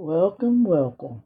Welcome, 0.00 0.62
welcome 0.64 1.24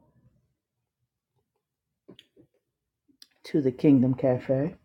to 3.45 3.61
the 3.61 3.71
Kingdom 3.71 4.15
Cafe. 4.15 4.75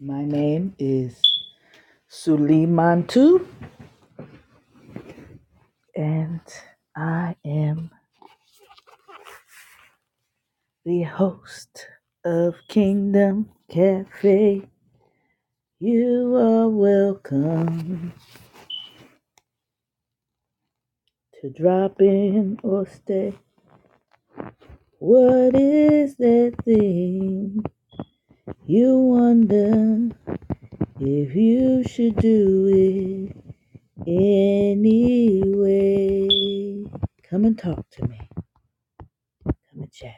My 0.00 0.24
name 0.24 0.74
is 0.78 1.20
Sulimantu, 2.10 3.46
and 5.96 6.40
I 6.96 7.36
am 7.44 7.90
the 10.84 11.02
host 11.02 11.86
of 12.24 12.56
Kingdom 12.68 13.50
Cafe. 13.70 14.62
You 15.80 16.36
are 16.36 16.68
welcome 16.70 18.14
to 21.40 21.50
drop 21.50 22.02
in 22.02 22.60
or 22.62 22.86
stay. 22.86 23.34
What 24.98 25.54
is 25.54 26.16
that 26.16 26.54
thing 26.64 27.62
you 28.66 28.98
wonder 28.98 30.10
if 31.00 31.34
you 31.34 31.82
should 31.84 32.16
do 32.16 32.66
it? 32.68 33.36
Anyway, 34.06 36.28
come 37.22 37.46
and 37.46 37.58
talk 37.58 37.88
to 37.92 38.06
me. 38.08 38.20
Come 39.44 39.80
and 39.80 39.92
chat. 39.92 40.14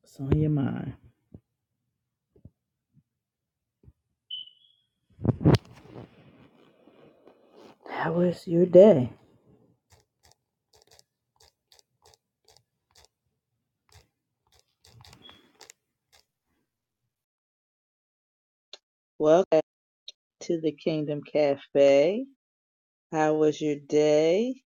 What's 0.00 0.18
on 0.20 0.38
your 0.40 0.50
mind? 0.50 0.94
How 8.00 8.12
was 8.12 8.48
your 8.48 8.66
day? 8.66 9.12
Welcome 19.18 19.60
to 20.42 20.60
the 20.60 20.72
Kingdom 20.72 21.22
Cafe. 21.22 22.26
How 23.12 23.34
was 23.34 23.60
your 23.60 23.76
day? 23.76 24.62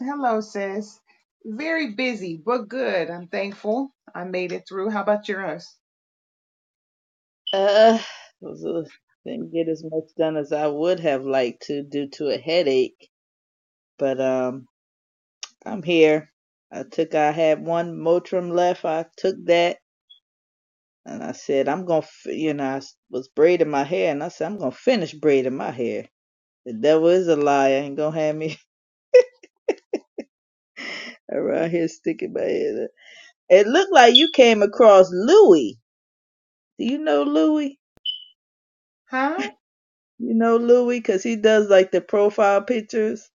Hello, 0.00 0.40
sis. 0.40 1.00
Very 1.44 1.94
busy, 1.94 2.42
but 2.44 2.68
good. 2.68 3.10
I'm 3.10 3.28
thankful 3.28 3.90
I 4.14 4.24
made 4.24 4.52
it 4.52 4.64
through. 4.68 4.90
How 4.90 5.02
about 5.02 5.28
yours? 5.28 5.76
Uh, 7.52 7.98
was 8.40 8.64
a- 8.64 9.05
didn't 9.26 9.52
get 9.52 9.68
as 9.68 9.84
much 9.84 10.04
done 10.18 10.36
as 10.38 10.52
I 10.52 10.68
would 10.68 11.00
have 11.00 11.24
liked 11.26 11.64
to 11.68 11.82
due 11.84 12.08
to 12.14 12.30
a 12.30 12.38
headache, 12.38 13.10
but 13.98 14.20
um, 14.20 14.68
I'm 15.66 15.82
here. 15.82 16.30
I 16.72 16.84
took. 16.84 17.14
I 17.14 17.32
had 17.32 17.64
one 17.64 17.96
Motrin 17.98 18.52
left. 18.54 18.84
I 18.84 19.06
took 19.18 19.36
that, 19.46 19.78
and 21.06 21.22
I 21.24 21.32
said 21.32 21.68
I'm 21.68 21.86
gonna. 21.86 22.06
You 22.26 22.54
know, 22.54 22.64
I 22.64 22.82
was 23.10 23.28
braiding 23.28 23.70
my 23.70 23.84
hair, 23.84 24.12
and 24.12 24.22
I 24.24 24.28
said 24.28 24.46
I'm 24.46 24.58
gonna 24.58 24.72
finish 24.72 25.14
braiding 25.14 25.56
my 25.56 25.70
hair. 25.72 26.06
The 26.66 26.74
devil 26.74 27.08
is 27.08 27.28
a 27.28 27.36
liar. 27.36 27.74
Ain't 27.76 27.96
gonna 27.96 28.18
have 28.20 28.36
me 28.36 28.58
around 31.32 31.70
here 31.70 31.88
sticking 31.88 32.32
my 32.34 32.42
head. 32.42 32.84
up. 32.84 32.90
It 33.48 33.66
looked 33.68 33.92
like 33.92 34.16
you 34.16 34.30
came 34.32 34.62
across 34.62 35.08
Louis. 35.12 35.78
Do 36.78 36.86
you 36.86 36.98
know 36.98 37.24
Louis? 37.24 37.78
Huh? 39.06 39.42
You 40.18 40.34
know 40.34 40.56
Louis 40.58 41.00
because 41.00 41.22
he 41.24 41.36
does 41.36 41.68
like 41.70 41.92
the 41.92 42.00
profile 42.02 42.62
pictures. 42.62 43.30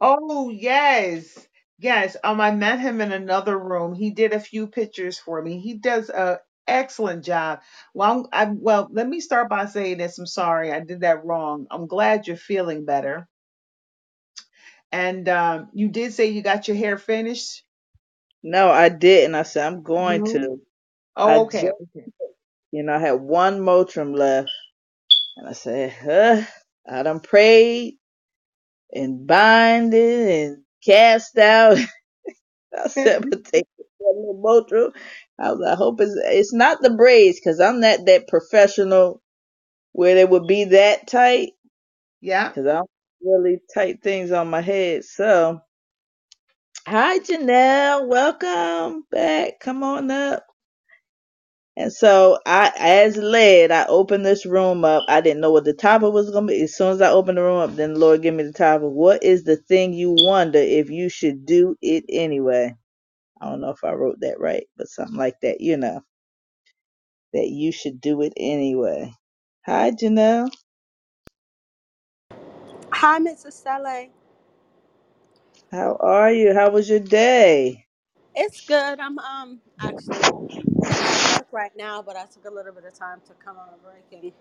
Oh, 0.00 0.50
yes. 0.50 1.48
Yes. 1.80 2.16
Um, 2.24 2.40
I 2.40 2.52
met 2.52 2.80
him 2.80 3.02
in 3.02 3.12
another 3.12 3.58
room. 3.58 3.94
He 3.94 4.12
did 4.12 4.34
a 4.34 4.40
few 4.40 4.68
pictures 4.68 5.18
for 5.18 5.42
me. 5.42 5.60
He 5.60 5.74
does 5.76 6.10
a 6.10 6.40
excellent 6.68 7.24
job. 7.24 7.60
Well, 7.94 8.30
I'm, 8.32 8.48
I, 8.50 8.52
well, 8.52 8.88
let 8.92 9.08
me 9.08 9.20
start 9.20 9.50
by 9.50 9.66
saying 9.66 9.98
this. 9.98 10.18
I'm 10.18 10.26
sorry. 10.26 10.72
I 10.72 10.80
did 10.80 11.02
that 11.02 11.24
wrong. 11.26 11.66
I'm 11.70 11.88
glad 11.88 12.28
you're 12.28 12.36
feeling 12.36 12.86
better. 12.86 13.28
And 14.92 15.28
um, 15.28 15.70
you 15.74 15.88
did 15.88 16.14
say 16.14 16.26
you 16.28 16.42
got 16.42 16.68
your 16.68 16.76
hair 16.78 16.98
finished? 16.98 17.64
No, 18.44 18.70
I 18.70 18.90
didn't. 18.90 19.36
I 19.36 19.44
said 19.44 19.66
I'm 19.66 19.82
going 19.84 20.22
No. 20.22 20.24
to. 20.24 20.60
I 21.26 21.38
Oh, 21.38 21.44
just, 21.52 21.64
okay. 21.64 21.70
Okay. 21.96 22.06
you 22.72 22.82
know, 22.84 22.94
I 22.94 23.00
had 23.00 23.20
one 23.20 23.60
Motrin 23.60 24.16
left, 24.16 24.50
and 25.36 25.48
I 25.48 25.52
said, 25.52 25.92
huh, 26.02 26.42
I 26.88 27.02
done 27.04 27.20
prayed 27.20 27.96
and 28.92 29.26
binded 29.26 30.30
and 30.30 30.58
cast 30.84 31.38
out. 31.38 31.78
I 32.78 32.88
said, 32.88 33.24
but 33.30 33.44
take 33.52 33.66
one 33.98 34.16
little 34.16 34.42
Motrin. 34.42 34.92
I 35.40 35.52
was, 35.52 35.62
I 35.66 35.76
hope 35.76 36.00
it's 36.00 36.16
it's 36.24 36.54
not 36.54 36.82
the 36.82 36.90
braids 36.90 37.40
because 37.40 37.60
I'm 37.60 37.80
not 37.80 38.06
that 38.06 38.28
professional 38.28 39.22
where 39.92 40.14
they 40.16 40.24
would 40.26 40.46
be 40.48 40.64
that 40.66 41.08
tight 41.08 41.52
yeah. 42.22 42.48
because 42.48 42.66
I 42.68 42.74
don't 42.74 42.90
really 43.22 43.60
tight 43.74 44.02
things 44.02 44.32
on 44.32 44.50
my 44.50 44.62
head. 44.62 45.04
So, 45.04 45.60
hi 46.86 47.20
Janelle, 47.20 48.08
welcome 48.08 49.04
back. 49.10 49.60
Come 49.60 49.82
on 49.84 50.10
up. 50.10 50.44
And 51.76 51.92
so 51.92 52.38
I, 52.46 52.72
as 52.78 53.18
led, 53.18 53.72
I 53.72 53.86
opened 53.86 54.26
this 54.26 54.46
room 54.46 54.86
up. 54.86 55.04
I 55.08 55.22
didn't 55.22 55.42
know 55.42 55.52
what 55.52 55.64
the 55.66 55.74
topic 55.74 56.12
was 56.14 56.30
going 56.30 56.46
to 56.48 56.54
be. 56.54 56.62
As 56.62 56.76
soon 56.76 56.92
as 56.92 57.02
I 57.02 57.10
opened 57.10 57.38
the 57.38 57.42
room 57.44 57.58
up, 57.60 57.76
then 57.76 57.94
the 57.94 58.00
Lord 58.00 58.22
gave 58.22 58.34
me 58.34 58.44
the 58.44 58.52
topic. 58.54 58.90
What 58.90 59.24
is 59.24 59.44
the 59.44 59.56
thing 59.56 59.94
you 59.94 60.12
wonder 60.20 60.60
if 60.60 60.90
you 60.90 61.10
should 61.10 61.46
do 61.46 61.76
it 61.82 62.04
anyway? 62.10 62.76
I 63.40 63.50
don't 63.50 63.62
know 63.62 63.70
if 63.70 63.84
I 63.84 63.92
wrote 63.92 64.20
that 64.20 64.40
right, 64.40 64.66
but 64.76 64.88
something 64.88 65.16
like 65.16 65.36
that, 65.42 65.60
you 65.60 65.76
know, 65.78 66.02
that 67.34 67.48
you 67.48 67.72
should 67.72 68.00
do 68.00 68.22
it 68.22 68.34
anyway. 68.36 69.12
Hi, 69.66 69.92
Janelle. 69.92 70.50
Hi, 72.92 73.20
Mrs. 73.20 73.52
Stella. 73.54 74.08
How 75.72 75.96
are 76.00 76.32
you? 76.32 76.54
How 76.54 76.70
was 76.70 76.88
your 76.90 77.00
day? 77.00 77.86
It's 78.34 78.62
good. 78.62 79.00
I'm 79.00 79.18
um 79.20 79.60
actually 79.80 80.22
at 80.24 80.34
work 81.22 81.45
right 81.56 81.76
now, 81.76 82.02
but 82.02 82.16
I 82.16 82.26
took 82.26 82.46
a 82.46 82.54
little 82.54 82.74
bit 82.74 82.84
of 82.86 82.94
time 82.94 83.22
to 83.28 83.34
come 83.44 83.58
on 83.58 83.70
a 83.74 83.78
break 83.78 84.22
and 84.24 84.32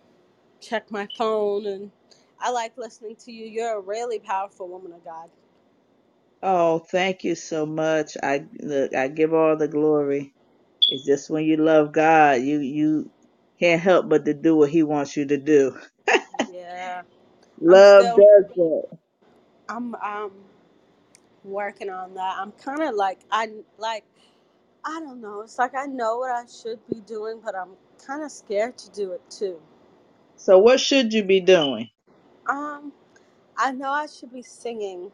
check 0.61 0.91
my 0.91 1.07
phone. 1.17 1.65
And 1.67 1.91
I 2.39 2.51
like 2.51 2.77
listening 2.77 3.17
to 3.25 3.31
you. 3.33 3.45
You're 3.47 3.77
a 3.77 3.81
really 3.81 4.19
powerful 4.19 4.69
woman 4.69 4.93
of 4.93 5.05
God. 5.05 5.29
Oh, 6.43 6.79
thank 6.91 7.23
you 7.25 7.35
so 7.35 7.65
much. 7.65 8.17
I 8.23 8.45
look, 8.61 8.95
I 8.95 9.09
give 9.09 9.33
all 9.33 9.57
the 9.57 9.67
glory. 9.67 10.33
It's 10.89 11.05
just 11.05 11.29
when 11.29 11.45
you 11.45 11.57
love 11.57 11.93
God, 11.93 12.41
you 12.41 12.59
you 12.61 13.11
can't 13.59 13.81
help 13.81 14.09
but 14.09 14.25
to 14.25 14.33
do 14.35 14.55
what 14.57 14.69
He 14.71 14.83
wants 14.83 15.17
you 15.17 15.25
to 15.27 15.37
do. 15.37 15.77
Yeah, 16.51 17.03
I'm 17.69 17.83
Love 17.83 18.05
still. 18.05 18.17
does 18.17 18.45
that. 18.55 18.83
I'm 19.69 19.95
um 19.95 20.31
working 21.43 21.89
on 21.89 22.15
that. 22.15 22.37
I'm 22.39 22.53
kind 22.53 22.83
of 22.83 22.95
like 22.95 23.19
I 23.31 23.49
like 23.77 24.05
I 24.85 24.99
don't 25.01 25.21
know. 25.21 25.41
It's 25.41 25.59
like 25.59 25.75
I 25.75 25.87
know 25.87 26.17
what 26.19 26.31
I 26.31 26.45
should 26.47 26.79
be 26.89 27.01
doing, 27.01 27.41
but 27.43 27.55
I'm 27.55 27.71
kind 28.05 28.23
of 28.23 28.31
scared 28.31 28.77
to 28.79 28.91
do 28.91 29.13
it 29.13 29.21
too. 29.31 29.59
So 30.37 30.59
what 30.59 30.79
should 30.79 31.13
you 31.13 31.23
be 31.23 31.41
doing? 31.41 31.89
Um, 32.47 32.93
I 33.57 33.71
know 33.73 33.91
I 33.91 34.07
should 34.07 34.33
be 34.33 34.43
singing, 34.43 35.11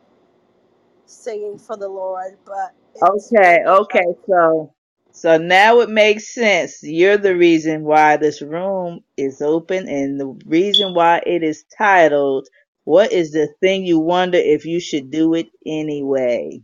singing 1.06 1.60
for 1.60 1.78
the 1.78 1.90
Lord, 1.90 2.38
but 2.46 2.74
it's 2.96 3.34
Okay, 3.42 3.60
really 3.64 3.64
okay, 3.66 4.06
so 4.30 4.76
so 5.14 5.38
now 5.38 5.80
it 5.82 5.90
makes 5.90 6.34
sense. 6.36 6.80
You're 6.84 7.18
the 7.18 7.36
reason 7.38 7.84
why 7.86 8.18
this 8.18 8.42
room 8.42 9.02
is 9.18 9.42
open 9.42 9.88
and 9.90 10.20
the 10.20 10.28
reason 10.48 10.94
why 10.96 11.24
it 11.26 11.44
is 11.44 11.66
titled 11.78 12.48
What 12.86 13.14
is 13.14 13.32
the 13.32 13.48
thing 13.62 13.86
you 13.86 14.00
wonder 14.02 14.38
if 14.40 14.66
you 14.66 14.82
should 14.82 15.12
do 15.12 15.34
it 15.36 15.48
anyway? 15.66 16.62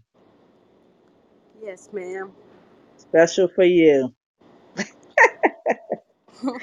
Yes, 1.64 1.90
ma'am. 1.94 2.32
Special 3.12 3.50
for 3.56 3.66
you. 3.66 4.14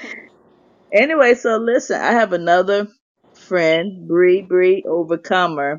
Anyway, 0.93 1.35
so 1.35 1.59
listen, 1.59 2.01
I 2.01 2.13
have 2.13 2.33
another 2.33 2.89
friend, 3.35 4.09
Bree 4.09 4.43
Bree 4.43 4.85
Overcomer 4.89 5.77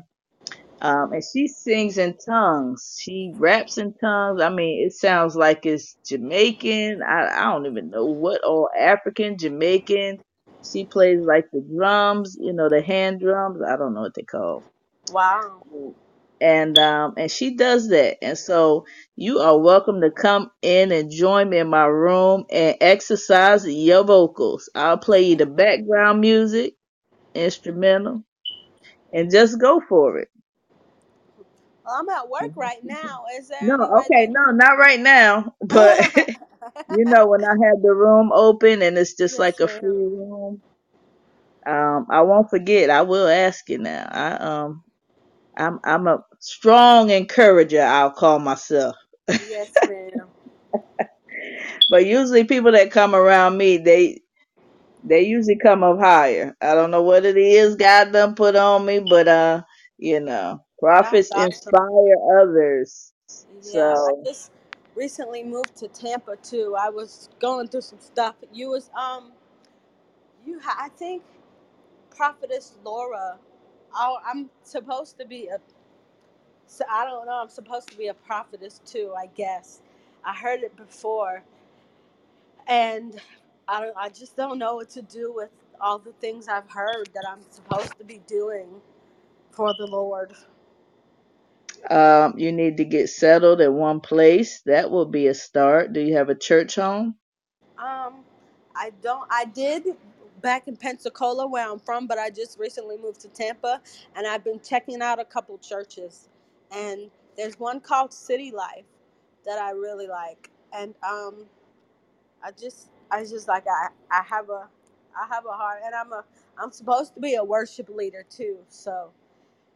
Um, 0.80 1.12
and 1.12 1.24
she 1.24 1.48
sings 1.48 1.98
in 1.98 2.16
tongues. 2.24 2.98
She 3.02 3.34
raps 3.36 3.78
in 3.78 3.94
tongues. 4.00 4.42
I 4.42 4.50
mean, 4.50 4.86
it 4.86 4.94
sounds 4.94 5.36
like 5.36 5.66
it's 5.66 5.96
Jamaican. 6.06 7.02
I, 7.02 7.28
I 7.28 7.52
don't 7.52 7.66
even 7.66 7.90
know 7.90 8.06
what 8.06 8.44
all 8.44 8.70
African, 8.78 9.38
Jamaican. 9.38 10.20
She 10.64 10.86
plays 10.86 11.20
like 11.26 11.46
the 11.52 11.62
drums, 11.76 12.38
you 12.40 12.54
know, 12.54 12.70
the 12.70 12.82
hand 12.82 13.22
drums. 13.22 13.60
I 13.68 13.76
don't 13.76 13.94
know 13.94 14.02
what 14.02 14.14
they 14.14 14.22
call. 14.24 14.66
wow. 15.06 15.64
And 16.40 16.78
um 16.78 17.14
and 17.18 17.32
she 17.32 17.56
does 17.56 17.90
that 17.90 18.18
and 18.22 18.38
so 18.38 18.86
you 19.16 19.40
are 19.40 19.58
welcome 19.60 20.02
to 20.02 20.12
come 20.12 20.50
in 20.62 20.92
and 20.92 21.10
join 21.12 21.50
me 21.50 21.58
in 21.58 21.68
my 21.68 21.86
room 21.86 22.46
and 22.52 22.76
exercise 22.80 23.66
your 23.68 24.04
vocals 24.04 24.70
i'll 24.76 24.98
play 24.98 25.22
you 25.24 25.36
the 25.36 25.46
background 25.46 26.20
music 26.22 26.74
instrumental 27.34 28.24
and 29.12 29.30
just 29.32 29.60
go 29.60 29.80
for 29.88 30.18
it 30.18 30.28
Well, 31.84 31.96
I'm 32.00 32.08
at 32.10 32.28
work 32.30 32.52
right 32.56 32.84
now. 32.84 33.24
Is 33.38 33.48
there 33.48 33.60
no 33.62 33.76
any 33.76 33.88
way 33.90 34.04
okay 34.10 34.28
no 34.30 34.52
not 34.52 34.78
right 34.78 35.00
now 35.00 35.54
but 35.62 35.98
that? 35.98 36.28
you 36.88 37.06
know 37.06 37.26
when 37.28 37.44
i 37.44 37.66
have 37.66 37.82
the 37.82 37.94
room 37.94 38.32
open 38.34 38.82
and 38.82 38.98
it's 38.98 39.14
just 39.14 39.38
yes, 39.38 39.40
like 39.40 39.60
a 39.60 39.68
ma'am. 39.68 39.68
free 39.68 39.90
room 39.90 40.62
um 41.66 42.06
i 42.10 42.22
won't 42.22 42.50
forget 42.50 42.90
i 42.90 43.02
will 43.02 43.28
ask 43.28 43.68
you 43.70 43.78
now 43.78 44.08
i 44.12 44.32
um 44.34 44.84
i'm 45.58 45.80
i'm 45.84 46.06
a 46.08 46.18
strong 46.40 47.10
encourager 47.10 47.82
i'll 47.82 48.12
call 48.12 48.38
myself 48.40 48.96
Yes, 49.48 49.82
ma'am. 49.84 50.28
But 51.90 52.06
usually 52.06 52.44
people 52.44 52.72
that 52.72 52.92
come 52.92 53.14
around 53.14 53.58
me, 53.58 53.78
they 53.78 54.22
they 55.04 55.22
usually 55.22 55.58
come 55.62 55.84
up 55.84 55.98
higher. 56.00 56.56
I 56.62 56.74
don't 56.74 56.90
know 56.92 57.02
what 57.02 57.24
it 57.26 57.36
is 57.38 57.76
God 57.76 58.12
done 58.12 58.34
put 58.36 58.56
on 58.56 58.86
me, 58.86 59.00
but 59.00 59.28
uh, 59.28 59.62
you 59.98 60.20
know, 60.20 60.64
That's 60.98 61.24
prophets 61.24 61.32
awesome. 61.32 61.74
inspire 61.74 62.16
others. 62.40 63.12
Yeah, 63.64 63.94
I 64.06 64.12
So 64.12 64.26
just 64.26 64.52
recently 64.96 65.44
moved 65.44 65.76
to 65.78 65.88
Tampa 65.88 66.36
too. 66.38 66.76
I 66.78 66.90
was 66.90 67.30
going 67.40 67.68
through 67.68 67.82
some 67.82 68.00
stuff. 68.00 68.36
You 68.52 68.70
was 68.70 68.90
um, 68.98 69.32
you 70.46 70.60
ha- 70.60 70.78
I 70.80 70.90
think 70.90 71.22
prophetess 72.16 72.76
Laura. 72.84 73.38
Oh, 73.96 74.18
I'm 74.26 74.50
supposed 74.64 75.18
to 75.20 75.26
be 75.26 75.48
a. 75.48 75.58
So 76.68 76.84
I 76.90 77.04
don't 77.06 77.26
know. 77.26 77.34
I'm 77.42 77.50
supposed 77.50 77.90
to 77.90 77.98
be 77.98 78.08
a 78.08 78.14
prophetess 78.14 78.80
too. 78.86 79.14
I 79.18 79.26
guess 79.28 79.82
I 80.24 80.34
heard 80.34 80.60
it 80.62 80.76
before, 80.76 81.42
and 82.68 83.20
I 83.68 83.80
don't. 83.82 83.96
I 83.96 84.10
just 84.10 84.36
don't 84.36 84.58
know 84.58 84.76
what 84.76 84.90
to 84.90 85.02
do 85.02 85.32
with 85.34 85.50
all 85.80 85.98
the 85.98 86.12
things 86.14 86.48
I've 86.48 86.70
heard 86.70 87.10
that 87.14 87.24
I'm 87.28 87.40
supposed 87.50 87.98
to 87.98 88.04
be 88.04 88.22
doing 88.28 88.68
for 89.52 89.74
the 89.78 89.86
Lord. 89.86 90.32
um, 91.90 92.34
you 92.38 92.52
need 92.52 92.78
to 92.78 92.84
get 92.86 93.10
settled 93.10 93.60
at 93.62 93.72
one 93.72 94.00
place. 94.00 94.62
That 94.66 94.90
will 94.90 95.06
be 95.06 95.28
a 95.28 95.34
start. 95.34 95.92
Do 95.94 96.00
you 96.00 96.16
have 96.16 96.30
a 96.30 96.36
church 96.36 96.76
home? 96.76 97.16
Um, 97.78 98.24
I 98.76 98.92
don't. 99.02 99.26
I 99.30 99.46
did 99.46 99.84
back 100.42 100.68
in 100.68 100.76
Pensacola, 100.76 101.46
where 101.46 101.70
I'm 101.70 101.78
from, 101.80 102.06
but 102.06 102.18
I 102.18 102.30
just 102.30 102.58
recently 102.58 102.98
moved 102.98 103.20
to 103.22 103.28
Tampa, 103.28 103.80
and 104.16 104.26
I've 104.26 104.44
been 104.44 104.60
checking 104.60 105.02
out 105.02 105.20
a 105.20 105.24
couple 105.26 105.58
churches, 105.58 106.28
and 106.72 107.10
there's 107.36 107.58
one 107.60 107.80
called 107.80 108.12
City 108.12 108.52
Life 108.52 108.86
that 109.46 109.58
I 109.60 109.72
really 109.72 110.08
like, 110.08 110.50
and 110.74 110.94
um, 111.08 111.46
I 112.44 112.52
just, 112.52 112.90
I 113.10 113.22
just 113.24 113.48
like 113.48 113.64
I, 113.68 113.88
I 114.10 114.22
have 114.24 114.50
a, 114.50 114.68
I 115.16 115.26
have 115.34 115.46
a 115.46 115.52
heart, 115.52 115.80
and 115.84 115.94
I'm 115.94 116.12
a, 116.12 116.24
I'm 116.62 116.72
supposed 116.72 117.14
to 117.14 117.20
be 117.20 117.36
a 117.36 117.44
worship 117.44 117.88
leader 117.90 118.24
too, 118.30 118.58
so 118.68 119.10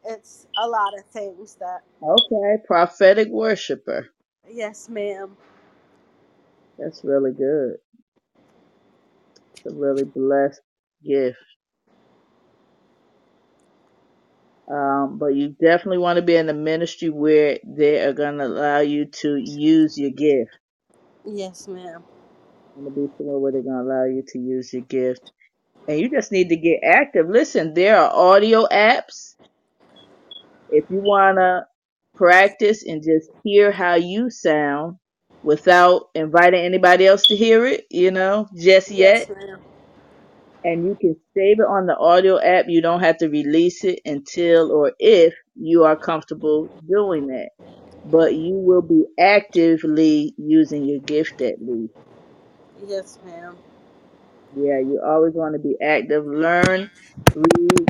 it's 0.04 0.46
a 0.62 0.68
lot 0.68 0.98
of 0.98 1.04
things 1.06 1.56
that. 1.56 1.82
Okay, 2.02 2.62
prophetic 2.66 3.28
worshiper. 3.30 4.08
Yes, 4.50 4.88
ma'am. 4.88 5.36
That's 6.78 7.02
really 7.04 7.32
good. 7.32 7.76
It's 9.64 9.74
a 9.74 9.76
really 9.76 10.04
blessed 10.04 10.60
gift. 11.04 11.38
Um, 14.70 15.18
but 15.18 15.28
you 15.34 15.50
definitely 15.60 15.98
want 15.98 16.16
to 16.18 16.22
be 16.22 16.36
in 16.36 16.48
a 16.48 16.54
ministry 16.54 17.10
where 17.10 17.58
they 17.66 18.00
are 18.04 18.14
going 18.14 18.38
to 18.38 18.46
allow 18.46 18.80
you 18.80 19.06
to 19.06 19.36
use 19.36 19.98
your 19.98 20.10
gift. 20.12 20.50
Yes, 21.24 21.68
ma'am. 21.68 22.04
going 22.76 22.86
to 22.86 22.92
be 22.92 23.08
somewhere 23.18 23.38
where 23.38 23.52
they're 23.52 23.62
going 23.62 23.86
to 23.86 23.92
allow 23.92 24.04
you 24.06 24.24
to 24.28 24.38
use 24.38 24.72
your 24.72 24.82
gift. 24.82 25.32
And 25.88 26.00
you 26.00 26.10
just 26.10 26.32
need 26.32 26.50
to 26.50 26.56
get 26.56 26.80
active. 26.84 27.28
Listen, 27.28 27.74
there 27.74 27.98
are 27.98 28.12
audio 28.14 28.66
apps. 28.66 29.34
If 30.70 30.86
you 30.90 31.00
want 31.02 31.38
to 31.38 31.66
practice 32.16 32.84
and 32.84 33.02
just 33.02 33.30
hear 33.44 33.72
how 33.72 33.96
you 33.96 34.30
sound 34.30 34.98
without 35.42 36.08
inviting 36.14 36.64
anybody 36.64 37.06
else 37.06 37.24
to 37.24 37.36
hear 37.36 37.66
it, 37.66 37.86
you 37.90 38.10
know, 38.10 38.48
just 38.56 38.90
Yes, 38.94 39.28
yet. 39.28 39.28
ma'am. 39.28 39.60
And 40.64 40.84
you 40.86 40.96
can 41.00 41.16
save 41.36 41.60
it 41.60 41.68
on 41.68 41.86
the 41.86 41.96
audio 41.96 42.40
app. 42.40 42.66
You 42.68 42.82
don't 42.82 43.00
have 43.00 43.18
to 43.18 43.28
release 43.28 43.84
it 43.84 44.00
until 44.04 44.72
or 44.72 44.92
if 44.98 45.34
you 45.56 45.84
are 45.84 45.96
comfortable 45.96 46.68
doing 46.88 47.28
that. 47.28 47.50
But 48.04 48.34
you 48.34 48.54
will 48.54 48.82
be 48.82 49.04
actively 49.18 50.34
using 50.38 50.84
your 50.84 51.00
gift 51.00 51.40
at 51.42 51.56
least. 51.60 51.94
Yes, 52.86 53.18
ma'am. 53.24 53.58
Yeah, 54.52 54.80
you 54.80 55.02
always 55.06 55.34
want 55.34 55.54
to 55.54 55.60
be 55.60 55.76
active. 55.82 56.24
Learn, 56.26 56.90
read 57.34 57.88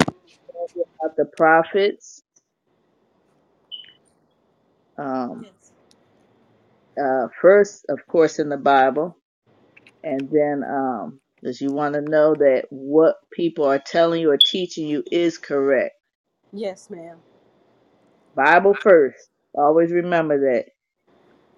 about 1.02 1.16
the 1.16 1.26
prophets. 1.36 2.22
Um, 4.98 5.46
Yes. 5.46 5.59
Uh, 7.00 7.28
first, 7.42 7.86
of 7.90 8.00
course, 8.08 8.40
in 8.40 8.50
the 8.50 8.58
Bible, 8.58 9.18
and 10.04 10.28
then 10.32 10.64
um, 10.68 11.20
because 11.40 11.60
you 11.60 11.72
want 11.72 11.94
to 11.94 12.02
know 12.02 12.34
that 12.36 12.66
what 12.70 13.16
people 13.32 13.66
are 13.66 13.80
telling 13.84 14.20
you 14.22 14.30
or 14.32 14.38
teaching 14.38 14.88
you 14.88 15.04
is 15.12 15.38
correct. 15.38 15.94
Yes, 16.52 16.90
ma'am. 16.90 17.18
Bible 18.34 18.74
first. 18.74 19.30
Always 19.54 19.92
remember 19.92 20.38
that. 20.52 20.66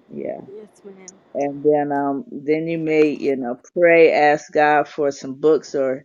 Yeah, 0.09 0.43
Yes, 0.49 0.83
ma'am. 0.85 1.15
and 1.35 1.65
then 1.65 1.93
um, 1.93 2.25
then 2.33 2.69
you 2.69 2.79
may 2.79 3.09
you 3.11 3.37
know 3.37 3.59
pray, 3.79 4.13
ask 4.13 4.53
God 4.53 4.89
for 4.89 5.11
some 5.13 5.35
books 5.35 5.75
or 5.75 6.05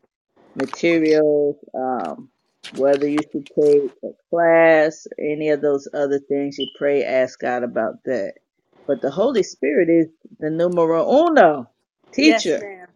materials, 0.56 1.58
um, 1.76 2.30
whether 2.72 3.08
you 3.08 3.24
should 3.32 3.48
take 3.60 3.92
a 4.04 4.10
class, 4.30 5.08
any 5.20 5.50
of 5.50 5.62
those 5.62 5.88
other 5.94 6.20
things, 6.30 6.58
you 6.58 6.68
pray, 6.78 7.04
ask 7.04 7.40
God 7.40 7.64
about 7.64 7.96
that. 8.06 8.34
But 8.88 9.02
the 9.02 9.12
Holy 9.12 9.44
Spirit 9.44 9.90
is 9.90 10.08
the 10.40 10.52
numero 10.52 11.08
uno 11.30 11.72
Yes, 12.20 12.56
teacher. 12.56 12.60
ma'am. 12.60 12.88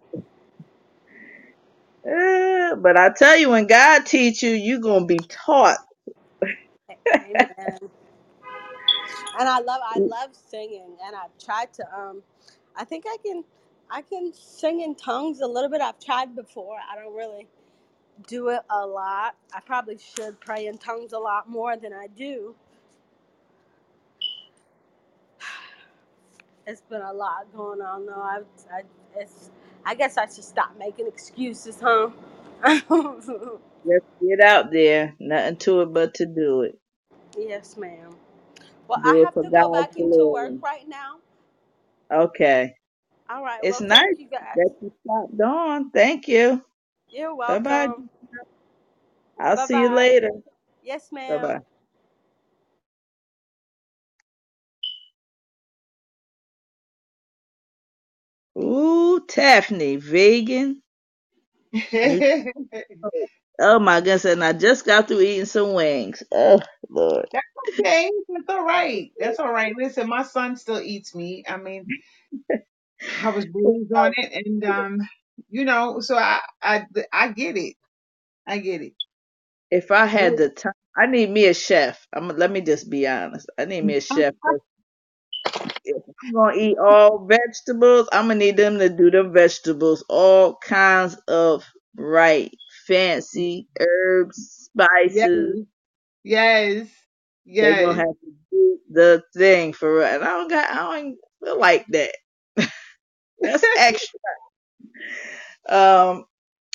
Uh, 2.07 2.75
but 2.77 2.97
I 2.97 3.11
tell 3.17 3.37
you, 3.37 3.49
when 3.51 3.67
God 3.67 4.05
teach 4.05 4.43
you, 4.43 4.51
you're 4.51 4.79
gonna 4.81 5.05
be 5.05 5.19
taught. 5.29 5.79
Amen. 7.23 7.79
And 9.39 9.49
I 9.49 9.59
love 9.59 9.81
I 9.85 9.99
love 10.01 10.31
singing 10.35 10.97
and 11.05 11.15
I've 11.15 11.37
tried 11.43 11.73
to 11.75 11.85
um 11.97 12.23
I 12.75 12.85
think 12.85 13.05
I 13.07 13.17
can 13.25 13.43
I 13.91 14.01
can 14.03 14.33
sing 14.33 14.81
in 14.81 14.95
tongues 14.95 15.41
a 15.41 15.47
little 15.47 15.69
bit. 15.69 15.81
I've 15.81 15.99
tried 15.99 16.35
before. 16.35 16.77
I 16.91 16.95
don't 17.01 17.15
really 17.15 17.47
do 18.27 18.49
it 18.49 18.61
a 18.69 18.85
lot. 18.85 19.35
I 19.53 19.61
probably 19.65 19.97
should 19.99 20.39
pray 20.41 20.67
in 20.67 20.77
tongues 20.79 21.13
a 21.13 21.19
lot 21.19 21.49
more 21.49 21.77
than 21.77 21.93
I 21.93 22.07
do. 22.07 22.55
It's 26.71 26.81
been 26.83 27.03
a 27.03 27.13
lot 27.13 27.47
going 27.55 27.81
on 27.81 28.07
though. 28.07 28.13
I 28.13 28.41
I 28.73 28.83
it's 29.17 29.51
I 29.85 29.95
guess 29.95 30.17
I 30.17 30.25
should 30.27 30.45
stop 30.45 30.77
making 30.79 31.07
excuses, 31.07 31.79
huh? 31.81 32.11
Just 33.87 34.05
get 34.21 34.41
out 34.41 34.71
there, 34.71 35.15
nothing 35.19 35.57
to 35.59 35.81
it 35.81 35.93
but 35.93 36.15
to 36.15 36.27
do 36.27 36.61
it. 36.63 36.79
yes, 37.37 37.77
ma'am. 37.77 38.15
Well, 38.87 39.01
I 39.03 39.15
Do 39.15 39.23
it 39.23 39.29
have 39.29 39.35
for 39.35 39.43
to 39.43 39.51
go 39.51 39.69
God's 39.69 39.69
back 39.69 39.97
into 39.97 40.25
work 40.27 40.53
glory. 40.53 40.61
right 40.63 40.87
now. 40.87 41.17
Okay. 42.13 42.75
All 43.29 43.43
right. 43.43 43.61
It's 43.61 43.81
Well, 43.81 43.81
nice 43.81 44.03
thank 44.07 44.19
you 44.19 44.27
guys. 44.29 44.55
that 44.55 44.71
you 44.81 44.93
stopped 45.05 45.41
on. 45.41 45.91
Thank 45.91 46.27
you. 46.27 46.63
You're 47.09 47.35
Bye 47.47 47.59
bye. 47.59 47.89
welcome. 47.89 48.09
I'll 49.39 49.57
Bye 49.57 49.67
see 49.67 49.81
you 49.81 49.89
bye. 49.89 49.95
later. 49.95 50.31
Yes, 50.83 51.11
ma'am. 51.11 51.21
Bye 51.27 51.37
ma'am. 51.41 51.49
bye. 51.49 51.59
Ooh, 58.57 59.21
Taffany, 59.27 59.97
vegan. 59.97 60.81
Oh 63.59 63.79
my 63.79 64.01
goodness, 64.01 64.25
and 64.25 64.43
I 64.43 64.53
just 64.53 64.85
got 64.85 65.07
through 65.07 65.21
eating 65.21 65.45
some 65.45 65.73
wings. 65.73 66.23
Oh 66.31 66.61
Lord. 66.89 67.27
That's 67.33 67.45
okay. 67.79 68.11
That's 68.29 68.49
all 68.49 68.65
right. 68.65 69.11
That's 69.19 69.39
all 69.39 69.53
right. 69.53 69.73
Listen, 69.77 70.09
my 70.09 70.23
son 70.23 70.57
still 70.57 70.81
eats 70.81 71.15
meat. 71.15 71.45
I 71.49 71.57
mean, 71.57 71.85
I 73.21 73.29
was 73.31 73.47
raised 73.53 73.93
on 73.93 74.13
it, 74.17 74.45
and 74.45 74.65
um, 74.65 74.99
you 75.49 75.65
know, 75.65 75.99
so 76.01 76.17
I 76.17 76.41
I 76.61 76.85
I 77.13 77.29
get 77.29 77.57
it. 77.57 77.75
I 78.47 78.59
get 78.59 78.81
it. 78.81 78.93
If 79.71 79.91
I 79.91 80.05
had 80.05 80.37
the 80.37 80.49
time, 80.49 80.73
I 80.97 81.07
need 81.07 81.29
me 81.29 81.45
a 81.47 81.53
chef. 81.53 82.07
I'm 82.13 82.29
let 82.29 82.51
me 82.51 82.61
just 82.61 82.89
be 82.89 83.07
honest. 83.07 83.47
I 83.57 83.65
need 83.65 83.83
me 83.83 83.95
a 83.97 84.01
chef. 84.01 84.33
If 85.85 86.03
I'm 86.23 86.33
gonna 86.33 86.57
eat 86.57 86.77
all 86.79 87.25
vegetables, 87.27 88.09
I'm 88.11 88.25
gonna 88.27 88.35
need 88.35 88.57
them 88.57 88.79
to 88.79 88.89
do 88.89 89.11
them 89.11 89.33
vegetables, 89.33 90.03
all 90.09 90.55
kinds 90.57 91.15
of 91.27 91.65
right, 91.95 92.51
fancy 92.87 93.67
herbs, 93.79 94.37
spices. 94.37 94.69
Yes, 95.05 95.55
spices. 95.55 95.65
yes. 96.23 96.89
They 97.59 97.75
gonna 97.75 97.95
Yes. 97.95 97.97
have 97.97 98.19
to 98.21 98.33
do 98.51 98.79
the 98.89 99.23
thing 99.35 99.73
for 99.73 99.95
real. 99.97 100.05
And 100.07 100.23
I 100.23 100.27
don't 100.27 100.49
got 100.49 100.71
I 100.71 100.75
don't 101.01 101.17
feel 101.43 101.59
like 101.59 101.85
that. 101.89 102.13
That's 103.41 103.67
extra. 103.75 104.19
Um 105.69 106.25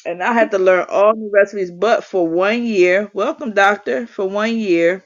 and 0.06 0.22
I 0.22 0.32
had 0.32 0.52
to 0.52 0.58
learn 0.58 0.86
all 0.90 1.14
new 1.14 1.30
recipes, 1.32 1.70
but 1.70 2.04
for 2.04 2.26
one 2.28 2.64
year, 2.64 3.10
welcome 3.14 3.52
doctor, 3.54 4.06
for 4.06 4.28
one 4.28 4.56
year, 4.56 5.04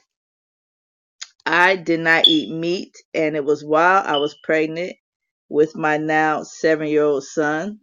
I 1.47 1.77
did 1.77 2.01
not 2.01 2.29
eat 2.29 2.51
meat 2.53 2.97
and 3.15 3.37
it 3.37 3.45
was 3.45 3.65
while 3.65 4.03
I 4.07 4.19
was 4.19 4.37
pregnant 4.45 4.95
with 5.49 5.77
my 5.77 5.99
now 5.99 6.45
seven 6.45 6.89
year 6.89 7.05
old 7.05 7.25
son. 7.25 7.81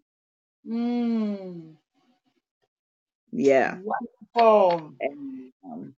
Mm. 0.67 1.77
Yeah. 3.31 3.79
Wonderful. 4.35 4.93
And 5.01 5.51
um, 5.65 5.95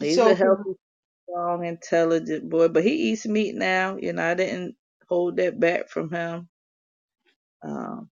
he's 0.00 0.26
a 0.26 0.34
So, 0.34 0.36
for, 0.36 0.66
healthy, 0.66 0.74
strong, 1.24 1.64
intelligent 1.66 2.50
boy, 2.50 2.68
but 2.68 2.84
he 2.84 3.12
eats 3.12 3.26
meat 3.26 3.54
now. 3.56 3.96
You 4.00 4.14
know, 4.14 4.24
I 4.24 4.34
didn't 4.34 4.76
hold 5.08 5.36
that 5.38 5.60
back 5.60 5.88
from 5.90 6.10
him. 6.12 6.48
Um, 7.62 8.10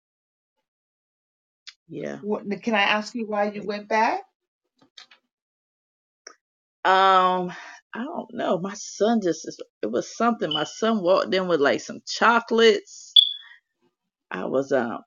yeah. 1.88 2.20
what, 2.20 2.44
can 2.62 2.74
I 2.74 2.82
ask 2.82 3.14
you 3.14 3.26
why 3.26 3.50
you 3.52 3.64
went 3.64 3.88
back? 3.88 4.22
Um, 6.84 7.52
I 7.94 8.04
don't 8.04 8.34
know. 8.34 8.58
My 8.58 8.74
son 8.74 9.22
just 9.22 9.48
it 9.82 9.92
was 9.92 10.16
something. 10.16 10.52
My 10.52 10.64
son 10.64 11.02
walked 11.02 11.34
in 11.34 11.48
with 11.48 11.60
like 11.60 11.82
some 11.82 12.00
chocolates. 12.08 13.14
I 14.30 14.46
was 14.46 14.72
um 14.72 15.00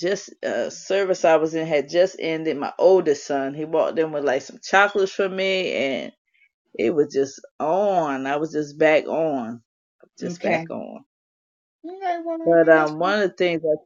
just 0.00 0.34
uh 0.44 0.70
service 0.70 1.24
I 1.24 1.36
was 1.36 1.54
in 1.54 1.66
had 1.66 1.88
just 1.90 2.16
ended. 2.20 2.58
My 2.58 2.72
oldest 2.78 3.26
son, 3.26 3.54
he 3.54 3.64
walked 3.66 3.98
in 3.98 4.12
with 4.12 4.24
like 4.24 4.42
some 4.42 4.58
chocolates 4.62 5.12
for 5.12 5.28
me 5.28 5.72
and 5.72 6.12
it 6.78 6.90
was 6.94 7.12
just 7.14 7.40
on. 7.60 8.26
I 8.26 8.36
was 8.36 8.52
just 8.52 8.78
back 8.78 9.06
on. 9.06 9.62
Just 10.18 10.42
Okay. 10.42 10.42
back 10.42 10.70
on. 10.70 11.04
Okay, 11.86 12.22
But 12.44 12.68
that's 12.70 12.94
um 12.94 12.98
one 12.98 13.20
of 13.22 13.30
the 13.30 13.36
things 13.36 13.62
that 13.62 13.78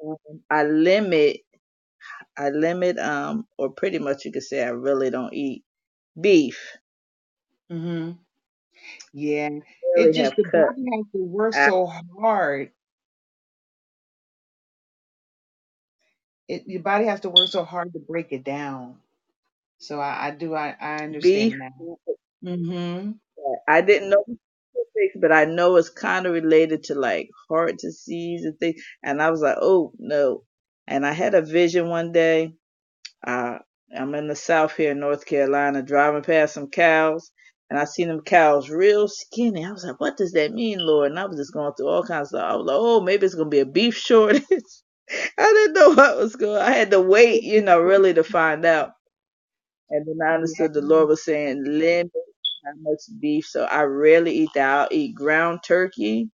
I 0.50 0.64
limit 0.64 1.40
I 2.36 2.50
limit 2.50 2.98
um 2.98 3.46
or 3.58 3.70
pretty 3.70 3.98
much 4.00 4.24
you 4.26 4.32
could 4.32 4.44
say 4.44 4.64
I 4.64 4.70
really 4.70 5.10
don't 5.10 5.34
eat 5.34 5.64
beef. 6.20 6.78
hmm 7.70 8.12
Yeah. 9.12 9.48
It 9.94 10.06
really 10.06 10.12
just, 10.12 10.30
have 10.30 10.36
the 10.36 10.44
cut 10.50 10.68
body 10.68 10.84
has 10.92 11.06
to 11.14 11.18
work 11.24 11.54
out 11.54 11.70
so 11.70 11.86
hard. 12.20 12.72
It, 16.48 16.64
your 16.66 16.82
body 16.82 17.06
has 17.06 17.20
to 17.20 17.30
work 17.30 17.48
so 17.48 17.64
hard 17.64 17.92
to 17.94 17.98
break 18.00 18.32
it 18.32 18.44
down. 18.44 18.96
So 19.78 20.00
I, 20.00 20.28
I 20.28 20.30
do, 20.32 20.54
I, 20.54 20.76
I 20.80 20.96
beef 21.22 21.54
understand 21.54 21.60
that. 21.60 21.72
Mm-hmm. 22.44 23.12
I 23.68 23.80
didn't 23.80 24.10
know 24.10 24.24
the 24.26 24.36
specifics, 24.74 25.18
but 25.20 25.32
I 25.32 25.44
know 25.46 25.76
it's 25.76 25.90
kind 25.90 26.26
of 26.26 26.32
related 26.34 26.84
to 26.84 26.94
like 26.94 27.30
heart 27.48 27.78
disease 27.78 28.44
and 28.44 28.58
things. 28.58 28.82
And 29.02 29.22
I 29.22 29.30
was 29.30 29.40
like, 29.42 29.56
oh 29.60 29.92
no. 29.98 30.44
And 30.86 31.06
I 31.06 31.12
had 31.12 31.34
a 31.34 31.42
vision 31.42 31.88
one 31.88 32.12
day. 32.12 32.54
I'm 33.96 34.14
in 34.14 34.28
the 34.28 34.36
South 34.36 34.76
here 34.76 34.92
in 34.92 35.00
North 35.00 35.26
Carolina, 35.26 35.82
driving 35.82 36.22
past 36.22 36.54
some 36.54 36.68
cows, 36.68 37.30
and 37.70 37.78
I 37.78 37.84
seen 37.84 38.08
them 38.08 38.22
cows 38.22 38.70
real 38.70 39.08
skinny. 39.08 39.64
I 39.64 39.72
was 39.72 39.84
like, 39.84 40.00
what 40.00 40.16
does 40.16 40.32
that 40.32 40.52
mean, 40.52 40.78
Lord? 40.80 41.10
And 41.10 41.20
I 41.20 41.26
was 41.26 41.38
just 41.38 41.52
going 41.54 41.72
through 41.74 41.88
all 41.88 42.04
kinds 42.04 42.32
of 42.32 42.40
stuff. 42.40 42.52
I 42.52 42.56
was 42.56 42.66
like, 42.66 42.76
oh, 42.78 43.00
maybe 43.00 43.26
it's 43.26 43.34
gonna 43.34 43.48
be 43.50 43.60
a 43.60 43.66
beef 43.66 43.96
shortage. 43.96 44.42
I 45.38 45.44
didn't 45.44 45.74
know 45.74 45.90
what 45.90 46.18
was 46.18 46.36
going. 46.36 46.60
I 46.62 46.72
had 46.72 46.90
to 46.92 47.00
wait, 47.00 47.42
you 47.44 47.62
know, 47.62 47.80
really 47.80 48.14
to 48.14 48.24
find 48.24 48.64
out. 48.64 48.92
And 49.90 50.06
then 50.06 50.18
I 50.28 50.34
understood 50.34 50.74
the 50.74 50.82
Lord 50.82 51.08
was 51.08 51.24
saying, 51.24 51.64
limit 51.64 52.12
how 52.64 52.72
much 52.82 53.00
beef. 53.20 53.46
So 53.46 53.64
I 53.64 53.82
rarely 53.84 54.32
eat 54.32 54.50
that. 54.54 54.68
I'll 54.68 54.88
eat 54.90 55.14
ground 55.14 55.60
turkey, 55.64 56.30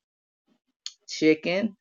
chicken. 1.09 1.77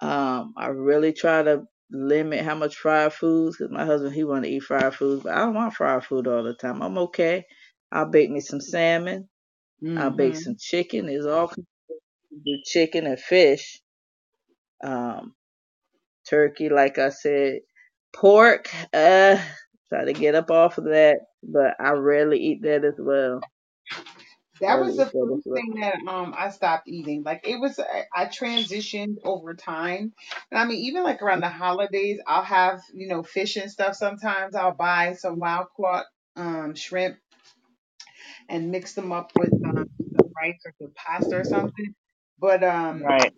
Um, 0.00 0.54
I 0.56 0.68
really 0.68 1.12
try 1.14 1.42
to 1.44 1.64
limit 1.90 2.44
how 2.44 2.54
much 2.54 2.76
fried 2.76 3.12
foods 3.12 3.56
because 3.58 3.72
my 3.72 3.84
husband 3.86 4.14
he 4.14 4.24
want 4.24 4.44
to 4.44 4.50
eat 4.50 4.64
fried 4.64 4.94
foods, 4.94 5.22
but 5.24 5.34
I 5.34 5.38
don't 5.40 5.54
want 5.54 5.74
fried 5.74 6.04
food 6.04 6.26
all 6.28 6.42
the 6.44 6.54
time. 6.54 6.82
I'm 6.82 6.98
okay. 6.98 7.46
I'll 7.92 8.10
bake 8.10 8.30
me 8.30 8.40
some 8.40 8.60
salmon. 8.60 9.28
I'll 9.96 10.10
bake 10.16 10.36
Mm-hmm. 10.36 10.38
some 10.38 10.56
chicken. 10.58 11.06
There's 11.06 11.26
all 11.26 11.48
kinds 11.48 11.58
of 12.30 12.44
do 12.44 12.58
chicken 12.64 13.06
and 13.06 13.20
fish. 13.20 13.80
Um, 14.84 15.34
turkey, 16.28 16.68
like 16.70 16.98
I 16.98 17.10
said, 17.10 17.60
pork. 18.14 18.70
Uh, 18.94 19.38
try 19.88 20.04
to 20.06 20.14
get 20.14 20.34
up 20.36 20.50
off 20.50 20.78
of 20.78 20.84
that, 20.84 21.18
but 21.42 21.76
I 21.80 21.92
rarely 21.92 22.38
eat 22.40 22.62
that 22.62 22.84
as 22.84 22.96
well. 22.98 23.46
That 24.60 24.80
was 24.80 24.96
the 24.96 25.06
eat 25.06 25.10
that 25.12 25.28
as 25.34 25.42
first 25.44 25.44
thing 25.54 25.74
that 25.80 25.96
um 26.08 26.34
I 26.36 26.50
stopped 26.50 26.88
eating. 26.88 27.22
Like 27.24 27.42
it 27.48 27.60
was, 27.60 27.78
I, 27.80 28.04
I 28.14 28.26
transitioned 28.26 29.16
over 29.24 29.54
time. 29.54 30.12
And 30.50 30.58
I 30.60 30.64
mean, 30.64 30.78
even 30.86 31.04
like 31.04 31.22
around 31.22 31.40
the 31.42 31.48
holidays, 31.50 32.20
I'll 32.26 32.44
have 32.44 32.82
you 32.94 33.08
know 33.08 33.22
fish 33.22 33.56
and 33.56 33.70
stuff. 33.70 33.96
Sometimes 33.96 34.54
I'll 34.56 34.74
buy 34.74 35.14
some 35.14 35.38
wild 35.40 35.68
caught 35.76 36.06
um 36.36 36.74
shrimp 36.74 37.18
and 38.48 38.70
mix 38.70 38.94
them 38.94 39.12
up 39.12 39.32
with 39.36 39.52
um 39.64 39.84
some 40.16 40.32
rice 40.42 40.60
or 40.66 40.74
some 40.80 40.92
pasta 40.96 41.36
or 41.38 41.44
something. 41.44 41.94
But 42.38 42.64
um, 42.64 43.08
Right. 43.08 43.32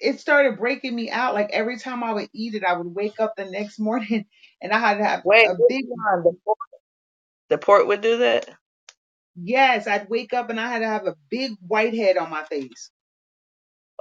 it 0.00 0.20
started 0.20 0.58
breaking 0.58 0.94
me 0.94 1.10
out. 1.10 1.34
Like 1.34 1.50
every 1.52 1.78
time 1.78 2.04
I 2.04 2.12
would 2.12 2.28
eat 2.34 2.54
it, 2.54 2.64
I 2.64 2.76
would 2.76 2.94
wake 2.94 3.20
up 3.20 3.34
the 3.36 3.46
next 3.46 3.78
morning 3.80 4.26
and 4.62 4.72
I 4.72 4.78
had 4.78 4.98
to 4.98 5.04
have 5.04 5.24
Wait, 5.24 5.46
a 5.46 5.54
which 5.58 5.68
big 5.68 5.86
one? 5.88 6.24
The 6.24 6.38
port, 6.44 6.58
the 7.48 7.58
would 7.88 8.00
do 8.02 8.18
that? 8.18 8.50
Yes. 9.36 9.86
I'd 9.88 10.08
wake 10.10 10.34
up 10.34 10.50
and 10.50 10.60
I 10.60 10.68
had 10.70 10.80
to 10.80 10.88
have 10.88 11.06
a 11.06 11.16
big 11.30 11.52
white 11.66 11.94
head 11.94 12.16
on 12.18 12.30
my 12.30 12.44
face. 12.44 12.90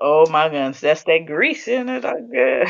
Oh 0.01 0.27
my 0.29 0.49
goodness, 0.49 0.81
that's 0.81 1.03
that 1.05 1.25
grease 1.27 1.67
in 1.67 1.89
it. 1.89 2.05
Oh, 2.05 2.13
good. 2.31 2.67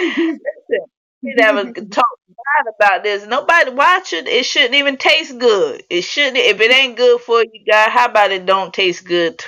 Listen, 0.70 0.86
we 1.22 1.34
never 1.36 1.64
talk 1.90 2.06
bad 2.28 2.74
about 2.78 3.04
this. 3.04 3.26
Nobody 3.26 3.70
watch 3.72 4.12
it. 4.12 4.28
It 4.28 4.46
shouldn't 4.46 4.74
even 4.74 4.96
taste 4.98 5.38
good. 5.38 5.84
It 5.90 6.02
shouldn't. 6.02 6.36
If 6.38 6.60
it 6.60 6.72
ain't 6.72 6.96
good 6.96 7.20
for 7.22 7.42
you, 7.42 7.64
guys, 7.70 7.90
how 7.90 8.06
about 8.06 8.32
it 8.32 8.46
don't 8.46 8.74
taste 8.74 9.04
good? 9.06 9.42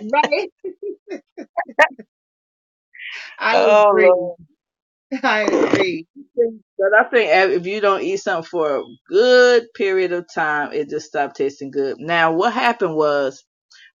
right? 0.00 0.50
I 3.38 3.56
Oh 3.56 3.90
agree. 3.90 4.12
Lord. 4.38 4.38
I 5.24 5.42
agree. 5.42 6.06
But 6.78 6.94
I 6.98 7.04
think 7.10 7.30
if 7.54 7.66
you 7.66 7.80
don't 7.80 8.02
eat 8.02 8.18
something 8.18 8.48
for 8.48 8.78
a 8.78 8.84
good 9.08 9.66
period 9.74 10.12
of 10.12 10.26
time, 10.34 10.72
it 10.72 10.90
just 10.90 11.06
stopped 11.08 11.36
tasting 11.36 11.70
good. 11.72 11.96
Now, 12.00 12.32
what 12.32 12.52
happened 12.54 12.96
was 12.96 13.44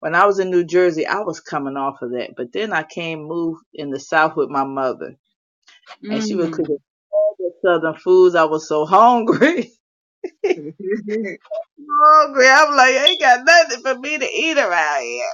when 0.00 0.14
I 0.14 0.26
was 0.26 0.38
in 0.40 0.50
New 0.50 0.64
Jersey, 0.64 1.06
I 1.06 1.20
was 1.20 1.40
coming 1.40 1.76
off 1.76 2.02
of 2.02 2.12
that, 2.12 2.30
but 2.36 2.52
then 2.52 2.72
I 2.72 2.84
came 2.84 3.24
moved 3.24 3.62
in 3.74 3.90
the 3.90 4.00
South 4.00 4.36
with 4.36 4.50
my 4.50 4.64
mother, 4.64 5.16
and 6.10 6.22
she 6.22 6.36
was 6.36 6.48
Mm. 6.48 6.52
cooking 6.52 6.78
all 7.12 7.36
the 7.38 7.52
Southern 7.64 7.96
foods. 7.96 8.34
I 8.36 8.44
was 8.44 8.68
so 8.68 8.86
hungry. 8.86 9.72
hungry. 11.90 12.48
I'm 12.48 12.76
like, 12.76 12.94
I 12.96 13.06
ain't 13.10 13.20
got 13.20 13.44
nothing 13.46 13.82
for 13.82 13.98
me 14.00 14.18
to 14.18 14.28
eat 14.32 14.58
around 14.58 15.02
here. 15.02 15.26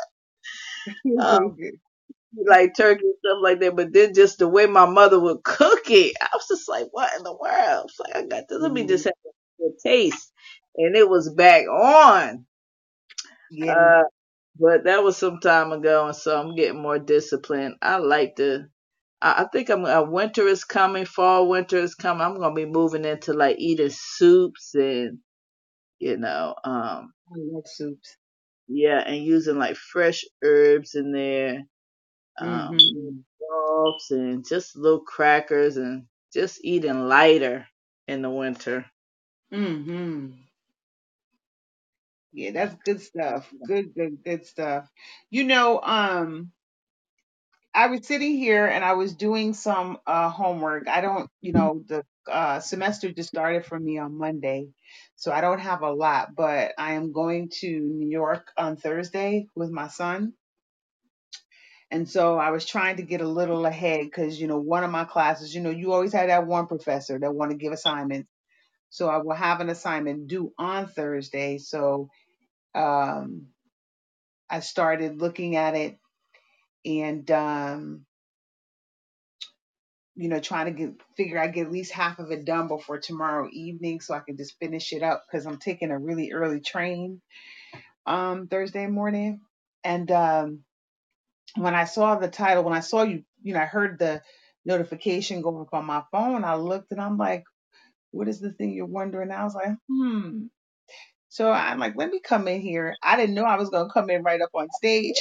Um, 1.20 1.58
like 2.46 2.74
turkey 2.76 3.04
and 3.04 3.14
stuff 3.24 3.38
like 3.42 3.60
that. 3.60 3.76
But 3.76 3.92
then 3.92 4.14
just 4.14 4.38
the 4.38 4.48
way 4.48 4.66
my 4.66 4.86
mother 4.86 5.20
would 5.20 5.42
cook 5.44 5.90
it, 5.90 6.16
I 6.20 6.28
was 6.34 6.46
just 6.48 6.68
like, 6.68 6.86
what 6.92 7.10
in 7.16 7.24
the 7.24 7.32
world? 7.32 7.42
I 7.52 7.82
was 7.82 7.96
like, 8.00 8.16
I 8.16 8.26
got 8.26 8.44
this. 8.48 8.60
Let 8.60 8.72
me 8.72 8.86
just 8.86 9.04
have 9.04 9.14
a 9.26 9.62
good 9.62 9.78
taste. 9.84 10.32
And 10.76 10.96
it 10.96 11.08
was 11.08 11.30
back 11.32 11.66
on. 11.68 12.46
yeah. 13.50 13.74
Uh, 13.74 14.02
but 14.58 14.84
that 14.84 15.02
was 15.04 15.16
some 15.16 15.40
time 15.40 15.72
ago, 15.72 16.06
and 16.06 16.16
so 16.16 16.38
I'm 16.40 16.54
getting 16.56 16.82
more 16.82 16.98
disciplined. 16.98 17.76
I 17.82 17.98
like 17.98 18.36
to. 18.36 18.66
I 19.22 19.44
I 19.44 19.46
think 19.52 19.70
I'm. 19.70 19.84
Uh, 19.84 20.02
winter 20.04 20.46
is 20.48 20.64
coming. 20.64 21.06
Fall, 21.06 21.48
winter 21.48 21.78
is 21.78 21.94
coming. 21.96 22.22
I'm 22.22 22.38
gonna 22.38 22.54
be 22.54 22.66
moving 22.66 23.04
into 23.04 23.34
like 23.34 23.58
eating 23.58 23.90
soups 23.90 24.74
and 24.74 25.18
you 26.00 26.18
know, 26.18 26.54
um, 26.64 27.12
I 27.30 27.34
love 27.36 27.64
soups. 27.66 28.16
yeah, 28.68 29.00
and 29.06 29.24
using 29.24 29.58
like 29.58 29.76
fresh 29.76 30.24
herbs 30.44 30.94
in 30.96 31.12
there 31.12 31.64
um, 32.40 32.70
hmm 32.70 33.20
and 34.10 34.46
just 34.48 34.76
little 34.76 35.00
crackers 35.00 35.76
and 35.76 36.06
just 36.32 36.60
eating 36.64 37.08
lighter 37.08 37.66
in 38.08 38.22
the 38.22 38.30
winter. 38.30 38.86
hmm 39.50 40.32
Yeah, 42.32 42.52
that's 42.52 42.74
good 42.84 43.00
stuff. 43.00 43.52
Good, 43.66 43.94
good, 43.94 44.22
good 44.24 44.46
stuff. 44.46 44.88
You 45.30 45.44
know, 45.44 45.80
um, 45.82 46.52
I 47.74 47.86
was 47.88 48.06
sitting 48.06 48.36
here 48.36 48.66
and 48.66 48.84
I 48.84 48.94
was 48.94 49.14
doing 49.14 49.54
some 49.54 49.98
uh 50.06 50.30
homework. 50.30 50.88
I 50.88 51.00
don't, 51.00 51.30
you 51.40 51.52
know, 51.52 51.84
the 51.86 52.04
uh 52.30 52.60
semester 52.60 53.12
just 53.12 53.28
started 53.30 53.66
for 53.66 53.78
me 53.78 53.98
on 53.98 54.18
Monday, 54.18 54.68
so 55.16 55.32
I 55.32 55.40
don't 55.40 55.60
have 55.60 55.82
a 55.82 55.92
lot, 55.92 56.34
but 56.36 56.72
I 56.78 56.94
am 56.94 57.12
going 57.12 57.50
to 57.60 57.68
New 57.80 58.08
York 58.10 58.50
on 58.58 58.76
Thursday 58.76 59.46
with 59.56 59.70
my 59.70 59.88
son. 59.88 60.34
And 61.90 62.08
so 62.08 62.38
I 62.38 62.50
was 62.50 62.66
trying 62.66 62.96
to 62.96 63.02
get 63.02 63.22
a 63.22 63.28
little 63.28 63.64
ahead 63.66 64.04
because, 64.04 64.40
you 64.40 64.46
know, 64.46 64.58
one 64.58 64.84
of 64.84 64.90
my 64.90 65.04
classes, 65.04 65.54
you 65.54 65.62
know, 65.62 65.70
you 65.70 65.92
always 65.92 66.12
have 66.12 66.28
that 66.28 66.46
one 66.46 66.66
professor 66.66 67.18
that 67.18 67.34
want 67.34 67.50
to 67.50 67.56
give 67.56 67.72
assignments. 67.72 68.28
So 68.90 69.08
I 69.08 69.18
will 69.18 69.34
have 69.34 69.60
an 69.60 69.70
assignment 69.70 70.28
due 70.28 70.52
on 70.58 70.88
Thursday. 70.88 71.58
So 71.58 72.10
um, 72.74 73.48
I 74.50 74.60
started 74.60 75.20
looking 75.20 75.56
at 75.56 75.74
it 75.74 75.98
and 76.84 77.30
um, 77.30 78.06
you 80.16 80.28
know 80.28 80.40
trying 80.40 80.66
to 80.66 80.72
get 80.72 80.94
figure 81.16 81.38
I 81.38 81.46
get 81.48 81.66
at 81.66 81.72
least 81.72 81.92
half 81.92 82.18
of 82.18 82.32
it 82.32 82.44
done 82.44 82.68
before 82.68 82.98
tomorrow 82.98 83.48
evening 83.52 84.00
so 84.00 84.14
I 84.14 84.20
can 84.20 84.36
just 84.36 84.58
finish 84.58 84.92
it 84.92 85.02
up 85.02 85.24
because 85.30 85.46
I'm 85.46 85.58
taking 85.58 85.90
a 85.90 85.98
really 85.98 86.32
early 86.32 86.60
train 86.60 87.20
um 88.06 88.48
Thursday 88.48 88.86
morning. 88.86 89.40
And 89.84 90.10
um 90.10 90.64
when 91.56 91.74
I 91.74 91.84
saw 91.84 92.16
the 92.16 92.28
title, 92.28 92.64
when 92.64 92.74
I 92.74 92.80
saw 92.80 93.02
you, 93.02 93.24
you 93.42 93.54
know, 93.54 93.60
I 93.60 93.66
heard 93.66 93.98
the 93.98 94.22
notification 94.64 95.42
go 95.42 95.60
up 95.62 95.74
on 95.74 95.86
my 95.86 96.02
phone, 96.12 96.44
I 96.44 96.56
looked 96.56 96.92
and 96.92 97.00
I'm 97.00 97.18
like, 97.18 97.44
what 98.12 98.28
is 98.28 98.40
the 98.40 98.52
thing 98.52 98.72
you're 98.74 98.86
wondering? 98.86 99.30
I 99.32 99.44
was 99.44 99.54
like, 99.54 99.76
hmm. 99.90 100.46
So 101.30 101.50
I'm 101.52 101.78
like, 101.80 101.94
let 101.96 102.10
me 102.10 102.20
come 102.20 102.48
in 102.48 102.60
here. 102.62 102.96
I 103.02 103.16
didn't 103.16 103.34
know 103.36 103.44
I 103.44 103.56
was 103.58 103.70
gonna 103.70 103.90
come 103.92 104.10
in 104.10 104.22
right 104.24 104.40
up 104.42 104.50
on 104.54 104.70
stage. 104.72 105.16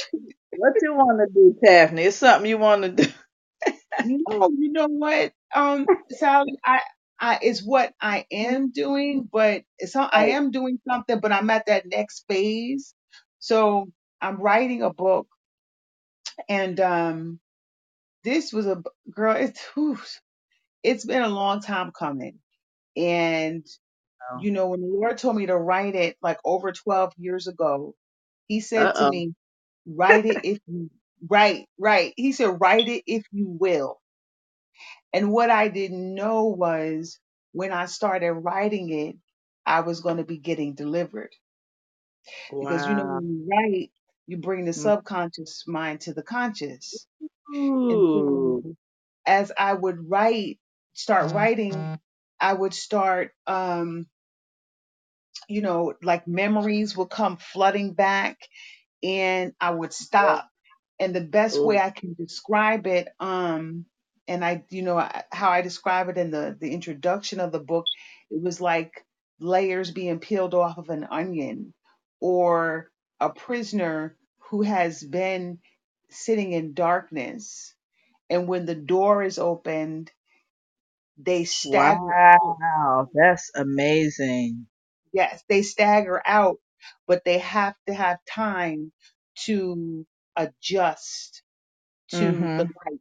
What 0.56 0.74
you 0.82 0.94
want 0.94 1.20
to 1.20 1.32
do, 1.34 1.56
Daphne? 1.64 2.02
It's 2.04 2.16
something 2.16 2.48
you 2.50 2.58
want 2.58 2.82
to 2.82 2.90
do. 2.90 3.04
No, 4.00 4.50
you 4.58 4.72
know 4.72 4.88
what? 4.88 5.32
Um, 5.54 5.88
Sally, 6.10 6.58
I, 6.64 6.80
I, 7.20 7.40
it's 7.42 7.62
what 7.64 7.92
I 8.00 8.26
am 8.32 8.72
doing, 8.72 9.28
but 9.32 9.62
it's 9.78 9.94
not, 9.94 10.14
I 10.14 10.28
am 10.28 10.52
doing 10.52 10.78
something, 10.88 11.20
but 11.20 11.32
I'm 11.32 11.50
at 11.50 11.66
that 11.66 11.86
next 11.86 12.24
phase. 12.28 12.94
So 13.40 13.88
I'm 14.22 14.38
writing 14.40 14.82
a 14.82 14.90
book 14.92 15.28
and, 16.48 16.80
um, 16.80 17.40
this 18.24 18.52
was 18.52 18.66
a 18.66 18.76
b- 18.76 18.90
girl, 19.12 19.36
it's, 19.36 19.60
whew, 19.74 19.98
it's 20.82 21.04
been 21.06 21.22
a 21.22 21.28
long 21.28 21.60
time 21.60 21.92
coming. 21.92 22.40
And, 22.96 23.66
you 24.34 24.52
know, 24.52 24.68
when 24.68 24.80
the 24.82 24.88
Lord 24.88 25.18
told 25.18 25.36
me 25.36 25.46
to 25.46 25.56
write 25.56 25.94
it 25.96 26.16
like 26.22 26.38
over 26.44 26.72
12 26.72 27.14
years 27.18 27.48
ago, 27.48 27.94
he 28.48 28.60
Uh 28.76 28.92
said 28.92 28.94
to 28.96 29.06
oh. 29.06 29.08
me, 29.08 29.34
write 29.86 30.26
it 30.26 30.40
if 30.44 30.60
you, 30.66 30.90
right, 31.30 31.66
right. 31.78 32.14
He 32.16 32.32
said, 32.32 32.58
write 32.60 32.88
it 32.88 33.04
if 33.06 33.24
you 33.32 33.48
will 33.48 34.00
And 35.12 35.32
what 35.32 35.50
I 35.50 35.68
didn't 35.68 36.14
know 36.14 36.44
was 36.46 37.18
when 37.52 37.72
I 37.72 37.86
started 37.86 38.32
writing 38.32 38.90
it, 38.92 39.16
I 39.66 39.80
was 39.80 40.00
going 40.00 40.18
to 40.18 40.24
be 40.24 40.38
getting 40.38 40.74
delivered. 40.74 41.34
Because, 42.60 42.86
you 42.86 42.94
know, 42.94 43.06
Wow. 43.06 43.20
when 43.20 43.28
you 43.28 43.46
write, 43.50 43.90
you 44.28 44.38
bring 44.38 44.66
the 44.66 44.74
Mm. 44.76 45.02
subconscious 45.02 45.64
mind 45.68 46.02
to 46.02 46.14
the 46.14 46.24
conscious. 46.24 47.08
And 47.90 48.02
Ooh. 48.14 48.76
as 49.26 49.52
I 49.58 49.74
would 49.74 50.10
write, 50.10 50.58
start 50.94 51.32
writing, 51.32 51.90
I 52.40 52.54
would 52.54 52.74
start, 52.74 53.32
um, 53.46 54.06
you 55.48 55.62
know, 55.62 55.94
like 56.02 56.28
memories 56.28 56.96
would 56.96 57.10
come 57.10 57.38
flooding 57.38 57.94
back 57.94 58.38
and 59.04 59.54
I 59.60 59.70
would 59.72 59.94
stop 59.94 60.44
and 61.00 61.14
the 61.16 61.22
best 61.22 61.64
way 61.64 61.78
Ooh. 61.78 61.80
I 61.80 61.90
can 61.90 62.14
describe 62.14 62.88
it, 62.88 63.08
um, 63.20 63.86
and 64.28 64.44
I, 64.44 64.64
you 64.70 64.82
know, 64.82 64.98
I- 64.98 65.24
how 65.32 65.50
I 65.50 65.62
describe 65.62 66.10
it 66.10 66.18
in 66.18 66.32
the 66.32 66.58
the 66.60 66.72
introduction 66.72 67.40
of 67.40 67.52
the 67.52 67.60
book, 67.60 67.86
it 68.30 68.42
was 68.42 68.60
like 68.62 69.06
layers 69.40 69.92
being 69.92 70.20
peeled 70.20 70.54
off 70.54 70.78
of 70.78 70.90
an 70.90 71.06
onion, 71.10 71.74
or 72.20 72.90
a 73.20 73.30
prisoner 73.30 74.17
who 74.50 74.62
has 74.62 75.02
been 75.04 75.60
sitting 76.10 76.52
in 76.52 76.74
darkness, 76.74 77.74
and 78.30 78.48
when 78.48 78.66
the 78.66 78.74
door 78.76 79.22
is 79.24 79.38
opened, 79.38 80.12
they 81.18 81.44
stagger 81.44 82.14
out. 82.42 82.58
Wow. 82.60 83.08
That's 83.14 83.50
amazing. 83.54 84.66
Yes, 85.12 85.42
they 85.48 85.62
stagger 85.62 86.22
out, 86.26 86.58
but 87.06 87.24
they 87.24 87.38
have 87.38 87.74
to 87.86 87.94
have 87.94 88.18
time 88.26 88.92
to 89.46 90.06
adjust 90.36 91.42
to 92.18 92.52
the 92.56 92.62
Mm-hmm. 92.62 92.70
light 92.86 93.00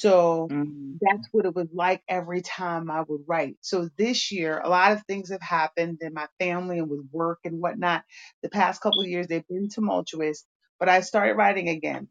So 0.00 0.48
mm 0.50 0.74
that's 1.00 1.28
what 1.32 1.44
it 1.46 1.54
was 1.54 1.68
like 1.74 2.02
every 2.08 2.40
time 2.42 2.90
I 2.90 3.02
would 3.02 3.22
write. 3.28 3.56
So 3.60 3.90
this 3.98 4.32
year, 4.32 4.58
a 4.60 4.68
lot 4.68 4.92
of 4.92 5.02
things 5.04 5.30
have 5.30 5.42
happened 5.42 5.98
in 6.00 6.14
my 6.14 6.26
family 6.40 6.78
and 6.78 6.88
with 6.88 7.06
work 7.12 7.40
and 7.44 7.60
whatnot. 7.60 8.02
The 8.42 8.48
past 8.48 8.80
couple 8.80 9.02
of 9.02 9.08
years, 9.08 9.26
they've 9.26 9.46
been 9.48 9.68
tumultuous, 9.68 10.46
but 10.80 10.88
I 10.88 11.02
started 11.02 11.34
writing 11.36 11.68
again. 11.68 12.08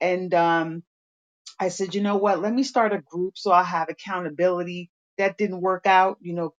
And 0.00 0.34
um, 0.34 0.84
I 1.60 1.68
said, 1.68 1.94
you 1.94 2.02
know 2.02 2.16
what? 2.16 2.40
Let 2.42 2.52
me 2.54 2.62
start 2.64 2.92
a 2.92 3.00
group 3.00 3.38
so 3.38 3.52
I'll 3.52 3.64
have 3.64 3.88
accountability. 3.88 4.90
That 5.18 5.38
didn't 5.38 5.60
work 5.60 5.86
out. 5.86 6.18
You 6.20 6.34
know, 6.34 6.54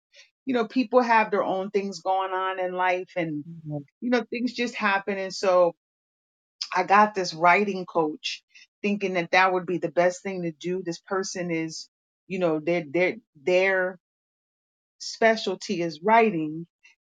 you 0.46 0.54
know, 0.54 0.68
people 0.68 1.02
have 1.02 1.32
their 1.32 1.44
own 1.44 1.72
things 1.72 2.02
going 2.02 2.32
on 2.34 2.60
in 2.60 2.74
life 2.74 3.12
and, 3.16 3.44
you 4.02 4.10
know, 4.10 4.24
things 4.32 4.54
just 4.54 4.76
happen. 4.76 5.18
And 5.18 5.34
so 5.34 5.76
I 6.76 6.84
got 6.84 7.16
this 7.16 7.34
writing 7.34 7.86
coach 7.86 8.44
thinking 8.84 9.16
that 9.16 9.32
that 9.34 9.54
would 9.54 9.68
be 9.68 9.80
the 9.80 9.92
best 9.92 10.24
thing 10.24 10.44
to 10.44 10.54
do. 10.54 10.84
This 10.84 11.00
person 11.00 11.52
is, 11.52 11.90
you 12.28 12.40
know, 12.40 12.60
their 12.62 12.86
their 12.90 13.18
their 13.36 14.00
specialty 15.00 15.82
is 15.82 16.02
writing 16.04 16.68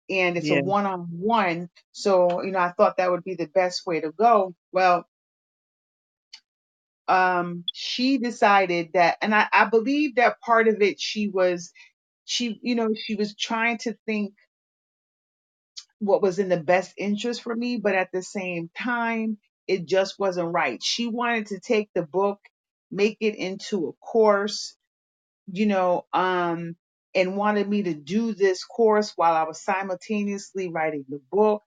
and 0.09 0.38
it's 0.38 0.51
a 0.51 0.55
Yeah. 0.55 0.61
one-on-one. 0.61 1.69
So, 1.91 2.43
you 2.43 2.51
know, 2.51 2.59
I 2.59 2.71
thought 2.73 2.97
that 2.97 3.11
would 3.11 3.23
be 3.23 3.35
the 3.35 3.47
best 3.47 3.85
way 3.85 4.01
to 4.01 4.11
go. 4.11 4.55
Well, 4.71 5.07
um 7.07 7.63
she 7.73 8.17
decided 8.17 8.91
that 8.93 9.17
and 9.21 9.33
I, 9.35 9.47
I 9.53 9.65
believe 9.65 10.15
that 10.15 10.39
part 10.41 10.67
of 10.67 10.81
it 10.81 10.99
she 10.99 11.29
was 11.29 11.71
she 12.25 12.59
you 12.63 12.75
know 12.75 12.89
she 12.95 13.15
was 13.15 13.35
trying 13.35 13.77
to 13.79 13.95
think 14.07 14.33
what 15.99 16.21
was 16.21 16.39
in 16.39 16.49
the 16.49 16.61
best 16.61 16.93
interest 16.97 17.41
for 17.41 17.55
me, 17.55 17.77
but 17.77 17.95
at 17.95 18.11
the 18.11 18.21
same 18.21 18.69
time, 18.77 19.38
it 19.67 19.86
just 19.88 20.19
wasn't 20.19 20.54
right. 20.54 20.82
She 20.84 21.08
wanted 21.08 21.47
to 21.47 21.60
take 21.60 21.89
the 21.95 22.04
book, 22.04 22.39
make 22.91 23.17
it 23.21 23.36
into 23.36 23.88
a 23.89 23.93
course, 24.06 24.78
you 25.47 25.65
know, 25.65 26.06
um, 26.13 26.75
and 27.15 27.38
wanted 27.38 27.69
me 27.69 27.84
to 27.84 27.93
do 27.93 28.34
this 28.34 28.63
course 28.65 29.13
while 29.15 29.34
I 29.36 29.43
was 29.43 29.62
simultaneously 29.63 30.69
writing 30.69 31.06
the 31.10 31.21
book. 31.32 31.63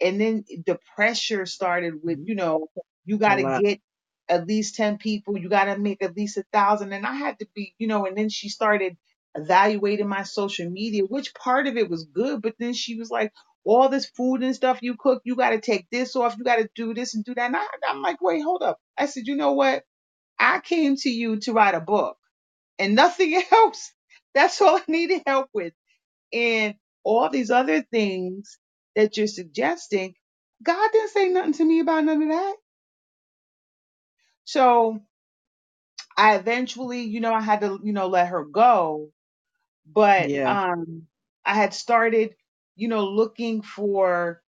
And 0.00 0.20
then 0.20 0.44
the 0.66 0.78
pressure 0.96 1.46
started 1.46 1.94
with 2.02 2.20
you 2.24 2.34
know 2.34 2.68
you 3.04 3.18
got 3.18 3.36
to 3.36 3.44
get 3.44 3.80
at 4.28 4.46
least 4.46 4.76
10 4.76 4.98
people 4.98 5.38
you 5.38 5.48
got 5.48 5.66
to 5.66 5.78
make 5.78 6.02
at 6.02 6.16
least 6.16 6.38
a 6.38 6.44
thousand. 6.52 6.92
And 6.92 7.06
i 7.06 7.14
had 7.14 7.38
to 7.40 7.46
be 7.54 7.74
you 7.78 7.86
know 7.86 8.06
and 8.06 8.16
then 8.16 8.28
she 8.28 8.48
started 8.48 8.96
evaluating 9.36 10.08
my 10.08 10.22
social 10.24 10.70
media 10.70 11.04
which 11.04 11.34
part 11.34 11.66
of 11.66 11.76
it 11.76 11.90
was 11.90 12.04
good 12.04 12.42
but 12.42 12.54
then 12.58 12.72
she 12.74 12.96
was 12.96 13.10
like 13.10 13.32
all 13.64 13.88
this 13.88 14.06
food 14.06 14.42
and 14.42 14.54
stuff 14.56 14.80
you 14.82 14.96
cook 14.98 15.22
you 15.24 15.36
got 15.36 15.50
to 15.50 15.60
take 15.60 15.86
this 15.92 16.16
off 16.16 16.36
you 16.38 16.44
got 16.44 16.56
to 16.58 16.68
do 16.74 16.94
this 16.94 17.14
and 17.14 17.24
do 17.24 17.34
that 17.34 17.46
and 17.46 17.56
I, 17.56 17.66
i'm 17.90 18.02
like 18.02 18.22
wait 18.22 18.42
hold 18.42 18.62
up 18.62 18.78
i 18.98 19.06
said 19.06 19.26
you 19.26 19.36
know 19.36 19.52
what 19.54 19.84
i 20.40 20.60
came 20.60 20.96
to 20.96 21.10
you 21.10 21.38
to 21.40 21.52
write 21.54 21.74
a 21.74 21.80
book 21.80 22.16
and 22.78 22.94
nothing 22.96 23.42
else 23.52 23.92
that's 24.34 24.60
all 24.62 24.76
i 24.78 24.82
needed 24.88 25.22
help 25.26 25.48
with 25.54 25.72
and 26.34 26.76
all 27.04 27.30
these 27.30 27.52
other 27.52 27.82
things 27.82 28.58
that 28.96 29.18
you're 29.18 29.28
suggesting, 29.28 30.14
God 30.64 30.90
didn't 30.92 31.10
say 31.10 31.30
nothing 31.30 31.54
to 31.54 31.66
me 31.66 31.80
about 31.80 32.04
none 32.04 32.22
of 32.22 32.30
that. 32.30 32.56
So 34.44 35.00
I 36.16 36.36
eventually, 36.36 37.02
you 37.02 37.20
know, 37.20 37.34
I 37.34 37.40
had 37.42 37.62
to, 37.62 37.80
you 37.82 37.92
know, 37.92 38.08
let 38.08 38.28
her 38.28 38.44
go. 38.44 39.10
But 39.86 40.32
Yeah. 40.32 40.46
um 40.46 41.04
I 41.46 41.54
had 41.54 41.74
started, 41.74 42.34
you 42.76 42.88
know, 42.88 43.04
looking 43.06 43.62
for 43.62 44.42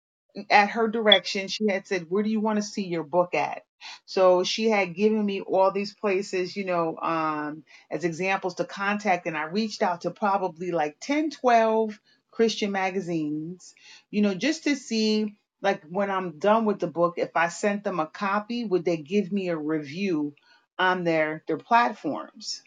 at 0.51 0.71
her 0.71 0.89
direction. 0.89 1.49
She 1.49 1.67
had 1.69 1.87
said, 1.87 2.07
Where 2.09 2.23
do 2.23 2.31
you 2.31 2.41
want 2.41 2.57
to 2.57 2.63
see 2.63 2.87
your 2.87 3.05
book 3.05 3.35
at? 3.35 3.63
So 4.07 4.45
she 4.45 4.69
had 4.71 4.95
given 4.95 5.25
me 5.25 5.41
all 5.43 5.71
these 5.71 5.95
places, 5.95 6.57
you 6.57 6.65
know, 6.65 6.97
um, 6.99 7.65
as 7.91 8.05
examples 8.05 8.55
to 8.57 8.65
contact. 8.65 9.27
And 9.27 9.37
I 9.37 9.45
reached 9.45 9.83
out 9.83 10.03
to 10.03 10.11
probably 10.11 10.71
like 10.73 10.97
10, 11.01 11.31
12 11.31 11.99
Christian 12.31 12.73
magazines, 12.73 13.75
you 14.11 14.23
know, 14.23 14.35
just 14.35 14.65
to 14.65 14.75
see, 14.77 15.37
like, 15.63 15.83
when 15.85 16.11
I'm 16.11 16.39
done 16.39 16.65
with 16.65 16.81
the 16.81 16.87
book, 16.89 17.15
if 17.19 17.31
I 17.37 17.49
sent 17.49 17.85
them 17.85 18.01
a 18.01 18.07
copy, 18.07 18.65
would 18.65 18.85
they 18.85 18.97
give 18.97 19.31
me 19.33 19.49
a 19.49 19.57
review 19.57 20.35
on 20.79 21.05
their, 21.05 21.45
their 21.47 21.59
platforms? 21.59 22.63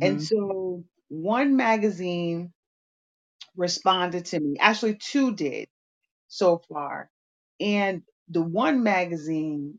And 0.00 0.20
Mm-hmm. 0.20 0.24
so 0.24 0.84
one 1.08 1.56
magazine 1.56 2.52
responded 3.56 4.26
to 4.26 4.40
me. 4.40 4.56
Actually, 4.60 4.96
two 4.96 5.34
did 5.34 5.68
so 6.28 6.62
far. 6.70 7.10
And 7.60 8.02
the 8.28 8.42
one 8.42 8.82
magazine, 8.82 9.78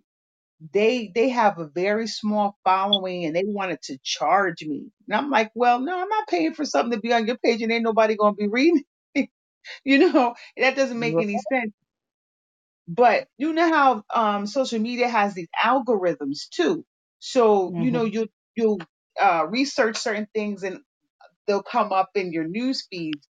they 0.74 1.12
they 1.14 1.30
have 1.30 1.60
a 1.60 1.68
very 1.68 2.08
small 2.08 2.58
following 2.66 3.26
and 3.26 3.36
they 3.36 3.44
wanted 3.46 3.82
to 3.84 4.00
charge 4.04 4.64
me. 4.66 4.88
And 5.08 5.16
I'm 5.18 5.30
like, 5.32 5.52
well, 5.56 5.80
no, 5.80 6.00
I'm 6.02 6.10
not 6.10 6.28
paying 6.30 6.54
for 6.56 6.66
something 6.66 6.94
to 6.94 7.02
be 7.02 7.14
on 7.14 7.28
your 7.28 7.38
page 7.38 7.62
and 7.62 7.72
ain't 7.72 7.84
nobody 7.84 8.16
gonna 8.18 8.36
be 8.36 8.48
reading. 8.50 8.84
it. 9.16 9.30
you 9.86 10.00
know, 10.12 10.36
that 10.58 10.76
doesn't 10.76 11.00
make 11.00 11.20
any 11.20 11.40
sense. 11.40 11.74
But 12.88 13.28
you 13.38 13.54
know 13.54 13.70
how 13.70 14.04
um 14.16 14.48
social 14.48 14.80
media 14.80 15.10
has 15.10 15.34
these 15.36 15.50
algorithms 15.64 16.50
too. 16.50 16.86
So, 17.20 17.76
you 17.78 17.92
know, 17.92 18.04
Mm-hmm. 18.04 18.06
you 18.06 18.28
you 18.56 18.80
uh 19.22 19.48
research 19.50 19.98
certain 19.98 20.28
things 20.34 20.64
and 20.64 20.80
they'll 21.48 21.64
come 21.64 21.94
up 21.94 22.12
in 22.16 22.34
your 22.34 22.46
news 22.48 22.88
feeds. 22.92 23.28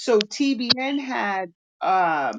So 0.00 0.18
TBN 0.18 0.98
had 0.98 1.52
um, 1.82 2.32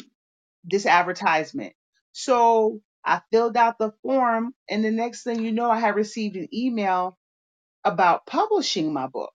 this 0.64 0.88
advertisement. 0.88 1.74
So 2.14 2.82
I 3.06 3.22
filled 3.32 3.56
out 3.56 3.78
the 3.78 3.94
form, 4.02 4.56
and 4.68 4.84
the 4.84 4.90
next 4.92 5.24
thing 5.24 5.46
you 5.46 5.52
know, 5.52 5.70
I 5.70 5.80
had 5.80 5.96
received 5.96 6.38
an 6.38 6.48
email 6.54 7.20
about 7.84 8.26
publishing 8.26 8.94
my 8.94 9.08
book. 9.08 9.34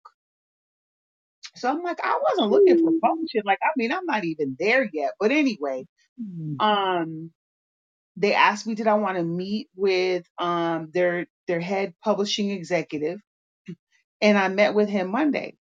So 1.55 1.71
I'm 1.71 1.83
like, 1.85 2.01
I 2.03 2.21
wasn't 2.31 2.51
looking 2.51 2.79
for 2.79 2.93
publishing. 3.03 3.43
Like, 3.45 3.61
I 3.62 3.69
mean, 3.77 3.93
I'm 3.93 4.07
not 4.07 4.25
even 4.25 4.57
there 4.59 4.91
yet. 4.93 5.12
But 5.21 5.31
anyway, 5.31 5.87
um, 6.61 7.31
they 8.17 8.35
asked 8.35 8.67
me 8.67 8.75
did 8.75 8.89
I 8.89 8.95
want 8.95 9.19
to 9.19 9.25
meet 9.25 9.69
with 9.77 10.27
um 10.39 10.91
their 10.93 11.27
their 11.49 11.61
head 11.61 11.95
publishing 12.05 12.51
executive, 12.51 13.21
and 14.21 14.39
I 14.39 14.49
met 14.49 14.75
with 14.75 14.89
him 14.89 15.11
Monday. 15.12 15.57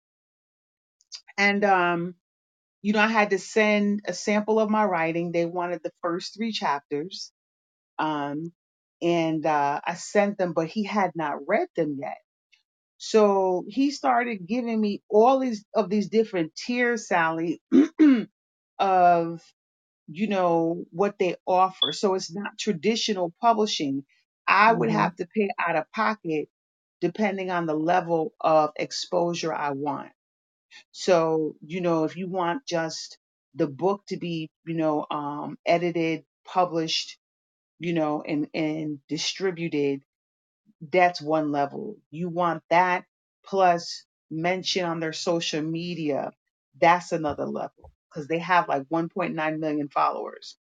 And 1.38 1.64
um, 1.64 2.14
you 2.82 2.92
know, 2.94 3.00
I 3.00 3.08
had 3.08 3.30
to 3.30 3.38
send 3.40 4.02
a 4.06 4.14
sample 4.14 4.60
of 4.60 4.70
my 4.70 4.84
writing. 4.84 5.32
They 5.32 5.46
wanted 5.46 5.82
the 5.84 5.92
first 6.02 6.36
three 6.36 6.52
chapters. 6.52 7.32
Um, 7.98 8.52
and 9.02 9.46
uh, 9.46 9.80
I 9.84 9.94
sent 9.94 10.38
them, 10.38 10.52
but 10.54 10.68
he 10.68 10.84
had 10.84 11.12
not 11.16 11.38
read 11.48 11.68
them 11.76 11.96
yet. 12.00 12.18
So 12.98 13.64
he 13.68 13.90
started 13.90 14.46
giving 14.46 14.80
me 14.80 15.02
all 15.10 15.40
these 15.40 15.64
of 15.74 15.90
these 15.90 16.08
different 16.08 16.54
tiers, 16.56 17.08
Sally, 17.08 17.60
of 18.78 19.42
you 20.08 20.28
know 20.28 20.84
what 20.90 21.18
they 21.18 21.36
offer. 21.46 21.92
So 21.92 22.14
it's 22.14 22.34
not 22.34 22.58
traditional 22.58 23.34
publishing. 23.40 24.04
I 24.48 24.72
would 24.72 24.90
hmm 24.90 24.90
have 24.90 25.16
to 25.16 25.26
pay 25.34 25.50
out 25.58 25.76
of 25.76 25.90
pocket 25.92 26.48
depending 27.00 27.50
on 27.50 27.66
the 27.66 27.74
level 27.74 28.34
of 28.40 28.70
exposure 28.76 29.54
I 29.54 29.72
want. 29.72 30.10
So, 30.92 31.56
you 31.66 31.80
know, 31.80 32.04
if 32.04 32.16
you 32.16 32.28
want 32.28 32.66
just 32.66 33.18
the 33.54 33.66
book 33.66 34.02
to 34.08 34.16
be, 34.18 34.50
you 34.66 34.74
know, 34.74 35.06
um, 35.10 35.58
edited, 35.66 36.24
published, 36.46 37.18
you 37.80 37.94
know, 37.94 38.22
and, 38.26 38.48
and 38.54 39.00
distributed, 39.08 40.02
that's 40.92 41.20
one 41.22 41.52
level. 41.52 41.96
You 42.10 42.28
want 42.30 42.62
that 42.70 43.04
plus 43.44 44.04
mention 44.30 44.84
on 44.86 45.00
their 45.00 45.12
social 45.14 45.62
media, 45.62 46.32
that's 46.80 47.12
another 47.12 47.46
level 47.46 47.92
because 48.10 48.28
they 48.28 48.38
have 48.38 48.68
like 48.68 48.84
1.9 48.88 49.58
million 49.60 49.88
followers. 49.88 50.56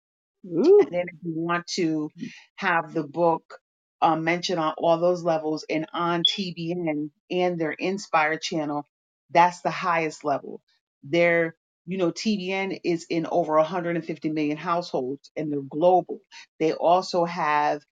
And 0.80 0.92
then 0.92 1.06
if 1.08 1.16
you 1.22 1.34
want 1.34 1.66
to 1.76 2.10
have 2.56 2.94
the 2.94 3.04
book 3.04 3.58
um, 4.02 4.24
mentioned 4.24 4.60
on 4.60 4.74
all 4.78 4.98
those 4.98 5.22
levels 5.24 5.64
and 5.70 5.86
on 5.92 6.24
TBN 6.24 7.10
and 7.30 7.60
their 7.60 7.72
Inspire 7.72 8.38
channel, 8.38 8.86
that's 9.30 9.62
the 9.62 9.70
highest 9.70 10.24
level. 10.24 10.62
Their, 11.02 11.56
you 11.86 11.98
know, 11.98 12.10
TBN 12.12 12.80
is 12.84 13.06
in 13.10 13.26
over 13.30 13.56
150 13.56 14.30
million 14.30 14.56
households 14.56 15.30
and 15.36 15.52
they're 15.52 15.60
global. 15.62 16.20
They 16.58 16.72
also 16.72 17.24
have 17.24 17.82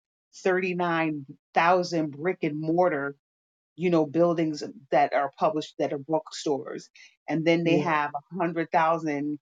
39,000 0.43 2.11
brick 2.11 2.39
and 2.43 2.61
mortar, 2.61 3.17
you 3.77 3.91
know, 3.91 4.07
buildings 4.07 4.63
that 4.91 5.13
are 5.15 5.33
published 5.39 5.75
that 5.79 5.93
are 5.93 5.99
bookstores. 5.99 6.91
And 7.29 7.45
then 7.47 7.65
they 7.65 7.79
Yeah. 7.79 7.81
have 7.81 8.13
100,000 8.31 9.39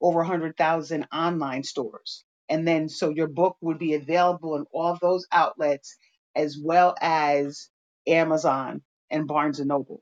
over 0.00 0.18
100,000 0.18 1.06
online 1.12 1.64
stores. 1.64 2.24
And 2.48 2.66
then 2.66 2.88
so 2.88 3.10
your 3.10 3.28
book 3.28 3.56
would 3.60 3.78
be 3.78 3.94
available 3.94 4.56
in 4.56 4.66
all 4.72 4.98
those 5.00 5.26
outlets 5.32 5.96
as 6.36 6.58
well 6.62 6.94
as 7.00 7.70
Amazon 8.06 8.82
and 9.10 9.26
Barnes 9.26 9.58
and 9.60 9.68
Noble. 9.68 10.00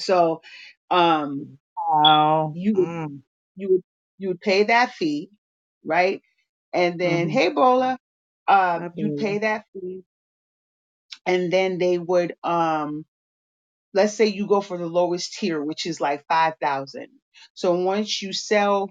So 0.00 0.42
um 0.90 1.58
Wow. 1.88 2.52
you 2.52 2.74
would 2.76 2.90
Mm. 3.08 3.22
you 3.56 3.70
would 3.72 3.82
you 4.18 4.28
would 4.30 4.40
pay 4.40 4.64
that 4.64 4.92
fee, 4.94 5.30
right? 5.84 6.22
And 6.72 7.00
then 7.00 7.28
hmm 7.28 7.30
hey 7.30 7.50
Bola, 7.50 7.98
Hi, 8.76 8.88
you'd 8.96 9.16
pay 9.16 9.38
that 9.38 9.66
fee 9.74 10.04
and 11.26 11.52
then 11.52 11.78
they 11.78 11.98
would 11.98 12.34
um 12.44 13.04
let's 13.94 14.14
say 14.14 14.26
you 14.26 14.46
go 14.46 14.60
for 14.60 14.78
the 14.78 14.86
lowest 14.86 15.34
tier 15.34 15.62
which 15.62 15.86
is 15.86 16.00
like 16.00 16.26
5,000. 16.28 17.08
So 17.54 17.74
once 17.74 18.22
you 18.22 18.32
sell 18.32 18.90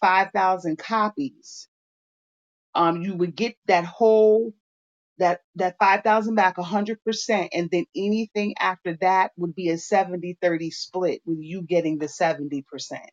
5,000 0.00 0.78
copies, 0.78 1.68
um, 2.74 3.02
you 3.02 3.14
would 3.14 3.36
get 3.36 3.56
that 3.66 3.84
whole 3.84 4.54
that 5.18 5.42
that 5.56 5.76
5000 5.80 6.34
back 6.36 6.58
100% 6.58 7.50
and 7.54 7.70
then 7.70 7.86
anything 7.96 8.54
after 8.58 8.96
that 9.00 9.32
would 9.36 9.54
be 9.54 9.70
a 9.70 9.78
70 9.78 10.38
30 10.42 10.70
split 10.70 11.22
with 11.26 11.38
you 11.40 11.62
getting 11.62 11.98
the 11.98 12.08
70% 12.08 13.10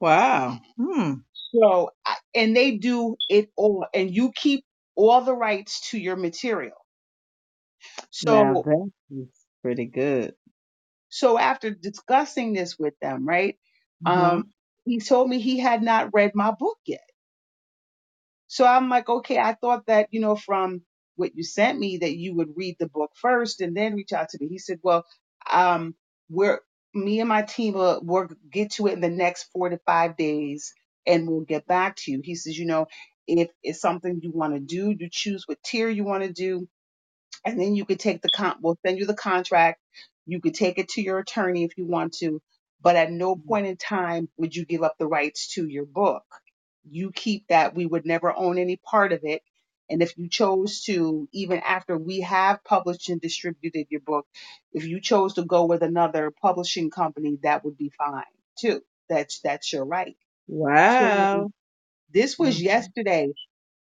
Wow. 0.00 0.58
Hmm. 0.78 1.14
so 1.32 1.90
I- 2.06 2.18
and 2.34 2.56
they 2.56 2.76
do 2.78 3.16
it 3.28 3.50
all 3.56 3.86
and 3.94 4.14
you 4.14 4.32
keep 4.34 4.64
all 4.96 5.20
the 5.22 5.34
rights 5.34 5.90
to 5.90 5.98
your 5.98 6.16
material 6.16 6.76
Now 8.20 8.54
so 8.54 8.64
that 8.64 8.90
is 9.10 9.46
pretty 9.62 9.86
good. 9.86 10.34
so 11.08 11.38
after 11.38 11.70
discussing 11.70 12.52
this 12.52 12.78
with 12.78 12.94
them 13.00 13.26
right 13.26 13.58
hmm 14.00 14.40
um 14.40 14.44
he 14.84 15.00
told 15.00 15.28
me 15.28 15.40
he 15.40 15.58
had 15.58 15.82
not 15.82 16.10
read 16.14 16.32
my 16.34 16.52
book 16.52 16.78
yet 16.86 17.00
So 18.56 18.66
I'm 18.66 18.88
like, 18.90 19.08
okay, 19.08 19.38
I 19.38 19.54
thought 19.54 19.86
that, 19.86 20.08
you 20.12 20.20
know, 20.20 20.36
from 20.36 20.82
what 21.16 21.36
you 21.36 21.44
sent 21.44 21.78
me 21.78 21.98
that 21.98 22.16
you 22.16 22.36
would 22.36 22.50
read 22.56 22.76
the 22.80 22.88
book 22.88 23.12
first 23.16 23.60
and 23.60 23.76
then 23.76 23.94
reach 23.96 24.12
out 24.14 24.30
to 24.30 24.38
me. 24.40 24.48
He 24.48 24.58
said, 24.58 24.80
well, 24.82 25.04
um, 25.52 25.94
we're, 26.30 26.60
me 26.94 27.20
and 27.20 27.28
my 27.28 27.42
team 27.42 27.74
will, 27.74 28.00
will 28.04 28.28
get 28.52 28.72
to 28.72 28.88
it 28.88 28.94
in 28.94 29.02
the 29.02 29.10
next 29.10 29.48
four 29.52 29.70
to 29.70 29.78
five 29.86 30.16
days 30.16 30.74
and 31.06 31.28
we'll 31.28 31.42
get 31.42 31.66
back 31.68 31.96
to 31.98 32.12
you. 32.12 32.22
He 32.24 32.36
says, 32.36 32.58
you 32.58 32.66
know, 32.66 32.86
if 33.28 33.50
it's 33.62 33.80
something 33.80 34.20
you 34.22 34.32
want 34.32 34.54
to 34.54 34.60
do, 34.60 34.94
you 34.98 35.08
choose 35.12 35.44
what 35.46 35.62
tier 35.64 35.90
you 35.90 36.04
want 36.04 36.24
to 36.24 36.32
do 36.32 36.64
and 37.46 37.60
then 37.60 37.76
you 37.76 37.86
could 37.86 38.00
take 38.00 38.22
the 38.22 38.30
con 38.30 38.56
we'll 38.62 38.78
send 38.86 38.98
you 39.00 39.06
the 39.06 39.14
contract 39.14 39.80
you 40.26 40.40
could 40.40 40.54
take 40.54 40.78
it 40.78 40.90
to 40.90 41.02
your 41.02 41.20
attorney 41.20 41.64
if 41.64 41.78
you 41.78 41.86
want 41.86 42.14
to 42.14 42.42
but 42.82 42.96
at 42.96 43.12
no 43.12 43.36
point 43.36 43.66
in 43.68 43.78
time 43.78 44.28
would 44.38 44.56
you 44.56 44.66
give 44.66 44.84
up 44.84 44.96
the 44.98 45.08
rights 45.08 45.54
to 45.54 45.68
your 45.68 45.86
book 45.86 46.24
you 46.90 47.12
keep 47.12 47.48
that 47.48 47.74
we 47.76 47.86
would 47.86 48.06
never 48.06 48.34
own 48.34 48.58
any 48.58 48.76
part 48.78 49.12
of 49.12 49.20
it. 49.24 49.42
And 49.90 50.02
if 50.02 50.18
you 50.18 50.28
chose 50.30 50.82
to 50.84 51.28
even 51.32 51.60
after 51.60 51.98
we 51.98 52.22
have 52.22 52.64
published 52.64 53.10
and 53.10 53.20
distributed 53.20 53.88
your 53.90 54.00
book 54.02 54.26
if 54.72 54.86
you 54.86 55.00
chose 55.00 55.34
to 55.34 55.44
go 55.44 55.66
with 55.66 55.82
another 55.82 56.32
publishing 56.42 56.90
company 56.90 57.38
that 57.44 57.64
would 57.64 57.78
be 57.78 57.90
fine 57.98 58.24
too. 58.58 58.82
That's 59.10 59.40
that's 59.40 59.72
your 59.72 59.84
right. 59.86 60.16
So 60.86 61.08
Wow. 61.08 61.50
this 62.12 62.38
was 62.38 62.60
yesterday. 62.62 63.34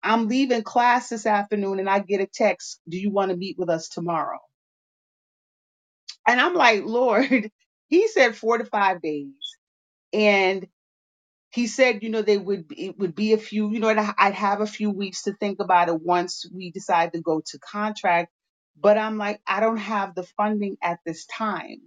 I'm 0.03 0.27
leaving 0.27 0.63
class 0.63 1.09
this 1.09 1.25
afternoon 1.25 1.79
and 1.79 1.89
i 1.89 1.99
get 1.99 2.21
a 2.21 2.27
text 2.27 2.81
do 2.89 2.97
you 2.99 3.11
want 3.11 3.31
to 3.31 3.37
meet 3.37 3.57
with 3.59 3.69
us 3.69 3.89
tomorrow? 3.89 4.39
And 6.27 6.39
I'm 6.41 6.55
like, 6.55 6.83
Lord, 6.85 7.51
he 7.89 8.07
said 8.09 8.35
four 8.37 8.57
to 8.59 8.65
five 8.65 9.01
days. 9.01 9.33
He 11.51 11.67
said, 11.67 12.03
you 12.03 12.09
know, 12.09 12.21
they 12.21 12.37
would, 12.37 12.65
it 12.77 12.97
would 12.99 13.15
be 13.15 13.33
a 13.33 13.37
few, 13.37 13.71
you 13.71 13.79
know, 13.79 13.89
I'd 13.89 14.13
I'd 14.17 14.33
have 14.35 14.61
a 14.61 14.67
few 14.67 14.91
weeks 14.91 15.23
to 15.23 15.33
think 15.33 15.59
about 15.59 15.89
it 15.89 16.01
once 16.01 16.45
we 16.53 16.71
decide 16.71 17.13
to 17.13 17.21
go 17.21 17.41
to 17.47 17.59
contract. 17.59 18.31
But 18.79 18.97
I'm 18.97 19.17
like, 19.17 19.41
I 19.47 19.59
don't 19.59 19.77
have 19.77 20.15
the 20.15 20.23
funding 20.23 20.77
at 20.81 20.99
this 21.05 21.25
time. 21.25 21.81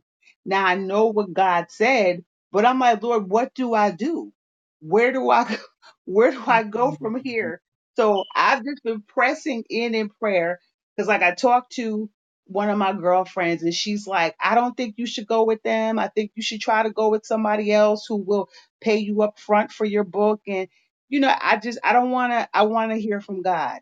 Now 0.45 0.67
I 0.67 0.75
know 0.75 1.07
what 1.07 1.33
God 1.33 1.67
said, 1.71 2.25
but 2.51 2.67
I'm 2.67 2.79
like, 2.79 3.03
Lord, 3.03 3.29
what 3.29 3.55
do 3.55 3.73
I 3.73 3.93
do? 3.93 4.33
Where 4.81 5.13
do 5.13 5.31
I, 5.31 5.57
where 6.05 6.33
do 6.33 6.43
I 6.47 6.65
go 6.65 6.89
mm-hmm. 6.89 7.03
from 7.03 7.15
mm-hmm. 7.15 7.29
here? 7.29 7.63
So 7.97 8.25
I've 8.35 8.65
just 8.65 8.83
been 8.83 9.03
pressing 9.03 9.65
in 9.69 9.95
in 9.95 10.09
prayer 10.09 10.59
because 10.97 11.09
like 11.09 11.23
I 11.23 11.35
talked 11.35 11.73
to 11.73 12.11
one 12.53 12.71
of 12.71 12.79
my 12.79 12.93
girlfriends 12.95 13.63
and 13.65 13.75
she's 13.75 14.07
like, 14.07 14.37
I 14.41 14.55
don't 14.57 14.77
think 14.77 14.97
you 14.99 15.07
should 15.07 15.27
go 15.27 15.45
with 15.45 15.63
them. 15.65 15.99
I 15.99 16.09
think 16.09 16.33
you 16.37 16.43
should 16.43 16.61
try 16.63 16.85
to 16.85 16.91
go 16.91 17.11
with 17.11 17.27
somebody 17.27 17.73
else 17.73 18.07
who 18.09 18.17
will 18.17 18.49
pay 18.83 18.99
you 18.99 19.23
up 19.23 19.41
front 19.41 19.73
for 19.73 19.87
your 19.87 20.05
book 20.05 20.43
and 20.49 20.69
you 21.11 21.21
know 21.21 21.35
i 21.43 21.59
just 21.59 21.81
i 21.85 21.95
don't 21.95 22.13
want 22.13 22.33
to 22.33 22.49
i 22.55 22.65
want 22.65 22.93
to 22.93 22.99
hear 22.99 23.21
from 23.23 23.43
god 23.43 23.81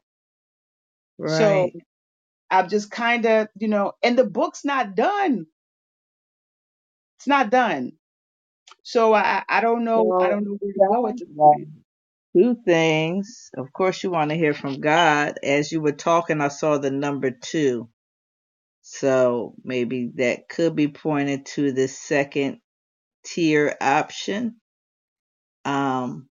so 1.26 1.70
Right. 1.70 1.74
i'm 2.50 2.68
just 2.68 2.90
kind 2.90 3.26
of 3.26 3.48
you 3.58 3.68
know 3.68 3.92
and 4.02 4.18
the 4.18 4.24
book's 4.24 4.64
not 4.64 4.94
done 4.96 5.46
it's 7.18 7.28
not 7.28 7.50
done 7.50 7.92
so 8.84 9.14
i 9.14 9.44
i 9.48 9.60
don't 9.62 9.84
know 9.84 10.14
i 10.20 10.28
don't 10.28 10.44
know 10.44 10.56
where 10.60 10.72
to 10.74 10.80
go 10.90 11.08
at 11.08 11.14
sounds 11.14 11.20
this 11.20 11.28
like 11.36 11.52
point 11.52 11.68
two 12.36 12.56
things. 12.66 13.50
Of 13.56 13.72
course, 13.72 14.02
you 14.04 14.10
want 14.10 14.30
to 14.30 14.36
hear 14.36 14.54
from 14.54 14.80
God. 14.80 15.38
As 15.42 15.72
you 15.72 15.80
were 15.82 15.92
talking, 15.92 16.40
I 16.40 16.48
saw 16.48 16.78
the 16.78 16.90
number 16.90 17.30
two. 17.32 17.88
So 18.90 19.54
maybe 19.64 20.12
that 20.16 20.48
could 20.48 20.76
be 20.76 20.88
pointed 20.88 21.46
to 21.56 21.72
the 21.72 21.88
second 21.88 22.60
tier 23.26 23.76
option. 23.80 24.56
Um, 25.64 26.28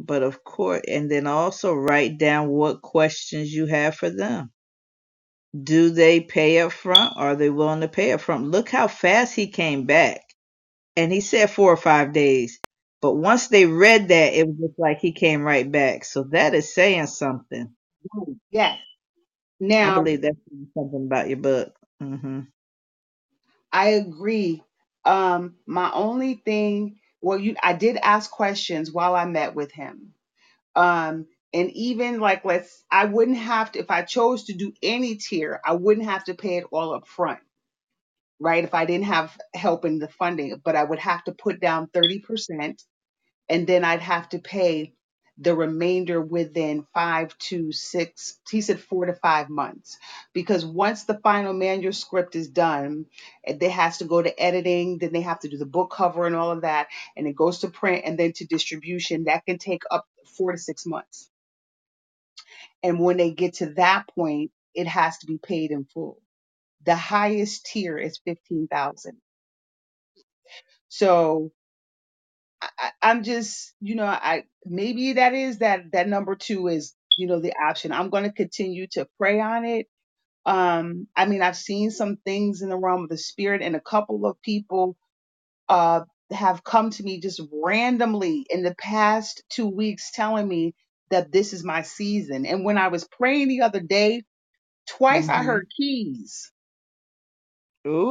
but 0.00 0.22
of 0.22 0.44
course, 0.44 0.82
and 0.88 1.10
then 1.10 1.26
also 1.26 1.74
write 1.74 2.18
down 2.18 2.48
what 2.48 2.82
questions 2.82 3.52
you 3.52 3.66
have 3.66 3.96
for 3.96 4.10
them. 4.10 4.52
Do 5.60 5.90
they 5.90 6.20
pay 6.20 6.60
up 6.60 6.72
front? 6.72 7.14
Are 7.16 7.36
they 7.36 7.50
willing 7.50 7.80
to 7.82 7.88
pay 7.88 8.12
up 8.12 8.22
front? 8.22 8.46
Look 8.50 8.70
how 8.70 8.88
fast 8.88 9.34
he 9.34 9.48
came 9.48 9.86
back. 9.86 10.22
And 10.96 11.12
he 11.12 11.20
said 11.20 11.50
four 11.50 11.72
or 11.72 11.76
five 11.78 12.12
days. 12.12 12.60
But 13.02 13.14
once 13.14 13.48
they 13.48 13.66
read 13.66 14.08
that, 14.08 14.34
it 14.34 14.46
was 14.46 14.56
just 14.58 14.78
like 14.78 15.00
he 15.00 15.12
came 15.12 15.42
right 15.42 15.70
back. 15.70 16.04
So 16.04 16.24
that 16.32 16.54
is 16.54 16.74
saying 16.74 17.08
something. 17.08 17.74
Yes. 18.50 18.78
I 19.82 19.90
Now, 19.90 19.90
believe 19.90 20.22
that's 20.22 20.36
something 20.74 21.06
about 21.06 21.28
your 21.28 21.38
book. 21.38 21.74
Hmm 22.00 22.40
I 23.72 23.88
agree. 23.90 24.62
Um, 25.04 25.56
my 25.66 25.90
only 25.92 26.34
thing, 26.34 26.98
well, 27.20 27.38
you, 27.38 27.56
I 27.62 27.72
did 27.72 27.96
ask 27.96 28.30
questions 28.30 28.92
while 28.92 29.14
I 29.14 29.24
met 29.24 29.54
with 29.54 29.72
him. 29.72 30.14
Um, 30.76 31.26
and 31.54 31.70
even 31.72 32.20
like, 32.20 32.44
let's, 32.44 32.84
I 32.90 33.06
wouldn't 33.06 33.38
have 33.38 33.72
to, 33.72 33.80
if 33.80 33.90
I 33.90 34.02
chose 34.02 34.44
to 34.44 34.54
do 34.54 34.72
any 34.82 35.16
tier, 35.16 35.60
I 35.64 35.74
wouldn't 35.74 36.06
have 36.08 36.24
to 36.24 36.34
pay 36.34 36.58
it 36.58 36.66
all 36.72 36.94
up 36.94 37.08
front, 37.08 37.40
right? 38.40 38.64
If 38.64 38.74
I 38.74 38.84
didn't 38.84 39.06
have 39.06 39.36
help 39.54 39.84
in 39.84 39.98
the 39.98 40.08
funding, 40.08 40.60
but 40.64 40.76
I 40.76 40.84
would 40.84 40.98
have 41.00 41.24
to 41.24 41.32
put 41.32 41.60
down 41.60 41.88
30% 41.92 42.82
and 43.48 43.66
then 43.66 43.84
I'd 43.84 44.00
have 44.02 44.28
to 44.30 44.38
pay 44.38 44.94
the 45.38 45.54
remainder 45.56 46.20
within 46.20 46.86
five 46.94 47.36
to 47.38 47.72
six, 47.72 48.38
he 48.50 48.60
said 48.62 48.80
four 48.80 49.06
to 49.06 49.14
five 49.14 49.50
months. 49.50 49.98
Because 50.34 50.66
once 50.66 51.04
the 51.04 51.18
final 51.22 51.54
manuscript 51.54 52.36
is 52.36 52.48
done, 52.48 53.06
it 53.44 53.62
has 53.70 53.98
to 53.98 54.06
go 54.06 54.22
to 54.22 54.42
editing, 54.42 54.98
then 54.98 55.12
they 55.12 55.22
have 55.22 55.40
to 55.40 55.48
do 55.48 55.58
the 55.58 55.66
book 55.66 55.92
cover 55.96 56.26
and 56.26 56.36
all 56.36 56.52
of 56.52 56.62
that, 56.62 56.88
and 57.16 57.26
it 57.28 57.36
goes 57.36 57.60
to 57.60 57.68
print 57.70 58.04
and 58.06 58.18
then 58.18 58.32
to 58.34 58.46
distribution. 58.46 59.24
That 59.24 59.46
can 59.46 59.58
take 59.58 59.82
up 59.90 60.06
four 60.36 60.52
to 60.52 60.58
six 60.58 60.86
months. 60.86 61.30
And 62.82 63.00
when 63.00 63.18
they 63.18 63.32
get 63.32 63.54
to 63.56 63.74
that 63.74 64.06
point, 64.14 64.52
it 64.74 64.88
has 64.88 65.18
to 65.20 65.26
be 65.26 65.38
paid 65.38 65.72
in 65.72 65.86
full. 65.86 66.20
The 66.86 66.96
highest 66.96 67.66
tier 67.66 67.98
is 67.98 68.20
fifteen 68.24 68.68
thousand. 68.68 69.18
So 70.88 71.52
I, 72.62 72.68
I'm 73.02 73.24
just, 73.24 73.74
you 73.80 73.94
know, 73.96 74.06
I 74.06 74.44
maybe 74.64 75.14
that 75.14 75.34
is 75.34 75.58
that 75.58 75.92
that 75.92 76.08
number 76.08 76.36
two 76.36 76.68
is, 76.68 76.94
you 77.16 77.26
know, 77.28 77.40
the 77.40 77.54
option. 77.54 77.92
I'm 77.92 78.10
going 78.10 78.24
to 78.24 78.32
continue 78.32 78.86
to 78.92 79.08
pray 79.18 79.40
on 79.40 79.64
it. 79.64 79.86
Um, 80.46 81.08
I 81.16 81.26
mean, 81.26 81.42
I've 81.42 81.56
seen 81.56 81.90
some 81.90 82.18
things 82.24 82.62
in 82.62 82.70
the 82.70 82.78
realm 82.78 83.04
of 83.04 83.10
the 83.10 83.18
spirit, 83.18 83.62
and 83.62 83.76
a 83.76 83.80
couple 83.82 84.26
of 84.26 84.40
people 84.42 84.96
uh 85.68 86.02
have 86.32 86.64
come 86.64 86.90
to 86.90 87.04
me 87.04 87.20
just 87.20 87.40
randomly 87.52 88.46
in 88.50 88.62
the 88.64 88.74
past 88.76 89.44
two 89.50 89.68
weeks 89.68 90.10
telling 90.12 90.48
me 90.48 90.74
that 91.10 91.32
this 91.32 91.52
is 91.54 91.64
my 91.64 91.82
season. 91.82 92.46
And 92.46 92.64
when 92.64 92.78
I 92.78 92.88
was 92.88 93.06
praying 93.08 93.48
the 93.48 93.62
other 93.62 93.80
day, 93.80 94.24
twice 94.88 95.28
I 95.28 95.42
hmm 95.42 95.44
heard 95.44 95.68
keys. 95.76 96.52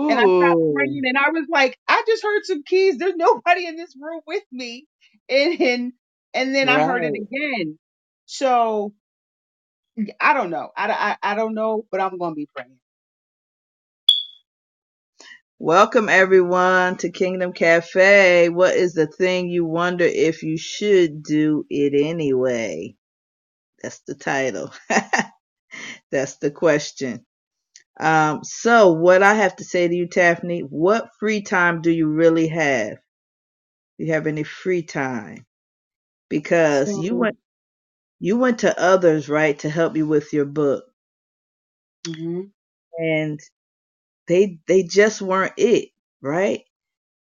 And 0.10 0.20
I 0.20 0.24
stopped 0.24 0.62
praying 0.74 1.02
and 1.06 1.18
I 1.18 1.32
was 1.32 1.46
like, 1.52 1.78
I 1.88 2.04
just 2.08 2.24
heard 2.24 2.46
some 2.46 2.64
keys. 2.64 2.98
There's 2.98 3.16
nobody 3.18 3.68
in 3.68 3.76
this 3.78 3.96
room 4.00 4.22
with 4.28 4.44
me. 4.52 4.88
And 5.30 5.62
and, 5.62 5.94
and 6.34 6.56
then 6.56 6.70
I 6.70 6.80
heard 6.80 7.04
it 7.04 7.14
right. 7.14 7.22
again. 7.22 7.80
So 8.28 8.94
I 10.22 10.34
don't 10.34 10.52
know. 10.52 10.70
I, 10.78 11.18
I, 11.24 11.32
I 11.34 11.36
don't 11.36 11.56
know, 11.56 11.86
but 11.92 12.02
I'm 12.02 12.18
going 12.18 12.32
to 12.32 12.36
be 12.36 12.48
praying. 12.56 12.80
Welcome 15.60 16.10
everyone 16.10 16.98
to 16.98 17.12
Kingdom 17.12 17.54
Cafe. 17.54 18.50
What 18.50 18.76
is 18.76 18.94
the 18.94 19.08
thing 19.08 19.50
you 19.50 19.66
wonder 19.66 20.04
if 20.06 20.44
you 20.44 20.58
should 20.58 21.24
do 21.24 21.66
it 21.70 21.94
anyway? 21.96 22.96
That's 23.84 24.02
the 24.08 24.16
title. 24.16 24.72
That's 26.12 26.38
the 26.40 26.52
question. 26.52 27.27
Um, 28.00 28.42
so 28.44 28.94
what 28.94 29.24
I 29.24 29.36
have 29.36 29.58
to 29.58 29.66
say 29.66 29.88
to 29.88 29.96
you, 29.96 30.08
Taffany, 30.08 30.62
what 30.62 31.10
free 31.20 31.42
time 31.44 31.82
do 31.82 31.92
you 31.92 32.08
really 32.10 32.50
have? 32.50 32.98
Do 34.00 34.06
you 34.06 34.14
have 34.14 34.28
any 34.28 34.44
free 34.44 34.84
time? 34.84 35.46
Because 36.30 36.98
you 36.98 37.16
So, 37.16 37.18
went 37.18 37.38
you 38.20 38.38
went 38.38 38.60
to 38.60 38.80
others, 38.82 39.30
right, 39.30 39.58
to 39.60 39.70
help 39.70 39.98
you 39.98 40.08
with 40.08 40.34
your 40.34 40.46
book. 40.46 40.86
hmm 42.06 42.42
And 43.00 43.40
they 44.28 44.60
they 44.68 44.84
just 44.84 45.22
weren't 45.22 45.54
it, 45.58 45.90
right? 46.22 46.62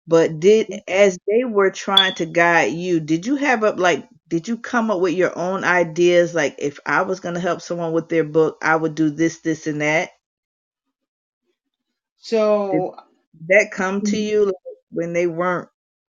But 0.07 0.39
did 0.39 0.69
as 0.87 1.17
they 1.27 1.45
were 1.45 1.71
trying 1.71 2.15
to 2.15 2.25
guide 2.25 2.73
you, 2.73 2.99
did 2.99 3.25
you 3.25 3.35
have 3.37 3.63
up 3.63 3.79
like 3.79 4.07
did 4.27 4.47
you 4.47 4.57
come 4.57 4.91
up 4.91 5.01
with 5.01 5.13
your 5.15 5.37
own 5.37 5.63
ideas 5.63 6.35
like 6.35 6.55
if 6.59 6.79
I 6.85 7.03
was 7.03 7.19
going 7.21 7.35
to 7.35 7.41
help 7.41 7.61
someone 7.61 7.93
with 7.93 8.09
their 8.09 8.23
book, 8.25 8.57
I 8.63 8.75
would 8.75 8.95
do 8.95 9.09
this 9.11 9.39
this 9.41 9.67
and 9.67 9.81
that? 9.81 10.11
Did 12.71 12.83
so 12.83 12.95
that 13.49 13.71
come 13.71 14.01
to 14.03 14.17
mhm, 14.17 14.19
you 14.19 14.45
like, 14.45 14.55
when 14.91 15.13
they 15.13 15.27
weren't 15.27 15.69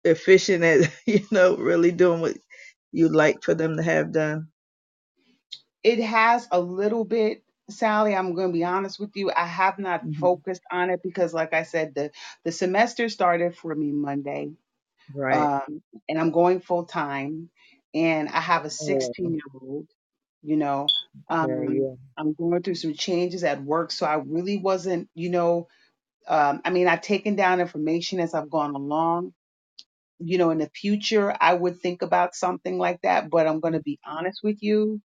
efficient 0.05 0.63
at 0.63 0.91
you 1.07 1.21
know 1.31 1.57
really 1.57 1.91
doing 1.91 2.21
what 2.21 2.37
you'd 2.91 3.13
like 3.13 3.43
for 3.43 3.53
them 3.55 3.77
to 3.77 3.83
have 3.83 4.11
done? 4.13 4.49
it 5.83 5.99
has 6.01 6.47
a 6.51 6.59
little 6.59 7.05
bit, 7.05 7.43
Sally. 7.69 8.15
I'm 8.15 8.35
going 8.35 8.49
to 8.49 8.53
be 8.53 8.63
honest 8.63 8.99
with 8.99 9.11
you. 9.15 9.31
I 9.35 9.45
have 9.45 9.79
not 9.79 10.03
hmm 10.03 10.19
focused 10.19 10.61
on 10.71 10.89
it 10.89 11.01
because, 11.03 11.33
like 11.33 11.53
I 11.53 11.63
said, 11.63 11.95
the, 11.95 12.11
the 12.43 12.51
semester 12.51 13.09
started 13.09 13.55
for 13.55 13.73
me 13.75 13.91
Monday. 13.91 14.51
Right. 15.13 15.51
Um, 15.59 15.81
and 16.09 16.19
I'm 16.19 16.31
going 16.31 16.61
full 16.61 16.85
time 16.85 17.49
and 17.93 18.29
I 18.29 18.39
have 18.41 18.65
a 18.65 18.69
Oh, 18.81 19.13
16 19.13 19.33
year 19.33 19.41
old. 19.61 19.87
you 20.43 20.57
know 20.57 20.93
yeah, 21.41 21.63
um 21.69 21.69
yeah. 21.69 21.95
i'm 22.17 22.33
going 22.33 22.61
through 22.63 22.75
some 22.75 22.93
changes 22.93 23.43
at 23.43 23.63
work 23.63 23.91
so 23.91 24.05
i 24.05 24.15
really 24.15 24.57
wasn't 24.57 25.09
you 25.15 25.29
know 25.29 25.67
um 26.27 26.61
i 26.65 26.69
mean 26.69 26.87
i've 26.87 27.01
taken 27.01 27.35
down 27.35 27.59
information 27.61 28.19
as 28.19 28.33
i've 28.33 28.49
gone 28.49 28.75
along. 28.75 29.33
You 30.19 30.37
know 30.37 30.51
in 30.51 30.59
the 30.59 30.69
future 30.69 31.35
i 31.39 31.53
would 31.53 31.79
think 31.81 32.01
about 32.03 32.35
something 32.35 32.77
like 32.77 33.01
that 33.03 33.29
but 33.29 33.47
i'm 33.47 33.59
going 33.61 33.73
to 33.73 33.81
be 33.81 33.99
honest 34.05 34.41
with 34.43 34.63
you 34.63 35.01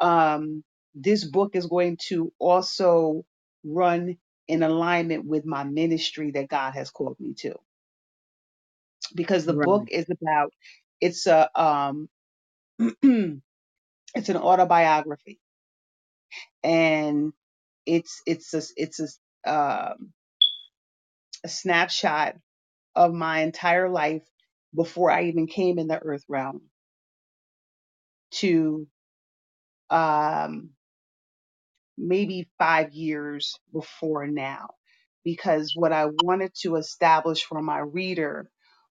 um 0.00 0.64
this 0.94 1.24
book 1.24 1.56
is 1.56 1.66
going 1.66 1.98
to 2.08 2.32
also 2.38 3.24
run 3.64 4.16
in 4.48 4.62
alignment 4.62 5.24
with 5.26 5.44
my 5.46 5.64
ministry 5.64 6.30
that 6.32 6.48
god 6.48 6.72
has 6.74 6.90
called 6.90 7.16
me 7.20 7.34
to. 7.34 7.54
Because 9.14 9.46
the 9.46 9.54
book 9.54 9.88
is 9.90 10.06
about 10.10 10.52
it's 11.00 11.26
a 11.26 11.50
um 11.60 12.08
it's 12.80 13.52
an 14.28 14.36
autobiography. 14.36 15.40
And 16.64 17.32
it's 17.86 18.22
it's 18.26 18.54
a 18.54 18.62
it's 18.76 19.00
a 19.00 19.08
um, 19.50 20.12
a 21.44 21.48
snapshot 21.48 22.36
of 22.96 23.14
my 23.14 23.40
entire 23.40 23.88
life 23.90 24.22
before 24.74 25.10
I 25.10 25.24
even 25.24 25.46
came 25.46 25.78
in 25.78 25.88
the 25.88 25.98
earth 26.00 26.24
realm 26.28 26.62
to 28.32 28.86
um, 29.90 30.70
maybe 31.98 32.48
five 32.58 32.92
years 32.92 33.54
before 33.72 34.26
now. 34.26 34.70
Because 35.24 35.74
what 35.76 35.92
I 35.92 36.06
wanted 36.22 36.52
to 36.62 36.76
establish 36.76 37.44
for 37.44 37.62
my 37.62 37.80
reader 37.80 38.50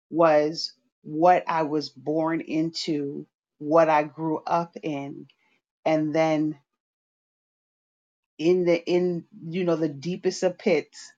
was 0.10 0.74
what 1.04 1.44
I 1.48 1.64
was 1.64 1.90
born 1.90 2.42
into, 2.42 3.28
what 3.60 3.90
I 3.90 4.04
grew 4.04 4.40
up 4.48 4.76
in, 4.84 5.28
and 5.86 6.16
then 6.16 6.58
in 8.38 8.66
the 8.66 8.84
in 8.86 9.26
you 9.48 9.64
know 9.66 9.76
the 9.78 9.90
deepest 9.90 10.44
of 10.44 10.58
pits, 10.58 11.12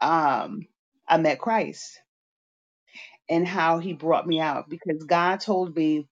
um, 0.00 0.66
I 1.08 1.18
met 1.18 1.40
Christ 1.40 2.00
and 3.30 3.46
how 3.48 3.78
he 3.80 3.94
brought 3.94 4.26
me 4.26 4.40
out 4.40 4.70
because 4.70 5.04
God 5.04 5.40
told 5.40 5.76
me 5.76 6.08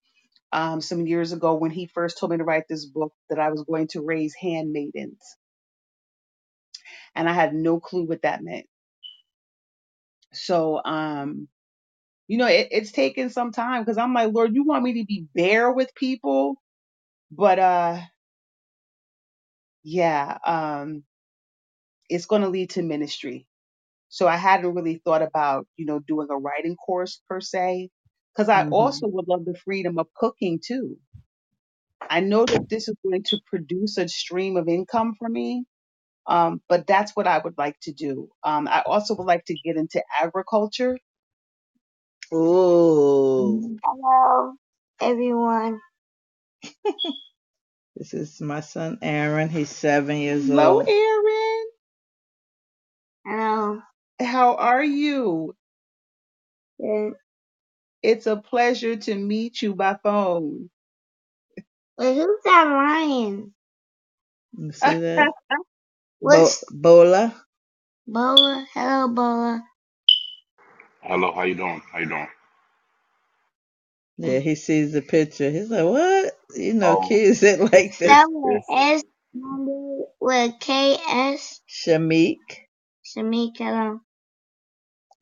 um, 0.52 0.80
some 0.82 1.06
years 1.06 1.32
ago 1.32 1.54
when 1.56 1.72
he 1.72 1.86
first 1.86 2.18
told 2.18 2.32
me 2.32 2.38
to 2.38 2.44
write 2.44 2.64
this 2.68 2.86
book 2.86 3.12
that 3.30 3.40
I 3.40 3.50
was 3.50 3.64
going 3.64 3.88
to 3.88 4.02
raise 4.02 4.34
handmaidens. 4.34 5.20
And 7.14 7.28
I 7.28 7.32
had 7.34 7.54
no 7.54 7.80
clue 7.80 8.04
what 8.06 8.22
that 8.22 8.44
meant. 8.44 8.66
So, 10.34 10.82
um, 10.84 11.48
you 12.28 12.38
know, 12.38 12.48
it, 12.48 12.68
it's 12.70 12.92
taken 12.92 13.30
some 13.30 13.52
time 13.52 13.82
because 13.82 13.98
I'm 13.98 14.14
like, 14.14 14.32
Lord, 14.34 14.54
you 14.54 14.64
want 14.64 14.84
me 14.84 14.94
to 15.02 15.06
be 15.06 15.26
bare 15.34 15.72
with 15.72 15.94
people? 15.94 16.56
But 17.32 17.58
uh, 17.58 18.00
yeah, 19.84 20.38
um, 20.46 21.04
it's 22.10 22.26
going 22.26 22.42
to 22.42 22.48
lead 22.50 22.70
to 22.72 22.82
ministry. 22.82 23.46
So 24.14 24.28
I 24.28 24.36
hadn't 24.38 24.74
really 24.74 25.02
thought 25.04 25.22
about, 25.22 25.66
you 25.76 25.86
know, 25.86 26.00
doing 26.00 26.28
a 26.30 26.38
writing 26.38 26.76
course 26.76 27.22
per 27.28 27.40
se, 27.42 27.90
because 28.34 28.48
I 28.50 28.64
hmm 28.64 28.72
also 28.72 29.08
would 29.08 29.28
love 29.28 29.44
the 29.46 29.56
freedom 29.66 29.98
of 29.98 30.08
cooking 30.16 30.60
too 30.66 30.96
I 32.10 32.20
know 32.20 32.46
that 32.46 32.68
this 32.68 32.88
is 32.88 32.96
going 33.04 33.24
to 33.24 33.38
produce 33.46 33.98
a 33.98 34.08
stream 34.08 34.56
of 34.56 34.68
income 34.68 35.14
for 35.18 35.28
me, 35.28 35.64
um, 36.26 36.62
but 36.68 36.86
that's 36.86 37.12
what 37.16 37.26
I 37.28 37.38
would 37.38 37.56
like 37.58 37.78
to 37.82 37.92
do. 37.92 38.30
Um, 38.44 38.68
I 38.68 38.82
also 38.86 39.16
would 39.16 39.26
like 39.26 39.44
to 39.46 39.54
get 39.54 39.76
into 39.76 40.02
agriculture. 40.20 40.98
Oh, 42.32 43.80
Hello, 43.84 44.54
everyone. 45.00 45.80
This 47.96 48.14
is 48.14 48.40
my 48.40 48.60
son 48.60 48.98
Aaron. 49.02 49.48
He's 49.50 49.70
seven 49.70 50.18
years 50.18 50.50
old. 50.50 50.58
Hello, 50.58 50.80
old. 50.82 50.88
Aaron. 50.88 51.66
Hello. 53.26 53.80
How 54.20 54.56
are 54.56 54.84
you? 54.84 55.54
Good. 56.80 57.14
It's 58.02 58.26
a 58.26 58.36
pleasure 58.36 58.96
to 58.96 59.14
meet 59.16 59.62
you 59.62 59.74
by 59.74 59.96
phone. 60.02 60.70
Wait, 61.98 62.14
who's 62.16 62.40
that 62.44 62.64
Ryan? 62.68 63.54
You 64.58 64.72
see 64.72 64.98
that? 64.98 65.32
Bo- 66.22 66.58
What's 66.58 66.64
Bola. 66.70 67.34
Bola? 68.06 68.66
Hello, 68.74 69.08
Bola. 69.08 69.64
Hello, 71.02 71.32
how 71.32 71.42
you 71.44 71.56
doing? 71.56 71.82
How 71.92 72.00
you 72.00 72.08
doing? 72.08 72.28
Yeah, 74.18 74.40
he 74.40 74.54
sees 74.56 74.92
the 74.92 75.02
picture. 75.02 75.50
He's 75.50 75.70
like, 75.70 75.84
"What? 75.84 76.34
You 76.56 76.74
know, 76.74 76.96
Oh, 76.96 76.98
kids 76.98 77.40
that 77.40 77.60
like 77.60 77.98
this." 77.98 78.18
That 78.18 78.26
with 78.30 78.62
it's 78.68 78.70
S 78.70 79.04
with 80.20 80.54
K 80.60 80.96
S. 81.08 81.60
Shamik, 81.68 82.63
Shamik, 83.16 83.58
hello. 83.58 84.00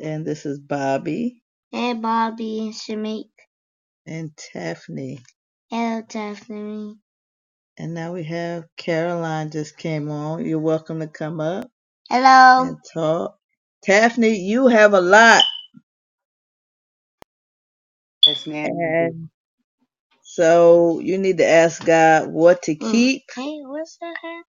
and 0.00 0.26
this 0.26 0.46
is 0.46 0.58
Bobby 0.58 1.42
Hey, 1.72 1.94
Bobby 1.94 2.60
and 2.60 2.74
Shamik. 2.74 3.30
and 4.06 4.36
Taffany. 4.36 5.20
Hello, 5.70 6.02
Tiffany. 6.08 6.96
And 7.78 7.94
now 7.94 8.12
we 8.14 8.24
have 8.24 8.64
Caroline 8.76 9.50
just 9.50 9.76
came 9.78 10.10
on. 10.10 10.46
You're 10.46 10.60
welcome 10.60 11.00
to 11.00 11.08
come 11.08 11.40
up 11.40 11.70
Hello. 12.10 12.64
and 12.64 12.78
talk. 12.94 13.36
Taffany, 13.84 14.36
you 14.38 14.68
have 14.68 14.94
a 14.94 15.00
lot. 15.00 15.44
Yes, 18.26 18.46
ma'am. 18.46 18.72
And 18.74 19.30
so 20.22 21.00
you 21.00 21.18
need 21.18 21.38
to 21.38 21.46
ask 21.48 21.84
God 21.84 22.28
what 22.32 22.62
to 22.64 22.76
Mm. 22.82 22.90
keep 22.92 23.22
Hey, 23.36 23.60
what's 23.64 23.98
her 24.02 24.14
hair? 24.22 24.42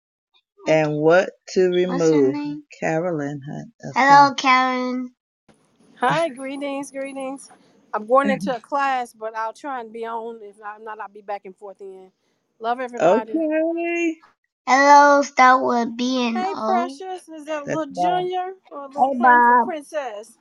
And 0.68 0.94
what 0.98 1.32
to 1.54 1.70
What's 1.86 2.12
her 2.12 2.22
remove. 2.22 2.30
name? 2.30 2.64
Carolyn, 2.80 3.42
huh? 3.50 3.66
That's 3.82 3.96
Hello, 3.96 4.36
Karen. 4.36 5.14
Hi, 6.00 6.30
greetings, 6.30 6.92
greetings. 6.92 7.52
I'm 7.94 8.08
going 8.08 8.30
into 8.32 8.56
a 8.56 8.60
mm-hmm. 8.60 8.62
class, 8.62 9.14
but 9.14 9.36
I'll 9.38 9.54
try 9.54 9.82
and 9.82 9.94
be 9.94 10.06
on. 10.06 10.40
If 10.44 10.58
I'm 10.66 10.84
not, 10.84 11.00
I'll 11.00 11.10
be 11.10 11.22
back 11.22 11.44
and 11.46 11.56
forth 11.58 11.82
in. 11.82 12.12
Love 12.60 12.80
everybody. 12.82 13.42
Okay. 13.42 14.16
Hello, 14.68 15.22
start 15.24 15.66
with 15.66 15.98
B 15.98 16.28
and 16.28 16.46
Hey, 16.46 16.56
O. 16.56 17.00
Precious. 17.00 17.30
Is 17.30 17.46
that 17.48 17.66
That's 17.66 17.68
little 17.68 17.92
Bob. 17.92 18.30
Junior 18.32 18.54
or 18.72 18.88
little 18.88 19.10
Hey, 19.12 19.20
prin- 19.20 19.44
Bob. 19.44 19.64
Princess? 19.64 20.38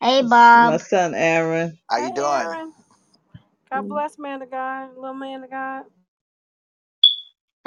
Hey, 0.00 0.22
That's 0.22 0.54
my 0.54 0.76
Bob. 0.76 0.78
son 0.78 1.14
Aaron. 1.14 1.78
How 1.90 1.98
you 1.98 2.12
Hey, 2.12 2.14
doing? 2.14 2.54
Aaron. 2.54 2.72
God 3.70 3.88
bless, 3.88 4.18
man 4.18 4.42
of 4.42 4.50
God. 4.50 4.96
Little 4.96 5.14
man 5.14 5.44
of 5.44 5.50
God. 5.50 5.84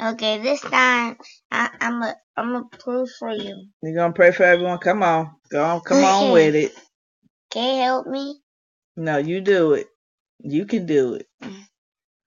Okay, 0.00 0.38
this 0.38 0.60
time 0.60 1.16
I, 1.50 1.70
I'm 1.80 2.02
a 2.02 2.14
I'm 2.36 2.54
a 2.56 2.64
proof 2.78 3.10
for 3.18 3.32
you. 3.32 3.68
You 3.82 3.94
gonna 3.94 4.12
pray 4.12 4.32
for 4.32 4.44
everyone? 4.44 4.78
Come 4.78 5.02
on. 5.02 5.30
Go 5.50 5.64
on, 5.64 5.80
come 5.80 6.04
on 6.04 6.30
with 6.32 6.54
it. 6.54 6.72
Can 7.50 7.76
you 7.76 7.82
help 7.82 8.06
me? 8.06 8.40
No, 8.96 9.18
you 9.18 9.40
do 9.40 9.74
it. 9.74 9.88
You 10.40 10.66
can 10.66 10.86
do 10.86 11.14
it. 11.14 11.26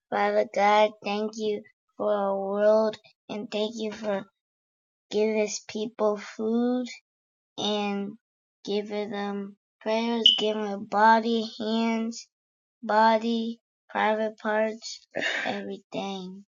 Father 0.09 0.47
God, 0.55 0.91
thank 1.03 1.33
you 1.37 1.63
for 1.97 2.13
a 2.13 2.37
world 2.37 2.97
and 3.29 3.51
thank 3.51 3.73
you 3.75 3.91
for 3.91 4.25
giving 5.11 5.41
us 5.41 5.61
people 5.67 6.17
food 6.17 6.87
and 7.57 8.13
giving 8.65 9.11
them 9.11 9.57
prayers, 9.81 10.35
giving 10.39 10.65
them 10.65 10.85
body, 10.85 11.45
hands, 11.59 12.27
body, 12.83 13.59
private 13.89 14.37
parts, 14.39 15.07
everything. 15.45 16.45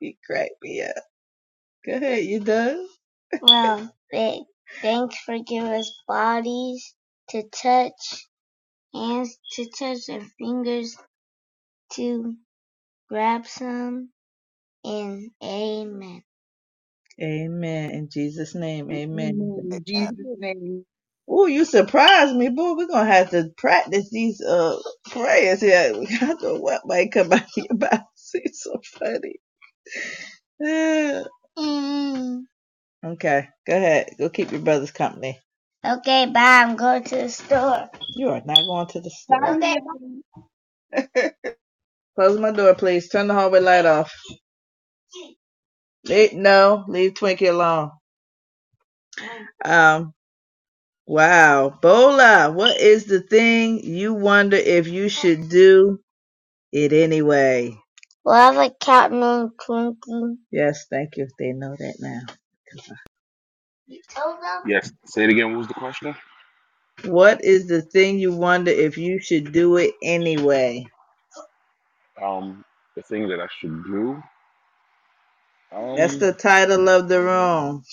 You 0.00 0.14
crack 0.26 0.50
me 0.62 0.82
up. 0.82 0.96
Go 1.86 1.94
ahead, 1.94 2.24
you 2.24 2.40
done? 2.40 2.86
Well, 3.40 3.94
th- 4.12 4.44
thanks 4.82 5.16
for 5.24 5.38
giving 5.38 5.72
us 5.72 5.92
bodies 6.08 6.94
to 7.30 7.44
touch, 7.50 8.28
hands 8.94 9.38
to 9.54 9.66
touch, 9.78 10.08
and 10.08 10.30
fingers 10.38 10.96
to 11.94 12.36
grab 13.08 13.46
some, 13.46 14.10
and 14.84 15.30
amen. 15.44 16.22
Amen. 17.22 17.90
In 17.92 18.10
Jesus' 18.10 18.54
name, 18.54 18.90
amen. 18.92 19.34
In 19.56 19.84
Jesus' 19.86 20.16
name. 20.38 20.84
Oh, 21.28 21.46
you 21.46 21.64
surprised 21.64 22.36
me, 22.36 22.50
boy. 22.50 22.74
We're 22.74 22.88
gonna 22.88 23.10
have 23.12 23.30
to 23.30 23.50
practice 23.56 24.10
these 24.10 24.42
uh 24.42 24.78
prayers 25.10 25.62
here. 25.62 25.94
We 25.98 26.06
got 26.18 26.40
to 26.40 26.56
what 26.60 26.82
might 26.86 27.12
come 27.12 27.32
out 27.32 27.42
of 27.44 27.50
your 27.56 27.76
mouth. 27.78 28.02
It's 28.34 28.64
so 28.64 28.80
funny. 28.98 29.36
Ah. 30.64 31.22
Mm. 31.58 32.42
okay, 33.04 33.48
go 33.66 33.76
ahead. 33.76 34.14
Go 34.18 34.30
keep 34.30 34.52
your 34.52 34.60
brother's 34.62 34.90
company. 34.92 35.38
Okay, 35.86 36.26
bye. 36.26 36.64
I'm 36.64 36.76
going 36.76 37.04
to 37.04 37.16
the 37.16 37.28
store. 37.30 37.90
You 38.14 38.30
are 38.30 38.42
not 38.44 38.56
going 38.66 38.86
to 38.88 39.00
the 39.00 39.10
store. 39.10 39.56
Okay. 39.56 39.78
Close 42.16 42.38
my 42.40 42.52
door, 42.52 42.74
please. 42.74 43.08
Turn 43.10 43.28
the 43.28 43.34
hallway 43.34 43.60
light 43.60 43.86
off. 43.86 44.12
Leave, 46.06 46.34
no, 46.34 46.84
leave 46.88 47.14
Twinkie 47.14 47.50
alone. 47.50 47.90
Um, 49.64 50.14
wow. 51.06 51.70
Bola, 51.82 52.52
what 52.52 52.78
is 52.78 53.06
the 53.06 53.20
thing 53.20 53.84
you 53.84 54.14
wonder 54.14 54.56
if 54.56 54.88
you 54.88 55.08
should 55.08 55.48
do 55.50 56.00
it 56.72 56.92
anyway? 56.92 57.78
Well, 58.24 58.36
I 58.36 58.52
have 58.52 58.58
a 58.58 58.70
cat 58.74 59.12
named 59.12 59.52
Twinkie. 59.66 60.38
Yes, 60.52 60.86
thank 60.90 61.16
you. 61.16 61.24
If 61.24 61.36
They 61.38 61.52
know 61.52 61.76
that 61.78 61.96
now. 62.00 62.20
You 63.88 64.00
told 64.14 64.36
them? 64.42 64.64
yes. 64.64 64.92
Say 65.06 65.24
it 65.24 65.30
again. 65.30 65.52
What 65.52 65.58
was 65.60 65.68
the 65.68 65.74
question? 65.74 66.14
What 67.12 67.44
is 67.44 67.68
the 67.68 67.82
thing 67.82 68.18
you 68.18 68.32
wonder 68.36 68.70
if 68.72 68.98
you 68.98 69.20
should 69.20 69.52
do 69.52 69.76
it 69.78 69.94
anyway? 70.02 70.86
Um, 72.22 72.64
the 72.96 73.02
thing 73.02 73.28
that 73.28 73.40
I 73.40 73.48
should 73.60 73.84
do. 73.84 74.22
That's 75.94 76.16
Um, 76.16 76.18
the 76.18 76.32
title 76.34 76.88
of 76.88 77.08
the 77.08 77.20
room. 77.22 77.84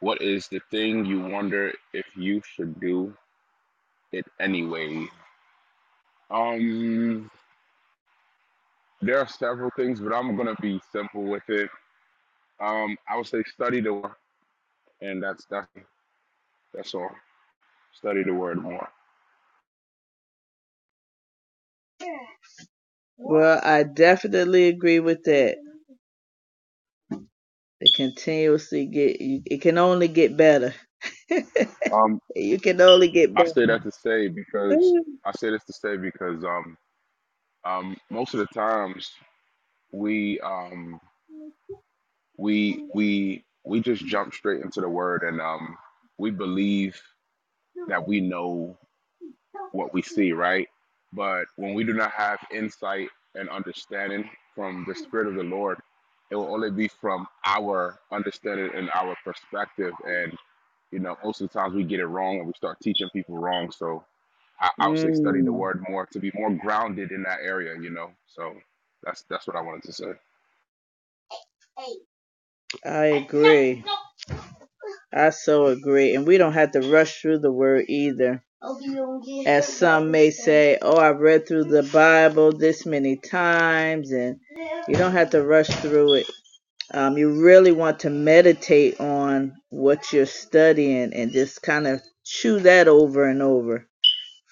what 0.00 0.22
is 0.22 0.48
the 0.48 0.60
thing 0.70 1.04
you 1.06 1.20
wonder 1.22 1.72
if 1.94 2.06
you 2.16 2.42
should 2.46 2.80
do 2.80 3.14
it 4.12 4.26
anyway? 4.40 5.06
Um, 6.34 7.30
there 9.02 9.18
are 9.18 9.28
several 9.28 9.70
things, 9.76 10.00
but 10.00 10.14
I'm 10.14 10.36
gonna 10.36 10.56
be 10.60 10.80
simple 10.92 11.24
with 11.24 11.44
it. 11.48 11.70
Um, 12.60 12.96
I 13.08 13.16
would 13.16 13.26
say 13.26 13.42
study 13.44 13.80
the 13.82 13.94
word, 13.94 14.12
and 15.02 15.22
that's 15.22 15.46
that's 15.50 15.68
that's 16.74 16.94
all. 16.94 17.10
Study 17.94 18.24
the 18.24 18.34
word 18.34 18.62
more. 18.62 18.88
Well, 23.18 23.60
I 23.64 23.84
definitely 23.84 24.68
agree 24.68 25.00
with 25.00 25.24
that. 25.24 25.58
It 27.80 27.94
continuously 27.96 28.86
get, 28.86 29.16
it 29.20 29.62
can 29.62 29.78
only 29.78 30.08
get 30.08 30.36
better. 30.36 30.74
Um, 31.92 32.20
you 32.36 32.58
can 32.60 32.80
only 32.80 33.08
get 33.08 33.30
I 33.36 33.44
say 33.44 33.66
that 33.66 33.82
to 33.84 33.92
say 33.92 34.28
because 34.28 34.94
I 35.24 35.32
say 35.32 35.50
this 35.50 35.64
to 35.66 35.72
say 35.72 35.96
because 35.96 36.44
um 36.44 36.76
um 37.64 37.96
most 38.10 38.34
of 38.34 38.40
the 38.40 38.46
times 38.48 39.10
we 39.92 40.40
um 40.40 41.00
we 42.38 42.86
we 42.94 43.44
we 43.64 43.80
just 43.80 44.06
jump 44.06 44.34
straight 44.34 44.62
into 44.62 44.80
the 44.80 44.88
word 44.88 45.22
and 45.24 45.40
um 45.40 45.76
we 46.18 46.30
believe 46.30 47.00
that 47.88 48.06
we 48.08 48.20
know 48.20 48.76
what 49.72 49.94
we 49.94 50.02
see 50.02 50.32
right? 50.32 50.68
But 51.12 51.46
when 51.56 51.74
we 51.74 51.84
do 51.84 51.94
not 51.94 52.12
have 52.12 52.40
insight 52.52 53.08
and 53.36 53.48
understanding 53.50 54.30
from 54.54 54.84
the 54.88 54.94
spirit 54.94 55.28
of 55.28 55.34
the 55.36 55.44
lord 55.44 55.78
it 56.30 56.36
will 56.36 56.52
only 56.54 56.70
be 56.72 56.88
from 56.88 57.26
our 57.46 58.00
understanding 58.12 58.70
and 58.74 58.90
our 58.94 59.16
perspective. 59.24 59.94
And 60.06 60.34
you 60.94 61.00
know 61.00 61.18
most 61.24 61.42
of 61.42 61.50
the 61.50 61.54
times 61.60 61.74
we 61.74 61.84
get 61.84 62.00
it 62.00 62.06
wrong 62.06 62.38
and 62.38 62.48
we 62.48 62.54
start 62.54 62.78
teaching 62.82 63.10
people 63.14 63.38
wrong 63.38 63.72
so 63.72 64.04
i, 64.60 64.70
I 64.80 64.88
would 64.88 64.98
say 64.98 65.12
study 65.12 65.42
the 65.42 65.52
Mm, 65.52 65.54
word 65.54 65.84
more 65.88 66.06
to 66.08 66.20
be 66.20 66.32
more 66.34 66.50
grounded 66.52 67.12
in 67.12 67.24
that 67.24 67.40
area 67.42 67.80
you 67.80 67.90
know 67.90 68.10
so 68.28 68.54
that's 69.04 69.24
that's 69.30 69.46
what 69.48 69.56
i 69.56 69.62
wanted 69.62 69.84
to 69.84 69.94
say 69.94 70.12
I 72.86 73.06
agree. 73.06 73.84
I 75.14 75.30
so 75.30 75.66
agree. 75.68 76.14
And 76.16 76.26
we 76.26 76.38
don't 76.38 76.54
have 76.54 76.72
to 76.72 76.82
rush 76.82 77.20
through 77.22 77.40
the 77.40 77.52
word 77.52 77.86
either. 77.88 78.44
As 79.46 79.68
some 79.68 80.10
may 80.10 80.30
say, 80.30 80.78
oh, 80.82 80.98
I've 80.98 81.20
read 81.20 81.48
through 81.48 81.64
the 81.64 81.82
Bible 81.92 82.52
this 82.52 82.86
many 82.86 83.16
times, 83.16 84.12
and 84.12 84.38
you 84.88 84.96
don't 84.96 85.12
have 85.12 85.30
to 85.30 85.42
rush 85.42 85.68
through 85.68 86.14
it. 86.14 86.26
Um, 86.94 87.18
you 87.18 87.44
really 87.44 87.72
want 87.72 88.00
to 88.02 88.10
meditate 88.10 89.00
on 89.00 89.54
what 89.70 90.12
you're 90.14 90.26
studying 90.26 91.14
and 91.14 91.32
just 91.32 91.62
kind 91.62 91.86
of 91.88 92.02
chew 92.24 92.60
that 92.60 92.88
over 92.88 93.26
and 93.26 93.42
over 93.42 93.88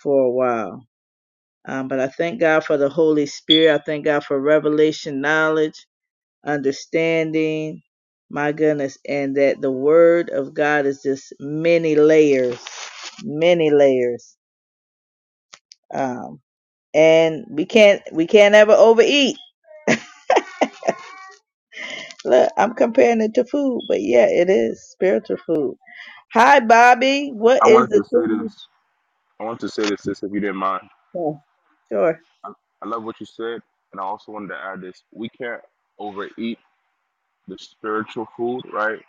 for 0.03 0.25
a 0.27 0.31
while. 0.33 0.87
Um, 1.67 1.89
but 1.89 2.01
I 2.01 2.09
thank 2.09 2.41
God 2.41 2.65
for 2.65 2.77
the 2.79 2.89
Holy 2.91 3.27
Spirit. 3.27 3.75
I 3.75 3.85
thank 3.85 4.05
God 4.07 4.25
for 4.25 4.41
revelation, 4.41 5.21
knowledge, 5.21 5.87
understanding. 6.45 7.83
My 8.31 8.53
goodness, 8.53 8.99
and 9.09 9.37
that 9.37 9.61
the 9.63 9.71
Word 9.73 10.31
of 10.31 10.55
God 10.55 10.87
is 10.87 11.03
just 11.03 11.35
many 11.41 11.97
layers, 11.97 12.59
many 13.25 13.71
layers. 13.71 14.37
Um, 15.95 16.41
and 16.95 17.45
we 17.51 17.67
can't 17.67 18.03
we 18.13 18.27
can't 18.27 18.55
ever 18.55 18.73
overeat. 18.73 19.37
Look, 22.25 22.53
I'm 22.59 22.75
comparing 22.75 23.23
it 23.23 23.35
to 23.35 23.45
food, 23.47 23.83
but 23.89 24.03
yeah, 24.03 24.27
it 24.29 24.51
is 24.51 24.83
spiritual 24.91 25.39
food. 25.47 25.77
Hi, 26.35 26.61
Bobby. 26.61 27.31
What 27.35 27.63
I 27.63 27.67
is 27.67 27.69
wanted 27.69 27.91
the 27.91 28.01
to 28.01 28.05
say 28.05 28.27
this. 28.43 28.69
I 29.41 29.45
wanted 29.45 29.61
to 29.61 29.71
say 29.71 29.87
this, 29.87 30.03
sis, 30.05 30.23
if 30.23 30.33
you 30.33 30.41
didn't 30.41 30.57
mind. 30.57 30.89
Yeah, 31.15 31.33
sure. 31.91 32.21
I, 32.45 32.53
I 32.83 32.89
love 32.89 33.05
what 33.05 33.21
you 33.21 33.27
said, 33.27 33.61
and 33.93 34.01
I 34.01 34.05
also 34.05 34.33
wanted 34.33 34.49
to 34.51 34.59
add 34.59 34.83
this. 34.83 35.03
We 35.13 35.29
can't 35.31 35.63
overeat 35.99 36.59
the 37.49 37.59
spiritual 37.59 38.29
food, 38.37 38.63
right? 38.73 39.01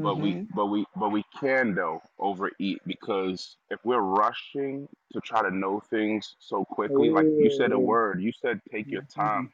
but 0.00 0.20
we 0.20 0.38
Mm-hmm. 0.38 0.54
but 0.54 0.66
we 0.66 0.86
but 0.96 1.10
we 1.10 1.24
can 1.40 1.74
though 1.74 2.02
overeat 2.18 2.80
because 2.86 3.56
if 3.70 3.80
we're 3.84 4.00
rushing 4.02 4.88
to 5.12 5.20
try 5.22 5.42
to 5.42 5.54
know 5.56 5.80
things 5.90 6.36
so 6.40 6.64
quickly 6.66 7.10
like 7.10 7.28
you 7.38 7.50
said 7.50 7.72
a 7.72 7.78
word 7.78 8.22
you 8.22 8.32
said 8.32 8.60
take 8.72 8.92
your 8.92 9.04
Mm-hmm. 9.20 9.42
time 9.42 9.50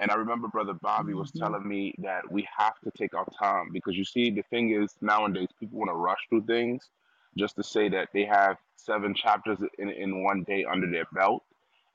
and 0.00 0.10
i 0.10 0.14
remember 0.14 0.48
brother 0.48 0.74
bobby 0.74 1.14
was 1.14 1.30
Mm-hmm. 1.30 1.32
telling 1.32 1.66
me 1.66 1.94
that 1.98 2.30
we 2.30 2.46
have 2.56 2.78
to 2.84 2.90
take 2.96 3.14
our 3.14 3.26
time 3.38 3.70
because 3.72 3.96
you 3.96 4.04
see 4.04 4.30
the 4.30 4.42
thing 4.50 4.70
is 4.72 4.94
nowadays 5.00 5.48
people 5.58 5.78
want 5.78 5.90
to 5.90 5.94
rush 5.94 6.18
through 6.28 6.42
things 6.44 6.90
just 7.36 7.56
to 7.56 7.62
say 7.62 7.88
that 7.88 8.08
they 8.12 8.24
have 8.24 8.56
seven 8.76 9.14
chapters 9.14 9.58
in, 9.78 9.90
in 9.90 10.22
one 10.24 10.42
day 10.44 10.64
under 10.64 10.90
their 10.90 11.06
belt 11.14 11.42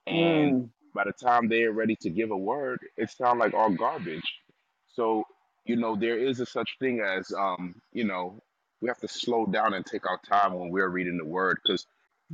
and 0.08 0.56
Mm. 0.56 0.72
by 0.94 1.04
the 1.06 1.14
time 1.14 1.48
they're 1.48 1.72
ready 1.72 1.96
to 1.96 2.10
give 2.10 2.32
a 2.32 2.38
word 2.38 2.80
it 2.98 3.10
sounds 3.10 3.40
like 3.40 3.54
all 3.54 3.70
garbage 3.72 4.40
so 4.88 5.24
you 5.66 5.76
know 5.76 5.96
there 5.96 6.18
is 6.18 6.40
a 6.40 6.46
such 6.46 6.78
thing 6.80 7.02
as 7.02 7.32
um 7.34 7.76
you 7.94 8.04
know 8.04 8.42
we 8.82 8.88
have 8.88 9.00
to 9.00 9.08
slow 9.08 9.46
down 9.46 9.74
and 9.74 9.86
take 9.86 10.08
our 10.10 10.20
time 10.28 10.54
when 10.54 10.70
we're 10.70 10.90
reading 10.90 11.18
the 11.18 11.26
word 11.26 11.58
because 11.64 11.88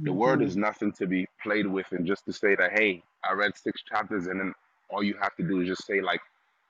the 0.06 0.14
word 0.14 0.42
Mm-hmm. 0.42 0.50
is 0.50 0.56
nothing 0.58 0.92
to 0.92 1.08
be 1.08 1.28
played 1.42 1.68
with 1.68 1.88
and 1.92 2.06
just 2.06 2.26
to 2.26 2.34
say 2.34 2.56
that 2.56 2.72
hey 2.78 3.02
i 3.30 3.34
read 3.34 3.52
six 3.58 3.84
chapters 3.84 4.28
and 4.28 4.40
then 4.40 4.54
all 4.90 5.04
you 5.04 5.16
have 5.22 5.36
to 5.38 5.44
do 5.44 5.62
is 5.62 5.68
just 5.68 5.86
say 5.88 6.02
like 6.02 6.22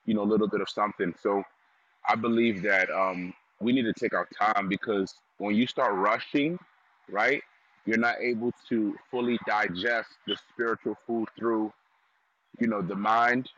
you 0.06 0.14
know 0.16 0.24
a 0.24 0.30
little 0.32 0.48
bit 0.48 0.62
of 0.62 0.70
something. 0.70 1.14
So 1.22 1.44
i 2.10 2.16
believe 2.16 2.62
that 2.64 2.90
um 2.92 3.34
we 3.62 3.74
need 3.74 3.84
to 3.84 3.94
take 3.94 4.14
our 4.14 4.28
time 4.38 4.70
because 4.70 5.16
when 5.40 5.56
you 5.56 5.68
start 5.68 5.94
rushing 5.96 6.60
right 7.10 7.44
you're 7.86 7.98
not 7.98 8.18
able 8.22 8.52
to 8.70 8.96
fully 9.12 9.40
digest 9.48 10.10
the 10.28 10.38
spiritual 10.54 10.98
food 11.08 11.28
through 11.38 11.72
you 12.60 12.68
know 12.68 12.82
the 12.82 12.96
mind 12.96 13.50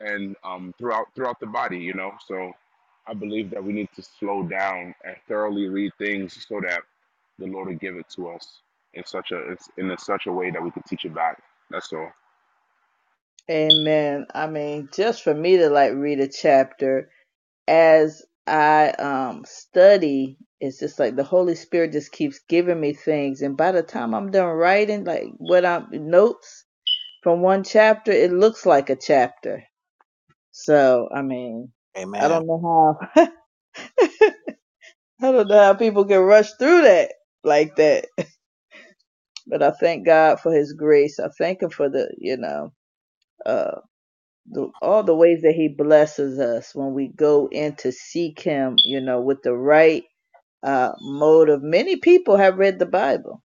and 0.00 0.36
um 0.44 0.74
throughout 0.78 1.06
throughout 1.14 1.40
the 1.40 1.46
body 1.46 1.78
you 1.78 1.94
know? 1.94 2.12
So 2.26 2.52
i 3.08 3.14
believe 3.14 3.50
that 3.50 3.62
we 3.64 3.72
need 3.72 3.88
to 3.96 4.02
slow 4.02 4.42
down 4.44 4.94
and 5.04 5.16
thoroughly 5.28 5.68
read 5.68 5.92
things 5.98 6.46
so 6.48 6.60
that 6.62 6.82
the 7.38 7.46
lord 7.46 7.68
will 7.68 7.76
give 7.76 7.96
it 7.96 8.08
to 8.16 8.30
us 8.30 8.60
in 8.94 9.04
such 9.04 9.32
a 9.32 9.38
it's 9.52 9.70
in 9.78 9.96
such 9.98 10.26
a 10.26 10.32
way 10.32 10.50
that 10.50 10.62
we 10.62 10.70
can 10.70 10.82
teach 10.84 11.04
it 11.04 11.14
back. 11.14 11.42
That's 11.70 11.92
all 11.92 12.12
Amen. 13.50 14.26
I 14.34 14.48
mean, 14.48 14.90
just 14.94 15.22
for 15.24 15.34
me 15.34 15.58
to 15.58 15.70
like 15.70 15.94
read 15.94 16.20
a 16.20 16.28
chapter 16.28 17.10
as 17.68 18.22
I 18.46 18.90
um 18.90 19.44
study, 19.46 20.38
it's 20.60 20.78
just 20.80 20.98
like 20.98 21.16
the 21.16 21.24
Holy 21.24 21.54
Spirit 21.54 21.92
just 21.92 22.12
keeps 22.12 22.40
giving 22.48 22.80
me 22.80 22.94
things, 22.94 23.42
and 23.42 23.56
by 23.56 23.72
the 23.72 23.82
time 23.82 24.14
I'm 24.14 24.30
done 24.30 24.46
writing, 24.48 25.04
like 25.04 25.26
what 25.38 25.64
I'm 25.66 25.88
notes 25.92 26.64
from 27.22 27.42
one 27.42 27.64
chapter, 27.64 28.12
it 28.12 28.32
looks 28.32 28.66
like 28.66 28.90
a 28.90 28.96
chapter. 28.96 29.64
So 30.52 31.08
I 31.14 31.22
mean, 31.22 31.72
I 32.18 32.28
Amen. 32.28 32.28
don't 32.28 32.46
know 32.46 32.98
how 33.16 33.28
I 35.22 35.32
don't 35.32 35.48
know 35.48 35.58
how 35.62 35.74
people 35.74 36.04
can 36.06 36.20
rush 36.20 36.52
through 36.54 36.82
that 36.82 37.12
like 37.44 37.76
that. 37.76 38.06
But 39.48 39.62
I 39.62 39.72
thank 39.72 40.06
God 40.06 40.40
for 40.40 40.52
His 40.52 40.72
grace. 40.74 41.20
I 41.20 41.28
thank 41.38 41.62
Him 41.62 41.70
for 41.70 41.88
the 41.90 42.10
you 42.18 42.36
know. 42.38 42.72
Uh. 43.46 43.72
the, 44.46 44.70
all 44.82 45.02
the 45.04 45.16
ways 45.16 45.42
that 45.42 45.54
he 45.54 45.68
blesses 45.68 46.38
us 46.40 46.74
when 46.74 46.94
we 46.94 47.08
go 47.08 47.48
in 47.50 47.76
to 47.76 47.92
seek 47.92 48.40
him, 48.40 48.76
you 48.84 49.00
know, 49.00 49.20
with 49.22 49.42
the 49.42 49.54
right 49.54 50.04
uh, 50.62 50.92
motive. 51.00 51.62
Many 51.62 51.96
people 51.96 52.36
have 52.36 52.58
read 52.58 52.78
the 52.78 52.86
Bible, 52.86 53.42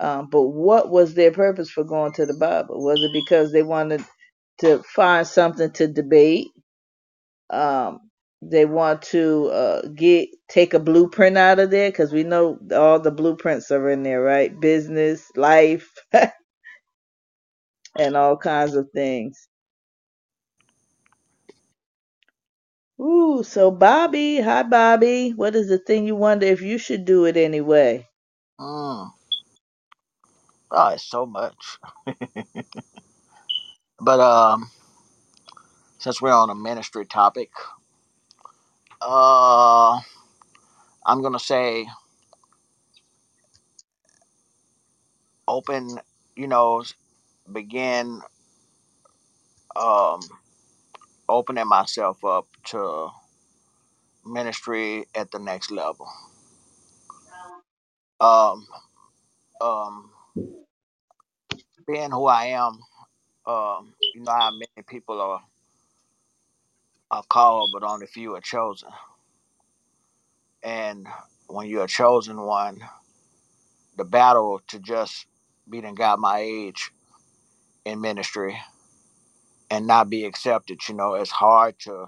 um, 0.00 0.28
but 0.30 0.42
what 0.42 0.90
was 0.90 1.14
their 1.14 1.32
purpose 1.32 1.70
for 1.70 1.84
going 1.84 2.12
to 2.14 2.26
the 2.26 2.34
Bible? 2.40 2.84
Was 2.84 3.02
it 3.02 3.12
because 3.14 3.52
they 3.52 3.64
wanted 3.64 4.04
to 4.60 4.82
find 4.84 5.26
something 5.26 5.72
to 5.74 5.88
debate? 5.88 6.48
Um, 7.50 8.00
they 8.42 8.66
want 8.66 9.02
to 9.02 9.46
uh, 9.48 9.82
get 9.94 10.28
take 10.50 10.74
a 10.74 10.80
blueprint 10.80 11.38
out 11.38 11.60
of 11.60 11.70
there 11.70 11.90
because 11.90 12.12
we 12.12 12.24
know 12.24 12.58
all 12.74 13.00
the 13.00 13.10
blueprints 13.12 13.70
are 13.70 13.90
in 13.90 14.02
there, 14.04 14.22
right? 14.22 14.58
Business, 14.60 15.26
life, 15.36 15.90
and 17.98 18.16
all 18.16 18.36
kinds 18.36 18.76
of 18.76 18.90
things. 18.92 19.48
Ooh, 23.00 23.42
so 23.44 23.70
Bobby, 23.72 24.40
hi 24.40 24.62
Bobby. 24.64 25.32
What 25.32 25.56
is 25.56 25.68
the 25.68 25.78
thing 25.78 26.06
you 26.06 26.16
wonder 26.16 26.46
if 26.46 26.62
you 26.62 26.78
should 26.78 27.04
do 27.06 27.26
it 27.26 27.36
anyway? 27.36 28.08
Mm. 28.60 29.10
Oh, 30.70 30.88
it's 30.90 31.04
so 31.04 31.26
much. 31.26 31.78
But 34.00 34.20
um, 34.20 34.70
since 35.98 36.22
we're 36.22 36.32
on 36.32 36.50
a 36.50 36.54
ministry 36.54 37.06
topic, 37.06 37.50
uh, 39.02 40.00
I'm 41.06 41.22
gonna 41.22 41.38
say 41.40 41.86
open. 45.48 45.98
You 46.36 46.48
know, 46.48 46.84
begin 47.52 48.20
um 49.76 50.20
opening 51.28 51.68
myself 51.68 52.24
up 52.24 52.46
to 52.64 53.08
ministry 54.26 55.06
at 55.14 55.30
the 55.32 55.38
next 55.38 55.70
level. 55.70 56.08
Um, 58.20 58.66
um, 59.60 60.10
being 61.86 62.10
who 62.12 62.26
I 62.26 62.46
am, 62.46 62.80
um, 63.46 63.94
you 64.14 64.22
know 64.22 64.32
how 64.32 64.52
many 64.52 64.84
people 64.88 65.20
are 65.20 65.42
are 67.10 67.24
called, 67.28 67.70
but 67.72 67.84
only 67.88 68.06
few 68.06 68.34
are 68.36 68.40
chosen. 68.42 68.90
And 70.64 71.06
when 71.48 71.68
you're 71.68 71.84
a 71.84 71.88
chosen 71.88 72.40
one, 72.40 72.80
the 73.96 74.04
battle 74.04 74.60
to 74.68 74.78
just 74.80 75.26
be 75.70 75.80
done 75.82 75.94
got 75.96 76.18
my 76.20 76.40
age 76.40 76.92
in 77.84 78.00
ministry 78.00 78.58
and 79.70 79.86
not 79.86 80.10
be 80.10 80.24
accepted. 80.24 80.80
You 80.88 80.94
know, 80.96 81.14
it's 81.14 81.30
hard 81.30 81.78
to, 81.80 82.06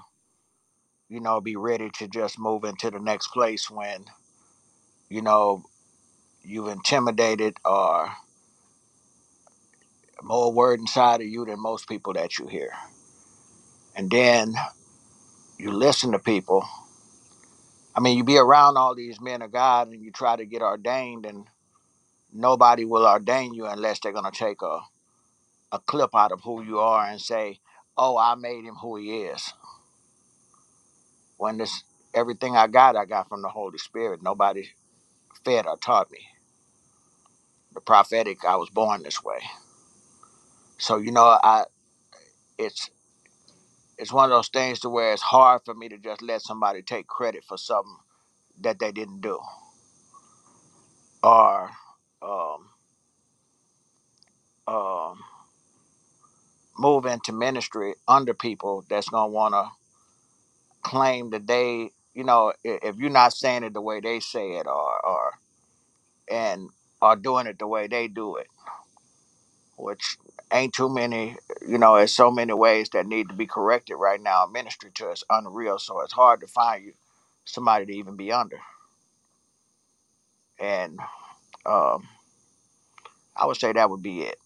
you 1.08 1.20
know, 1.20 1.40
be 1.40 1.56
ready 1.56 1.90
to 1.98 2.08
just 2.08 2.38
move 2.38 2.64
into 2.64 2.90
the 2.90 3.00
next 3.00 3.28
place 3.28 3.70
when, 3.70 4.06
you 5.10 5.22
know, 5.22 5.64
you've 6.44 6.68
intimidated 6.68 7.58
or 7.64 8.10
more 10.22 10.52
word 10.52 10.80
inside 10.80 11.20
of 11.20 11.26
you 11.28 11.44
than 11.46 11.60
most 11.60 11.88
people 11.88 12.14
that 12.14 12.38
you 12.38 12.46
hear. 12.48 12.72
And 13.96 14.10
then 14.10 14.54
you 15.58 15.72
listen 15.72 16.12
to 16.12 16.18
people. 16.20 16.64
I 17.94 18.00
mean, 18.00 18.18
you 18.18 18.24
be 18.24 18.38
around 18.38 18.76
all 18.78 18.94
these 18.94 19.20
men 19.20 19.42
of 19.42 19.52
God 19.52 19.88
and 19.88 20.02
you 20.02 20.12
try 20.12 20.36
to 20.36 20.46
get 20.46 20.62
ordained, 20.62 21.26
and 21.26 21.46
nobody 22.32 22.84
will 22.84 23.06
ordain 23.06 23.54
you 23.54 23.66
unless 23.66 24.00
they're 24.00 24.12
going 24.12 24.30
to 24.30 24.38
take 24.38 24.62
a, 24.62 24.80
a 25.72 25.78
clip 25.80 26.10
out 26.14 26.32
of 26.32 26.42
who 26.42 26.62
you 26.62 26.80
are 26.80 27.06
and 27.06 27.20
say, 27.20 27.60
oh, 27.96 28.18
I 28.18 28.34
made 28.36 28.64
him 28.64 28.76
who 28.76 28.96
he 28.96 29.22
is. 29.22 29.52
When 31.38 31.58
this 31.58 31.84
everything 32.14 32.56
I 32.56 32.68
got, 32.68 32.96
I 32.96 33.06
got 33.06 33.28
from 33.28 33.42
the 33.42 33.48
Holy 33.48 33.78
Spirit. 33.78 34.22
Nobody 34.22 34.70
fed 35.44 35.66
or 35.66 35.76
taught 35.78 36.10
me. 36.12 36.20
The 37.74 37.80
prophetic, 37.82 38.44
I 38.46 38.56
was 38.56 38.70
born 38.70 39.02
this 39.04 39.22
way. 39.24 39.40
So 40.78 40.98
you 40.98 41.12
know, 41.12 41.38
I 41.42 41.64
it's 42.58 42.90
it's 43.98 44.12
one 44.12 44.26
of 44.26 44.36
those 44.36 44.48
things 44.48 44.80
to 44.80 44.90
where 44.90 45.12
it's 45.12 45.22
hard 45.22 45.62
for 45.64 45.74
me 45.74 45.88
to 45.90 45.98
just 45.98 46.22
let 46.22 46.42
somebody 46.42 46.82
take 46.82 47.06
credit 47.06 47.44
for 47.44 47.58
something 47.58 47.96
that 48.62 48.78
they 48.80 48.92
didn't 48.92 49.20
do, 49.22 49.40
or 51.22 51.70
um, 52.22 52.70
um, 54.68 55.20
move 56.78 57.06
into 57.06 57.32
ministry 57.32 57.94
under 58.08 58.34
people 58.34 58.84
that's 58.90 59.08
gonna 59.10 59.28
want 59.32 59.54
to 59.54 59.68
claim 60.82 61.30
that 61.30 61.46
they, 61.46 61.90
you 62.14 62.24
know, 62.24 62.52
if 62.64 62.96
you're 62.96 63.10
not 63.10 63.32
saying 63.34 63.64
it 63.64 63.74
the 63.74 63.82
way 63.82 64.00
they 64.00 64.20
say 64.20 64.52
it, 64.56 64.66
or 64.66 65.06
or 65.06 65.32
and 66.30 66.70
are 67.02 67.16
doing 67.16 67.46
it 67.46 67.58
the 67.58 67.66
way 67.68 67.86
they 67.88 68.08
do 68.08 68.36
it. 68.36 68.46
which 69.78 70.18
ain't 70.52 70.74
too 70.74 70.90
many. 70.94 71.36
You 71.68 71.78
know, 71.78 71.96
there's 71.96 72.14
so 72.14 72.30
many 72.32 72.54
ways 72.54 72.90
that 72.90 73.06
need 73.06 73.30
to 73.30 73.36
be 73.36 73.46
corrected 73.46 73.96
right 73.98 74.22
now. 74.22 74.46
Ministry 74.46 74.92
to 74.96 75.08
us 75.10 75.24
unreal, 75.30 75.80
so 75.80 76.02
it's 76.02 76.14
hard 76.14 76.42
to 76.42 76.48
find 76.48 76.84
you 76.86 76.94
somebody 77.46 77.86
to 77.86 77.94
even 77.96 78.16
be 78.16 78.32
under. 78.32 78.60
And 80.60 80.98
um, 81.66 82.08
I 83.36 83.46
would 83.46 83.56
say 83.58 83.72
that 83.72 83.90
would 83.90 84.02
be 84.02 84.22
it. 84.22 84.38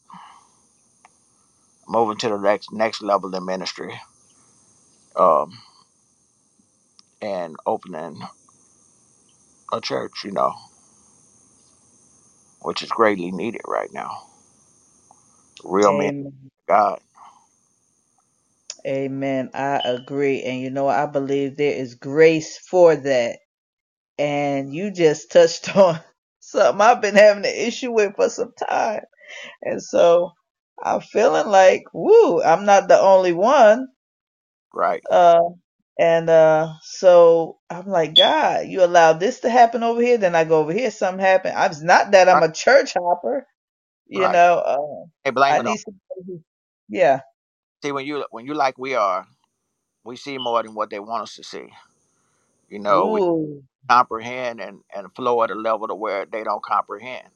Moving 1.90 2.18
to 2.18 2.30
the 2.30 2.38
next 2.38 2.72
next 2.72 3.02
level 3.02 3.34
in 3.36 3.46
ministry, 3.46 4.00
um, 5.16 5.58
and 7.22 7.56
opening 7.66 8.22
a 9.72 9.80
church. 9.80 10.24
You 10.24 10.32
know, 10.32 10.54
which 12.62 12.82
is 12.82 12.90
greatly 12.90 13.32
needed 13.32 13.62
right 13.68 13.92
now. 13.92 14.26
Real 15.64 15.92
men, 15.92 16.12
Amen. 16.12 16.50
God, 16.68 17.00
Amen. 18.86 19.50
I 19.54 19.80
agree. 19.84 20.42
And 20.42 20.60
you 20.62 20.70
know, 20.70 20.88
I 20.88 21.06
believe 21.06 21.56
there 21.56 21.74
is 21.74 21.96
grace 21.96 22.58
for 22.58 22.96
that. 22.96 23.38
And 24.18 24.74
you 24.74 24.92
just 24.92 25.32
touched 25.32 25.76
on 25.76 26.00
something 26.40 26.80
I've 26.82 27.02
been 27.02 27.16
having 27.16 27.46
an 27.46 27.54
issue 27.54 27.92
with 27.92 28.16
for 28.16 28.30
some 28.30 28.52
time. 28.68 29.02
And 29.62 29.82
so 29.82 30.32
I'm 30.82 31.00
feeling 31.02 31.48
like, 31.48 31.84
woo, 31.94 32.42
I'm 32.42 32.66
not 32.66 32.88
the 32.88 33.00
only 33.00 33.32
one. 33.34 33.88
right, 34.74 35.04
Uh, 35.10 35.40
and 35.98 36.30
uh, 36.30 36.74
so 36.82 37.58
I'm 37.70 37.86
like, 37.88 38.16
God, 38.16 38.66
you 38.68 38.84
allow 38.84 39.14
this 39.14 39.40
to 39.40 39.50
happen 39.50 39.82
over 39.84 40.02
here, 40.02 40.18
then 40.18 40.36
I 40.36 40.44
go 40.44 40.60
over 40.60 40.72
here, 40.72 40.90
something 40.90 41.24
happen. 41.24 41.54
I'm 41.56 41.72
it's 41.72 41.82
not 41.82 42.12
that 42.12 42.28
I'm 42.28 42.42
a 42.42 42.52
church 42.52 42.94
hopper, 42.94 43.46
you 44.08 44.28
right. 44.28 44.30
know. 44.30 44.58
Uh, 44.58 45.06
Hey, 45.24 45.30
blame 45.32 45.56
I 45.56 45.60
it 45.60 45.66
on. 45.66 45.66
need 45.66 45.78
somebody 45.78 46.22
who, 46.26 46.42
yeah, 46.88 47.20
See, 47.84 47.92
when 47.92 48.06
you 48.06 48.26
when 48.30 48.46
you 48.46 48.54
like 48.54 48.78
we 48.78 48.94
are, 48.94 49.26
we 50.04 50.16
see 50.16 50.38
more 50.38 50.62
than 50.62 50.74
what 50.74 50.90
they 50.90 51.00
want 51.00 51.24
us 51.24 51.36
to 51.36 51.44
see. 51.44 51.68
You 52.68 52.80
know, 52.80 53.08
we 53.08 53.20
ooh, 53.20 53.62
comprehend 53.90 54.60
and 54.60 54.80
and 54.94 55.14
flow 55.16 55.42
at 55.44 55.50
a 55.52 55.56
level 55.56 55.88
to 55.88 55.94
where 55.96 56.26
they 56.26 56.44
don't 56.44 56.64
comprehend. 56.64 57.28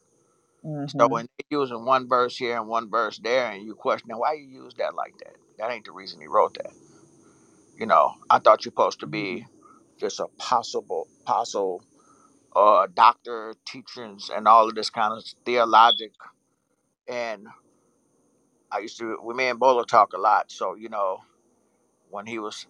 So 0.87 1.09
mm-hmm, 1.09 1.11
when 1.11 1.29
they 1.39 1.45
using 1.51 1.85
one 1.87 2.09
verse 2.09 2.37
here 2.37 2.57
and 2.59 2.69
one 2.69 2.91
verse 2.91 3.19
there, 3.23 3.53
and 3.53 3.65
you 3.65 3.75
question 3.75 4.11
why 4.17 4.35
you 4.35 4.65
use 4.65 4.75
that 4.77 4.95
like 4.95 5.15
that, 5.21 5.37
that 5.59 5.71
ain't 5.73 5.87
the 5.87 5.93
reason 5.93 6.21
he 6.21 6.29
wrote 6.29 6.55
that. 6.57 6.73
You 7.79 7.87
know, 7.87 8.15
I 8.31 8.39
thought 8.41 8.65
you're 8.65 8.73
supposed 8.73 9.01
to 9.01 9.07
be 9.09 9.47
just 10.01 10.21
a 10.21 10.27
possible 10.39 11.09
apostle, 11.23 11.85
uh, 12.57 12.89
doctor, 12.95 13.55
teachings, 13.67 14.31
and 14.35 14.49
all 14.49 14.69
of 14.69 14.75
this 14.77 14.91
kind 14.91 15.15
of 15.15 15.25
theologic. 15.47 16.13
And 17.09 17.47
I 18.73 18.81
used 18.81 18.99
to, 19.01 19.19
we 19.25 19.35
me 19.35 19.49
and 19.49 19.61
Bola 19.61 19.87
talk 19.87 20.13
a 20.15 20.19
lot. 20.21 20.53
So 20.53 20.75
you 20.77 20.89
know, 20.91 21.21
when 22.11 22.27
he 22.27 22.39
was 22.39 22.67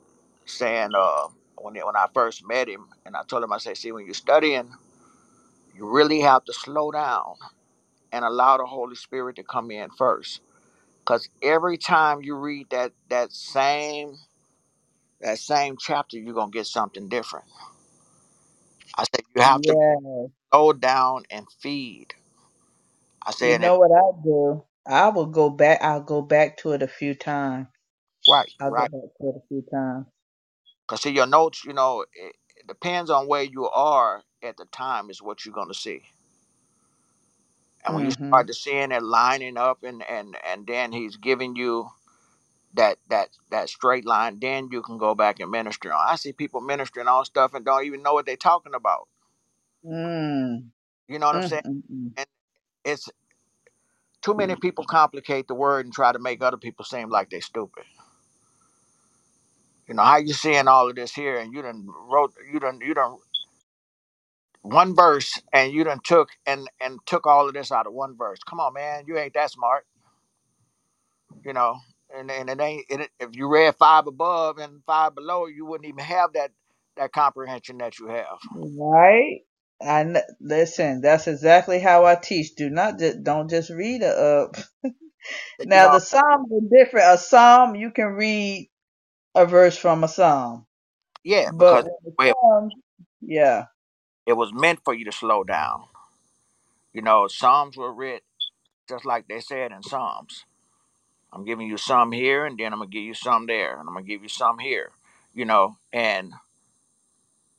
saying, 0.46 0.90
uh, 0.96 1.28
when 1.58 1.74
when 1.76 1.96
I 1.96 2.06
first 2.14 2.46
met 2.46 2.68
him, 2.68 2.86
and 3.06 3.16
I 3.16 3.22
told 3.24 3.44
him, 3.44 3.52
I 3.52 3.58
said, 3.58 3.76
see, 3.78 3.92
when 3.92 4.06
you're 4.06 4.14
studying, 4.14 4.70
you 5.74 5.88
really 5.88 6.20
have 6.20 6.44
to 6.46 6.52
slow 6.54 6.90
down 6.92 7.36
and 8.14 8.24
allow 8.24 8.58
the 8.58 8.66
Holy 8.66 8.96
Spirit 8.96 9.36
to 9.38 9.44
come 9.44 9.72
in 9.72 9.90
first 9.90 10.40
because 11.00 11.28
every 11.42 11.78
time 11.78 12.22
you 12.22 12.36
read 12.36 12.68
that 12.70 12.92
that 13.10 13.32
same 13.32 14.16
that 15.20 15.38
same 15.38 15.76
chapter 15.78 16.18
you're 16.18 16.34
gonna 16.34 16.50
get 16.52 16.66
something 16.66 17.08
different 17.08 17.46
i 18.98 19.04
said 19.04 19.24
you 19.36 19.42
have 19.42 19.62
to 19.62 19.76
slow 20.52 20.72
down 20.72 21.24
and 21.30 21.46
feed 21.60 22.08
i 23.26 23.32
You 23.40 23.56
said 23.56 23.62
and 23.62 23.72
know 23.72 23.78
what 23.78 23.92
I 23.92 24.22
do? 24.24 24.64
I 24.86 25.08
will 25.10 25.26
go 25.26 25.50
back. 25.50 25.82
I'll 25.82 26.02
go 26.02 26.22
back 26.22 26.58
to 26.58 26.72
it 26.72 26.82
a 26.82 26.88
few 26.88 27.14
times. 27.14 27.68
right 28.28 28.52
I'll 28.60 28.72
go 28.72 28.82
right 28.82 28.90
back 28.90 29.10
to 29.20 29.28
it 29.28 29.36
a 29.36 29.48
few 29.48 29.64
times. 29.72 30.06
because 30.86 31.02
see 31.02 31.10
your 31.12 31.26
notes 31.28 31.64
you 31.64 31.74
know 31.74 32.02
it, 32.14 32.36
it 32.56 32.68
depends 32.68 33.10
on 33.10 33.28
where 33.28 33.44
you 33.44 33.68
are 33.68 34.22
at 34.42 34.56
the 34.58 34.66
time 34.72 35.10
is 35.10 35.22
what 35.22 35.44
you're 35.46 35.54
gonna 35.54 35.74
see 35.74 36.02
and 37.84 37.94
when 37.94 38.04
you 38.04 38.10
Mm-hmm. 38.10 38.28
start 38.28 38.48
to 38.48 38.54
seeing 38.54 38.92
it 38.92 39.02
lining 39.02 39.58
up 39.58 39.82
and 39.84 40.02
and 40.10 40.36
and 40.46 40.66
then 40.66 40.92
he's 40.92 41.16
giving 41.16 41.56
you 41.56 41.88
that 42.74 42.98
that 43.10 43.30
that 43.50 43.68
straight 43.68 44.06
line 44.06 44.38
then 44.40 44.68
you 44.72 44.82
can 44.82 44.98
go 44.98 45.14
back 45.14 45.40
and 45.40 45.50
minister 45.50 45.92
on 45.92 46.00
i 46.08 46.16
see 46.16 46.32
people 46.32 46.60
ministering 46.60 47.08
on 47.08 47.24
stuff 47.24 47.54
and 47.54 47.64
don't 47.64 47.86
even 47.86 48.02
know 48.02 48.14
what 48.14 48.26
they're 48.26 48.36
talking 48.36 48.74
about 48.74 49.08
Mm. 49.86 50.64
you 51.08 51.18
know 51.18 51.26
what 51.26 51.36
i'm 51.36 51.42
saying 51.42 51.62
Mm-mm-mm. 51.66 52.12
and 52.16 52.26
it's 52.84 53.02
Too 54.22 54.34
many 54.34 54.56
people 54.56 54.84
complicate 54.84 55.46
the 55.48 55.54
word 55.54 55.86
and 55.86 55.94
try 55.94 56.12
to 56.12 56.18
make 56.18 56.42
other 56.42 56.56
people 56.56 56.84
seem 56.84 57.08
like 57.08 57.30
they're 57.30 57.40
stupid. 57.40 57.84
You 59.88 59.94
know 59.94 60.04
how 60.04 60.18
you 60.18 60.32
seeing 60.34 60.68
all 60.68 60.90
of 60.90 60.96
this 60.96 61.14
here, 61.14 61.38
and 61.38 61.52
you 61.54 61.62
done 61.62 61.86
wrote, 62.10 62.34
you 62.52 62.60
done, 62.60 62.80
you 62.82 62.94
done 62.94 63.18
one 64.64 64.96
verse, 64.96 65.40
and 65.54 65.72
you 65.74 65.84
done 65.84 66.00
took 66.04 66.30
and 66.46 66.68
and 66.80 67.00
took 67.06 67.26
all 67.26 67.48
of 67.48 67.54
this 67.54 67.72
out 67.72 67.88
of 67.88 67.94
one 67.94 68.16
verse. 68.18 68.40
Come 68.48 68.60
on, 68.60 68.74
man, 68.74 69.04
you 69.08 69.18
ain't 69.18 69.34
that 69.34 69.52
smart. 69.52 69.86
You 71.44 71.54
know, 71.54 71.76
and 72.16 72.30
and 72.30 72.50
it 72.50 72.60
ain't. 72.60 72.86
It, 72.90 73.10
if 73.20 73.30
you 73.34 73.48
read 73.48 73.76
five 73.76 74.06
above 74.08 74.58
and 74.58 74.82
five 74.86 75.14
below, 75.14 75.46
you 75.46 75.66
wouldn't 75.66 75.88
even 75.88 76.04
have 76.04 76.34
that 76.34 76.52
that 76.96 77.12
comprehension 77.12 77.78
that 77.78 77.98
you 77.98 78.08
have. 78.08 78.38
Right? 78.54 79.40
I 79.82 80.04
kn- 80.04 80.22
listen. 80.40 81.02
That's 81.02 81.28
exactly 81.28 81.80
how 81.80 82.06
I 82.06 82.16
teach. 82.16 82.56
Do 82.56 82.70
not 82.70 82.98
just 82.98 83.22
don't 83.24 83.50
just 83.50 83.70
read 83.70 84.02
up. 84.04 84.56
Now 85.64 85.88
the 85.88 86.00
Psalms 86.00 86.50
are 86.52 86.68
different. 86.84 87.14
A 87.14 87.18
Psalm 87.18 87.74
you 87.76 87.90
can 87.92 88.06
read 88.08 88.70
a 89.34 89.46
verse 89.46 89.76
from 89.78 90.04
a 90.04 90.08
Psalm, 90.08 90.66
Yeah, 91.24 91.50
but 91.50 91.84
because 91.84 91.84
when 91.84 92.14
it 92.14 92.18
well, 92.18 92.34
comes, 92.42 92.74
yeah, 93.22 93.66
it 94.26 94.34
was 94.34 94.52
meant 94.52 94.80
for 94.84 94.94
you 94.94 95.04
to 95.06 95.12
slow 95.12 95.44
down. 95.44 95.84
You 96.92 97.02
know, 97.02 97.28
Psalms 97.28 97.76
were 97.76 97.92
written 97.92 98.20
just 98.88 99.04
like 99.04 99.28
they 99.28 99.40
said 99.40 99.72
in 99.72 99.82
Psalms 99.82 100.44
I'm 101.32 101.44
giving 101.44 101.68
you 101.68 101.76
some 101.76 102.12
here, 102.12 102.46
and 102.46 102.58
then 102.58 102.72
I'm 102.72 102.80
gonna 102.80 102.90
give 102.90 103.04
you 103.04 103.14
some 103.14 103.46
there, 103.46 103.72
and 103.78 103.88
I'm 103.88 103.94
gonna 103.94 104.06
give 104.06 104.22
you 104.22 104.28
some 104.28 104.58
here. 104.58 104.90
You 105.34 105.44
know, 105.44 105.76
and 105.92 106.32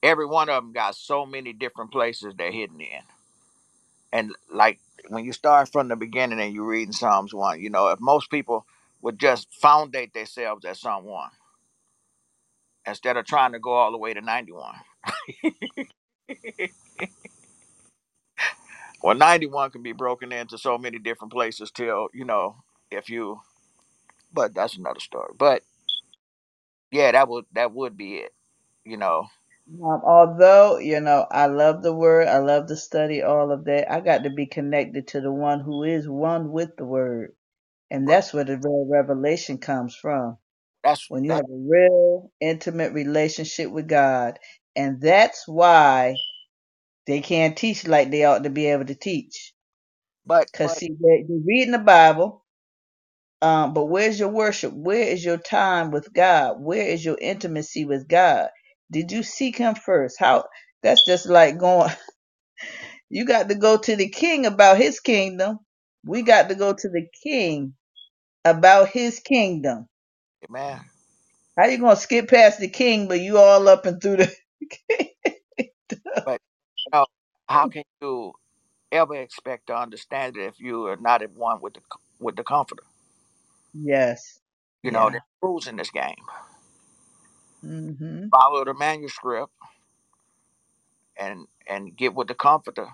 every 0.03 0.25
one 0.25 0.49
of 0.49 0.63
them 0.63 0.73
got 0.73 0.95
so 0.95 1.25
many 1.25 1.53
different 1.53 1.91
places 1.91 2.33
they're 2.37 2.51
hidden 2.51 2.81
in. 2.81 3.01
And 4.13 4.33
like 4.51 4.79
when 5.09 5.25
you 5.25 5.33
start 5.33 5.71
from 5.71 5.89
the 5.89 5.95
beginning 5.95 6.39
and 6.39 6.53
you 6.53 6.63
read 6.65 6.87
in 6.87 6.93
Psalms 6.93 7.33
one, 7.33 7.61
you 7.61 7.69
know, 7.69 7.89
if 7.89 7.99
most 7.99 8.31
people 8.31 8.65
would 9.01 9.19
just 9.19 9.47
foundate 9.53 10.13
themselves 10.13 10.65
at 10.65 10.77
Psalm 10.77 11.05
one 11.05 11.31
instead 12.87 13.17
of 13.17 13.25
trying 13.25 13.53
to 13.53 13.59
go 13.59 13.73
all 13.73 13.91
the 13.91 13.97
way 13.97 14.13
to 14.13 14.21
91. 14.21 14.75
Well, 19.03 19.15
91 19.15 19.71
can 19.71 19.83
be 19.83 19.93
broken 19.93 20.33
into 20.33 20.57
so 20.57 20.77
many 20.77 20.99
different 20.99 21.33
places 21.33 21.71
till 21.71 22.09
you 22.13 22.25
know 22.25 22.57
if 22.91 23.09
you. 23.09 23.41
But 24.33 24.55
that's 24.55 24.77
another 24.77 24.99
story. 25.01 25.33
But 25.37 25.63
yeah, 26.91 27.11
that 27.13 27.29
would 27.29 27.45
that 27.53 27.73
would 27.73 27.97
be 27.97 28.15
it. 28.17 28.33
You 28.85 28.97
know, 28.97 29.27
Um, 29.83 30.01
although, 30.05 30.79
you 30.79 30.99
know, 31.01 31.27
I 31.31 31.47
love 31.47 31.83
the 31.83 31.93
word, 31.93 32.27
I 32.27 32.39
love 32.39 32.67
to 32.67 32.77
study 32.77 33.23
all 33.23 33.51
of 33.51 33.65
that. 33.65 33.91
I 33.91 34.01
got 34.01 34.23
to 34.25 34.31
be 34.31 34.47
connected 34.47 35.09
to 35.09 35.21
the 35.21 35.31
one 35.31 35.61
who 35.61 35.83
is 35.83 36.07
one 36.09 36.51
with 36.51 36.77
the 36.77 36.85
word. 36.85 37.31
And 37.91 38.07
right? 38.07 38.09
that's 38.09 38.33
where 38.33 38.45
the 38.45 38.57
real 38.57 38.87
revelation 38.91 39.59
comes 39.59 39.95
from. 39.95 40.37
That's 40.83 41.09
When 41.09 41.23
you 41.25 41.31
that. 41.31 41.35
have 41.35 41.45
a 41.45 41.47
real 41.69 42.31
intimate 42.41 42.93
relationship 42.93 43.71
with 43.71 43.87
God. 43.87 44.39
And 44.75 45.01
that's 45.01 45.47
why 45.47 46.15
they 47.07 47.21
can't 47.21 47.57
teach 47.57 47.87
like 47.87 48.11
they 48.11 48.25
ought 48.25 48.43
to 48.45 48.51
be 48.51 48.67
able 48.67 48.85
to 48.85 48.95
teach. 48.95 49.53
But 50.25 50.47
Cause 50.53 50.73
but 50.73 50.77
see, 50.77 50.89
they, 50.89 51.25
they're 51.27 51.39
reading 51.45 51.73
the 51.73 51.79
Bible, 51.79 52.45
um, 53.41 53.73
but 53.73 53.85
where's 53.85 54.19
your 54.19 54.29
worship? 54.29 54.73
Where 54.73 55.03
is 55.07 55.25
your 55.25 55.37
time 55.37 55.91
with 55.91 56.13
God? 56.13 56.57
Where 56.61 56.87
is 56.87 57.05
your 57.05 57.17
intimacy 57.21 57.85
with 57.85 58.07
God? 58.07 58.49
Did 58.91 59.11
you 59.11 59.23
seek 59.23 59.57
Him 59.57 59.75
first? 59.75 60.17
How? 60.19 60.45
That's 60.83 61.05
just 61.05 61.27
like 61.27 61.59
going. 61.59 61.91
You 63.09 63.25
got 63.25 63.49
to 63.49 63.55
go 63.55 63.77
to 63.77 63.95
the 63.95 64.09
King 64.09 64.45
about 64.47 64.77
His 64.77 64.99
kingdom. 64.99 65.59
We 66.05 66.23
got 66.23 66.49
to 66.49 66.55
go 66.55 66.73
to 66.73 66.89
the 66.89 67.07
King 67.23 67.75
about 68.45 68.89
His 68.89 69.19
kingdom. 69.19 69.87
man. 70.49 70.81
How 71.57 71.67
you 71.67 71.79
gonna 71.79 71.95
skip 71.95 72.29
past 72.29 72.59
the 72.59 72.69
King, 72.69 73.07
but 73.07 73.21
you 73.21 73.37
all 73.39 73.67
up 73.69 73.85
and 73.85 74.01
through 74.01 74.17
the? 74.17 74.35
But 76.25 76.41
you 76.93 76.99
know, 76.99 77.07
how 77.49 77.67
can 77.67 77.83
you 78.01 78.33
ever 78.91 79.15
expect 79.15 79.67
to 79.67 79.77
understand 79.77 80.37
it 80.37 80.45
if 80.45 80.59
you 80.59 80.87
are 80.87 80.97
not 80.97 81.21
at 81.23 81.33
one 81.33 81.61
with 81.61 81.75
the 81.75 81.81
with 82.19 82.35
the 82.37 82.43
comforter? 82.43 82.83
yes. 83.73 84.39
You 84.83 84.91
know, 84.91 85.09
Yeah. 85.09 85.11
there's 85.11 85.23
rules 85.41 85.67
in 85.67 85.77
this 85.77 85.91
game. 85.91 86.15
Mhm. 87.63 88.31
Follow 88.31 88.65
the 88.65 88.73
manuscript 88.75 89.53
and 91.17 91.47
and 91.67 91.95
get 91.97 92.15
with 92.15 92.27
the 92.29 92.35
comforter. 92.35 92.87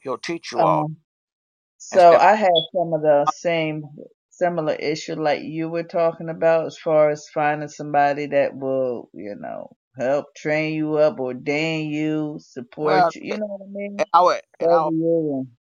He'll 0.00 0.18
teach 0.18 0.52
you 0.52 0.64
all 0.64 0.86
Um. 0.86 0.98
So 1.78 2.00
instead 2.00 2.18
I 2.18 2.34
have 2.36 2.50
some 2.74 2.94
of 2.94 3.02
the 3.02 3.26
same. 3.26 3.84
similar 4.30 4.74
issue 4.74 5.14
like 5.16 5.42
you 5.44 5.68
were 5.68 5.84
talking 5.84 6.28
about 6.30 6.66
as 6.66 6.78
far 6.78 7.10
as 7.10 7.28
finding 7.34 7.68
somebody 7.68 8.26
that 8.28 8.56
will, 8.56 9.10
you 9.14 9.36
know, 9.40 9.76
help 9.98 10.34
train 10.36 10.74
you 10.74 10.96
up, 10.96 11.20
ordain 11.20 11.90
you, 11.90 12.38
Well, 12.80 13.10
support 13.10 13.14
you. 13.14 13.22
You 13.24 13.38
know 13.38 13.46
what 13.46 13.66
I 13.66 13.70
mean? 13.72 13.98
in 13.98 14.06
our 14.14 14.40
in 14.60 14.72
our 14.72 14.92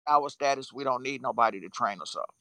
our 0.08 0.30
status, 0.30 0.74
we 0.74 0.84
don't 0.84 1.04
need 1.04 1.22
nobody 1.22 1.62
to 1.62 1.70
train 1.70 2.02
us 2.02 2.16
up. 2.18 2.34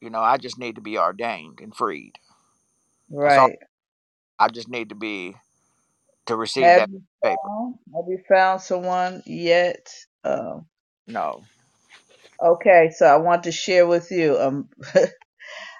You 0.00 0.10
know, 0.10 0.20
I 0.20 0.38
just 0.38 0.58
need 0.58 0.76
to 0.76 0.82
be 0.82 0.98
ordained 0.98 1.60
and 1.62 1.74
freed. 1.76 2.14
That's 3.24 3.36
all. 3.38 3.48
Right. 3.48 3.58
I 4.38 4.48
just 4.48 4.68
need 4.68 4.90
to 4.90 4.94
be 4.96 5.36
to 6.26 6.36
receive 6.36 6.74
Have 6.74 6.76
that 6.76 6.90
you 6.90 7.02
paper. 7.22 7.38
found 7.44 7.76
have 7.94 8.04
you 8.08 8.18
found 8.28 8.60
someone 8.62 9.22
yet? 9.26 9.88
Um 10.24 10.66
No. 11.06 11.44
okay, 12.44 12.90
so 12.96 13.06
I 13.06 13.16
want 13.18 13.44
to 13.44 13.52
share 13.52 13.86
with 13.86 14.10
you. 14.12 14.38
Um 14.38 14.68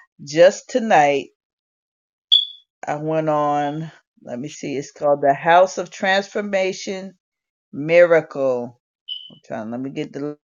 just 0.25 0.69
tonight 0.69 1.29
I 2.87 2.97
went 2.97 3.29
on 3.29 3.91
let 4.23 4.39
me 4.39 4.49
see, 4.49 4.77
it's 4.77 4.91
called 4.91 5.21
the 5.21 5.33
House 5.33 5.77
of 5.77 5.91
Transformation 5.91 7.15
Miracle. 7.73 8.79
I'm 9.31 9.37
trying 9.45 9.71
let 9.71 9.81
me 9.81 9.91
get 9.91 10.13
the 10.13 10.37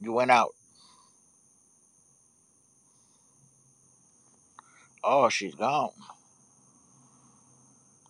You 0.00 0.12
went 0.12 0.30
out. 0.30 0.50
Oh, 5.04 5.28
she's 5.30 5.54
gone. 5.54 5.90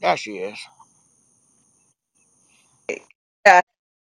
There 0.01 0.17
she 0.17 0.39
is. 0.39 0.59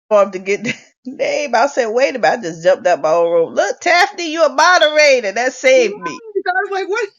Form 0.10 0.32
to 0.32 0.39
get 0.39 0.64
the 0.66 0.76
name. 1.05 1.55
I 1.55 1.68
said, 1.68 1.88
wait 1.88 2.16
a 2.16 2.20
minute, 2.20 2.39
I 2.39 2.43
just 2.43 2.64
jumped 2.64 2.88
up 2.88 3.01
my 3.01 3.12
own 3.12 3.32
room. 3.32 3.53
Look, 3.55 3.80
Taffy, 3.82 4.24
you 4.26 4.43
a 4.43 4.49
moderator. 4.49 5.34
That 5.34 5.53
saved 5.53 5.97
me. 5.97 6.22
I 6.47 6.51
was 6.51 6.72
like, 6.72 6.89
what? 6.89 7.10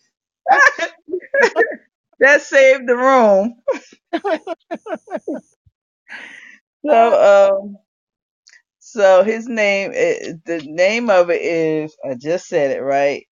that 2.20 2.42
saved 2.42 2.88
the 2.88 2.96
room. 2.96 3.56
So, 6.86 7.60
um, 7.64 7.78
so 8.80 9.24
his 9.24 9.48
name, 9.48 9.92
eh, 9.94 10.34
the 10.46 10.62
name 10.64 11.10
of 11.10 11.30
it 11.30 11.42
is, 11.42 11.96
I 12.04 12.14
just 12.16 12.48
said 12.48 12.72
it 12.76 12.80
right. 12.82 13.26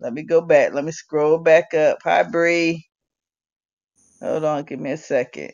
Let 0.00 0.12
me 0.14 0.24
go 0.24 0.40
back. 0.42 0.74
Let 0.74 0.84
me 0.84 0.92
scroll 0.92 1.38
back 1.38 1.74
up. 1.74 1.98
Hi, 2.04 2.24
Bree. 2.24 2.86
Hold 4.22 4.44
on, 4.44 4.64
give 4.64 4.80
me 4.80 4.92
a 4.92 4.98
second. 4.98 5.52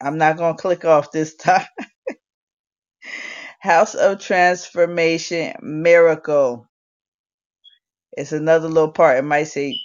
I'm 0.00 0.18
not 0.18 0.38
gonna 0.38 0.56
click 0.58 0.84
off 0.86 1.12
this 1.12 1.36
time. 1.36 1.66
House 3.60 3.94
of 3.94 4.20
Transformation 4.20 5.54
Miracle. 5.62 6.68
It's 8.16 8.32
another 8.32 8.68
little 8.68 8.92
part. 8.92 9.18
It 9.18 9.24
might 9.24 9.44
say 9.44 9.78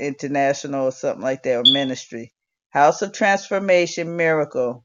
international 0.00 0.86
or 0.86 0.92
something 0.92 1.22
like 1.22 1.42
that, 1.44 1.56
or 1.58 1.64
ministry. 1.64 2.32
House 2.70 3.02
of 3.02 3.12
Transformation 3.12 4.16
Miracle. 4.16 4.84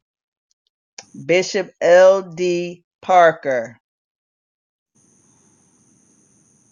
Bishop 1.26 1.72
L.D. 1.82 2.84
Parker. 3.02 3.80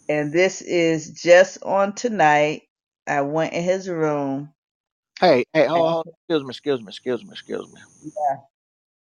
And 0.10 0.34
this 0.34 0.62
is 0.62 1.12
just 1.12 1.64
on 1.64 1.96
tonight. 1.96 2.64
I 3.08 3.22
went 3.22 3.54
in 3.54 3.64
his 3.64 3.90
room. 3.90 4.54
hey, 5.22 5.46
hey, 5.54 5.68
hold, 5.68 5.88
hold. 5.90 6.06
Oh, 6.06 6.10
oh, 6.10 6.14
excuse 6.30 6.44
me, 6.44 6.50
excuse 6.52 6.82
me, 6.82 6.88
excuse 6.90 7.24
me, 7.26 7.32
excuse 7.34 7.68
me. 7.74 7.82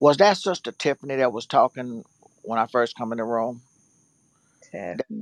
Was 0.02 0.18
that 0.18 0.38
Sister 0.38 0.72
Tiffany 0.74 1.18
that 1.18 1.34
was 1.34 1.48
talking 1.48 2.06
when 2.43 2.60
I 2.60 2.68
first 2.68 2.98
come 2.98 3.14
in 3.14 3.20
the 3.20 3.26
room? 3.26 3.64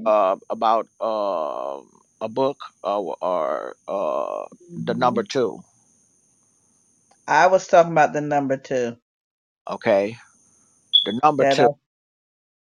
Uh, 0.05 0.37
about 0.49 0.87
uh, 1.01 1.79
a 2.21 2.29
book 2.29 2.57
uh, 2.83 2.99
or 3.01 3.75
uh, 3.87 4.43
the 4.85 4.95
number 4.95 5.23
two. 5.23 5.61
I 7.27 7.47
was 7.47 7.67
talking 7.67 7.93
about 7.93 8.13
the 8.13 8.21
number 8.21 8.57
two. 8.57 8.97
Okay, 9.69 10.17
the 11.05 11.19
number 11.23 11.45
That 11.45 11.59
two. 11.59 11.77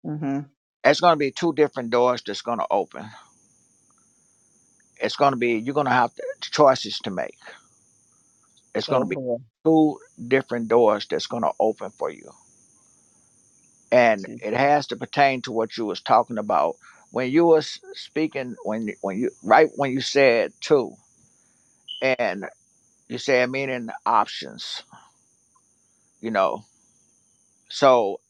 hmm 0.06 0.42
It's 0.84 1.02
going 1.02 1.14
to 1.14 1.18
be 1.20 1.32
two 1.32 1.54
different 1.54 1.92
doors 1.92 2.24
that's 2.26 2.42
going 2.44 2.60
to 2.60 2.68
open. 2.72 3.06
It's 5.02 5.16
going 5.18 5.34
to 5.34 5.38
be 5.38 5.54
you're 5.56 5.76
going 5.76 5.88
to 5.88 5.94
have 5.94 6.12
choices 6.42 7.00
to 7.02 7.12
make. 7.12 7.38
It's 8.76 8.88
going 8.88 9.02
Oh 9.02 9.04
to 9.04 9.08
be 9.08 9.18
boy. 9.18 9.38
Two 9.68 10.00
different 10.28 10.70
doors 10.70 11.08
that's 11.10 11.28
going 11.28 11.44
to 11.44 11.54
open 11.60 11.92
for 11.92 12.12
you, 12.12 12.32
and 13.92 14.28
it 14.42 14.54
has 14.54 14.88
to 14.88 14.98
pertain 14.98 15.42
to 15.44 15.54
what 15.54 15.78
you 15.78 15.86
was 15.86 16.02
talking 16.02 16.40
about 16.40 16.76
when 17.12 17.32
you 17.32 17.46
was 17.46 17.80
speaking 17.96 18.56
when 18.66 18.90
when 19.02 19.18
you 19.20 19.32
right 19.44 19.70
when 19.78 19.92
you 19.92 20.02
said 20.02 20.54
two, 20.62 20.94
and 22.02 22.46
you 23.10 23.18
said 23.20 23.50
meaning 23.52 23.90
options. 24.06 24.84
You 26.22 26.32
know, 26.32 26.66
so 27.70 28.22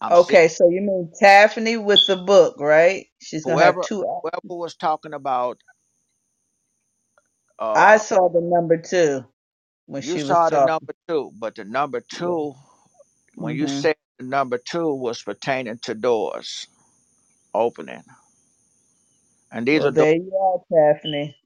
I'm 0.00 0.16
seeing 0.16 0.40
Okay, 0.40 0.48
so 0.48 0.70
you 0.70 0.82
mean 0.82 1.12
Taffany 1.20 1.76
with 1.78 2.06
the 2.06 2.16
book, 2.16 2.56
right? 2.60 3.06
She's 3.22 3.46
gonna 3.46 3.62
have 3.64 3.76
whoever 3.76 3.82
two. 3.82 4.06
whoever 4.22 4.40
was 4.44 4.76
talking 4.76 5.14
about. 5.14 5.58
I 7.74 7.96
Uh, 7.96 7.98
saw 7.98 8.28
the 8.30 8.40
number 8.42 8.78
two 8.78 9.24
when 9.86 10.02
you 10.02 10.18
she 10.18 10.24
was 10.24 10.40
saw 10.40 10.50
the 10.50 10.60
talking. 10.60 10.60
number 10.60 10.94
two, 11.08 11.32
but 11.38 11.56
the 11.56 11.64
number 11.64 12.00
two 12.00 12.54
when 13.36 13.56
you 13.56 13.66
hmm 13.66 13.82
said 13.82 13.96
the 14.18 14.26
number 14.26 14.58
two 14.58 14.94
was 14.94 15.22
pertaining 15.22 15.78
to 15.80 15.94
doors 15.94 16.68
opening, 17.54 18.02
and 19.52 19.66
these 19.68 19.84
Well, 19.84 19.86
are 19.86 19.92
do- 19.92 20.06
there 20.06 20.14
you 20.16 20.36
are, 20.36 20.60
Taffany. 20.94 21.36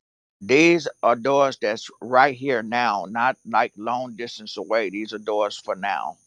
these 0.40 0.88
are 1.02 1.16
doors 1.16 1.58
that's 1.60 1.90
right 2.02 2.36
here 2.36 2.62
now, 2.62 3.06
not 3.10 3.36
like 3.46 3.72
long 3.78 4.16
distance 4.16 4.56
away. 4.58 4.90
These 4.90 5.12
are 5.14 5.18
doors 5.18 5.58
for 5.58 5.76
now. 5.76 6.18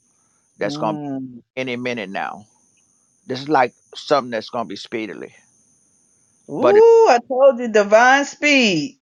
That's 0.59 0.77
gonna 0.77 0.97
be 0.99 1.09
Mm. 1.09 1.43
any 1.57 1.75
minute 1.77 2.09
now. 2.09 2.45
This 3.27 3.41
is 3.41 3.49
like 3.49 3.73
something 3.95 4.31
that's 4.31 4.49
gonna 4.51 4.65
be 4.67 4.77
speedily. 4.77 5.35
But 6.57 6.77
it, 6.77 6.85
Ooh, 6.87 7.07
I 7.09 7.19
told 7.27 7.59
you, 7.59 7.69
divine 7.69 8.25
speed. 8.25 8.99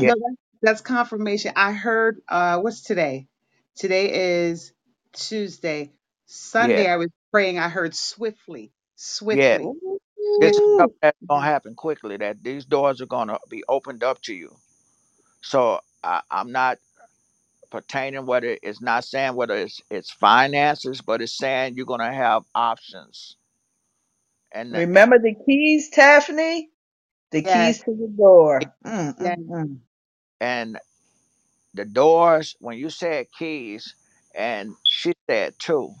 Yeah, 0.00 0.08
Mm. 0.08 0.08
No, 0.08 0.14
that's, 0.14 0.36
that's 0.62 0.80
confirmation. 0.82 1.52
I 1.56 1.72
heard, 1.72 2.22
uh, 2.28 2.60
what's 2.60 2.82
today? 2.82 3.28
Today 3.76 4.48
is 4.50 4.72
Tuesday. 5.14 5.92
yeah, 6.58 6.84
Sunday, 6.84 6.88
I 6.88 6.96
was 6.96 7.08
praying. 7.32 7.58
I 7.58 7.68
heard 7.70 7.94
swiftly, 7.94 8.72
yeah. 9.30 9.58
swiftly, 9.58 9.72
This 10.38 10.58
is. 10.58 10.62
Ooh. 10.78 10.94
that's 11.02 11.18
gonna 11.28 11.46
happen 11.46 11.74
quickly. 11.76 12.18
That 12.18 12.42
these 12.42 12.66
doors 12.66 13.00
are 13.02 13.06
gonna 13.06 13.38
be 13.50 13.64
opened 13.68 14.04
up 14.04 14.20
to 14.22 14.34
you. 14.34 14.56
So 15.42 15.80
I, 16.04 16.22
I'm 16.30 16.52
not 16.52 16.78
pertaining 17.70 18.26
whether 18.26 18.58
it's 18.62 18.82
not 18.82 19.04
saying 19.04 19.34
whether 19.36 19.56
it's 19.56 19.80
it's 19.90 20.10
finances, 20.12 21.02
but 21.02 21.22
it's 21.22 21.36
saying 21.38 21.74
you're 21.76 21.86
gonna 21.86 22.12
have 22.14 22.44
options 22.54 23.36
and 24.52 24.72
Remember 24.72 25.18
the 25.18 25.34
keys, 25.46 25.90
Taffany? 25.90 26.70
The 27.34 27.42
Yes, 27.44 27.44
keys 27.44 27.80
to 27.84 27.92
the 27.92 28.08
door. 28.16 28.74
Mm, 28.86 29.18
yes. 29.18 29.36
mm, 29.36 29.48
mm. 29.50 29.78
and 30.40 30.78
the 31.74 31.84
doors 31.86 32.56
when 32.60 32.78
you 32.78 32.90
said 32.90 33.26
keys 33.38 33.94
and 34.34 34.76
she 34.84 35.14
said 35.30 35.54
two 35.58 35.92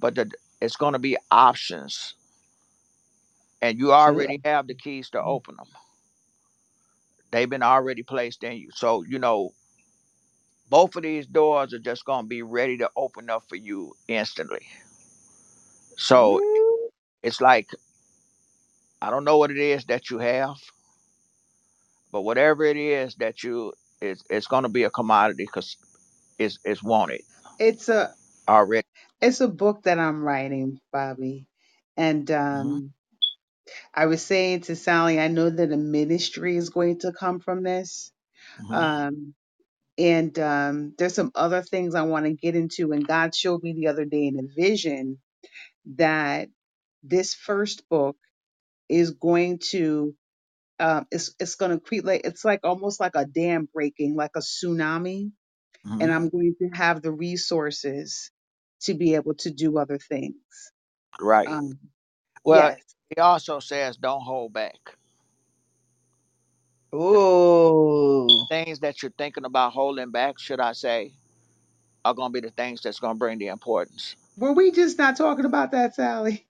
but 0.00 0.14
the, 0.16 0.30
it's 0.60 0.76
going 0.76 0.94
to 0.94 0.98
be 1.00 1.16
options. 1.30 2.14
And 3.62 3.78
you 3.78 3.92
already 3.92 4.40
have 4.44 4.66
the 4.68 4.74
keys 4.74 5.10
to 5.10 5.22
open 5.22 5.56
them 5.56 5.66
they've 7.32 7.50
been 7.50 7.64
already 7.64 8.04
placed 8.04 8.44
in 8.44 8.54
you. 8.58 8.70
So 8.72 9.04
you 9.04 9.18
know 9.20 9.52
both 10.70 10.96
of 10.96 11.04
these 11.04 11.26
doors 11.26 11.74
are 11.74 11.78
just 11.80 12.04
going 12.06 12.24
to 12.24 12.28
be 12.28 12.42
ready 12.42 12.78
to 12.78 12.90
open 12.96 13.30
up 13.30 13.44
for 13.48 13.56
you 13.56 13.94
instantly. 14.08 14.66
So 15.96 16.40
it's 17.22 17.40
like 17.40 17.70
i 19.02 19.10
don't 19.10 19.24
know 19.26 19.38
what 19.38 19.52
it 19.52 19.58
is 19.58 19.86
that 19.86 20.10
you 20.10 20.18
have 20.20 20.56
but 22.12 22.22
whatever 22.22 22.64
it 22.64 22.76
is 22.78 23.14
that 23.16 23.42
you 23.44 23.72
it's, 24.00 24.24
it's 24.30 24.46
going 24.48 24.64
to 24.64 24.70
be 24.70 24.84
a 24.84 24.90
commodity 24.90 25.44
because 25.46 25.76
it's, 26.38 26.58
it's 26.64 26.82
wanted 26.82 27.22
It's 27.58 27.88
a, 27.88 28.14
already 28.48 28.86
it's 29.22 29.40
a 29.42 29.48
book 29.48 29.84
that 29.84 29.98
I'm 29.98 30.22
writing, 30.22 30.80
Bobby. 30.92 31.46
And, 31.96 32.30
hmm 32.50 32.78
um, 32.78 32.92
I 33.94 34.06
was 34.06 34.22
saying 34.24 34.62
to 34.62 34.76
Sally, 34.76 35.20
I 35.20 35.28
know 35.28 35.50
that 35.50 35.72
a 35.72 35.78
ministry 35.78 36.56
is 36.56 36.70
going 36.70 37.00
to 37.00 37.12
come 37.12 37.40
from 37.40 37.62
this. 37.64 38.12
hmm 38.58 38.84
Um, 38.84 39.34
and 39.98 40.38
um, 40.38 40.94
there's 40.98 41.14
some 41.14 41.32
other 41.34 41.62
things 41.62 41.94
I 41.94 42.02
want 42.02 42.26
to 42.26 42.34
get 42.34 42.56
into. 42.56 42.92
And 42.92 43.06
God 43.06 43.34
showed 43.34 43.62
me 43.62 43.74
the 43.74 43.88
other 43.88 44.04
day 44.06 44.26
in 44.28 44.38
a 44.38 44.60
vision 44.62 45.18
that 45.96 46.48
this 47.04 47.34
first 47.34 47.88
book 47.90 48.16
is 48.92 49.12
going 49.12 49.60
to 49.70 50.14
um, 50.80 51.06
it's 51.12 51.34
it's 51.40 51.56
going 51.56 51.72
to 51.72 51.80
create 51.80 52.04
like 52.04 52.22
it's 52.24 52.44
like 52.44 52.60
almost 52.64 53.00
like 53.00 53.12
a 53.14 53.26
dam 53.26 53.68
breaking, 53.72 54.16
like 54.16 54.32
a 54.36 54.40
tsunami, 54.40 55.32
and 56.00 56.12
I'm 56.12 56.28
going 56.30 56.56
to 56.60 56.70
have 56.74 57.02
the 57.02 57.12
resources 57.12 58.30
to 58.82 58.94
be 58.94 59.14
able 59.14 59.34
to 59.36 59.50
do 59.50 59.78
other 59.78 59.98
things. 59.98 60.36
Right. 61.20 61.48
Um, 61.48 61.78
Well, 62.44 62.70
yes, 62.70 62.80
he 63.14 63.20
also 63.20 63.60
says 63.60 63.96
don't 63.96 64.22
hold 64.22 64.52
back. 64.52 64.96
Ooh. 66.94 68.28
Things 68.50 68.80
that 68.80 69.02
you're 69.02 69.12
thinking 69.18 69.44
about 69.46 69.72
holding 69.72 70.10
back, 70.10 70.38
should 70.38 70.60
I 70.60 70.72
say, 70.72 71.12
are 72.04 72.14
going 72.14 72.32
to 72.32 72.40
be 72.42 72.46
the 72.46 72.52
things 72.54 72.82
that's 72.82 73.00
going 73.00 73.14
to 73.14 73.18
bring 73.18 73.38
the 73.38 73.48
importance. 73.48 74.16
were 74.36 74.52
we 74.52 74.72
just 74.72 74.98
not 74.98 75.16
talking 75.16 75.46
about 75.46 75.72
that, 75.72 75.94
Sally? 75.94 76.46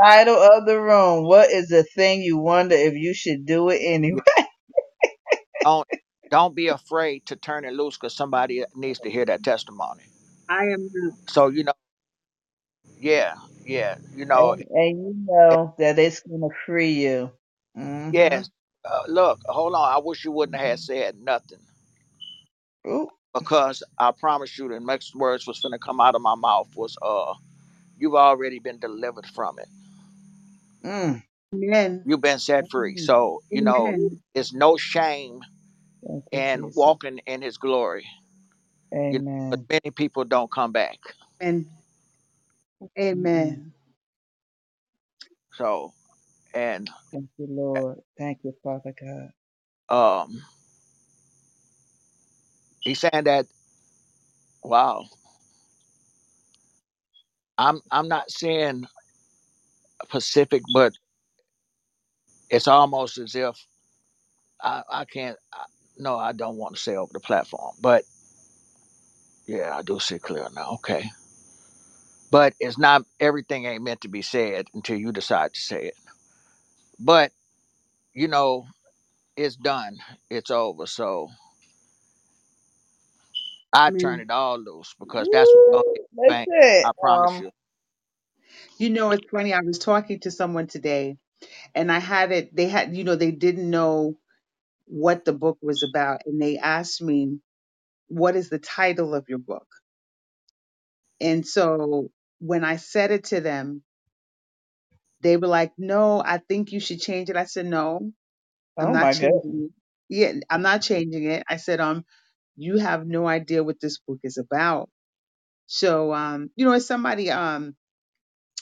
Title 0.00 0.36
of 0.36 0.66
the 0.66 0.80
room. 0.80 1.24
What 1.26 1.50
is 1.50 1.68
the 1.68 1.84
thing 1.84 2.22
you 2.22 2.38
wonder 2.38 2.76
if 2.76 2.94
you 2.94 3.14
should 3.14 3.46
do 3.46 3.70
it 3.70 3.80
anyway? 3.82 4.20
Yeah. 4.26 4.26
Don't 5.64 5.88
don't 6.30 6.54
be 6.56 6.68
afraid 6.68 7.26
to 7.26 7.36
turn 7.36 7.64
it 7.64 7.74
loose 7.74 7.96
because 7.96 8.16
somebody 8.16 8.64
needs 8.76 9.00
to 9.00 9.10
hear 9.10 9.26
that 9.26 9.44
testimony. 9.44 10.04
I 10.48 10.64
am 10.66 10.90
not. 10.92 11.14
So 11.28 11.48
you 11.48 11.64
know, 11.64 11.74
yeah, 13.00 13.34
yeah, 13.66 13.96
you 14.16 14.26
know, 14.26 14.56
And, 14.56 14.64
and 14.70 14.98
you 14.98 15.14
know 15.26 15.74
that 15.78 15.98
it's 15.98 16.20
gonna 16.22 16.48
free 16.66 16.92
you. 16.92 17.30
Mm-hmm. 17.78 18.12
yes. 18.12 18.50
Uh, 18.84 19.02
look, 19.08 19.40
hold 19.46 19.74
on. 19.74 19.92
I 19.94 19.98
wish 20.04 20.24
you 20.24 20.32
wouldn't 20.32 20.60
have 20.60 20.80
said 20.80 21.16
nothing 21.20 21.60
Ooh. 22.88 23.10
because 23.34 23.82
I 23.98 24.12
promise 24.12 24.58
you 24.58 24.68
the 24.68 24.80
next 24.80 25.14
words 25.16 25.46
was 25.46 25.60
finna 25.60 25.80
come 25.80 26.00
out 26.00 26.14
of 26.16 26.22
my 26.22 26.36
mouth 26.36 26.68
was 26.76 26.96
uh 27.02 27.34
you've 27.98 28.14
already 28.16 28.60
been 28.60 28.78
delivered 28.80 29.26
from 29.26 29.58
it. 29.58 29.68
Mm. 30.86 31.22
Amen. 31.54 32.06
You've 32.06 32.22
been 32.22 32.38
set 32.40 32.70
free. 32.70 32.96
So, 32.96 33.42
you 33.50 33.62
know, 33.62 33.96
Amen. 33.96 34.20
it's 34.34 34.54
no 34.54 34.76
shame 34.76 35.40
Thank 36.06 36.24
you, 36.32 36.44
in 36.44 36.64
Jesus. 36.64 36.74
walking 36.74 37.18
in 37.26 37.42
his 37.42 37.58
glory. 37.58 38.06
You 39.10 39.20
know, 39.20 39.24
but 39.50 39.60
Amen. 39.60 39.68
many 39.70 39.92
people 39.92 40.24
don't 40.24 40.52
come 40.52 40.72
back. 40.72 40.98
And 41.40 41.66
Mm-mm. 42.82 42.90
amen. 42.98 43.72
So 45.54 45.92
and 46.54 46.90
Thank 47.12 47.30
you, 47.38 47.46
Lord. 47.50 47.98
Thank 48.18 48.40
you, 48.44 48.54
Father 48.62 48.94
God. 49.00 49.30
um 49.90 50.42
he's 52.80 53.00
saying 53.00 53.24
that 53.24 53.46
wow, 54.64 55.04
I'm 57.58 57.80
I'm 57.90 58.08
not 58.08 58.30
saying 58.30 58.86
Pacific, 60.08 60.62
but 60.74 60.94
it's 62.50 62.68
almost 62.68 63.18
as 63.18 63.34
if 63.34 63.56
I, 64.62 64.82
I 64.90 65.04
can't 65.06 65.38
I, 65.52 65.64
no, 65.98 66.18
I 66.18 66.32
don't 66.32 66.56
want 66.58 66.76
to 66.76 66.82
say 66.82 66.96
over 66.96 67.12
the 67.12 67.20
platform, 67.20 67.74
but 67.80 68.04
yeah, 69.46 69.76
I 69.76 69.82
do 69.82 70.00
see 70.00 70.18
clear 70.18 70.48
now. 70.54 70.72
Okay. 70.74 71.10
But 72.30 72.54
it's 72.60 72.78
not 72.78 73.04
everything 73.20 73.66
ain't 73.66 73.84
meant 73.84 74.02
to 74.02 74.08
be 74.08 74.22
said 74.22 74.66
until 74.74 74.98
you 74.98 75.12
decide 75.12 75.54
to 75.54 75.60
say 75.60 75.86
it. 75.86 75.94
But 77.00 77.32
you 78.14 78.28
know, 78.28 78.66
it's 79.36 79.56
done. 79.56 79.98
It's 80.30 80.50
over. 80.50 80.86
So 80.86 81.28
I 83.72 83.90
turn 83.92 84.20
it 84.20 84.30
all 84.30 84.58
loose 84.58 84.94
because 84.98 85.28
that's 85.30 85.54
what's 85.54 85.68
gonna 85.70 85.84
Woo! 85.84 85.94
get 85.94 86.04
you 86.12 86.20
famous. 86.28 86.48
Listen, 86.48 86.84
I 86.84 86.92
promise 87.00 87.38
um, 87.38 87.40
you. 87.40 87.50
You 88.78 88.90
know, 88.90 89.10
it's 89.10 89.26
funny. 89.30 89.52
I 89.52 89.60
was 89.60 89.78
talking 89.78 90.20
to 90.20 90.30
someone 90.30 90.66
today, 90.66 91.18
and 91.74 91.92
I 91.92 92.00
had 92.00 92.32
it. 92.32 92.54
They 92.56 92.68
had, 92.68 92.96
you 92.96 93.04
know, 93.04 93.16
they 93.16 93.32
didn't 93.32 93.70
know 93.70 94.18
what 94.86 95.24
the 95.24 95.34
book 95.34 95.58
was 95.62 95.84
about, 95.88 96.22
and 96.26 96.40
they 96.42 96.58
asked 96.58 97.02
me, 97.02 97.40
"What 98.08 98.36
is 98.36 98.50
the 98.50 98.58
title 98.60 99.14
of 99.14 99.28
your 99.28 99.38
book?" 99.40 99.68
And 101.20 101.46
so 101.46 102.10
when 102.38 102.64
I 102.64 102.76
said 102.76 103.10
it 103.10 103.24
to 103.24 103.40
them, 103.42 103.82
they 105.20 105.36
were 105.36 105.46
like, 105.48 105.72
"No, 105.78 106.22
I 106.24 106.38
think 106.38 106.72
you 106.72 106.80
should 106.80 107.00
change 107.00 107.30
it." 107.30 107.36
I 107.36 107.44
said, 107.44 107.66
"No, 107.66 108.12
I'm 108.78 108.90
oh 108.90 108.92
not 108.92 109.10
my 109.10 109.14
goodness. 109.14 109.44
changing 109.44 109.66
it. 109.66 109.72
Yeah, 110.08 110.34
I'm 110.50 110.62
not 110.62 110.82
changing 110.82 111.24
it." 111.26 111.44
I 111.48 111.56
said, 111.58 111.80
"Um, 111.80 112.04
you 112.56 112.78
have 112.78 113.06
no 113.06 113.26
idea 113.28 113.64
what 113.64 113.80
this 113.80 113.98
book 114.00 114.20
is 114.24 114.38
about." 114.38 114.90
So, 115.66 116.14
um, 116.14 116.50
you 116.56 116.66
know, 116.66 116.72
as 116.74 116.86
somebody 116.86 117.30
um 117.30 117.76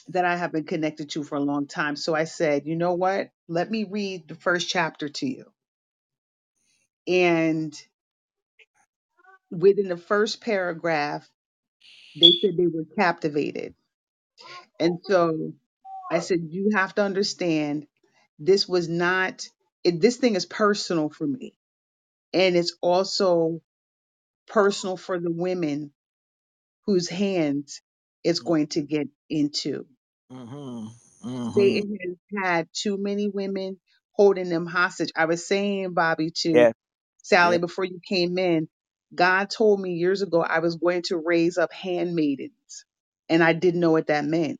that 0.09 0.25
I 0.25 0.35
have 0.37 0.51
been 0.53 0.65
connected 0.65 1.09
to 1.11 1.23
for 1.23 1.35
a 1.37 1.41
long 1.41 1.67
time, 1.67 1.95
so 1.95 2.15
I 2.15 2.25
said, 2.25 2.67
"You 2.67 2.75
know 2.77 2.95
what? 2.95 3.31
Let 3.47 3.71
me 3.71 3.85
read 3.85 4.27
the 4.27 4.35
first 4.35 4.69
chapter 4.69 5.09
to 5.09 5.27
you." 5.27 5.45
And 7.07 7.73
within 9.51 9.89
the 9.89 9.97
first 9.97 10.41
paragraph, 10.41 11.29
they 12.19 12.31
said 12.41 12.57
they 12.57 12.67
were 12.67 12.85
captivated. 12.97 13.75
And 14.79 14.99
so 15.03 15.53
I 16.11 16.19
said, 16.19 16.39
"You 16.51 16.71
have 16.75 16.95
to 16.95 17.03
understand." 17.03 17.79
this 18.39 18.67
was 18.69 18.89
not 18.89 19.47
it, 19.83 20.01
this 20.01 20.17
thing 20.17 20.35
is 20.35 20.45
personal 20.47 21.09
for 21.09 21.27
me 21.27 21.55
and 22.33 22.55
it's 22.57 22.75
also 22.81 23.61
personal 24.47 24.97
for 24.97 25.19
the 25.19 25.31
women 25.31 25.91
whose 26.85 27.09
hands 27.09 27.81
it's 28.25 28.41
going 28.41 28.67
to 28.67 28.83
get 28.83 29.09
into 29.29 29.87
Mm-hmm. 30.31 30.87
Mm-hmm. 31.29 31.81
satan 31.81 31.97
has 32.01 32.43
had 32.43 32.69
too 32.73 32.97
many 32.97 33.29
women 33.29 33.79
holding 34.13 34.49
them 34.49 34.67
hostage 34.67 35.11
i 35.17 35.25
was 35.25 35.47
saying 35.47 35.93
bobby 35.93 36.31
to 36.31 36.67
Yeah. 36.67 36.71
sally 37.23 37.57
Yeah. 37.57 37.59
before 37.59 37.85
you 37.85 37.99
came 38.07 38.37
in 38.37 38.67
god 39.15 39.49
told 39.49 39.79
me 39.81 39.93
years 39.93 40.21
ago 40.23 40.41
i 40.41 40.59
was 40.59 40.77
going 40.77 41.03
to 41.03 41.17
raise 41.17 41.57
up 41.57 41.73
handmaidens 41.73 42.85
and 43.29 43.43
i 43.43 43.53
didn't 43.53 43.81
know 43.81 43.91
what 43.91 44.07
that 44.07 44.25
meant 44.25 44.59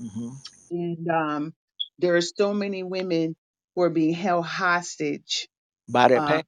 Mm-hmm. 0.00 0.30
and 0.70 1.08
um 1.10 1.54
there 2.00 2.16
are 2.16 2.22
so 2.22 2.54
many 2.54 2.82
women 2.84 3.36
who 3.76 3.82
are 3.82 3.90
being 3.90 4.14
held 4.14 4.46
hostage 4.46 5.48
By 5.88 6.08
that 6.08 6.26
um, 6.26 6.26
pain. 6.26 6.44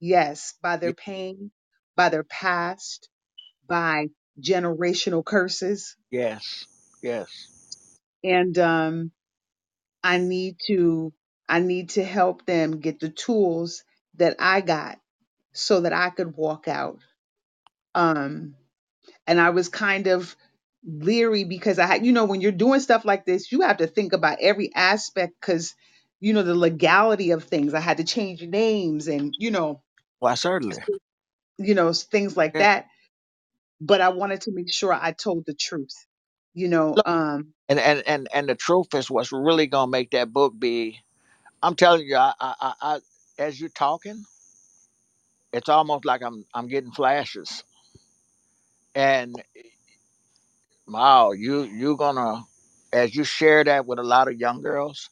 Yes, 0.00 0.54
by 0.62 0.76
Yeah. 0.84 0.92
their 0.92 0.92
pain, 0.92 1.50
by 1.96 2.10
their 2.10 2.24
past, 2.24 3.08
by 3.68 4.08
generational 4.42 5.24
curses. 5.24 5.96
Yes. 6.10 6.66
Yes. 7.02 7.48
And 8.24 8.58
um, 8.58 9.12
I 10.02 10.18
need 10.18 10.56
to 10.66 11.12
I 11.48 11.60
need 11.60 11.90
to 11.90 12.04
help 12.04 12.46
them 12.46 12.80
get 12.80 13.00
the 13.00 13.10
tools 13.10 13.84
that 14.16 14.36
I 14.38 14.60
got 14.60 14.98
so 15.52 15.82
that 15.82 15.92
I 15.92 16.10
could 16.10 16.36
walk 16.36 16.68
out. 16.68 16.98
Um, 17.94 18.56
and 19.26 19.40
I 19.40 19.50
was 19.50 19.68
kind 19.68 20.06
of 20.08 20.36
leery 20.84 21.44
because 21.44 21.78
I 21.78 21.86
had, 21.86 22.06
you 22.06 22.12
know, 22.12 22.24
when 22.26 22.40
you're 22.40 22.52
doing 22.52 22.80
stuff 22.80 23.04
like 23.04 23.26
this, 23.26 23.52
you 23.52 23.62
have 23.62 23.78
to 23.78 23.86
think 23.86 24.12
about 24.12 24.38
every 24.40 24.74
aspect 24.74 25.34
because, 25.40 25.74
you 26.20 26.32
know, 26.34 26.42
the 26.42 26.54
legality 26.54 27.32
of 27.32 27.44
things. 27.44 27.74
I 27.74 27.80
had 27.80 27.98
to 27.98 28.04
change 28.04 28.42
names 28.42 29.08
and, 29.08 29.34
you 29.38 29.50
know, 29.50 29.82
Why 30.18 30.34
certainly. 30.34 30.82
you 31.58 31.74
know, 31.74 31.92
things 31.92 32.36
like 32.36 32.54
Yeah. 32.54 32.60
that 32.60 32.86
but 33.80 34.00
I 34.00 34.10
wanted 34.10 34.42
to 34.42 34.52
make 34.52 34.72
sure 34.72 34.92
I 34.92 35.12
told 35.12 35.46
the 35.46 35.54
truth. 35.54 35.94
You 36.54 36.68
know, 36.68 36.98
um, 37.04 37.54
and, 37.68 37.78
and 37.80 38.02
and 38.06 38.28
and 38.34 38.48
the 38.48 38.56
truth 38.56 38.94
is 38.94 39.10
what's 39.10 39.32
really 39.32 39.66
gonna 39.68 39.90
make 39.90 40.12
that 40.12 40.32
book 40.32 40.54
be 40.58 40.98
I'm 41.62 41.76
telling 41.76 42.06
you, 42.06 42.16
I 42.16 42.34
I, 42.40 42.54
I, 42.62 42.74
I 42.82 43.00
as 43.38 43.60
you're 43.60 43.70
talking, 43.70 44.24
it's 45.52 45.68
almost 45.68 46.04
like 46.06 46.22
I'm 46.22 46.44
I'm 46.54 46.68
getting 46.68 46.92
flashes. 46.92 47.64
And 48.94 49.42
wow, 50.88 51.32
you 51.32 51.62
you're 51.64 51.96
gonna 51.98 52.44
as 52.92 53.14
you 53.16 53.24
share 53.24 53.64
that 53.64 53.86
with 53.86 53.98
a 54.00 54.04
lot 54.04 54.28
of 54.28 54.38
young 54.40 54.62
girls, 54.62 55.10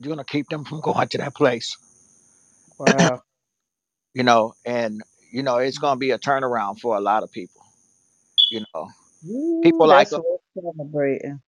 you're 0.00 0.10
gonna 0.10 0.24
keep 0.24 0.48
them 0.50 0.64
from 0.64 0.80
going 0.82 1.08
to 1.10 1.18
that 1.18 1.34
place. 1.36 1.76
Wow. 2.78 3.22
You 4.14 4.24
know, 4.24 4.54
and 4.66 5.02
you 5.32 5.44
know, 5.44 5.58
it's 5.58 5.78
gonna 5.78 5.98
be 5.98 6.10
a 6.12 6.18
turnaround 6.18 6.80
for 6.80 6.96
a 6.96 7.00
lot 7.00 7.22
of 7.22 7.32
people. 7.32 7.62
You 8.50 8.64
know. 8.74 8.88
Woo, 9.22 9.62
People 9.62 9.88
like 9.88 10.12
us 10.12 10.22
celebrating. 10.54 11.40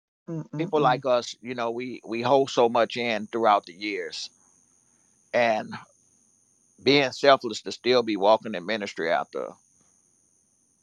people 0.58 0.80
like 0.80 1.06
us, 1.06 1.36
you 1.42 1.54
know, 1.54 1.70
we 1.72 2.00
we 2.06 2.22
hold 2.22 2.50
so 2.50 2.68
much 2.68 2.96
in 2.96 3.26
throughout 3.28 3.66
the 3.66 3.74
years. 3.74 4.30
And 5.34 5.74
being 6.82 7.12
selfless 7.12 7.62
to 7.62 7.72
still 7.72 8.02
be 8.02 8.16
walking 8.16 8.54
in 8.54 8.66
ministry 8.66 9.10
after 9.12 9.48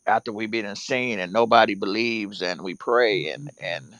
after 0.08 0.34
we've 0.34 0.52
been 0.52 0.76
seen 0.76 1.20
and 1.20 1.34
nobody 1.34 1.76
believes 1.76 2.42
and 2.42 2.62
we 2.64 2.76
pray 2.76 3.30
and 3.30 3.52
and 3.62 3.96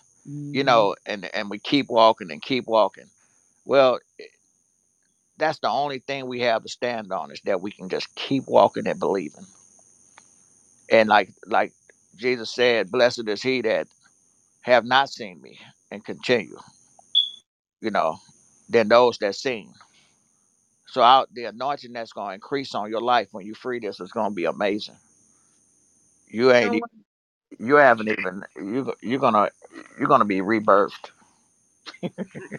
you 0.54 0.64
Mm-hmm. 0.66 0.66
know 0.66 0.96
and 1.06 1.30
and 1.34 1.50
we 1.50 1.60
keep 1.60 1.90
walking 1.90 2.32
and 2.32 2.42
keep 2.42 2.66
walking 2.68 3.10
well 3.66 4.00
that's 5.38 5.60
the 5.60 5.70
only 5.70 6.00
thing 6.00 6.28
we 6.28 6.42
have 6.42 6.64
to 6.64 6.70
stand 6.70 7.12
on 7.14 7.32
is 7.32 7.42
that 7.46 7.62
we 7.62 7.72
can 7.72 7.90
just 7.90 8.14
keep 8.16 8.46
walking 8.48 8.88
and 8.88 9.00
believing 9.00 9.48
and 10.92 11.10
like 11.10 11.34
like 11.48 11.74
jesus 12.18 12.54
said 12.56 12.92
blessed 12.92 13.28
is 13.30 13.44
he 13.44 13.62
that 13.62 13.88
have 14.64 14.86
not 14.86 15.10
seen 15.10 15.42
me 15.42 15.60
and 15.92 16.06
continue 16.06 16.58
you 17.82 17.92
know 17.92 18.18
than 18.70 18.88
those 18.88 19.18
that 19.20 19.36
sing. 19.36 19.74
So 20.88 21.02
out 21.04 21.30
the 21.34 21.46
anointing 21.46 21.94
that's 21.94 22.14
going 22.14 22.30
to 22.30 22.36
increase 22.36 22.76
on 22.76 22.90
your 22.92 23.02
life 23.02 23.30
when 23.32 23.46
you 23.46 23.56
free 23.56 23.80
this 23.80 24.00
is 24.00 24.12
going 24.12 24.32
to 24.32 24.36
be 24.36 24.46
amazing. 24.46 24.98
You 26.28 26.54
ain't 26.54 26.76
e- 26.76 26.86
you 27.60 27.76
haven't 27.76 28.10
even 28.10 28.44
you 28.58 28.94
you're 29.02 29.20
gonna 29.20 29.50
you're 30.00 30.10
gonna 30.10 30.26
be 30.26 30.42
rebirthed. 30.42 31.12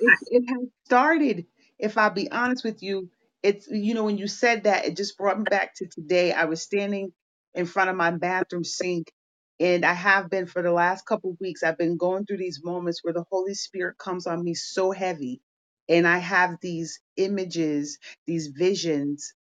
It 0.01 0.15
it 0.29 0.45
has 0.49 0.69
started. 0.87 1.47
If 1.79 1.99
I 1.99 2.11
be 2.11 2.31
honest 2.31 2.65
with 2.65 2.83
you, 2.83 3.11
it's 3.43 3.69
you 3.69 3.95
know 3.95 4.05
when 4.05 4.19
you 4.19 4.29
said 4.29 4.65
that, 4.65 4.87
it 4.87 4.97
just 4.97 5.19
brought 5.19 5.39
me 5.39 5.47
back 5.47 5.75
to 5.77 5.89
today. 5.89 6.33
I 6.33 6.47
was 6.47 6.63
standing 6.63 7.13
in 7.55 7.67
front 7.67 7.91
of 7.91 7.97
my 7.97 8.11
bathroom 8.13 8.65
sink, 8.65 9.13
and 9.61 9.85
I 9.85 9.95
have 9.95 10.31
been 10.31 10.47
for 10.47 10.63
the 10.63 10.73
last 10.73 11.07
couple 11.07 11.31
of 11.31 11.41
weeks. 11.41 11.63
I've 11.63 11.79
been 11.79 11.97
going 11.97 12.27
through 12.27 12.39
these 12.39 12.63
moments 12.65 13.05
where 13.05 13.15
the 13.15 13.25
Holy 13.31 13.55
Spirit 13.55 13.99
comes 13.99 14.27
on 14.27 14.45
me 14.45 14.55
so 14.55 14.93
heavy, 14.93 15.41
and 15.89 16.07
I 16.07 16.19
have 16.19 16.57
these 16.63 17.01
images, 17.17 17.99
these 18.27 18.49
visions 18.49 19.35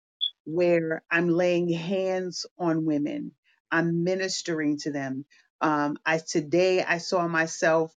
where 0.47 1.05
I'm 1.11 1.29
laying 1.31 1.71
hands 1.71 2.47
on 2.59 2.87
women. 2.87 3.33
I'm 3.73 4.05
ministering 4.05 4.79
to 4.81 4.93
them. 4.93 5.27
Um, 5.63 5.99
I 6.07 6.19
today 6.21 6.85
I 6.85 6.99
saw 6.99 7.29
myself. 7.29 7.95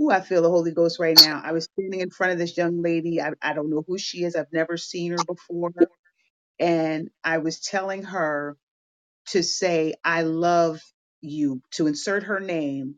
Ooh, 0.00 0.10
I 0.12 0.22
feel 0.22 0.42
the 0.42 0.50
Holy 0.50 0.72
Ghost 0.72 1.00
right 1.00 1.18
now. 1.18 1.42
I 1.44 1.52
was 1.52 1.66
standing 1.66 2.00
in 2.02 2.10
front 2.12 2.34
of 2.34 2.38
this 2.40 2.56
young 2.56 2.82
lady. 2.82 3.20
I, 3.20 3.32
I 3.42 3.54
don't 3.54 3.70
know 3.70 3.84
who 3.88 3.98
she 3.98 4.24
is. 4.24 4.36
I've 4.36 4.52
never 4.54 4.78
seen 4.78 5.12
her 5.12 5.22
before. 5.22 5.72
And 6.60 7.10
I 7.24 7.38
was 7.38 7.60
telling 7.60 8.04
her 8.04 8.56
to 9.28 9.42
say, 9.42 9.94
I 10.04 10.22
love 10.22 10.80
you, 11.22 11.62
to 11.72 11.88
insert 11.88 12.24
her 12.24 12.40
name, 12.40 12.96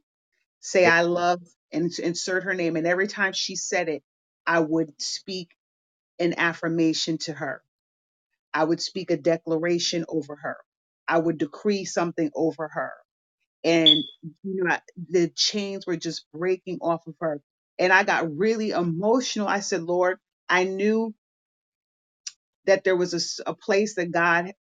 say, 0.61 0.87
I 0.87 1.03
love, 1.03 1.43
and 1.73 1.93
to 1.93 2.07
insert 2.07 2.45
her 2.45 2.55
name. 2.55 2.77
And 2.77 2.87
every 2.87 3.09
time 3.09 3.33
she 3.35 3.57
said 3.57 3.89
it, 3.89 4.03
I 4.47 4.61
would 4.61 5.01
speak 5.03 5.51
an 6.21 6.35
affirmation 6.39 7.19
to 7.19 7.35
her 7.35 7.61
I 8.53 8.65
would 8.65 8.81
speak 8.81 9.11
a 9.11 9.17
declaration 9.17 10.05
over 10.09 10.37
her. 10.37 10.57
I 11.09 11.19
would 11.19 11.39
decree 11.39 11.85
something 11.85 12.31
over 12.35 12.69
her. 12.69 12.93
And 13.65 13.89
you 14.45 14.65
know, 14.65 14.71
I- 14.73 14.83
the 15.11 15.29
chains 15.31 15.87
were 15.87 15.97
just 15.97 16.27
breaking 16.33 16.81
off 16.83 17.07
of 17.07 17.17
her. 17.21 17.43
And 17.79 17.93
I 17.93 18.05
got 18.05 18.37
really 18.37 18.71
emotional. 18.71 19.49
I 19.49 19.61
said, 19.61 19.83
Lord, 19.83 20.19
I 20.49 20.65
knew 20.65 21.15
that 22.67 22.85
there 22.85 22.97
was 22.97 23.15
a, 23.15 23.19
s- 23.19 23.41
a 23.47 23.55
place 23.55 23.97
that 23.97 24.13
God 24.13 24.53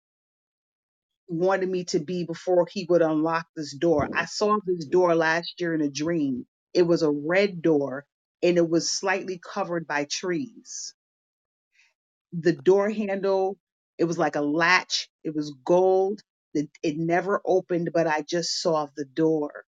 wanted 1.28 1.70
me 1.70 1.84
to 1.86 2.00
be 2.00 2.24
before 2.24 2.66
he 2.70 2.86
would 2.90 3.02
unlock 3.02 3.46
this 3.56 3.74
door. 3.76 4.08
I 4.14 4.26
saw 4.26 4.58
this 4.66 4.86
door 4.86 5.16
last 5.16 5.54
year 5.60 5.74
in 5.74 5.82
a 5.82 5.90
dream. 5.90 6.46
It 6.74 6.84
was 6.84 7.02
a 7.02 7.10
red 7.12 7.62
door 7.62 8.06
and 8.42 8.58
it 8.58 8.68
was 8.68 8.90
slightly 8.90 9.40
covered 9.42 9.88
by 9.88 10.06
trees. 10.10 10.94
The 12.32 12.52
door 12.54 12.90
handle 12.90 13.58
it 13.98 14.04
was 14.06 14.18
like 14.18 14.36
a 14.36 14.42
latch. 14.42 15.08
It 15.24 15.34
was 15.36 15.54
gold. 15.64 16.22
It, 16.54 16.70
it 16.82 16.98
never 16.98 17.42
opened 17.46 17.90
but 17.94 18.06
i 18.08 18.22
just 18.22 18.62
saw 18.62 18.88
the 18.96 19.06
door. 19.06 19.64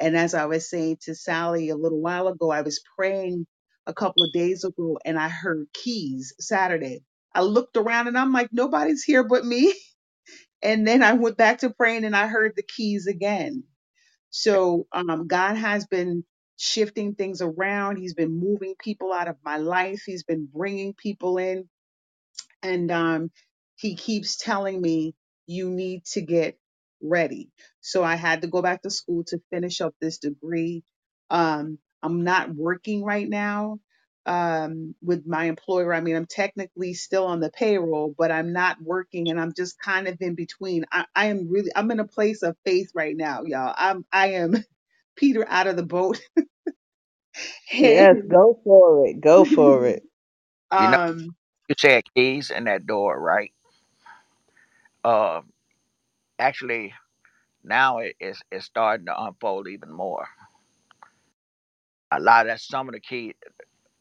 And 0.00 0.16
as 0.16 0.34
i 0.34 0.46
was 0.46 0.70
saying 0.70 0.98
to 1.02 1.14
sally 1.14 1.70
a 1.70 1.76
little 1.76 2.00
while 2.02 2.28
ago 2.28 2.50
i 2.50 2.62
was 2.62 2.82
praying 2.98 3.46
a 3.86 3.94
couple 3.94 4.24
of 4.24 4.32
days 4.34 4.64
ago 4.64 4.98
and 5.04 5.18
i 5.18 5.28
heard 5.28 5.66
keys 5.74 6.34
saturday. 6.40 7.02
I 7.34 7.42
looked 7.42 7.76
around 7.78 8.08
and 8.08 8.18
i'm 8.18 8.32
like 8.32 8.50
nobody's 8.52 9.04
here 9.04 9.24
but 9.24 9.44
me 9.46 9.74
and 10.62 10.86
then 10.86 11.02
i 11.02 11.14
went 11.14 11.36
back 11.38 11.58
to 11.60 11.70
praying 11.70 12.04
and 12.04 12.16
i 12.16 12.26
heard 12.28 12.54
the 12.56 12.62
keys 12.64 13.06
again. 13.08 13.64
So 14.30 14.86
um, 14.92 15.28
god 15.28 15.56
has 15.56 15.86
been 15.86 16.24
shifting 16.58 17.14
things 17.14 17.42
around. 17.42 17.98
He's 17.98 18.14
been 18.14 18.38
moving 18.40 18.74
people 18.78 19.12
out 19.12 19.28
of 19.28 19.36
my 19.44 19.58
life. 19.58 20.02
He's 20.06 20.24
been 20.24 20.48
bringing 20.52 20.94
people 20.94 21.38
in. 21.38 21.68
And 22.62 22.90
um, 22.92 23.30
he 23.76 23.96
keeps 23.96 24.36
telling 24.38 24.80
me 24.80 25.14
you 25.46 25.70
need 25.70 26.04
to 26.06 26.22
get 26.22 26.58
ready. 27.02 27.50
So 27.82 28.04
i 28.04 28.16
had 28.16 28.42
to 28.42 28.48
go 28.48 28.62
back 28.62 28.82
to 28.82 28.90
school 28.90 29.24
to 29.28 29.40
finish 29.52 29.80
up 29.82 29.94
this 30.00 30.18
degree. 30.18 30.84
Um, 31.30 31.78
i'm 32.02 32.24
not 32.24 32.54
working 32.54 33.04
right 33.04 33.28
now 33.28 33.78
um, 34.28 34.94
with 35.02 35.26
my 35.26 35.46
employer 35.46 35.94
i 35.94 36.00
mean 36.02 36.16
i'm 36.16 36.26
technically 36.26 36.94
still 36.94 37.26
on 37.26 37.40
the 37.40 37.50
payroll 37.50 38.14
but 38.18 38.32
i'm 38.32 38.54
not 38.54 38.78
working 38.82 39.30
and 39.30 39.40
i'm 39.40 39.54
just 39.54 39.80
kind 39.80 40.08
of 40.08 40.18
in 40.22 40.36
between 40.36 40.86
i, 40.92 41.06
I 41.16 41.26
am 41.28 41.50
really 41.50 41.72
i'm 41.76 41.90
in 41.92 42.00
a 42.00 42.08
place 42.08 42.44
of 42.44 42.56
faith 42.66 42.92
right 42.94 43.16
now 43.16 43.44
y'all 43.46 43.74
i'm 43.78 44.06
i 44.12 44.30
am 44.34 44.56
peter 45.16 45.46
out 45.48 45.68
of 45.68 45.76
the 45.76 45.84
boat 45.86 46.20
Yes, 47.78 48.16
and 48.18 48.28
go 48.30 48.60
for 48.64 49.06
it. 49.06 49.20
Go 49.20 49.44
for 49.44 49.86
it. 49.88 50.02
You 50.76 50.88
know, 50.88 50.98
um 51.00 51.36
you 51.68 51.76
said 51.78 52.04
keys 52.16 52.50
in 52.50 52.64
that 52.64 52.86
door, 52.86 53.20
right? 53.20 53.52
Uh, 55.04 55.42
actually, 56.38 56.94
now 57.64 57.98
it 57.98 58.16
is 58.20 58.40
it's 58.52 58.66
starting 58.66 59.06
to 59.06 59.22
unfold 59.24 59.68
even 59.68 59.92
more. 59.92 60.26
A 62.12 62.20
lot 62.20 62.46
of 62.46 62.52
that, 62.52 62.60
some 62.60 62.88
of 62.88 62.94
the 62.94 63.00
key, 63.00 63.34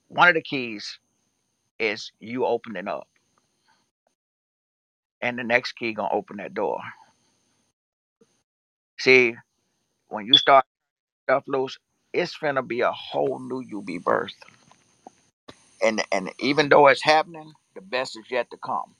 one 0.09 0.29
of 0.29 0.35
the 0.35 0.41
keys 0.43 0.99
is 1.79 2.11
you 2.19 2.45
opening 2.45 2.87
up, 2.87 3.07
and 5.21 5.39
the 5.39 5.43
next 5.43 5.73
key 5.73 5.93
gonna 5.93 6.13
open 6.13 6.37
that 6.37 6.53
door. 6.53 6.79
See, 8.99 9.35
when 10.09 10.25
you 10.27 10.35
start 10.35 10.65
stuff 11.25 11.43
loose, 11.47 11.77
it's 12.13 12.37
finna 12.37 12.67
be 12.67 12.81
a 12.81 12.91
whole 12.91 13.39
new 13.39 13.61
you 13.61 13.81
be 13.83 13.99
birthed. 13.99 14.35
And 15.83 16.03
and 16.11 16.31
even 16.39 16.69
though 16.69 16.87
it's 16.87 17.03
happening, 17.03 17.53
the 17.75 17.81
best 17.81 18.17
is 18.17 18.25
yet 18.31 18.51
to 18.51 18.57
come. 18.57 18.95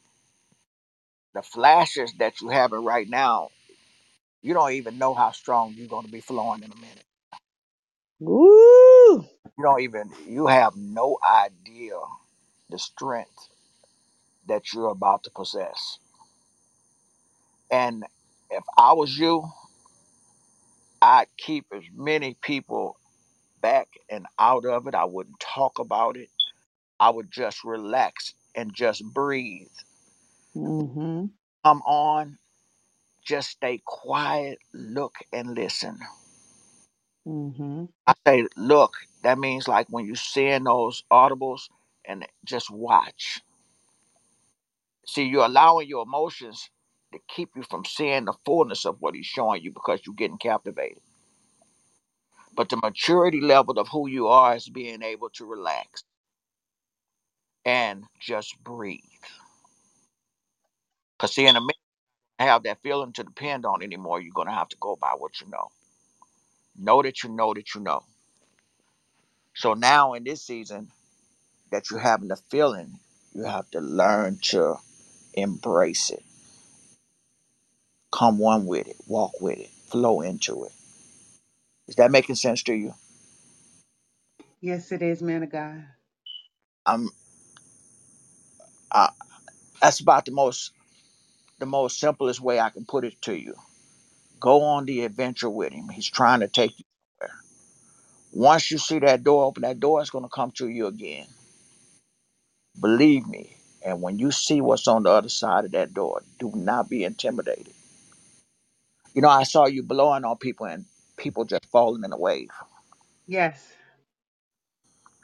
The 1.36 1.43
flashes 1.43 2.14
that 2.20 2.41
you 2.41 2.49
having 2.49 2.86
right 2.86 3.10
now, 3.10 3.49
you 4.41 4.53
don't 4.53 4.74
even 4.74 4.97
know 4.99 5.14
how 5.14 5.32
strong 5.32 5.74
you're 5.76 5.88
gonna 5.88 6.10
be 6.10 6.22
flowing 6.22 6.64
in 6.64 6.72
a 6.72 6.76
minute. 6.76 7.05
Woo! 8.20 8.87
You 9.58 9.64
don't 9.64 9.82
even 9.82 10.12
you 10.28 10.47
have 10.47 10.76
no 10.76 11.18
idea 11.28 11.93
the 12.70 12.80
strength 12.80 13.49
that 14.47 14.74
you're 14.74 14.89
about 14.91 15.24
to 15.26 15.32
possess. 15.32 15.99
And 17.72 18.03
if 18.49 18.64
I 18.78 18.93
was 18.93 19.18
you, 19.18 19.45
I'd 21.01 21.28
keep 21.38 21.66
as 21.74 21.84
many 21.95 22.36
people 22.41 22.97
back 23.62 23.88
and 24.10 24.26
out 24.39 24.66
of 24.66 24.88
it. 24.88 24.95
I 24.95 25.05
wouldn't 25.05 25.39
talk 25.39 25.80
about 25.80 26.18
it. 26.18 26.30
I 26.99 27.10
would 27.12 27.32
just 27.32 27.64
relax 27.64 28.34
and 28.55 28.74
just 28.74 29.03
breathe. 29.05 29.68
Mm-hmm. 30.55 31.26
Come 31.66 31.82
on, 31.84 32.38
just 33.26 33.49
stay 33.51 33.82
quiet, 33.86 34.60
look 34.74 35.16
and 35.34 35.55
listen. 35.55 35.99
Mm-hmm. 37.28 37.86
I 38.08 38.14
say 38.28 38.48
look, 38.58 38.96
that 39.24 39.40
means 39.40 39.68
like 39.68 39.88
when 39.90 40.06
you 40.06 40.16
seeing 40.16 40.66
those 40.66 41.04
audibles 41.12 41.70
and 42.06 42.26
just 42.46 42.72
watch. 42.72 43.42
See, 45.08 45.24
you're 45.26 45.46
allowing 45.46 45.90
your 45.90 46.04
emotions 46.04 46.70
to 47.14 47.20
keep 47.28 47.52
you 47.56 47.64
from 47.64 47.86
seeing 47.86 48.26
the 48.26 48.34
fullness 48.46 48.86
of 48.86 48.98
what 49.02 49.16
he's 49.16 49.26
showing 49.28 49.64
you 49.64 49.72
because 49.72 50.02
you're 50.06 50.16
getting 50.16 50.38
captivated. 50.40 51.00
But 52.56 52.70
the 52.70 52.78
maturity 52.78 53.42
level 53.42 53.80
of 53.80 53.90
who 53.90 54.08
you 54.10 54.28
are 54.28 54.56
is 54.56 54.70
being 54.70 55.04
able 55.04 55.30
to 55.32 55.46
relax 55.46 56.04
and 57.66 58.06
just 58.20 58.56
breathe. 58.64 59.02
Because 61.18 61.34
see, 61.36 61.48
in 61.48 61.56
a 61.56 61.62
minute, 61.62 61.76
have 62.40 62.64
that 62.64 62.82
feeling 62.84 63.14
to 63.14 63.24
depend 63.24 63.66
on 63.66 63.84
anymore. 63.84 64.22
You're 64.22 64.34
gonna 64.36 64.54
have 64.56 64.70
to 64.70 64.78
go 64.80 64.98
by 64.98 65.14
what 65.18 65.42
you 65.42 65.48
know. 65.50 65.70
Know 66.78 67.02
that 67.04 67.24
you 67.24 67.30
know 67.30 67.54
that 67.54 67.76
you 67.76 67.82
know. 67.82 68.04
So 69.56 69.74
now 69.76 70.14
in 70.14 70.24
this 70.26 70.44
season 70.44 70.92
that 71.72 71.92
you're 71.92 72.00
having 72.00 72.30
the 72.30 72.38
feeling, 72.38 73.00
you 73.34 73.46
have 73.46 73.70
to 73.72 73.82
learn 73.82 74.40
to 74.44 74.76
embrace 75.36 76.12
it. 76.12 76.24
Come 78.14 78.40
one 78.40 78.66
with 78.68 78.88
it, 78.88 78.98
walk 79.08 79.42
with 79.42 79.60
it, 79.60 79.70
flow 79.92 80.22
into 80.22 80.66
it. 80.66 80.74
Is 81.88 81.96
that 81.98 82.12
making 82.12 82.36
sense 82.36 82.64
to 82.64 82.74
you? 82.74 82.94
yes 84.62 84.92
it 84.92 85.02
is 85.04 85.22
man 85.24 85.44
of 85.44 85.52
god 85.52 85.86
I'm. 86.86 87.10
I, 88.92 89.10
that's 89.82 90.02
about 90.02 90.26
the 90.26 90.32
most 90.32 90.72
the 91.60 91.66
most 91.68 92.00
simplest 92.00 92.42
way 92.42 92.60
I 92.60 92.70
can 92.72 92.86
put 92.86 93.06
it 93.06 93.22
to 93.24 93.36
you. 93.36 93.56
Go 94.40 94.64
on 94.64 94.86
the 94.86 95.04
adventure 95.06 95.50
with 95.50 95.74
him. 95.74 95.90
He's 95.90 96.10
trying 96.10 96.42
to 96.42 96.50
take 96.50 96.80
you 96.80 96.86
somewhere. 97.20 97.38
Once 98.34 98.72
you 98.72 98.78
see 98.80 99.00
that 99.00 99.24
door 99.24 99.46
open, 99.46 99.64
that 99.64 99.80
door 99.80 100.02
is 100.02 100.10
going 100.12 100.26
to 100.26 100.30
come 100.30 100.52
to 100.54 100.68
you 100.70 100.88
again. 100.88 101.28
Believe 102.82 103.28
me. 103.28 103.58
And 103.86 104.02
when 104.02 104.20
you 104.20 104.32
see 104.32 104.62
what's 104.62 104.88
on 104.88 105.04
the 105.04 105.12
other 105.12 105.30
side 105.30 105.66
of 105.66 105.72
that 105.74 105.94
door, 105.94 106.24
do 106.40 106.52
not 106.56 106.90
be 106.90 107.04
intimidated. 107.06 107.74
You 109.16 109.22
know, 109.22 109.30
I 109.30 109.44
saw 109.44 109.68
you 109.68 109.84
blowing 109.84 110.26
on 110.26 110.38
people 110.38 110.68
and 110.68 110.86
people 111.18 111.46
just 111.46 111.66
falling 111.68 112.04
in 112.06 112.14
a 112.14 112.18
wave. 112.18 112.50
yes 113.28 113.74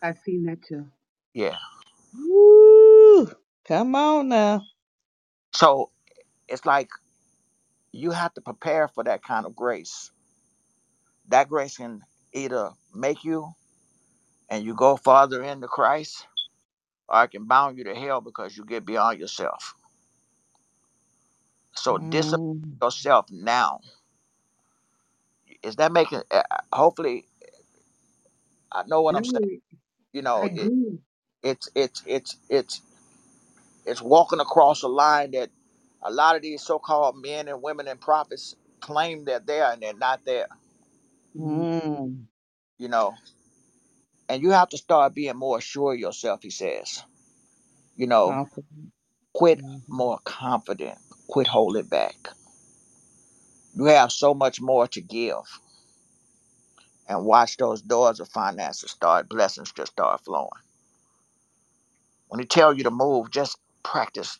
i've 0.03 0.19
seen 0.19 0.45
that 0.45 0.61
too 0.63 0.85
Yeah. 1.33 1.57
Woo! 2.15 3.31
Come 3.67 3.95
on 3.95 4.29
now. 4.29 4.63
So 5.53 5.91
it's 6.47 6.65
like 6.65 6.89
you 7.93 8.11
have 8.11 8.35
to 8.35 8.41
prepare 8.41 8.89
for 8.89 9.05
that 9.05 9.23
kind 9.23 9.47
of 9.47 9.55
grace. 9.55 10.11
That 11.29 11.49
grace 11.49 11.77
can 11.77 12.01
either 12.33 12.71
make 12.95 13.23
you 13.25 13.49
and 14.49 14.65
you 14.65 14.75
go 14.75 14.97
farther 14.97 15.43
into 15.43 15.67
Christ, 15.67 16.27
or 17.09 17.23
it 17.25 17.31
can 17.31 17.45
bound 17.45 17.77
you 17.77 17.85
to 17.85 17.95
hell 17.95 18.21
because 18.21 18.57
you 18.57 18.65
get 18.65 18.85
beyond 18.85 19.19
yourself. 19.19 19.75
So 21.75 21.97
discipline 21.97 22.47
Mm, 22.51 22.79
yourself 22.81 23.27
now. 23.31 23.81
Is 25.63 25.77
that 25.77 25.93
making? 25.93 26.23
uh, 26.31 26.43
uh, 26.51 26.57
Hopefully, 26.73 27.25
I 28.71 28.83
know 28.87 29.01
what 29.03 29.15
I'm 29.15 29.25
saying. 29.25 29.43
You 30.13 30.23
I 30.41 30.47
know, 30.47 30.49
it, 30.55 30.73
it's 31.43 31.69
it's 31.75 32.03
it's 32.07 32.37
it's 32.49 32.81
it's 33.85 34.01
walking 34.01 34.39
across 34.41 34.83
a 34.83 34.89
line 34.89 35.31
that 35.31 35.49
a 36.03 36.11
lot 36.11 36.35
of 36.37 36.43
these 36.43 36.63
so-called 36.63 37.17
men 37.21 37.47
and 37.49 37.63
women 37.63 37.87
and 37.87 38.01
prophets 38.01 38.55
claim 38.81 39.25
they're 39.25 39.41
there 39.41 39.71
and 39.71 39.81
they're 39.83 39.93
not 39.95 40.25
there. 40.25 40.47
Mm, 41.37 42.25
You 42.79 42.89
know, 42.89 43.15
and 44.29 44.41
you 44.43 44.51
have 44.51 44.69
to 44.69 44.77
start 44.77 45.15
being 45.15 45.37
more 45.37 45.61
sure 45.61 45.93
of 45.93 45.99
yourself. 45.99 46.41
He 46.43 46.51
says, 46.51 47.03
you 47.95 48.07
know, 48.07 48.37
confident. 48.37 48.93
quit 49.33 49.61
hmm 49.61 49.77
more 49.87 50.19
confident, 50.25 50.97
quit 51.27 51.47
holding 51.47 51.87
back. 51.87 52.29
You 53.75 53.85
have 53.85 54.11
so 54.11 54.33
much 54.33 54.61
more 54.61 54.87
to 54.89 55.01
give, 55.01 55.43
and 57.09 57.25
watch 57.25 57.57
those 57.57 57.81
doors 57.81 58.19
of 58.21 58.29
finances 58.29 58.91
start, 58.91 59.29
blessings 59.29 59.71
just 59.73 59.93
start 59.93 60.21
flowing. 60.25 60.49
When 62.27 62.39
he 62.41 62.47
tell 62.47 62.73
you 62.73 62.83
to 62.85 62.91
move, 62.91 63.31
just 63.31 63.57
practice 63.83 64.39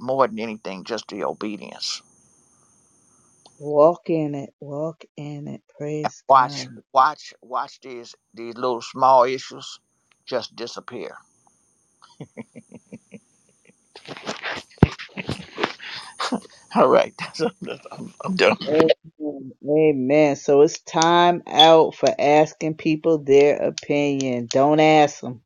more 0.00 0.28
than 0.28 0.40
anything, 0.40 0.84
just 0.84 1.08
the 1.08 1.24
obedience. 1.24 2.02
Walk 3.58 4.10
in 4.10 4.34
it. 4.34 4.54
Walk 4.60 5.04
in 5.16 5.48
it. 5.48 5.62
And 6.04 6.12
Praise 6.12 6.22
watch, 6.28 6.66
God. 6.66 6.82
watch, 6.94 7.34
watch 7.42 7.80
these 7.80 8.14
these 8.34 8.56
little 8.56 8.82
small 8.82 9.24
issues 9.24 9.80
just 10.26 10.56
disappear. 10.56 11.16
All 16.76 16.88
right, 16.88 17.14
that's, 17.20 17.46
that's, 17.62 17.86
I'm, 17.92 18.14
I'm 18.24 18.36
done. 18.36 18.58
Amen. 18.68 19.52
Amen. 19.68 20.36
So 20.36 20.62
it's 20.62 20.80
time 20.82 21.42
out 21.48 21.94
for 21.96 22.08
asking 22.18 22.76
people 22.76 23.18
their 23.18 23.56
opinion. 23.58 24.46
Don't 24.50 24.80
ask 24.80 25.20
them. 25.20 25.42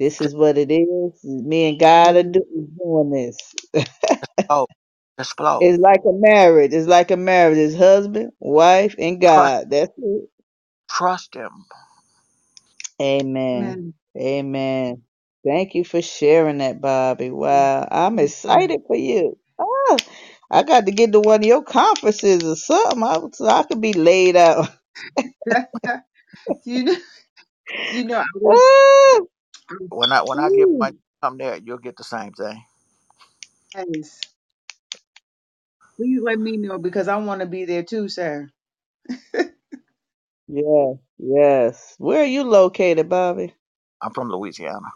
This 0.00 0.20
is 0.20 0.34
what 0.34 0.58
it 0.58 0.70
is. 0.72 1.24
Me 1.24 1.70
and 1.70 1.80
God 1.80 2.16
are 2.16 2.22
do- 2.24 2.68
doing 2.82 3.10
this. 3.10 3.38
Oh, 4.48 4.66
just 5.18 5.36
flow. 5.36 5.62
It's 5.62 5.78
like 5.78 6.00
a 6.06 6.12
marriage. 6.12 6.72
It's 6.74 6.88
like 6.88 7.10
a 7.10 7.16
marriage. 7.16 7.58
It's 7.58 7.76
husband, 7.76 8.32
wife, 8.40 8.94
and 8.98 9.20
Trust, 9.32 9.54
God. 9.54 9.70
That's 9.70 9.92
it. 9.98 10.30
trust 10.90 11.34
him. 11.34 11.50
Amen. 13.00 13.80
Amen. 13.80 13.94
Amen. 14.18 15.02
Thank 15.46 15.74
you 15.74 15.84
for 15.84 16.02
sharing 16.02 16.58
that, 16.58 16.80
Bobby. 16.80 17.30
Wow. 17.30 17.86
I'm 17.90 18.18
excited 18.18 18.82
for 18.86 18.96
you. 18.96 19.38
Oh, 19.58 19.98
I 20.50 20.62
got 20.64 20.86
to 20.86 20.92
get 20.92 21.12
to 21.12 21.20
one 21.20 21.40
of 21.40 21.46
your 21.46 21.62
conferences 21.62 22.44
or 22.44 22.56
something 22.56 23.02
I, 23.02 23.18
so 23.32 23.46
I 23.48 23.64
could 23.64 23.80
be 23.80 23.92
laid 23.94 24.36
out. 24.36 24.68
you 26.64 26.84
know, 26.84 26.96
you 27.88 28.04
know, 28.06 28.18
I 28.18 28.24
was, 28.34 28.62
Ah, 29.10 29.20
I 29.20 29.20
was 29.20 29.28
When 29.90 30.12
I 30.12 30.22
when 30.22 30.40
I 30.40 30.50
get 30.50 30.68
ooh. 30.68 30.78
money, 30.78 30.96
come 31.22 31.38
there, 31.38 31.56
you'll 31.58 31.78
get 31.78 31.96
the 31.96 32.04
same 32.04 32.32
thing. 32.32 32.62
yes. 33.76 34.20
Please 35.96 36.20
let 36.22 36.38
me 36.40 36.56
know 36.58 36.78
because 36.78 37.08
I 37.08 37.16
want 37.16 37.40
to 37.42 37.46
be 37.46 37.64
there 37.66 37.84
too, 37.84 38.08
sir. 38.08 38.50
Yes, 40.48 40.96
yes. 41.18 41.94
Where 41.98 42.22
are 42.22 42.26
you 42.26 42.44
located, 42.44 43.08
Bobby? 43.08 43.54
I'm 44.02 44.12
from 44.12 44.30
Louisiana. 44.30 44.88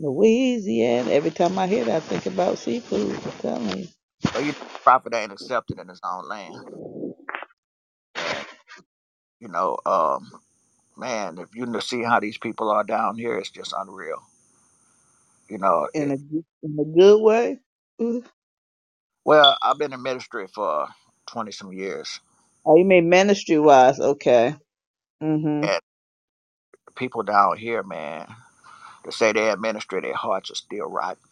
Louisiana. 0.00 1.10
Every 1.10 1.30
time 1.32 1.58
I 1.58 1.66
hear 1.68 1.84
that, 1.86 1.96
I 1.96 2.00
think 2.00 2.26
about 2.26 2.58
seafood. 2.58 3.14
I'm 3.24 3.32
telling 3.40 3.78
you. 3.78 3.88
Well, 4.34 4.44
you 4.44 4.52
know, 4.52 4.58
prophet 4.84 5.14
ain't 5.14 5.32
accepted 5.32 5.78
in 5.80 5.88
his 5.88 6.00
own 6.04 6.28
land, 6.28 6.68
and 6.68 8.44
you 9.40 9.48
know, 9.48 9.78
um, 9.86 10.30
man, 11.00 11.38
if 11.38 11.54
you 11.56 11.66
kn- 11.66 11.82
see 11.82 12.04
how 12.04 12.20
these 12.20 12.38
people 12.38 12.70
are 12.70 12.84
down 12.84 13.18
here, 13.18 13.38
it's 13.38 13.50
just 13.50 13.74
unreal. 13.78 14.22
You 15.48 15.58
know, 15.58 15.88
In 15.94 16.12
a, 16.12 16.16
in 16.62 16.78
a 16.80 16.84
good 16.98 17.22
way? 17.22 17.58
Ooh. 18.02 18.24
Well, 19.24 19.56
I've 19.62 19.78
been 19.78 19.94
in 19.94 20.02
ministry 20.02 20.48
for 20.48 20.88
20 21.28 21.52
some 21.52 21.72
years, 21.72 22.20
Oh, 22.66 22.76
you 22.76 22.84
mean 22.84 23.08
ministry 23.10 23.58
wise? 23.58 24.00
Okay. 24.00 24.56
Mm-hmm. 25.22 25.68
and 25.68 25.80
people 26.96 27.22
down 27.22 27.56
here, 27.58 27.82
man, 27.82 28.26
to 29.04 29.12
say 29.12 29.32
they're 29.32 29.54
in 29.54 29.60
ministry, 29.60 30.00
their 30.02 30.14
hearts 30.14 30.50
are 30.50 30.56
still 30.56 30.86
rotten. 30.88 31.22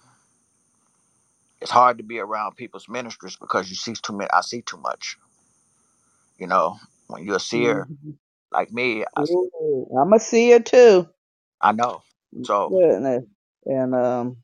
It's 1.62 1.70
hard 1.72 1.98
to 1.98 2.04
be 2.04 2.18
around 2.20 2.56
people's 2.56 2.88
ministries 2.88 3.36
because 3.36 3.70
you 3.70 3.76
see 3.76 3.94
too 3.94 4.16
many. 4.16 4.30
I 4.32 4.42
see 4.42 4.62
too 4.62 4.78
much. 4.78 5.18
You 6.38 6.46
know, 6.48 6.78
when 7.08 7.24
you're 7.24 7.36
a 7.36 7.40
seer 7.40 7.88
mm-hmm. 7.90 8.10
Like 8.52 8.72
me, 8.72 9.04
I, 9.16 9.24
I'm 10.00 10.12
a 10.14 10.20
seer 10.20 10.60
too. 10.60 11.08
I 11.60 11.72
know. 11.72 12.02
So, 12.44 12.76
Goodness. 12.78 13.24
And 13.66 13.94
um, 13.94 14.38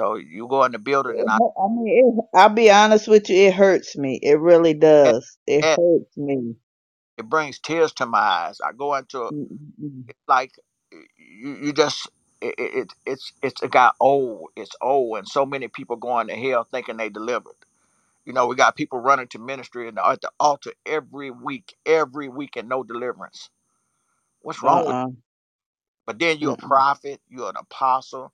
so 0.00 0.16
you 0.16 0.48
go 0.48 0.64
in 0.64 0.72
the 0.72 0.78
building, 0.80 1.14
it, 1.14 1.20
and 1.20 1.30
I, 1.30 1.38
hu- 1.38 1.52
I 1.58 1.68
mean, 1.68 2.24
it, 2.34 2.38
I'll 2.38 2.50
be 2.50 2.70
honest 2.70 3.08
with 3.08 3.30
you, 3.30 3.36
it 3.48 3.54
hurts 3.54 3.96
me. 3.96 4.20
It 4.22 4.40
really 4.40 4.74
and, 5.04 5.14
does. 5.14 5.38
It 5.46 5.64
and 5.64 5.78
hurts 5.78 6.16
me. 6.16 6.56
it 7.18 7.28
brings 7.28 7.58
tears 7.60 7.92
to 7.94 8.06
my 8.06 8.18
eyes. 8.18 8.58
I 8.64 8.72
go 8.72 8.94
into 8.96 9.32
Mm-mm. 9.32 10.04
like 10.28 10.52
you, 11.18 11.56
you 11.56 11.72
just. 11.72 12.08
It, 12.42 12.54
it, 12.58 12.74
it 12.74 12.92
it's 13.06 13.32
it's 13.42 13.62
it 13.62 13.70
got 13.72 13.96
old. 14.00 14.50
It's 14.56 14.76
old, 14.82 15.18
and 15.18 15.28
so 15.28 15.46
many 15.46 15.68
people 15.68 15.96
going 15.96 16.28
to 16.28 16.36
hell 16.36 16.64
thinking 16.70 16.98
they 16.98 17.08
delivered 17.10 17.54
You 18.28 18.34
know, 18.34 18.48
we 18.48 18.56
got 18.56 18.76
people 18.76 19.00
running 19.00 19.28
to 19.30 19.40
ministry 19.40 19.88
and 19.88 19.98
at 19.98 20.22
the 20.22 20.30
altar 20.40 20.74
every 20.86 21.32
week, 21.32 21.76
every 21.86 22.30
week, 22.30 22.56
and 22.56 22.70
no 22.70 22.84
deliverance. 22.84 23.50
What's 24.42 24.62
wrong 24.62 24.84
with? 24.86 24.96
Uh-uh. 24.96 25.10
But 26.06 26.18
then 26.20 26.38
you're 26.38 26.54
a 26.54 26.56
Mm-mm. 26.56 26.66
prophet, 26.66 27.20
you're 27.28 27.50
an 27.50 27.56
apostle, 27.58 28.32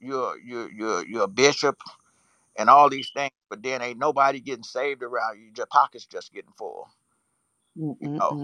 you're 0.00 0.38
you're 0.38 0.70
you're 0.72 1.06
you're 1.06 1.24
a 1.24 1.28
bishop, 1.28 1.78
and 2.58 2.70
all 2.70 2.90
these 2.90 3.10
things. 3.14 3.32
But 3.50 3.62
then 3.62 3.82
ain't 3.82 3.98
nobody 4.00 4.40
getting 4.40 4.64
saved 4.64 5.02
around 5.02 5.38
you. 5.40 5.52
Your 5.56 5.66
pockets 5.66 6.06
just 6.06 6.32
getting 6.34 6.52
full. 6.58 6.88
You 8.00 8.08
know. 8.20 8.36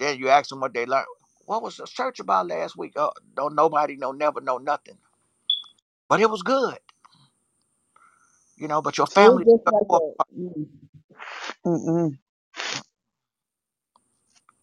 Then 0.00 0.18
you 0.20 0.30
ask 0.30 0.50
them 0.50 0.60
what 0.60 0.74
they 0.74 0.86
learned. 0.86 1.06
What 1.46 1.62
was 1.62 1.78
the 1.78 1.86
church 1.86 2.20
about 2.20 2.48
last 2.48 2.76
week? 2.76 2.94
Oh, 2.96 3.12
don't 3.36 3.56
nobody 3.56 3.96
know, 3.96 4.12
never 4.12 4.42
know 4.42 4.58
nothing. 4.58 4.98
But 6.08 6.20
it 6.20 6.30
was 6.30 6.42
good. 6.42 6.78
You 8.62 8.68
know. 8.68 8.82
But 8.82 8.98
your 8.98 9.08
it's 9.16 9.16
family, 9.16 9.46
just 9.46 9.64
like 9.70 9.88
a. 9.92 10.00
Mm. 10.38 10.68
Mm-mm. 11.66 12.18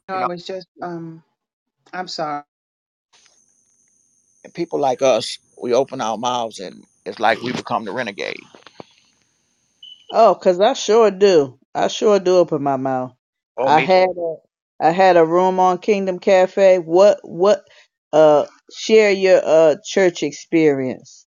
No, 0.09 0.13
you 0.13 0.19
I 0.19 0.25
know, 0.25 0.27
was 0.27 0.45
just, 0.45 0.67
um, 0.81 1.23
I'm 1.93 2.07
sorry. 2.09 2.43
and 4.45 4.53
people 4.53 4.79
like 4.79 5.01
us, 5.01 5.39
we 5.61 5.73
open 5.73 6.01
our 6.01 6.17
mouths 6.17 6.59
and 6.59 6.83
it's 7.05 7.19
like 7.19 7.41
we 7.41 7.53
become 7.53 7.85
the 7.85 7.93
renegade. 7.93 8.39
Oh, 10.11 10.35
'cause 10.35 10.59
I 10.61 10.73
sure 10.73 11.11
do. 11.11 11.59
I 11.75 11.87
sure 11.89 12.19
do 12.19 12.37
open 12.37 12.63
my 12.63 12.77
mouth. 12.77 13.13
Oh, 13.57 13.69
I 13.69 13.79
me 13.79 13.81
had 13.81 14.09
a 14.17 14.35
I 14.81 14.91
had 14.91 15.17
a 15.17 15.25
room 15.25 15.59
on 15.61 15.79
Kingdom 15.79 16.19
Cafe. 16.19 16.79
What 16.79 17.19
what 17.23 17.63
uh 18.13 18.47
share 18.71 19.11
your 19.11 19.41
uh 19.45 19.77
church 19.85 20.23
experience. 20.23 21.27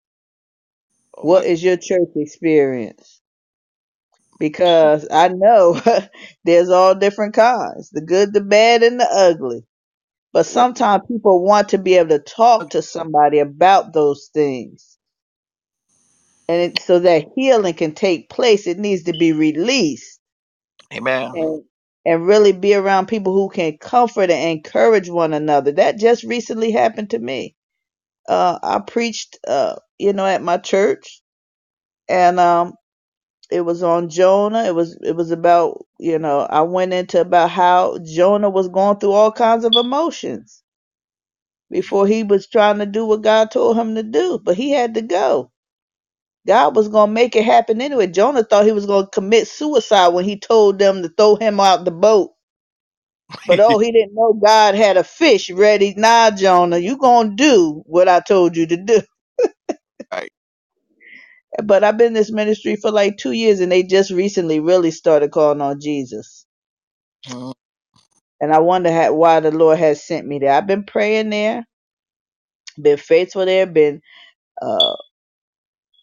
What 1.20 1.46
is 1.46 1.64
your 1.64 1.78
church 1.78 2.10
experience? 2.18 3.22
Because 4.40 5.08
I 5.12 5.30
know 5.30 5.82
there's 6.46 6.70
all 6.70 6.96
different 6.96 7.36
kinds, 7.36 7.92
the 7.92 8.02
good, 8.02 8.34
the 8.34 8.42
bad, 8.42 8.84
and 8.84 9.00
the 9.00 9.10
ugly. 9.12 9.64
But 10.34 10.46
sometimes 10.48 11.04
people 11.08 11.44
want 11.44 11.70
to 11.70 11.80
be 11.80 11.96
able 11.96 12.10
to 12.10 12.20
talk 12.20 12.72
to 12.72 12.82
somebody 12.84 13.40
about 13.40 13.94
those 13.94 14.30
things. 14.34 14.98
And 16.50 16.62
it, 16.74 16.82
so 16.84 17.00
that 17.00 17.28
healing 17.36 17.76
can 17.76 17.94
take 17.94 18.30
place, 18.30 18.68
it 18.68 18.80
needs 18.80 19.04
to 19.06 19.14
be 19.14 19.34
released 19.34 20.12
amen. 20.94 21.34
and 21.34 21.64
and 22.06 22.28
really 22.28 22.54
be 22.54 22.74
around 22.76 23.08
people 23.08 23.34
who 23.34 23.50
can 23.50 23.78
comfort 23.78 24.32
and 24.32 24.52
encourage 24.60 25.10
one 25.10 25.34
another. 25.34 25.72
That 25.74 26.00
just 26.00 26.24
recently 26.24 26.72
happened 26.72 27.12
to 27.12 27.20
me. 27.20 27.56
Uh, 28.30 28.60
I 28.64 28.80
preached, 28.80 29.40
uh, 29.48 29.78
you 30.00 30.14
know, 30.14 30.26
at 30.28 30.44
my 30.44 30.58
church, 30.58 31.22
and 32.10 32.40
um, 32.40 32.74
it 33.52 33.62
was 33.62 33.84
on 33.84 34.10
Jonah. 34.10 34.66
It 34.66 34.76
was 34.76 34.98
it 35.04 35.16
was 35.16 35.32
about 35.32 35.86
you 36.00 36.20
know 36.20 36.42
I 36.42 36.62
went 36.64 36.94
into 36.94 37.22
about 37.22 37.52
how 37.52 38.00
Jonah 38.00 38.50
was 38.52 38.70
going 38.70 39.00
through 39.00 39.14
all 39.14 39.32
kinds 39.32 39.66
of 39.66 39.74
emotions, 39.76 40.64
before 41.72 42.08
he 42.08 42.24
was 42.24 42.48
trying 42.48 42.80
to 42.80 42.88
do 42.88 43.06
what 43.06 43.24
God 43.24 43.52
told 43.52 43.78
him 43.78 43.96
to 43.96 44.04
do. 44.04 44.40
But 44.44 44.58
he 44.58 44.72
had 44.72 44.96
to 44.96 45.04
go. 45.04 45.52
God 46.48 46.76
was 46.76 46.90
to 47.10 47.14
make 47.14 47.36
it 47.36 47.46
happen 47.46 47.82
anyway. 47.82 48.08
Jonah 48.08 48.44
thought 48.44 48.66
he 48.66 48.72
was 48.72 48.88
to 48.88 49.10
commit 49.14 49.48
suicide 49.48 50.10
when 50.10 50.26
he 50.26 50.40
told 50.40 50.80
them 50.80 51.04
to 51.04 51.10
throw 51.10 51.36
him 51.36 51.60
out 51.60 51.86
the 51.86 51.92
boat. 51.92 52.32
But 53.46 53.60
oh, 53.62 53.80
he 53.80 53.92
didn't 53.92 54.16
know 54.16 54.34
God 54.34 54.76
had 54.76 54.98
a 54.98 55.04
fish 55.04 55.52
ready. 55.52 55.94
Nah, 55.98 56.32
Jonah, 56.32 56.78
you 56.80 56.98
to 57.32 57.36
do 57.38 57.84
what 57.88 58.10
I 58.10 58.22
told 58.22 58.58
you 58.58 58.68
to 58.68 58.78
do. 58.78 59.02
Right. 60.14 60.32
But 61.64 61.84
I've 61.84 61.98
been 61.98 62.10
in 62.10 62.14
this 62.14 62.32
ministry 62.32 62.76
for 62.78 62.92
like 62.92 63.18
two 63.18 63.32
years 63.34 63.60
and 63.62 63.72
they 63.72 63.84
just 63.84 64.12
recently 64.12 64.60
really 64.60 64.92
started 64.92 65.32
calling 65.32 65.62
on 65.62 65.82
Jesus. 65.82 66.46
Mhm. 67.28 67.54
And 68.42 68.54
I 68.54 68.60
wonder 68.60 68.92
how, 68.92 69.14
why 69.14 69.40
the 69.40 69.52
Lord 69.52 69.80
has 69.80 70.04
sent 70.04 70.28
me 70.28 70.40
there. 70.40 70.54
I've 70.54 70.68
been 70.68 70.84
praying 70.86 71.32
there, 71.32 71.66
been 72.82 72.98
faithful 72.98 73.46
there, 73.46 73.68
been 73.68 74.02
uh, 74.62 74.96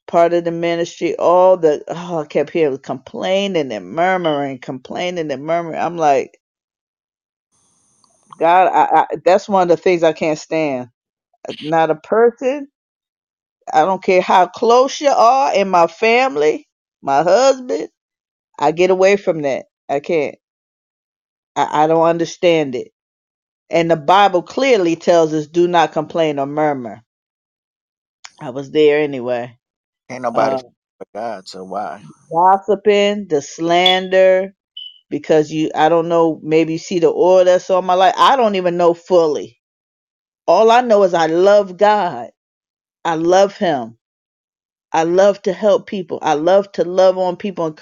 part 0.08 0.34
of 0.34 0.44
the 0.44 0.52
ministry. 0.52 1.16
All 1.16 1.56
the, 1.58 1.84
oh, 1.88 2.20
I 2.20 2.26
kept 2.26 2.50
hearing 2.50 2.78
complaining 2.78 3.72
and 3.72 3.90
murmuring, 3.92 4.60
complaining 4.60 5.32
and 5.32 5.44
murmuring. 5.44 5.80
I'm 5.80 5.96
like, 5.98 6.38
God, 8.38 8.68
I, 8.68 9.00
I, 9.02 9.06
that's 9.24 9.48
one 9.48 9.64
of 9.64 9.68
the 9.76 9.82
things 9.82 10.02
I 10.04 10.12
can't 10.14 10.38
stand. 10.38 10.88
Not 11.60 11.90
a 11.90 11.96
person. 11.96 12.68
I 13.72 13.84
don't 13.84 14.02
care 14.02 14.22
how 14.22 14.46
close 14.48 15.00
you 15.00 15.10
are 15.10 15.54
in 15.54 15.68
my 15.70 15.86
family, 15.88 16.68
my 17.02 17.22
husband. 17.22 17.88
I 18.58 18.72
get 18.72 18.90
away 18.90 19.16
from 19.16 19.42
that. 19.42 19.66
I 19.88 20.00
can't. 20.00 20.36
I, 21.56 21.84
I 21.84 21.86
don't 21.88 22.06
understand 22.06 22.74
it. 22.76 22.92
And 23.70 23.90
the 23.90 23.96
Bible 23.96 24.42
clearly 24.42 24.96
tells 24.96 25.34
us 25.34 25.46
do 25.48 25.68
not 25.68 25.92
complain 25.92 26.38
or 26.38 26.46
murmur. 26.46 27.02
I 28.40 28.50
was 28.50 28.70
there 28.72 29.00
anyway. 29.00 29.58
Ain't 30.10 30.22
nobody 30.22 30.56
Uh, 30.56 30.62
but 30.98 31.08
God, 31.14 31.48
so 31.48 31.64
why? 31.64 32.02
gossiping, 32.32 33.28
the 33.28 33.42
slander, 33.42 34.54
because 35.10 35.50
you, 35.52 35.70
I 35.74 35.88
don't 35.90 36.08
know, 36.08 36.40
maybe 36.42 36.74
you 36.74 36.78
see 36.80 37.00
the 37.00 37.08
oil 37.08 37.44
that's 37.44 37.70
on 37.70 37.86
my 37.86 37.94
life. 37.94 38.14
I 38.18 38.36
don't 38.36 38.56
even 38.56 38.76
know 38.76 38.94
fully. 38.94 39.60
All 40.46 40.70
I 40.70 40.82
know 40.82 41.04
is 41.04 41.14
I 41.14 41.26
love 41.26 41.76
God. 41.78 42.30
I 43.06 43.16
love 43.16 43.56
Him. 43.58 43.98
I 44.92 45.04
love 45.04 45.42
to 45.44 45.52
help 45.54 45.88
people. 45.88 46.18
I 46.22 46.34
love 46.34 46.72
to 46.74 46.84
love 46.84 47.18
on 47.18 47.36
people 47.36 47.66
and, 47.66 47.76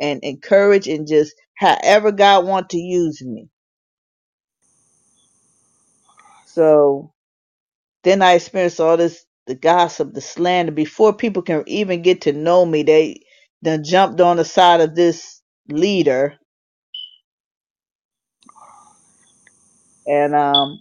and 0.00 0.20
encourage 0.24 0.88
and 0.88 1.06
just 1.08 1.34
however 1.56 2.12
God 2.12 2.46
want 2.46 2.70
to 2.70 2.78
use 2.78 3.22
me. 3.22 3.48
So 6.46 7.04
Then 8.04 8.22
I 8.22 8.34
experienced 8.34 8.80
all 8.80 8.98
this 8.98 9.26
the 9.48 9.56
gossip, 9.56 10.14
the 10.14 10.22
slander. 10.22 10.72
Before 10.72 11.12
people 11.14 11.42
can 11.42 11.64
even 11.68 12.02
get 12.02 12.22
to 12.22 12.34
know 12.34 12.66
me, 12.66 12.84
they 12.84 13.22
then 13.62 13.84
jumped 13.84 14.22
on 14.22 14.38
the 14.38 14.46
side 14.46 14.80
of 14.82 14.96
this 14.96 15.42
leader 15.68 16.36
and 20.06 20.34
um 20.34 20.80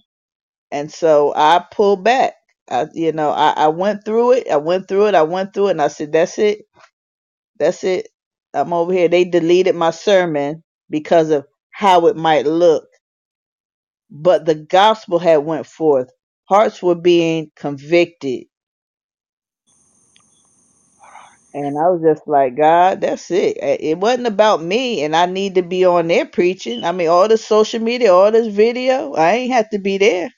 and 0.71 0.91
so 0.91 1.33
I 1.35 1.65
pulled 1.71 2.03
back. 2.03 2.35
I 2.69 2.87
you 2.93 3.11
know, 3.13 3.31
I, 3.31 3.51
I 3.51 3.67
went 3.69 4.05
through 4.05 4.33
it, 4.33 4.49
I 4.51 4.57
went 4.57 4.87
through 4.87 5.07
it, 5.07 5.15
I 5.15 5.23
went 5.23 5.53
through 5.53 5.69
it 5.69 5.71
and 5.73 5.81
I 5.83 5.89
said, 5.89 6.13
That's 6.13 6.39
it, 6.39 6.61
that's 7.59 7.83
it. 7.83 8.09
I'm 8.53 8.73
over 8.73 8.93
here. 8.93 9.09
They 9.09 9.25
deleted 9.25 9.75
my 9.75 9.91
sermon 9.91 10.63
because 10.89 11.31
of 11.31 11.45
how 11.71 12.07
it 12.07 12.17
might 12.17 12.45
look. 12.47 12.85
But 14.11 14.45
the 14.45 14.55
gospel 14.55 15.19
had 15.19 15.37
went 15.39 15.67
forth. 15.67 16.09
Hearts 16.49 16.83
were 16.83 16.95
being 16.95 17.51
convicted 17.55 18.45
And 21.53 21.77
I 21.79 21.89
was 21.91 22.01
just 22.01 22.29
like, 22.29 22.57
God, 22.57 23.01
that's 23.01 23.29
it. 23.31 23.57
It 23.61 23.99
wasn't 23.99 24.29
about 24.29 24.63
me, 24.63 25.03
and 25.03 25.17
I 25.17 25.27
need 25.27 25.57
to 25.57 25.63
be 25.63 25.85
on 25.85 26.07
there 26.07 26.25
preaching. 26.25 26.85
I 26.85 26.93
mean, 26.93 27.09
all 27.09 27.27
this 27.27 27.45
social 27.45 27.81
media, 27.81 28.13
all 28.15 28.31
this 28.31 28.47
video, 28.47 29.15
I 29.15 29.33
ain't 29.33 29.53
have 29.53 29.69
to 29.71 29.79
be 29.79 29.99
there 29.99 30.31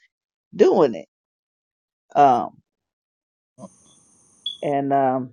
doing 0.56 0.96
it. 0.96 1.09
Um, 2.16 2.58
and 4.64 4.94
um, 4.94 5.32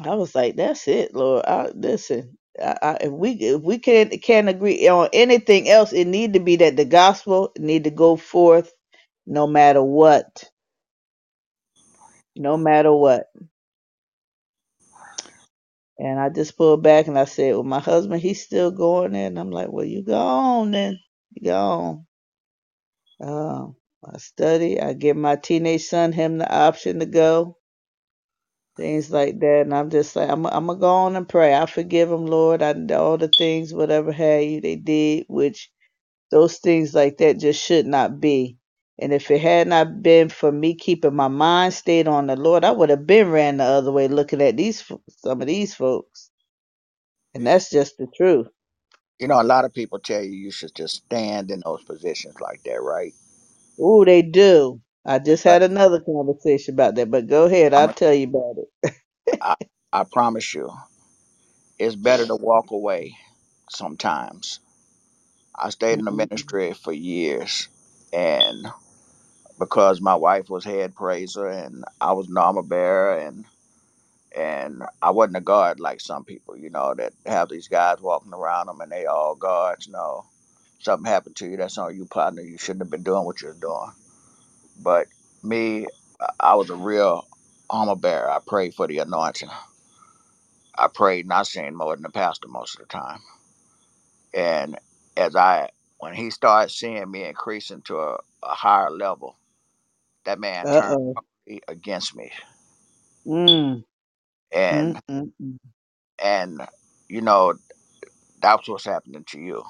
I 0.00 0.14
was 0.16 0.34
like, 0.34 0.56
that's 0.56 0.88
it, 0.88 1.14
Lord. 1.14 1.44
I, 1.46 1.70
listen, 1.74 2.38
I, 2.62 2.76
I, 2.82 2.98
if 3.02 3.12
we 3.12 3.32
if 3.32 3.62
we 3.62 3.78
can 3.78 4.10
can't 4.20 4.48
agree 4.48 4.88
on 4.88 5.08
anything 5.12 5.68
else, 5.68 5.92
it 5.92 6.06
need 6.06 6.34
to 6.34 6.40
be 6.40 6.56
that 6.56 6.76
the 6.76 6.86
gospel 6.86 7.52
need 7.58 7.84
to 7.84 7.90
go 7.90 8.16
forth, 8.16 8.72
no 9.26 9.46
matter 9.46 9.82
what, 9.82 10.44
no 12.36 12.56
matter 12.56 12.92
what. 12.92 13.26
And 15.98 16.20
I 16.20 16.30
just 16.30 16.56
pulled 16.58 16.82
back 16.82 17.08
and 17.08 17.18
I 17.18 17.26
said, 17.26 17.54
well, 17.54 17.64
my 17.64 17.80
husband, 17.80 18.22
he's 18.22 18.42
still 18.44 18.70
going 18.72 19.12
there, 19.12 19.28
and 19.28 19.38
I'm 19.38 19.50
like, 19.52 19.68
well, 19.72 19.86
you 19.86 20.04
go 20.04 20.18
on 20.18 20.72
then, 20.72 20.98
you 21.32 21.44
go 21.52 21.56
on. 21.58 22.06
Um, 23.22 23.76
I 24.04 24.18
study. 24.18 24.80
I 24.80 24.94
give 24.94 25.16
my 25.16 25.36
teenage 25.36 25.84
son 25.86 26.12
him 26.12 26.38
the 26.38 26.52
option 26.52 27.00
to 27.00 27.06
go. 27.06 27.58
Things 28.76 29.10
like 29.10 29.40
that, 29.40 29.62
and 29.62 29.74
I'm 29.74 29.90
just 29.90 30.16
like, 30.16 30.30
I'm, 30.30 30.46
I'm 30.46 30.66
gonna 30.66 30.80
go 30.80 30.88
on 30.90 31.16
and 31.16 31.28
pray. 31.28 31.54
I 31.54 31.66
forgive 31.66 32.10
him, 32.12 32.26
Lord. 32.26 32.62
I 32.62 32.74
all 32.94 33.18
the 33.18 33.28
things, 33.28 33.74
whatever 33.74 34.12
have 34.12 34.42
you, 34.42 34.60
they 34.62 34.76
did, 34.76 35.26
which 35.28 35.70
those 36.32 36.58
things 36.58 36.94
like 36.94 37.18
that 37.18 37.40
just 37.40 37.62
should 37.64 37.86
not 37.86 38.20
be. 38.20 38.58
And 39.00 39.14
if 39.14 39.30
it 39.30 39.40
had 39.42 39.68
not 39.68 40.02
been 40.02 40.30
for 40.30 40.52
me 40.52 40.74
keeping 40.76 41.14
my 41.16 41.28
mind 41.28 41.74
stayed 41.74 42.08
on 42.08 42.28
the 42.28 42.36
Lord, 42.36 42.64
I 42.64 42.72
would 42.72 42.90
have 42.90 43.06
been 43.06 43.30
ran 43.30 43.58
the 43.58 43.64
other 43.64 43.92
way, 43.92 44.08
looking 44.08 44.42
at 44.42 44.58
these 44.58 44.82
some 45.18 45.42
of 45.42 45.48
these 45.48 45.74
folks. 45.74 46.30
And 47.34 47.46
that's 47.46 47.70
just 47.70 47.98
the 47.98 48.08
truth. 48.16 48.48
You 49.20 49.28
know, 49.28 49.40
a 49.40 49.44
lot 49.44 49.64
of 49.64 49.74
people 49.74 49.98
tell 50.00 50.22
you 50.22 50.32
you 50.32 50.50
should 50.52 50.74
just 50.74 50.96
stand 50.96 51.50
in 51.50 51.62
those 51.64 51.84
positions 51.84 52.36
like 52.40 52.62
that, 52.64 52.82
right? 52.82 53.14
Ooh, 53.80 54.04
they 54.06 54.22
do. 54.22 54.80
I 55.04 55.18
just 55.20 55.44
had 55.44 55.62
another 55.62 56.00
conversation 56.00 56.74
about 56.74 56.96
that, 56.96 57.10
but 57.10 57.26
go 57.28 57.46
ahead. 57.46 57.74
I'm 57.74 57.88
I'll 57.88 57.92
tell 57.94 58.14
you 58.14 58.28
about 58.28 58.56
it. 58.58 58.68
I, 59.40 59.56
I 59.92 60.04
promise 60.04 60.54
you, 60.54 60.70
it's 61.78 61.96
better 61.96 62.26
to 62.26 62.36
walk 62.36 62.70
away 62.72 63.16
sometimes. 63.70 64.60
I 65.56 65.70
stayed 65.70 65.98
in 66.00 66.04
the 66.06 66.10
mm-hmm. 66.10 66.18
ministry 66.18 66.74
for 66.74 66.92
years, 66.92 67.68
and 68.12 68.66
because 69.58 70.00
my 70.00 70.16
wife 70.16 70.50
was 70.50 70.64
head 70.64 70.94
praiser 70.94 71.48
and 71.48 71.84
I 72.00 72.12
was 72.12 72.28
an 72.28 72.38
armor 72.38 72.62
bearer, 72.62 73.18
and 73.18 73.44
and 74.36 74.82
I 75.02 75.10
wasn't 75.12 75.38
a 75.38 75.42
guard 75.42 75.80
like 75.80 76.00
some 76.00 76.24
people, 76.24 76.56
you 76.56 76.70
know, 76.70 76.94
that 76.94 77.12
have 77.26 77.48
these 77.50 77.68
guys 77.68 78.00
walking 78.00 78.34
around 78.34 78.66
them 78.68 78.80
and 78.80 78.92
they 78.92 79.06
all 79.06 79.36
guards. 79.36 79.88
No, 79.88 80.26
something 80.82 81.06
happened 81.10 81.36
to 81.38 81.46
you, 81.48 81.58
that's 81.58 81.78
on 81.78 81.96
you, 81.96 82.06
partner. 82.06 82.42
You 82.42 82.58
shouldn't 82.58 82.84
have 82.84 82.90
been 82.92 83.04
doing 83.04 83.24
what 83.26 83.42
you're 83.42 83.54
doing. 83.54 83.92
But 84.82 85.08
me, 85.42 85.86
I 86.20 86.30
I 86.40 86.54
was 86.56 86.70
a 86.70 86.76
real 86.76 87.26
armor 87.70 87.96
bearer. 87.96 88.30
I 88.30 88.40
prayed 88.46 88.74
for 88.74 88.86
the 88.88 88.98
anointing. 89.00 89.50
I 90.78 90.88
prayed 90.88 91.26
not 91.28 91.46
saying 91.48 91.76
more 91.76 91.96
than 91.96 92.02
the 92.04 92.10
pastor 92.10 92.48
most 92.48 92.76
of 92.76 92.80
the 92.82 92.86
time. 92.88 93.20
And 94.34 94.78
as 95.16 95.36
I, 95.36 95.70
when 95.98 96.14
he 96.14 96.30
started 96.30 96.70
seeing 96.72 97.10
me 97.10 97.24
increasing 97.24 97.82
to 97.82 97.98
a, 97.98 98.14
a 98.42 98.54
higher 98.54 98.90
level, 98.90 99.36
that 100.24 100.40
man 100.40 100.68
turned 100.70 100.98
Uh-oh. 100.98 101.18
totally 101.46 101.62
against 101.68 102.16
me. 102.16 102.32
Mm, 103.26 103.84
mm, 104.72 104.96
And 104.96 104.98
mm, 105.10 105.32
mm. 105.42 105.58
and 106.22 106.62
you 107.08 107.20
know 107.22 107.54
that's 108.42 108.68
what's 108.68 108.84
happening 108.84 109.24
to 109.30 109.40
you. 109.40 109.64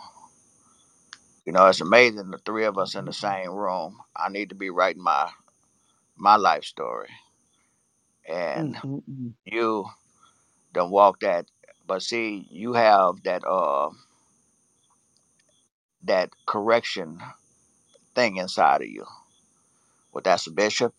You 1.47 1.53
know, 1.53 1.67
it's 1.69 1.83
amazing 1.83 2.31
the 2.31 2.39
three 2.39 2.67
of 2.67 2.79
us 2.79 2.95
in 2.95 3.07
the 3.07 3.15
same 3.15 3.51
room. 3.51 3.99
I 4.17 4.31
need 4.31 4.51
to 4.51 4.57
be 4.57 4.71
writing 4.71 5.03
my 5.03 5.31
my 6.17 6.37
life 6.37 6.65
story, 6.65 7.11
and 8.29 8.75
Mm, 8.75 8.81
mm, 8.85 9.03
mm. 9.11 9.35
you 9.47 9.87
don't 10.75 10.91
walk 10.93 11.21
that. 11.21 11.47
But 11.87 12.03
see, 12.03 12.47
you 12.51 12.75
have 12.75 13.23
that 13.25 13.45
uh 13.47 13.91
that 16.05 16.31
correction 16.47 17.21
thing 18.15 18.39
inside 18.39 18.83
of 18.83 18.89
you. 18.89 19.07
Well, 20.13 20.23
that's 20.25 20.47
a 20.49 20.53
bishop, 20.53 20.95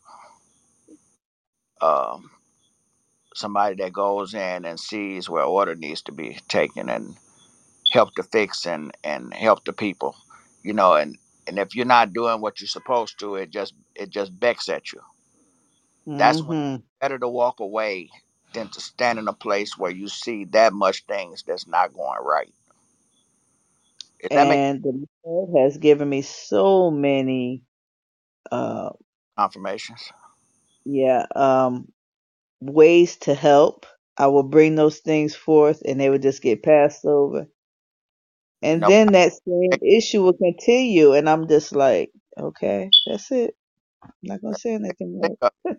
um, 1.82 2.32
somebody 3.36 3.76
that 3.78 3.94
goes 3.94 4.34
in 4.36 4.66
and 4.66 4.80
sees 4.80 5.30
where 5.30 5.44
order 5.44 5.76
needs 5.76 6.02
to 6.04 6.14
be 6.14 6.40
taken 6.50 6.90
and 6.90 7.18
help 7.92 8.16
to 8.16 8.24
fix 8.24 8.66
and 8.68 8.92
and 9.04 9.34
help 9.34 9.66
the 9.66 9.74
people. 9.74 10.16
You 10.64 10.74
know, 10.74 10.96
and 10.96 11.18
and 11.48 11.60
if 11.60 11.76
you're 11.76 11.86
not 11.86 12.14
doing 12.14 12.42
what 12.42 12.62
you're 12.62 12.70
supposed 12.70 13.20
to, 13.22 13.36
it 13.38 13.52
just 13.52 13.76
it 13.96 14.10
just 14.12 14.40
becks 14.40 14.70
at 14.70 14.94
you. 14.94 15.02
That's 16.18 16.44
when 16.44 16.58
Mm-hmm. 16.58 16.78
better 17.02 17.20
to 17.20 17.30
walk 17.30 17.60
away 17.60 18.10
than 18.54 18.70
to 18.70 18.82
stand 18.82 19.20
in 19.20 19.28
a 19.28 19.34
place 19.34 19.78
where 19.78 19.92
you 19.92 20.08
see 20.08 20.46
that 20.46 20.74
much 20.74 21.06
things 21.08 21.44
that's 21.48 21.68
not 21.68 21.94
going 21.94 22.20
right. 22.24 22.54
If 24.20 24.34
that 24.34 24.48
makes 24.48 24.62
And 24.62 24.84
the 24.84 25.08
Lord 25.26 25.58
has 25.64 25.78
given 25.78 26.10
me 26.10 26.22
so 26.24 26.92
many. 26.92 27.64
Uh, 28.52 28.92
confirmations. 29.38 30.12
Yeah. 30.86 31.26
Um, 31.36 31.92
ways 32.62 33.18
to 33.20 33.36
help. 33.36 33.86
I 34.18 34.28
will 34.28 34.44
bring 34.44 34.76
those 34.76 35.00
things 35.00 35.36
forth 35.36 35.82
and 35.86 36.00
they 36.00 36.10
would 36.10 36.24
just 36.24 36.42
get 36.44 36.64
passed 36.64 37.06
over. 37.06 37.48
And 38.64 38.84
No, 38.84 38.90
then 38.90 39.14
that 39.14 39.34
same 39.48 39.80
issue 39.84 40.24
will 40.24 40.34
continue. 40.34 41.14
And 41.14 41.30
I'm 41.30 41.50
just 41.50 41.76
like, 41.76 42.12
okay, 42.40 42.92
that's 43.08 43.32
it. 43.32 43.56
I'm 44.24 44.30
not 44.30 44.42
going 44.42 44.56
to 44.56 44.60
say 44.62 44.74
anything 44.76 45.18
more. 45.18 45.38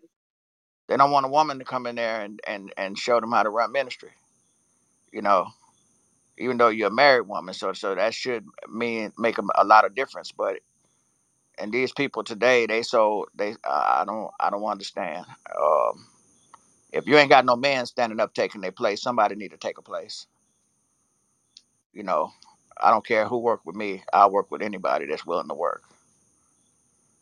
they 0.89 0.97
don't 0.97 1.13
want 1.13 1.27
a 1.27 1.31
woman 1.31 1.59
to 1.61 1.65
come 1.67 1.87
in 1.87 1.97
there 1.97 2.23
and, 2.23 2.41
and, 2.47 2.73
and 2.77 2.99
show 2.99 3.21
them 3.21 3.33
how 3.33 3.45
to 3.45 3.51
run 3.51 3.73
ministry. 3.73 4.11
You 5.13 5.23
know, 5.23 5.49
even 6.39 6.59
though 6.59 6.69
you're 6.69 6.89
a 6.89 6.93
married 6.95 7.29
woman, 7.29 7.55
so 7.55 7.73
so 7.73 7.95
that 7.95 8.15
should 8.15 8.45
mean 8.69 9.13
make 9.19 9.39
a, 9.39 9.43
a 9.57 9.65
lot 9.65 9.85
of 9.85 9.95
difference. 9.95 10.33
But 10.33 10.61
and 11.59 11.73
these 11.73 11.93
people 11.93 12.25
today, 12.25 12.67
they 12.67 12.83
so 12.83 13.27
they 13.35 13.53
uh, 13.65 13.85
I 14.01 14.05
don't 14.07 14.31
I 14.41 14.51
don't 14.51 14.65
understand. 14.65 15.27
Um, 15.59 16.07
if 16.93 17.07
you 17.07 17.17
ain't 17.19 17.31
got 17.31 17.47
no 17.47 17.57
man 17.57 17.87
standing 17.87 18.21
up 18.21 18.35
taking 18.35 18.63
their 18.63 18.73
place, 18.73 19.03
somebody 19.03 19.37
need 19.37 19.53
to 19.53 19.59
take 19.59 19.79
a 19.79 19.83
place. 19.83 20.27
You 21.93 22.05
know, 22.05 22.31
I 22.81 22.91
don't 22.91 23.07
care 23.07 23.27
who 23.27 23.39
work 23.39 23.63
with 23.65 23.77
me. 23.77 24.03
I'll 24.13 24.31
work 24.33 24.51
with 24.51 24.63
anybody 24.63 25.07
that's 25.07 25.27
willing 25.27 25.49
to 25.49 25.55
work. 25.55 25.83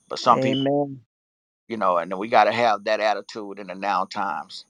But 0.09 0.21
some 0.21 0.41
people, 0.41 0.79
Amen. 0.79 1.01
you 1.69 1.77
know, 1.79 1.99
and 1.99 2.19
we 2.19 2.29
got 2.29 2.45
to 2.45 2.53
have 2.53 2.85
that 2.85 3.01
attitude 3.01 3.59
in 3.61 3.69
the 3.69 3.75
now 3.77 4.07
times. 4.07 4.65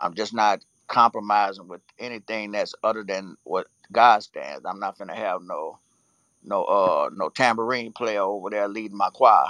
I'm 0.00 0.14
just 0.14 0.34
not 0.34 0.64
compromising 0.88 1.68
with 1.68 1.82
anything 2.00 2.52
that's 2.52 2.74
other 2.84 3.04
than 3.04 3.36
what 3.44 3.68
God 3.92 4.22
stands. 4.24 4.66
I'm 4.66 4.80
not 4.80 4.98
gonna 4.98 5.16
have 5.16 5.42
no 5.42 5.80
no 6.44 6.64
uh 6.64 7.10
no 7.14 7.30
tambourine 7.30 7.92
player 7.92 8.22
over 8.22 8.50
there 8.50 8.68
leading 8.68 8.98
my 8.98 9.10
choir. 9.10 9.46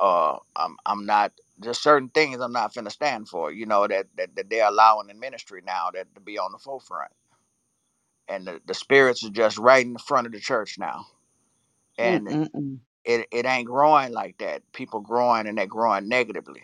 Uh, 0.00 0.38
I'm 0.56 0.76
I'm 0.86 1.06
not 1.06 1.32
just 1.62 1.82
certain 1.82 2.10
things 2.10 2.40
I'm 2.40 2.52
not 2.52 2.74
finna 2.74 2.92
stand 2.92 3.28
for. 3.28 3.52
You 3.52 3.66
know 3.66 3.86
that 3.88 4.08
that, 4.16 4.36
that 4.36 4.50
they're 4.50 4.68
allowing 4.68 5.10
in 5.10 5.20
ministry 5.20 5.62
now 5.66 5.90
that 5.94 6.14
to 6.14 6.20
be 6.22 6.38
on 6.38 6.52
the 6.52 6.58
forefront, 6.58 7.12
and 8.30 8.46
the, 8.46 8.62
the 8.66 8.74
spirits 8.74 9.24
are 9.26 9.30
just 9.30 9.58
right 9.58 9.86
in 9.86 9.94
the 9.94 10.00
front 10.00 10.28
of 10.28 10.34
the 10.34 10.40
church 10.40 10.78
now, 10.78 11.06
and 11.98 12.28
Mm-mm-mm. 12.28 12.78
it 13.04 13.28
it 13.32 13.46
ain't 13.46 13.66
growing 13.68 14.12
like 14.12 14.38
that. 14.38 14.62
People 14.72 15.00
growing 15.00 15.48
and 15.48 15.58
they're 15.58 15.66
growing 15.66 16.08
negatively, 16.08 16.62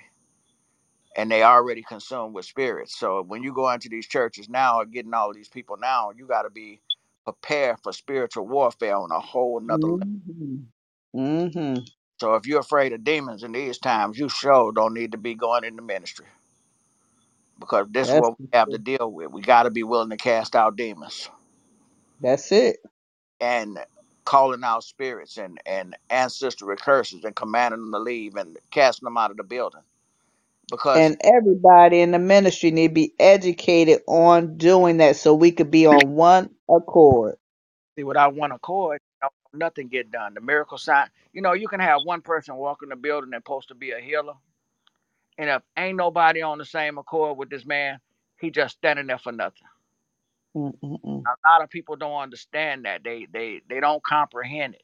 and 1.16 1.30
they 1.30 1.42
already 1.44 1.82
consumed 1.82 2.34
with 2.34 2.46
spirits. 2.46 2.98
So 2.98 3.22
when 3.22 3.42
you 3.42 3.54
go 3.54 3.70
into 3.70 3.90
these 3.90 4.08
churches 4.08 4.48
now, 4.48 4.80
or 4.80 4.86
getting 4.86 5.14
all 5.14 5.34
these 5.34 5.48
people 5.50 5.78
now, 5.78 6.12
you 6.16 6.26
got 6.26 6.42
to 6.42 6.50
be 6.50 6.80
prepared 7.24 7.78
for 7.82 7.92
spiritual 7.92 8.48
warfare 8.48 8.96
on 8.96 9.10
a 9.12 9.20
whole 9.20 9.60
nother 9.60 9.88
level 9.88 10.00
Mm-hmm. 10.00 10.56
Mm-hmm. 11.16 11.84
So 12.20 12.34
if 12.36 12.46
you're 12.46 12.60
afraid 12.60 12.92
of 12.92 13.04
demons 13.04 13.42
in 13.42 13.52
these 13.52 13.78
times, 13.78 14.18
you 14.18 14.28
sure 14.28 14.72
don't 14.72 14.94
need 14.94 15.12
to 15.12 15.18
be 15.18 15.34
going 15.34 15.64
into 15.64 15.82
ministry 15.82 16.26
because 17.60 17.88
this 17.90 18.08
is 18.08 18.14
That's, 18.14 18.20
what 18.20 18.40
we 18.40 18.46
have 18.52 18.70
to 18.70 18.78
deal 18.78 19.12
with. 19.12 19.32
We 19.32 19.42
got 19.42 19.64
to 19.64 19.70
be 19.70 19.84
willing 19.84 20.10
to 20.10 20.16
cast 20.16 20.56
out 20.56 20.76
demons 20.76 21.30
that's 22.20 22.52
it. 22.52 22.78
and 23.40 23.78
calling 24.26 24.64
out 24.64 24.84
spirits 24.84 25.38
and, 25.38 25.60
and 25.66 25.96
ancestral 26.10 26.76
curses 26.76 27.24
and 27.24 27.36
commanding 27.36 27.80
them 27.82 27.92
to 27.92 28.00
leave 28.00 28.36
and 28.36 28.58
casting 28.72 29.06
them 29.06 29.18
out 29.18 29.32
of 29.32 29.38
the 29.38 29.44
building. 29.44 29.82
Because 30.70 31.04
And 31.04 31.18
everybody 31.24 32.00
in 32.00 32.12
the 32.12 32.18
ministry 32.20 32.72
need 32.72 32.88
to 32.88 32.94
be 32.94 33.14
educated 33.18 34.00
on 34.08 34.58
doing 34.58 34.98
that 34.98 35.16
so 35.16 35.34
we 35.34 35.52
could 35.52 35.70
be 35.70 35.86
on 35.86 36.14
one 36.16 36.50
accord. 36.70 37.36
see, 37.96 38.04
without 38.04 38.34
one 38.34 38.52
accord, 38.52 39.00
you 39.22 39.28
know, 39.28 39.58
nothing 39.66 39.88
get 39.88 40.10
done. 40.12 40.34
The 40.34 40.40
miracle 40.40 40.78
sign, 40.78 41.08
you 41.32 41.42
know, 41.42 41.54
you 41.54 41.68
can 41.68 41.80
have 41.80 42.02
one 42.04 42.22
person 42.22 42.56
walk 42.56 42.80
in 42.82 42.90
the 42.90 42.96
building 42.96 43.32
and 43.34 43.42
supposed 43.44 43.68
to 43.68 43.74
be 43.76 43.92
a 43.92 44.00
healer, 44.00 44.34
and 45.38 45.50
if 45.50 45.62
ain't 45.78 45.98
nobody 45.98 46.42
on 46.42 46.58
the 46.58 46.66
same 46.66 46.98
accord 46.98 47.38
with 47.38 47.50
this 47.50 47.66
man, 47.66 48.00
he 48.40 48.50
just 48.50 48.76
standing 48.76 49.06
there 49.08 49.18
for 49.18 49.32
nothing. 49.32 49.68
Mm-mm-mm. 50.56 51.24
a 51.26 51.48
lot 51.48 51.62
of 51.62 51.70
people 51.70 51.96
don't 51.96 52.22
understand 52.22 52.86
that. 52.86 53.04
They 53.04 53.26
they 53.32 53.62
they 53.68 53.80
don't 53.80 54.02
comprehend 54.04 54.74
it. 54.76 54.82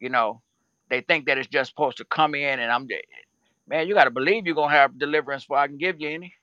You 0.00 0.10
know 0.10 0.42
they 0.90 1.00
think 1.02 1.26
that 1.26 1.38
it's 1.38 1.48
just 1.48 1.70
supposed 1.70 1.98
to 1.98 2.04
come 2.04 2.34
in 2.34 2.60
and 2.60 2.70
i'm 2.72 2.86
man 3.68 3.88
you 3.88 3.94
got 3.94 4.04
to 4.04 4.10
believe 4.10 4.46
you're 4.46 4.54
gonna 4.56 4.74
have 4.74 4.98
deliverance 4.98 5.44
before 5.44 5.58
i 5.58 5.66
can 5.66 5.78
give 5.78 6.00
you 6.00 6.10
any. 6.10 6.34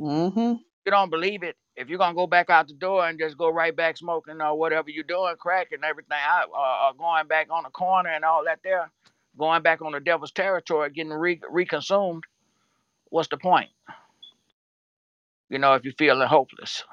Mm-hmm. 0.00 0.54
you 0.86 0.92
don't 0.92 1.10
believe 1.10 1.42
it 1.42 1.56
if 1.76 1.88
you're 1.88 1.98
gonna 1.98 2.14
go 2.16 2.26
back 2.26 2.50
out 2.50 2.68
the 2.68 2.74
door 2.74 3.08
and 3.08 3.18
just 3.18 3.38
go 3.38 3.50
right 3.50 3.76
back 3.76 3.96
smoking 3.98 4.40
or 4.40 4.58
whatever 4.58 4.90
you're 4.90 5.04
doing 5.04 5.34
crack 5.38 5.68
and 5.72 5.84
everything 5.84 6.18
out 6.22 6.48
uh, 6.56 6.90
uh, 6.90 6.92
going 6.94 7.26
back 7.28 7.48
on 7.50 7.64
the 7.64 7.70
corner 7.70 8.10
and 8.10 8.24
all 8.24 8.44
that 8.44 8.60
there 8.64 8.90
going 9.38 9.62
back 9.62 9.82
on 9.82 9.92
the 9.92 10.00
devil's 10.00 10.32
territory 10.32 10.90
getting 10.90 11.12
re- 11.12 11.40
reconsumed 11.52 12.22
what's 13.10 13.28
the 13.28 13.36
point? 13.38 13.70
You 15.50 15.58
know 15.58 15.74
if 15.74 15.84
you're 15.84 15.94
feeling 15.94 16.28
hopeless 16.28 16.84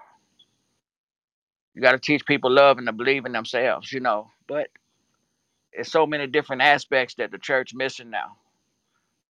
you 1.77 1.83
got 1.83 1.93
to 1.93 1.99
teach 1.99 2.25
people 2.27 2.51
love 2.51 2.79
and 2.79 2.87
to 2.87 2.93
believe 2.93 3.25
in 3.27 3.33
themselves 3.33 3.93
you 3.93 4.01
know 4.01 4.29
but 4.49 4.69
it's 5.73 5.91
so 5.91 6.07
many 6.07 6.27
different 6.27 6.61
aspects 6.63 7.15
that 7.15 7.31
the 7.31 7.39
church 7.39 7.73
missing 7.75 8.11
now 8.11 8.37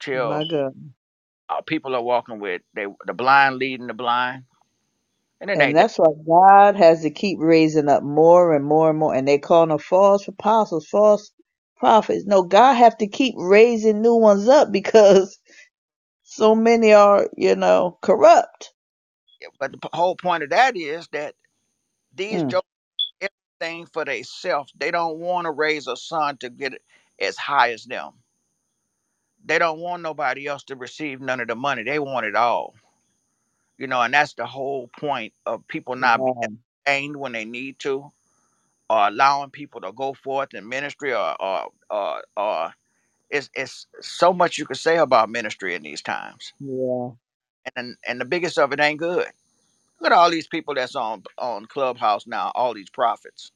till 0.01 0.31
My 0.31 0.45
God. 0.45 0.73
uh, 1.49 1.61
people 1.67 1.95
are 1.95 2.03
walking 2.03 2.39
with 2.39 2.61
they 2.75 2.85
the 3.07 3.13
blind 3.13 3.57
leading 3.57 3.87
the 3.87 3.93
blind 3.95 4.43
and 5.41 5.49
it 5.51 5.59
And 5.59 5.61
ain't 5.61 5.77
that 5.77 5.77
that's 5.77 5.97
why 5.97 6.07
God 6.27 6.77
has 6.77 7.01
to 7.03 7.11
keep 7.11 7.39
raising 7.41 7.89
up 7.89 8.03
more 8.03 8.55
and 8.55 8.65
more 8.65 8.89
and 8.91 8.99
more. 8.99 9.15
And 9.15 9.27
they 9.27 9.39
call 9.39 9.67
them 9.67 9.79
false 9.79 10.27
apostles, 10.27 10.87
false 10.87 11.31
prophets. 11.77 12.25
No, 12.25 12.43
God 12.43 12.75
have 12.75 12.97
to 12.99 13.07
keep 13.07 13.35
raising 13.37 14.01
new 14.01 14.15
ones 14.15 14.47
up 14.47 14.71
because 14.71 15.39
so 16.23 16.55
many 16.55 16.93
are, 16.93 17.29
you 17.37 17.55
know, 17.55 17.97
corrupt. 18.01 18.73
but 19.59 19.71
the 19.73 19.79
p- 19.79 19.89
whole 19.93 20.15
point 20.17 20.43
of 20.43 20.51
that 20.51 20.77
is 20.77 21.07
that 21.13 21.35
these 22.15 22.43
Mm, 22.43 22.45
jokers 22.45 22.65
everything 23.21 23.87
for 23.87 24.05
themselves 24.05 24.73
they 24.77 24.91
don't 24.91 25.19
want 25.19 25.45
to 25.45 25.51
raise 25.51 25.87
a 25.87 25.97
son 25.97 26.37
to 26.37 26.49
get 26.49 26.73
it 26.73 26.83
as 27.21 27.37
high 27.37 27.71
as 27.73 27.85
them 27.85 28.13
they 29.45 29.59
don't 29.59 29.79
want 29.79 30.03
nobody 30.03 30.47
else 30.47 30.63
to 30.65 30.75
receive 30.75 31.21
none 31.21 31.39
of 31.41 31.47
the 31.49 31.55
money 31.55 31.83
they 31.83 31.99
want 31.99 32.25
it 32.25 32.35
all 32.35 32.75
you 33.77 33.87
know 33.87 34.01
and 34.01 34.13
that's 34.13 34.33
the 34.35 34.45
whole 34.45 34.89
point 34.99 35.33
of 35.45 35.67
people 35.67 35.95
not 35.95 36.23
being 36.23 36.35
wow. 36.35 36.53
ordained 36.87 37.17
when 37.17 37.33
they 37.33 37.45
need 37.45 37.79
to 37.79 38.11
or 38.89 39.07
allowing 39.09 39.51
people 39.51 39.81
to 39.81 39.91
go 39.93 40.13
forth 40.13 40.53
in 40.53 40.69
ministry 40.69 41.13
or 41.13 41.35
or 41.41 41.69
or, 41.91 42.23
or 42.37 42.73
it's, 43.31 43.49
it's 43.55 43.87
so 44.01 44.33
much 44.33 44.57
you 44.57 44.65
could 44.65 44.77
say 44.77 44.97
about 44.97 45.29
ministry 45.29 45.75
in 45.75 45.83
these 45.83 46.01
times 46.03 46.53
Yeah. 46.59 47.11
and 47.75 47.97
and 48.07 48.21
the 48.21 48.25
biggest 48.25 48.59
of 48.59 48.73
it 48.73 48.81
ain't 48.81 48.99
good. 48.99 49.27
Look 50.03 50.13
at 50.13 50.17
all 50.19 50.31
these 50.31 50.47
people 50.47 50.75
that's 50.75 50.95
on 50.95 51.23
on 51.39 51.67
Clubhouse 51.67 52.27
now, 52.27 52.51
all 52.55 52.75
these 52.75 52.91
prophets, 52.91 53.51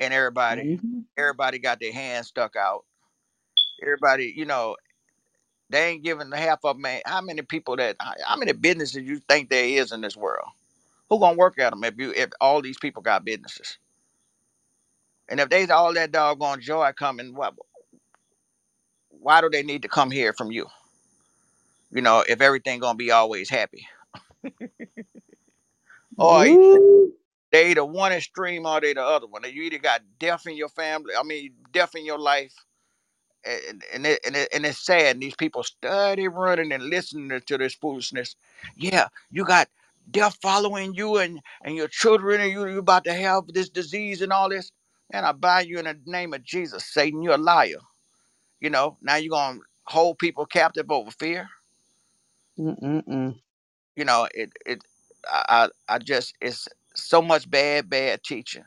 and 0.00 0.14
everybody, 0.14 0.64
hmm 0.80 1.00
everybody 1.18 1.58
got 1.58 1.80
their 1.80 1.92
hands 1.94 2.28
stuck 2.28 2.56
out. 2.56 2.84
Everybody, 3.82 4.32
you 4.36 4.46
know, 4.46 4.76
they 5.70 5.88
ain't 5.90 6.04
giving 6.04 6.30
the 6.30 6.38
half 6.38 6.60
of 6.64 6.78
man. 6.78 7.02
How 7.06 7.20
many 7.22 7.42
people 7.42 7.76
that? 7.76 7.96
How 8.00 8.36
many 8.36 8.52
businesses 8.52 9.02
you 9.04 9.20
think 9.28 9.50
there 9.50 9.64
is 9.66 9.92
in 9.92 10.02
this 10.02 10.16
world? 10.16 10.48
Who 11.10 11.20
gonna 11.20 11.36
work 11.38 11.58
at 11.60 11.70
them 11.72 11.84
if 11.84 11.94
you 11.98 12.12
if 12.16 12.30
all 12.40 12.62
these 12.62 12.78
people 12.78 13.02
got 13.02 13.24
businesses? 13.24 13.78
And 15.28 15.40
if 15.40 15.50
there's 15.50 15.70
all 15.70 15.94
that 15.94 16.12
doggone 16.12 16.60
joy 16.62 16.92
coming, 16.98 17.34
what? 17.34 17.54
Why 19.10 19.40
do 19.42 19.50
they 19.50 19.62
need 19.64 19.82
to 19.82 19.88
come 19.88 20.10
here 20.10 20.32
from 20.34 20.52
you? 20.52 20.66
You 21.92 22.02
know, 22.02 22.24
if 22.28 22.40
everything 22.42 22.80
gonna 22.80 22.96
be 22.96 23.12
always 23.12 23.50
happy, 23.50 23.86
or 26.18 26.46
Ooh. 26.46 27.12
they 27.52 27.74
the 27.74 27.84
one 27.84 28.12
extreme 28.12 28.66
or 28.66 28.80
they 28.80 28.94
the 28.94 29.02
other 29.02 29.26
one. 29.26 29.42
You 29.44 29.62
either 29.64 29.78
got 29.78 30.02
death 30.18 30.46
in 30.46 30.56
your 30.56 30.68
family, 30.70 31.14
I 31.18 31.22
mean 31.24 31.54
death 31.72 31.94
in 31.94 32.04
your 32.06 32.18
life, 32.18 32.54
and 33.44 33.84
and 33.92 34.06
it, 34.06 34.20
and, 34.26 34.36
it, 34.36 34.48
and 34.54 34.66
it's 34.66 34.84
sad. 34.84 35.16
And 35.16 35.22
these 35.22 35.36
people 35.36 35.64
study 35.64 36.28
running 36.28 36.72
and 36.72 36.84
listening 36.84 37.40
to 37.46 37.58
this 37.58 37.74
foolishness. 37.74 38.36
Yeah, 38.76 39.08
you 39.30 39.44
got 39.44 39.68
death 40.10 40.38
following 40.42 40.94
you 40.94 41.18
and 41.18 41.40
and 41.64 41.76
your 41.76 41.88
children, 41.88 42.40
and 42.40 42.52
you 42.52 42.66
you 42.68 42.78
about 42.80 43.04
to 43.04 43.14
have 43.14 43.44
this 43.48 43.70
disease 43.70 44.22
and 44.22 44.32
all 44.32 44.50
this. 44.50 44.72
And 45.12 45.26
I 45.26 45.32
bind 45.32 45.68
you 45.68 45.78
in 45.78 45.86
the 45.86 45.98
name 46.06 46.34
of 46.34 46.44
Jesus, 46.44 46.86
Satan. 46.86 47.22
You're 47.22 47.34
a 47.34 47.38
liar. 47.38 47.78
You 48.60 48.70
know 48.70 48.98
now 49.02 49.16
you're 49.16 49.30
gonna 49.30 49.60
hold 49.86 50.18
people 50.18 50.46
captive 50.46 50.90
over 50.90 51.10
fear. 51.12 51.48
Mm-mm-mm. 52.58 53.36
You 53.96 54.04
know 54.04 54.28
it 54.34 54.52
it. 54.66 54.82
I 55.30 55.68
I 55.88 55.94
I 55.96 55.98
just 55.98 56.34
it's 56.40 56.68
so 56.94 57.22
much 57.22 57.50
bad 57.50 57.90
bad 57.90 58.22
teaching 58.24 58.64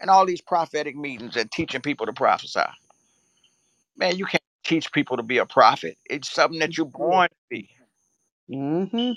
and 0.00 0.10
all 0.10 0.26
these 0.26 0.42
prophetic 0.42 0.96
meetings 0.96 1.36
and 1.36 1.50
teaching 1.52 1.82
people 1.82 2.06
to 2.06 2.12
prophesy. 2.14 2.60
Man, 3.96 4.16
you 4.16 4.26
can't 4.26 4.42
teach 4.64 4.92
people 4.92 5.16
to 5.18 5.22
be 5.22 5.38
a 5.38 5.46
prophet. 5.46 5.98
It's 6.10 6.30
something 6.32 6.60
that 6.60 6.76
you're 6.76 6.86
born 6.86 7.28
to 7.28 7.36
be. 7.50 7.70
Mm-hmm. 8.50 9.12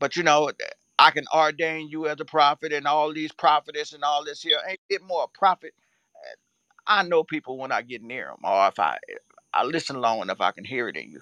But 0.00 0.16
you 0.16 0.22
know, 0.22 0.50
I 0.98 1.10
can 1.10 1.24
ordain 1.34 1.88
you 1.88 2.08
as 2.08 2.20
a 2.20 2.24
prophet 2.24 2.72
and 2.72 2.86
all 2.86 3.12
these 3.12 3.32
prophetess 3.32 3.92
and 3.92 4.04
all 4.04 4.24
this 4.24 4.42
here. 4.42 4.58
Ain't 4.68 4.80
it 4.90 5.02
more 5.02 5.24
a 5.24 5.38
prophet? 5.38 5.74
I 6.86 7.04
know 7.04 7.24
people 7.24 7.58
when 7.58 7.72
I 7.72 7.82
get 7.82 8.02
near 8.02 8.26
them, 8.26 8.38
or 8.44 8.68
if 8.68 8.78
I 8.78 8.98
I 9.54 9.64
listen 9.64 10.00
long 10.00 10.22
enough, 10.22 10.40
I 10.42 10.52
can 10.52 10.64
hear 10.64 10.88
it 10.88 10.96
in 10.96 11.10
you. 11.10 11.20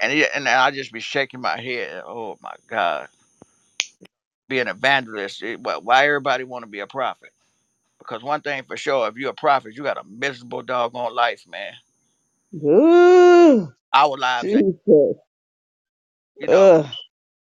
And 0.00 0.12
it, 0.12 0.30
and 0.34 0.48
I 0.48 0.70
just 0.72 0.92
be 0.92 1.00
shaking 1.00 1.40
my 1.40 1.60
head. 1.60 2.02
Oh 2.06 2.38
my 2.42 2.54
God, 2.68 3.08
be 4.52 4.60
an 4.60 4.68
evangelist. 4.68 5.42
It, 5.42 5.60
why 5.60 5.78
why 5.78 6.06
everybody 6.06 6.44
want 6.44 6.64
to 6.64 6.70
be 6.70 6.80
a 6.80 6.88
prophet? 6.88 7.30
Because 7.98 8.22
one 8.22 8.42
thing 8.42 8.64
for 8.64 8.76
sure, 8.76 9.08
if 9.08 9.16
you're 9.16 9.30
a 9.30 9.34
prophet, 9.34 9.76
you 9.76 9.82
got 9.84 9.98
a 9.98 10.04
miserable 10.08 10.62
doggone 10.62 11.14
life, 11.14 11.44
man. 11.48 11.74
Ooh, 12.56 13.72
Our 13.94 14.16
lives 14.18 14.54
ain't. 14.54 14.66
Jesus. 14.84 15.16
You 16.40 16.48
know, 16.48 16.72
Ugh. 16.72 16.86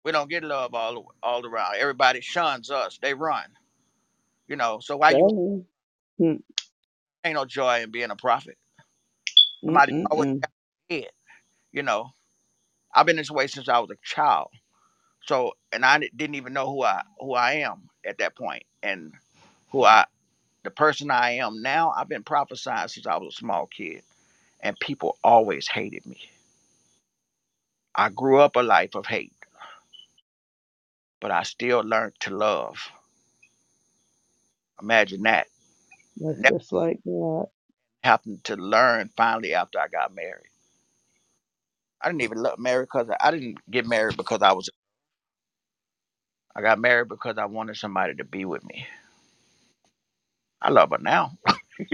we 0.05 0.13
don't 0.13 0.31
get 0.31 0.45
love 0.45 0.75
all 0.75 1.15
all 1.23 1.47
around. 1.47 1.77
Everybody 1.79 2.21
shuns 2.23 2.71
us. 2.71 2.99
They 3.03 3.15
run. 3.15 3.45
You 4.49 4.57
know, 4.57 4.81
so 4.83 4.97
why 4.99 5.13
you 5.13 5.21
Dang. 5.21 5.67
Mm, 6.21 6.43
ain't 7.25 7.37
no 7.37 7.45
joy 7.47 7.83
in 7.83 7.91
being 7.93 8.11
a 8.11 8.17
prophet? 8.17 8.57
mm, 9.65 9.67
Somebody 9.67 9.93
mm, 9.93 10.09
always 10.11 10.29
mm. 10.29 10.43
got 10.43 10.51
head. 10.91 11.11
You 11.73 11.83
know, 11.85 12.11
I've 12.95 13.07
been 13.07 13.17
this 13.17 13.31
way 13.31 13.47
since 13.49 13.69
I 13.69 13.79
was 13.81 13.91
a 13.91 13.97
child. 14.05 14.49
So, 15.27 15.53
and 15.73 15.85
I 15.85 15.99
didn't 16.17 16.37
even 16.37 16.55
know 16.55 16.67
who 16.67 16.85
I 16.85 17.03
who 17.21 17.35
I 17.35 17.55
am 17.55 17.89
at 18.07 18.19
that 18.19 18.37
point, 18.37 18.65
and 18.83 19.13
who 19.71 19.85
I 19.85 20.07
the 20.65 20.71
person 20.71 21.11
I 21.11 21.33
am 21.33 21.63
now. 21.63 21.93
I've 21.97 22.09
been 22.09 22.25
prophesying 22.25 22.89
since 22.89 23.07
I 23.07 23.17
was 23.19 23.35
a 23.35 23.39
small 23.39 23.67
kid, 23.69 24.03
and 24.61 24.79
people 24.81 25.19
always 25.25 25.69
hated 25.69 26.07
me. 26.07 26.19
I 27.95 28.11
grew 28.11 28.41
up 28.41 28.57
a 28.57 28.61
life 28.63 28.95
of 28.97 29.07
hate, 29.07 29.35
but 31.21 31.31
I 31.33 31.45
still 31.45 31.81
learned 31.83 32.15
to 32.23 32.37
love. 32.37 32.77
Imagine 34.83 35.23
that. 35.25 35.49
That's 36.17 36.43
Never 36.43 36.57
just 36.61 36.73
like 36.73 37.01
God. 37.07 37.49
having 38.05 38.41
to 38.45 38.57
learn 38.57 39.11
finally 39.17 39.55
after 39.55 39.79
I 39.81 39.89
got 39.89 40.15
married. 40.15 40.51
I 42.03 42.09
didn't 42.09 42.23
even 42.23 42.43
look 42.43 42.59
married 42.59 42.87
because 42.93 43.09
I 43.21 43.31
didn't 43.33 43.59
get 43.71 43.87
married 43.87 44.17
because 44.17 44.43
I 44.43 44.53
was. 44.53 44.71
I 46.57 46.63
got 46.63 46.81
married 46.81 47.09
because 47.09 47.39
I 47.39 47.47
wanted 47.47 47.77
somebody 47.77 48.15
to 48.17 48.25
be 48.25 48.45
with 48.47 48.65
me. 48.65 48.87
I 50.63 50.71
love 50.71 50.91
her 50.91 50.99
now. 50.99 51.39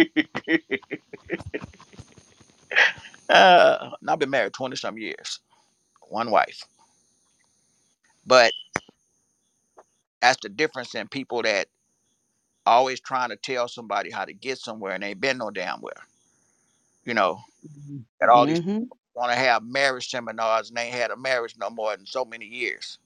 uh, 3.30 3.90
and 4.00 4.10
I've 4.10 4.18
been 4.20 4.30
married 4.30 4.54
twenty 4.54 4.76
some 4.76 4.98
years, 4.98 5.40
one 6.08 6.30
wife. 6.30 6.64
But 8.26 8.52
that's 10.22 10.40
the 10.42 10.48
difference 10.50 10.94
in 10.94 11.08
people 11.08 11.42
that 11.42 11.68
always 12.66 13.00
trying 13.00 13.30
to 13.30 13.36
tell 13.36 13.68
somebody 13.68 14.10
how 14.10 14.24
to 14.24 14.34
get 14.34 14.58
somewhere 14.58 14.92
and 14.94 15.04
ain't 15.04 15.20
been 15.20 15.38
no 15.38 15.50
damn 15.50 15.80
where. 15.80 15.92
You 17.04 17.14
know, 17.14 17.40
that 18.20 18.28
all 18.30 18.46
these 18.46 18.60
Mm-hmm. 18.60 18.84
want 19.14 19.32
to 19.32 19.38
have 19.38 19.64
marriage 19.64 20.08
seminars 20.10 20.70
and 20.70 20.78
ain't 20.78 20.94
had 20.94 21.10
a 21.12 21.16
marriage 21.16 21.56
no 21.58 21.70
more 21.70 21.96
than 21.96 22.06
so 22.06 22.24
many 22.24 22.46
years. 22.46 22.98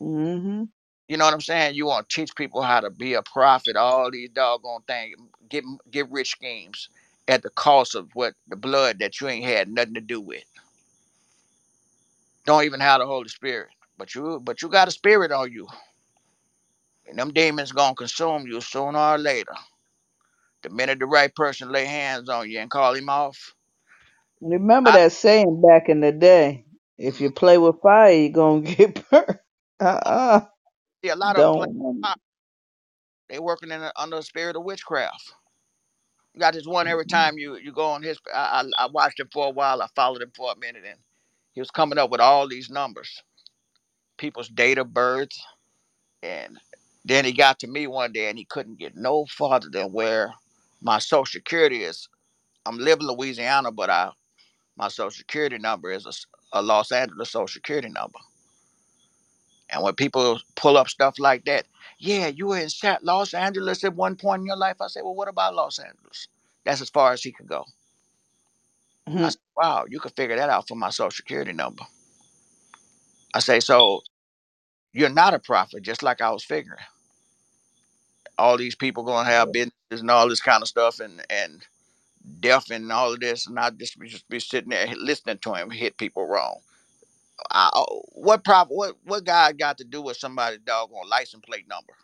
Mm-hmm. 0.00 0.64
You 1.08 1.18
know 1.18 1.26
what 1.26 1.34
I'm 1.34 1.40
saying? 1.42 1.74
You 1.76 1.86
want 1.86 2.08
to 2.08 2.16
teach 2.16 2.34
people 2.36 2.62
how 2.62 2.80
to 2.80 2.90
be 2.90 3.14
a 3.14 3.22
prophet, 3.22 3.76
all 3.76 4.10
these 4.10 4.30
doggone 4.30 4.82
things, 4.88 5.16
get 5.50 5.64
get 5.90 6.10
rich 6.10 6.30
schemes 6.32 6.88
at 7.28 7.42
the 7.42 7.50
cost 7.50 7.94
of 7.94 8.08
what 8.14 8.34
the 8.48 8.56
blood 8.56 9.00
that 9.00 9.20
you 9.20 9.28
ain't 9.28 9.44
had 9.46 9.68
nothing 9.70 9.94
to 9.94 10.00
do 10.00 10.20
with. 10.20 10.44
Don't 12.46 12.64
even 12.64 12.80
have 12.80 13.00
the 13.00 13.06
Holy 13.06 13.28
Spirit, 13.28 13.70
but 13.98 14.14
you 14.14 14.40
but 14.42 14.62
you 14.62 14.68
got 14.68 14.88
a 14.88 14.92
spirit 14.92 15.32
on 15.32 15.52
you, 15.52 15.68
and 17.08 17.18
them 17.18 17.32
demons 17.32 17.72
gonna 17.72 17.94
consume 17.94 18.46
you 18.46 18.60
sooner 18.60 18.98
or 18.98 19.18
later. 19.18 19.54
The 20.62 20.70
minute 20.70 21.00
the 21.00 21.06
right 21.06 21.34
person 21.34 21.70
lay 21.72 21.86
hands 21.86 22.28
on 22.28 22.50
you 22.50 22.60
and 22.60 22.70
call 22.70 22.94
him 22.94 23.08
off, 23.10 23.54
Remember 24.40 24.90
I 24.90 24.92
that 24.92 25.12
saying 25.12 25.62
back 25.62 25.88
in 25.88 26.00
the 26.00 26.12
day. 26.12 26.66
If 26.98 27.20
you 27.20 27.30
play 27.32 27.58
with 27.58 27.80
fire, 27.82 28.12
you're 28.12 28.30
gonna 28.32 28.62
get 28.76 29.10
burnt. 29.10 29.38
Uh-uh. 29.80 30.40
see 31.04 31.10
a 31.10 31.16
lot 31.16 31.36
of 31.36 31.44
them. 31.44 31.54
Don't. 31.54 32.04
They 33.28 33.38
working 33.38 33.70
in 33.70 33.82
a, 33.82 33.92
under 33.96 34.16
the 34.16 34.22
spirit 34.22 34.56
of 34.56 34.64
witchcraft. 34.64 35.32
You 36.34 36.40
got 36.40 36.54
this 36.54 36.66
one 36.66 36.86
every 36.86 37.04
mm-hmm. 37.04 37.16
time 37.16 37.38
you 37.38 37.56
you 37.56 37.72
go 37.72 37.86
on 37.86 38.02
his. 38.02 38.18
I, 38.34 38.64
I 38.78 38.84
I 38.84 38.88
watched 38.88 39.20
him 39.20 39.28
for 39.32 39.46
a 39.46 39.50
while. 39.50 39.82
I 39.82 39.88
followed 39.96 40.22
him 40.22 40.32
for 40.36 40.52
a 40.52 40.58
minute, 40.58 40.84
and 40.88 40.98
he 41.52 41.60
was 41.60 41.70
coming 41.70 41.98
up 41.98 42.10
with 42.10 42.20
all 42.20 42.46
these 42.48 42.70
numbers, 42.70 43.22
people's 44.18 44.48
date 44.48 44.78
of 44.78 44.94
birth, 44.94 45.30
and 46.22 46.58
then 47.04 47.24
he 47.24 47.32
got 47.32 47.58
to 47.60 47.66
me 47.66 47.86
one 47.86 48.12
day, 48.12 48.28
and 48.28 48.38
he 48.38 48.44
couldn't 48.44 48.78
get 48.78 48.96
no 48.96 49.26
farther 49.26 49.68
than 49.70 49.92
where 49.92 50.32
my 50.82 50.98
social 50.98 51.26
security 51.26 51.82
is. 51.82 52.08
I'm 52.66 52.78
living 52.78 53.08
in 53.08 53.14
Louisiana, 53.14 53.72
but 53.72 53.90
I 53.90 54.10
my 54.76 54.88
social 54.88 55.10
security 55.10 55.58
number 55.58 55.90
is 55.90 56.04
a, 56.06 56.10
s- 56.10 56.26
a 56.52 56.62
Los 56.62 56.92
Angeles 56.92 57.30
social 57.30 57.48
security 57.48 57.88
number. 57.88 58.18
And 59.70 59.82
when 59.82 59.94
people 59.94 60.40
pull 60.56 60.76
up 60.76 60.88
stuff 60.88 61.18
like 61.18 61.44
that, 61.46 61.66
yeah, 61.98 62.28
you 62.28 62.48
were 62.48 62.58
in 62.58 62.68
Los 63.02 63.34
Angeles 63.34 63.84
at 63.84 63.94
one 63.94 64.16
point 64.16 64.40
in 64.40 64.46
your 64.46 64.56
life. 64.56 64.76
I 64.80 64.88
say, 64.88 65.02
well, 65.02 65.14
what 65.14 65.28
about 65.28 65.54
Los 65.54 65.78
Angeles? 65.78 66.28
That's 66.64 66.80
as 66.80 66.90
far 66.90 67.12
as 67.12 67.22
he 67.22 67.32
could 67.32 67.48
go. 67.48 67.64
I 69.22 69.28
Mhm. 69.28 69.30
said, 69.30 69.40
wow, 69.56 69.86
you 69.88 70.00
could 70.00 70.16
figure 70.16 70.36
that 70.36 70.50
out 70.50 70.68
from 70.68 70.78
my 70.80 70.90
social 70.90 71.10
security 71.12 71.52
number. 71.52 71.84
I 73.34 73.40
say, 73.40 73.60
so 73.60 74.02
you're 74.92 75.10
not 75.10 75.34
a 75.34 75.40
prophet, 75.40 75.82
just 75.82 76.02
like 76.02 76.20
I 76.22 76.30
was 76.30 76.44
figuring. 76.44 76.82
All 78.38 78.56
these 78.58 78.76
people 78.76 79.04
gonna 79.04 79.28
have 79.30 79.52
businesses 79.52 80.00
and 80.02 80.10
all 80.10 80.28
this 80.28 80.42
kind 80.42 80.62
of 80.62 80.68
stuff, 80.68 81.00
and 81.00 81.24
and 81.30 81.64
deaf 82.40 82.70
and 82.70 82.92
all 82.92 83.12
of 83.14 83.20
this, 83.20 83.46
and 83.46 83.58
I 83.58 83.70
just 83.70 83.98
be, 83.98 84.08
just 84.08 84.28
be 84.28 84.40
sitting 84.40 84.70
there 84.70 84.88
listening 84.96 85.38
to 85.40 85.54
him 85.54 85.70
hit 85.70 85.98
people 85.98 86.26
wrong. 86.26 86.60
I, 87.50 87.70
oh, 87.74 88.02
what 88.12 88.44
prop? 88.44 88.68
What 88.70 88.96
what 89.04 89.24
God 89.24 89.58
got 89.58 89.78
to 89.78 89.84
do 89.84 90.02
with 90.02 90.16
somebody's 90.18 90.60
doggone 90.60 91.08
license 91.08 91.44
plate 91.46 91.68
number? 91.68 91.94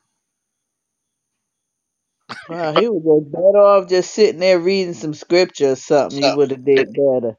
Wow, 2.48 2.72
he 2.72 2.88
was 2.88 3.02
just 3.04 3.32
better 3.32 3.58
off 3.58 3.88
just 3.88 4.14
sitting 4.14 4.40
there 4.40 4.58
reading 4.60 4.94
some 4.94 5.14
scripture 5.14 5.72
or 5.72 5.76
something. 5.76 6.18
He 6.18 6.30
So, 6.30 6.32
would 6.32 6.52
have 6.52 6.64
did 6.64 6.94
better. 6.94 7.36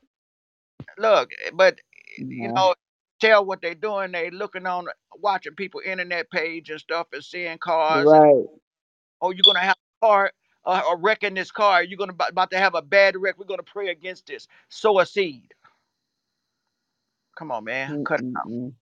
look, 0.97 1.31
but 1.53 1.79
you 2.29 2.49
Yeah. 2.49 2.55
know, 2.55 2.75
tell 3.21 3.45
what 3.45 3.61
they're 3.61 3.75
doing. 3.75 4.11
They 4.13 4.31
looking 4.31 4.67
on, 4.67 4.87
watching 5.17 5.55
people 5.55 5.81
internet 5.85 6.31
page 6.31 6.69
and 6.71 6.79
stuff, 6.81 7.07
and 7.13 7.23
seeing 7.23 7.57
cars, 7.59 8.13
and 8.13 8.23
Right. 8.23 8.45
oh, 9.21 9.31
you're 9.31 9.43
gonna 9.45 9.59
have 9.59 9.77
a 10.03 10.07
car, 10.07 10.31
uh, 10.65 10.83
a 10.91 10.97
wreck 10.97 11.23
in 11.23 11.35
this 11.35 11.51
car. 11.51 11.83
You're 11.83 11.97
gonna 11.99 12.15
about 12.29 12.51
to 12.51 12.59
have 12.59 12.75
a 12.75 12.81
bad 12.83 13.17
wreck. 13.17 13.37
We're 13.39 13.45
gonna 13.45 13.63
pray 13.63 13.89
against 13.89 14.27
this. 14.27 14.47
Sow 14.69 14.99
a 14.99 15.05
seed. 15.05 15.53
Come 17.38 17.51
on, 17.51 17.64
man, 17.65 17.89
mm, 17.89 18.05
cut 18.05 18.19
it 18.22 18.26
mm, 18.26 18.34
out. 18.38 18.47
Mm. 18.47 18.73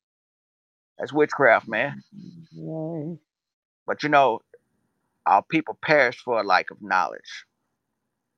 That's 1.00 1.14
witchcraft, 1.14 1.68
man. 1.68 2.04
Right. 2.58 3.18
But 3.88 4.04
you 4.04 4.10
know, 4.10 4.42
our 5.26 5.44
people 5.44 5.78
perish 5.82 6.18
for 6.20 6.40
a 6.40 6.44
lack 6.44 6.72
of 6.72 6.82
knowledge. 6.82 7.46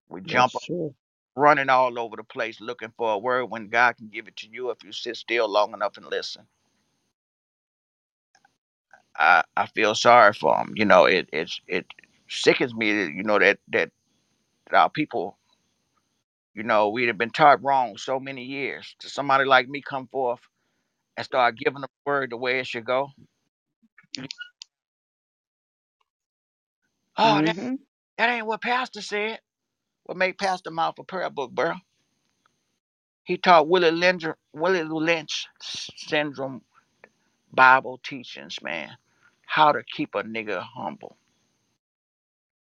We 0.09 0.21
jump 0.21 0.53
That's 0.53 0.65
true. 0.65 0.95
running 1.35 1.69
all 1.69 1.97
over 1.99 2.15
the 2.17 2.23
place 2.23 2.61
looking 2.61 2.93
for 2.97 3.13
a 3.13 3.17
word 3.17 3.45
when 3.45 3.69
God 3.69 3.97
can 3.97 4.09
give 4.09 4.27
it 4.27 4.37
to 4.37 4.49
you 4.49 4.69
if 4.71 4.83
you 4.83 4.91
sit 4.91 5.17
still 5.17 5.49
long 5.49 5.73
enough 5.73 5.97
and 5.97 6.07
listen. 6.07 6.45
I, 9.17 9.43
I 9.57 9.67
feel 9.67 9.95
sorry 9.95 10.33
for 10.33 10.55
them. 10.57 10.73
You 10.75 10.85
know, 10.85 11.05
it 11.05 11.29
it's 11.33 11.61
it 11.67 11.85
sickens 12.29 12.73
me 12.75 12.93
that 13.05 13.13
you 13.13 13.23
know 13.23 13.39
that 13.39 13.59
that 13.71 13.91
our 14.73 14.89
people, 14.89 15.37
you 16.55 16.63
know, 16.63 16.89
we'd 16.89 17.07
have 17.07 17.17
been 17.19 17.31
taught 17.31 17.63
wrong 17.63 17.97
so 17.97 18.19
many 18.19 18.43
years. 18.45 18.95
To 19.01 19.09
somebody 19.09 19.45
like 19.45 19.69
me 19.69 19.81
come 19.81 20.07
forth 20.07 20.41
and 21.17 21.25
start 21.25 21.57
giving 21.57 21.81
the 21.81 21.89
word 22.05 22.31
the 22.31 22.37
way 22.37 22.59
it 22.59 22.67
should 22.67 22.85
go. 22.85 23.09
Oh, 27.17 27.41
that 27.45 27.57
Mm-hmm. 27.57 27.75
that 28.17 28.29
ain't 28.29 28.47
what 28.47 28.61
Pastor 28.61 29.01
said. 29.01 29.39
What 30.05 30.17
made 30.17 30.37
Pastor 30.39 30.71
mouth 30.71 30.95
a 30.99 31.03
prayer 31.05 31.29
book, 31.29 31.51
bro? 31.51 31.73
He 33.25 33.37
taught 33.37 33.69
Willie 33.69 33.91
Lynch 33.91 34.25
Willie 34.53 34.83
Lynch 34.83 35.47
syndrome 35.61 36.61
Bible 37.53 37.99
teachings, 38.03 38.59
man. 38.63 38.91
How 39.47 39.73
to 39.73 39.83
keep 39.95 40.15
a 40.15 40.23
nigga 40.23 40.63
humble. 40.75 41.17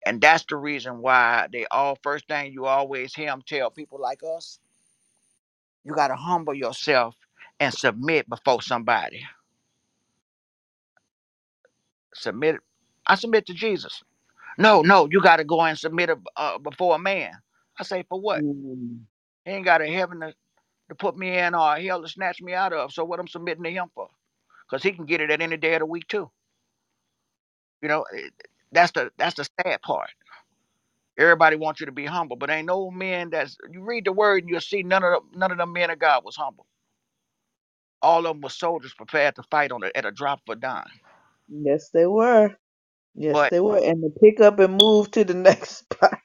And 0.08 0.22
that's 0.22 0.46
the 0.48 0.56
reason 0.56 1.02
why 1.02 1.48
they 1.52 1.66
all 1.70 1.98
first 2.02 2.28
thing 2.28 2.54
you 2.54 2.66
always 2.66 3.14
hear 3.14 3.28
him 3.28 3.42
tell 3.46 3.70
people 3.70 4.00
like 4.00 4.22
us, 4.24 4.58
you 5.84 5.94
gotta 5.94 6.16
humble 6.16 6.54
yourself 6.54 7.14
and 7.60 7.74
submit 7.74 8.28
before 8.30 8.62
somebody. 8.62 9.22
Submit. 12.14 12.56
I 13.06 13.16
submit 13.16 13.46
to 13.46 13.54
Jesus. 13.54 14.02
No, 14.58 14.82
no, 14.82 15.08
you 15.10 15.20
gotta 15.22 15.44
go 15.44 15.60
and 15.62 15.78
submit 15.78 16.10
a, 16.10 16.18
uh, 16.36 16.58
before 16.58 16.96
a 16.96 16.98
man. 16.98 17.32
I 17.78 17.84
say 17.84 18.04
for 18.08 18.20
what? 18.20 18.42
Mm-hmm. 18.42 18.96
He 19.44 19.52
ain't 19.52 19.66
got 19.66 19.82
a 19.82 19.88
heaven 19.88 20.20
to, 20.20 20.34
to 20.90 20.96
put 20.96 21.18
me 21.18 21.38
in 21.38 21.54
or 21.54 21.76
a 21.76 21.82
hell 21.82 22.02
to 22.02 22.08
snatch 22.08 22.42
me 22.42 22.54
out 22.54 22.72
of. 22.72 22.92
So 22.92 23.04
what 23.04 23.20
I'm 23.20 23.28
submitting 23.28 23.64
to 23.64 23.70
him 23.70 23.88
for? 23.94 24.08
Because 24.70 24.82
he 24.82 24.92
can 24.92 25.06
get 25.06 25.20
it 25.20 25.30
at 25.30 25.42
any 25.42 25.58
day 25.58 25.74
of 25.74 25.80
the 25.80 25.86
week 25.86 26.08
too. 26.08 26.30
You 27.82 27.88
know, 27.88 28.04
that's 28.72 28.92
the 28.92 29.10
that's 29.18 29.36
the 29.36 29.48
sad 29.64 29.82
part. 29.82 30.10
Everybody 31.18 31.56
wants 31.56 31.80
you 31.80 31.86
to 31.86 31.92
be 31.92 32.06
humble, 32.06 32.36
but 32.36 32.50
ain't 32.50 32.66
no 32.68 32.90
man 32.90 33.30
that's 33.30 33.56
you 33.72 33.82
read 33.82 34.06
the 34.06 34.12
word 34.12 34.44
and 34.44 34.50
you'll 34.50 34.60
see 34.62 34.82
none 34.82 35.04
of 35.04 35.12
the, 35.32 35.38
none 35.38 35.52
of 35.52 35.58
the 35.58 35.66
men 35.66 35.90
of 35.90 36.00
God 36.00 36.24
was 36.24 36.36
humble. 36.36 36.66
All 38.02 38.20
of 38.26 38.34
them 38.34 38.42
were 38.42 38.50
soldiers 38.50 38.94
prepared 38.94 39.36
to 39.36 39.44
fight 39.50 39.72
on 39.72 39.84
it 39.84 39.92
at 39.94 40.06
a 40.06 40.12
drop 40.12 40.40
of 40.48 40.56
a 40.58 40.60
dime. 40.60 40.88
Yes, 41.48 41.90
they 41.90 42.06
were. 42.06 42.56
Yes, 43.14 43.42
But 43.42 43.52
they 43.52 43.60
were. 43.60 43.78
And 43.78 44.02
to 44.02 44.10
pick 44.20 44.40
up 44.40 44.58
and 44.60 44.76
move 44.76 45.10
to 45.12 45.24
the 45.24 45.34
next 45.36 45.78
spot. 45.80 46.18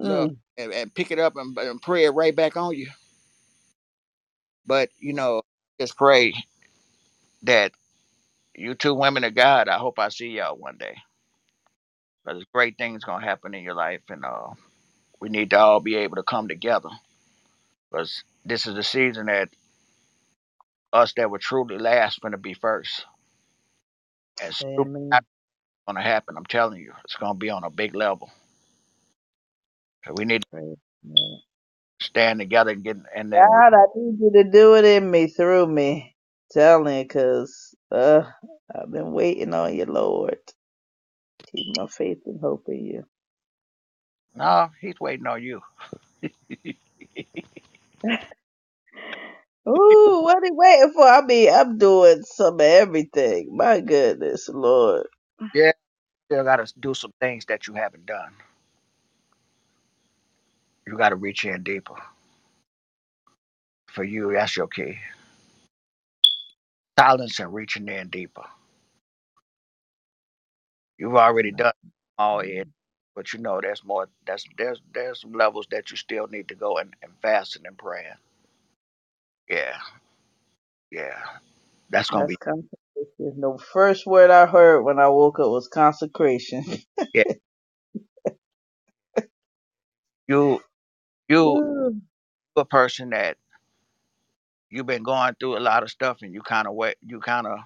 look 0.00 0.30
Mm. 0.30 0.36
and, 0.58 0.72
and 0.72 0.94
pick 0.94 1.10
it 1.12 1.18
up 1.20 1.36
and, 1.36 1.56
and 1.58 1.82
pray 1.82 2.04
it 2.06 2.10
right 2.10 2.36
back 2.36 2.56
on 2.56 2.74
you. 2.76 2.88
But 4.66 4.90
you 5.00 5.14
know, 5.14 5.42
just 5.80 5.96
pray 5.96 6.34
that 7.44 7.72
you 8.58 8.74
two 8.76 8.94
women 8.94 9.24
of 9.24 9.34
God. 9.36 9.68
I 9.68 9.78
hope 9.78 9.98
I 9.98 10.10
see 10.10 10.28
y'all 10.30 10.56
one 10.56 10.78
day 10.78 10.96
because 12.24 12.44
great 12.54 12.78
things 12.78 13.04
gonna 13.04 13.24
happen 13.24 13.54
in 13.54 13.64
your 13.64 13.74
life, 13.74 14.02
and 14.10 14.24
uh, 14.24 14.48
we 15.20 15.30
need 15.30 15.50
to 15.50 15.58
all 15.58 15.80
be 15.80 15.96
able 15.96 16.16
to 16.16 16.24
come 16.24 16.48
together 16.48 16.90
because 17.90 18.24
this 18.44 18.66
is 18.66 18.74
the 18.76 18.82
season 18.84 19.26
that 19.26 19.50
us 20.92 21.14
that 21.16 21.30
would 21.30 21.42
truly 21.42 21.78
last 21.78 22.20
gonna 22.22 22.38
be 22.38 22.54
first. 22.54 23.06
And 24.42 24.54
super 24.54 24.84
Amen. 24.84 25.20
gonna 25.88 26.02
happen. 26.02 26.36
I'm 26.38 26.46
telling 26.46 26.80
you, 26.80 26.92
it's 27.04 27.16
gonna 27.16 27.34
be 27.38 27.50
on 27.50 27.64
a 27.64 27.70
big 27.70 27.94
level. 27.96 28.30
So 30.06 30.14
we 30.16 30.24
need 30.26 30.42
to 30.42 30.46
God. 30.52 30.76
stand 32.00 32.40
together 32.40 32.72
and 32.72 32.84
get 32.84 32.96
and 33.16 33.32
then 33.32 33.64
God, 33.64 33.74
I 33.74 33.84
need 33.96 34.18
you 34.20 34.32
to 34.34 34.50
do 34.50 34.76
it 34.76 34.84
in 34.84 35.10
me, 35.10 35.28
through 35.28 35.68
me. 35.68 36.16
Telling, 36.52 37.08
cause 37.08 37.74
uh, 37.92 38.24
I've 38.74 38.90
been 38.92 39.12
waiting 39.12 39.54
on 39.54 39.74
you, 39.74 39.86
Lord. 39.86 40.38
Keep 41.52 41.66
my 41.68 41.86
faith 41.88 42.20
and 42.26 42.40
hope 42.40 42.64
in 42.68 42.86
you. 42.86 43.04
no, 44.36 44.70
he's 44.80 45.00
waiting 45.00 45.26
on 45.26 45.42
you. 45.42 45.60
Ooh, 49.68 50.20
what 50.24 50.38
are 50.42 50.46
you 50.46 50.54
waiting 50.56 50.92
for? 50.94 51.04
I 51.06 51.22
mean, 51.24 51.52
I'm 51.52 51.78
doing 51.78 52.22
some 52.24 52.54
of 52.56 52.60
everything. 52.62 53.56
My 53.56 53.80
goodness, 53.80 54.48
Lord. 54.48 55.06
Yeah, 55.54 55.72
still 56.26 56.44
gotta 56.44 56.72
do 56.80 56.94
some 56.94 57.12
things 57.20 57.46
that 57.46 57.68
you 57.68 57.74
haven't 57.74 58.06
done. 58.06 58.32
You 60.86 60.96
gotta 60.98 61.16
reach 61.16 61.44
in 61.44 61.62
deeper. 61.64 61.96
For 63.88 64.04
you, 64.04 64.32
that's 64.32 64.56
your 64.56 64.68
key. 64.68 64.98
Silence 66.98 67.40
and 67.40 67.54
reaching 67.54 67.88
in 67.88 68.08
deeper. 68.08 68.44
You've 70.98 71.16
already 71.16 71.52
done 71.52 71.72
all 72.18 72.40
it, 72.40 72.68
but 73.16 73.32
you 73.32 73.40
know 73.40 73.60
there's 73.60 73.84
more. 73.84 74.08
That's 74.26 74.44
there's 74.58 74.80
there's 74.94 75.20
some 75.22 75.32
levels 75.32 75.66
that 75.70 75.90
you 75.90 75.96
still 75.96 76.28
need 76.28 76.48
to 76.48 76.54
go 76.54 76.78
and, 76.78 76.94
and 77.02 77.12
fasting 77.22 77.64
and 77.66 77.78
praying. 77.78 78.14
Yeah, 79.50 79.76
yeah, 80.92 81.18
that's 81.90 82.10
gonna 82.10 82.24
That's 82.24 82.26
be 82.26 82.38
consecration. 82.38 83.40
The 83.40 83.58
first 83.72 84.06
word 84.06 84.30
I 84.30 84.46
heard 84.46 84.82
when 84.82 84.98
I 85.00 85.08
woke 85.08 85.40
up 85.40 85.48
was 85.50 85.68
consecration. 85.68 86.64
yeah. 87.14 87.24
You 90.28 90.60
you 91.28 91.58
Ooh. 91.58 92.02
a 92.56 92.64
person 92.64 93.10
that 93.10 93.36
you've 94.70 94.86
been 94.86 95.02
going 95.04 95.34
through 95.40 95.58
a 95.58 95.60
lot 95.60 95.82
of 95.82 95.90
stuff 95.90 96.18
and 96.22 96.34
you 96.34 96.42
kind 96.42 96.68
of 96.68 96.74
wait 96.74 96.96
you 97.06 97.20
kind 97.20 97.46
of 97.46 97.58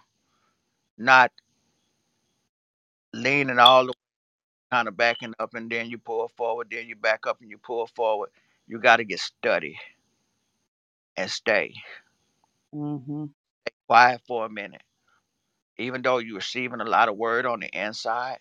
not 0.98 1.32
leaning 3.14 3.58
all 3.58 3.86
the 3.86 3.94
kind 4.72 4.88
of 4.88 4.96
backing 4.96 5.34
up 5.40 5.54
and 5.54 5.70
then 5.70 5.90
you 5.90 5.98
pull 5.98 6.28
forward 6.36 6.68
then 6.70 6.88
you 6.88 6.96
back 6.96 7.26
up 7.26 7.38
and 7.42 7.50
you 7.50 7.58
pull 7.58 7.86
forward. 7.88 8.30
You 8.68 8.78
got 8.80 8.96
to 8.98 9.04
get 9.04 9.20
steady 9.20 9.78
and 11.16 11.30
stay. 11.30 11.74
Hmm 12.72 13.26
quiet 13.88 14.20
for 14.26 14.46
a 14.46 14.50
minute. 14.50 14.82
Even 15.78 16.02
though 16.02 16.18
you're 16.18 16.36
receiving 16.36 16.80
a 16.80 16.84
lot 16.86 17.08
of 17.08 17.16
word 17.16 17.46
on 17.46 17.60
the 17.60 17.68
inside 17.68 18.38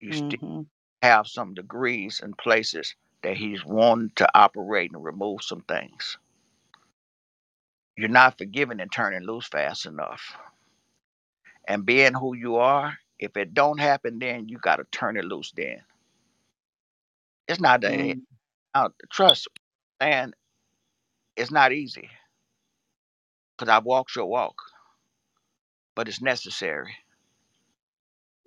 you 0.00 0.12
still 0.12 0.38
hmm 0.40 0.62
have 1.02 1.26
some 1.28 1.54
degrees 1.54 2.20
and 2.22 2.36
places 2.38 2.94
that 3.22 3.36
he's 3.36 3.64
wanting 3.64 4.10
to 4.16 4.28
operate 4.34 4.90
and 4.92 5.04
remove 5.04 5.42
some 5.42 5.62
things 5.62 6.18
you're 7.98 8.10
not 8.10 8.38
forgiving 8.38 8.80
and 8.80 8.92
turning 8.92 9.22
loose 9.24 9.48
fast 9.48 9.86
enough 9.86 10.38
and 11.68 11.86
being 11.86 12.14
who 12.14 12.36
you 12.36 12.56
are 12.56 12.94
if 13.20 13.36
it 13.36 13.54
don't 13.54 13.80
happen 13.80 14.18
then 14.20 14.48
you 14.48 14.58
got 14.58 14.76
to 14.76 14.84
turn 14.92 15.16
it 15.18 15.24
loose 15.26 15.52
then 15.56 15.80
it's 17.48 17.60
not 17.60 17.82
that 17.82 18.00
mm 18.00 18.22
Now, 18.74 18.90
trust, 19.12 19.48
and 20.00 20.34
it's 21.36 21.52
not 21.52 21.72
easy 21.72 22.10
because 23.58 23.70
I've 23.70 23.84
walked 23.84 24.16
your 24.16 24.26
walk, 24.26 24.56
but 25.96 26.08
it's 26.08 26.22
necessary. 26.22 26.94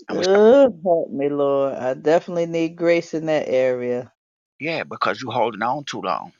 And 0.09 0.17
we 0.17 0.23
start, 0.25 0.41
Ooh, 0.41 0.79
help 0.85 1.11
me, 1.11 1.29
Lord. 1.29 1.75
I 1.75 1.93
definitely 1.95 2.47
need 2.47 2.77
grace 2.77 3.13
in 3.13 3.27
that 3.27 3.47
area. 3.49 4.13
yeah, 4.59 4.83
because 4.83 5.21
you're 5.21 5.33
holding 5.33 5.63
on 5.63 5.85
too 5.85 6.01
long. 6.01 6.33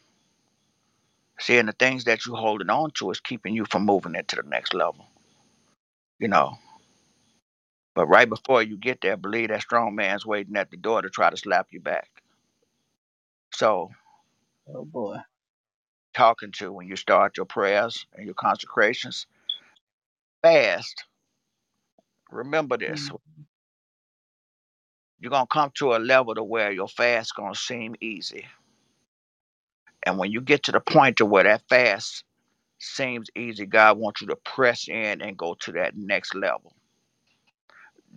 See, 1.42 1.58
and 1.60 1.70
the 1.70 1.74
things 1.74 2.06
that 2.06 2.26
you're 2.26 2.38
holding 2.38 2.72
on 2.72 2.92
to 2.94 3.12
is 3.12 3.22
keeping 3.22 3.56
you 3.56 3.66
from 3.66 3.86
moving 3.86 4.16
into 4.16 4.38
the 4.38 4.44
next 4.44 4.74
level, 4.76 5.08
you 6.20 6.30
know. 6.30 6.58
But 7.96 8.08
right 8.08 8.30
before 8.30 8.64
you 8.64 8.78
get 8.78 9.02
there, 9.02 9.18
believe 9.18 9.50
that 9.50 9.62
strong 9.62 9.96
man's 9.96 10.26
waiting 10.26 10.58
at 10.58 10.72
the 10.72 10.78
door 10.78 11.02
to 11.02 11.10
try 11.10 11.30
to 11.30 11.38
slap 11.38 11.68
you 11.72 11.82
back. 11.82 12.10
So, 13.54 13.92
Oh 14.68 14.86
boy. 14.86 15.18
talking 16.16 16.52
to 16.54 16.74
when 16.74 16.88
you 16.88 16.96
start 16.98 17.38
your 17.38 17.48
prayers 17.48 18.06
and 18.16 18.26
your 18.26 18.36
consecrations, 18.36 19.28
fast, 20.44 21.06
remember 22.32 22.78
this. 22.78 23.10
Mm. 23.10 23.20
You're 25.20 25.32
going 25.32 25.46
to 25.48 25.54
come 25.54 25.72
to 25.76 25.96
a 25.96 25.98
level 26.00 26.36
to 26.36 26.44
where 26.44 26.72
your 26.72 26.88
fast 26.90 27.36
going 27.36 27.54
to 27.54 27.60
seem 27.60 27.96
easy. 28.02 28.48
And 30.12 30.20
when 30.20 30.32
you 30.32 30.42
get 30.42 30.66
to 30.66 30.74
the 30.74 30.82
point 30.82 31.18
to 31.20 31.28
where 31.28 31.46
that 31.46 31.64
fast 31.70 32.26
seems 32.80 33.30
easy, 33.36 33.66
God 33.66 33.98
wants 34.00 34.22
you 34.22 34.28
to 34.28 34.38
press 34.38 34.88
in 34.90 35.22
and 35.22 35.38
go 35.38 35.56
to 35.62 35.74
that 35.74 35.98
next 35.98 36.36
level. 36.36 36.74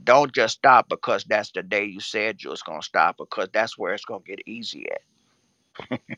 Don't 0.05 0.33
just 0.35 0.57
stop 0.59 0.89
because 0.89 1.25
that's 1.25 1.53
the 1.53 1.63
day 1.63 1.85
you 1.87 2.01
said 2.01 2.43
you 2.43 2.51
was 2.51 2.63
gonna 2.63 2.83
stop, 2.83 3.17
because 3.19 3.49
that's 3.53 3.79
where 3.79 3.95
it's 3.95 4.07
gonna 4.07 4.25
get 4.27 4.41
easy 4.47 4.87
at. 4.91 6.01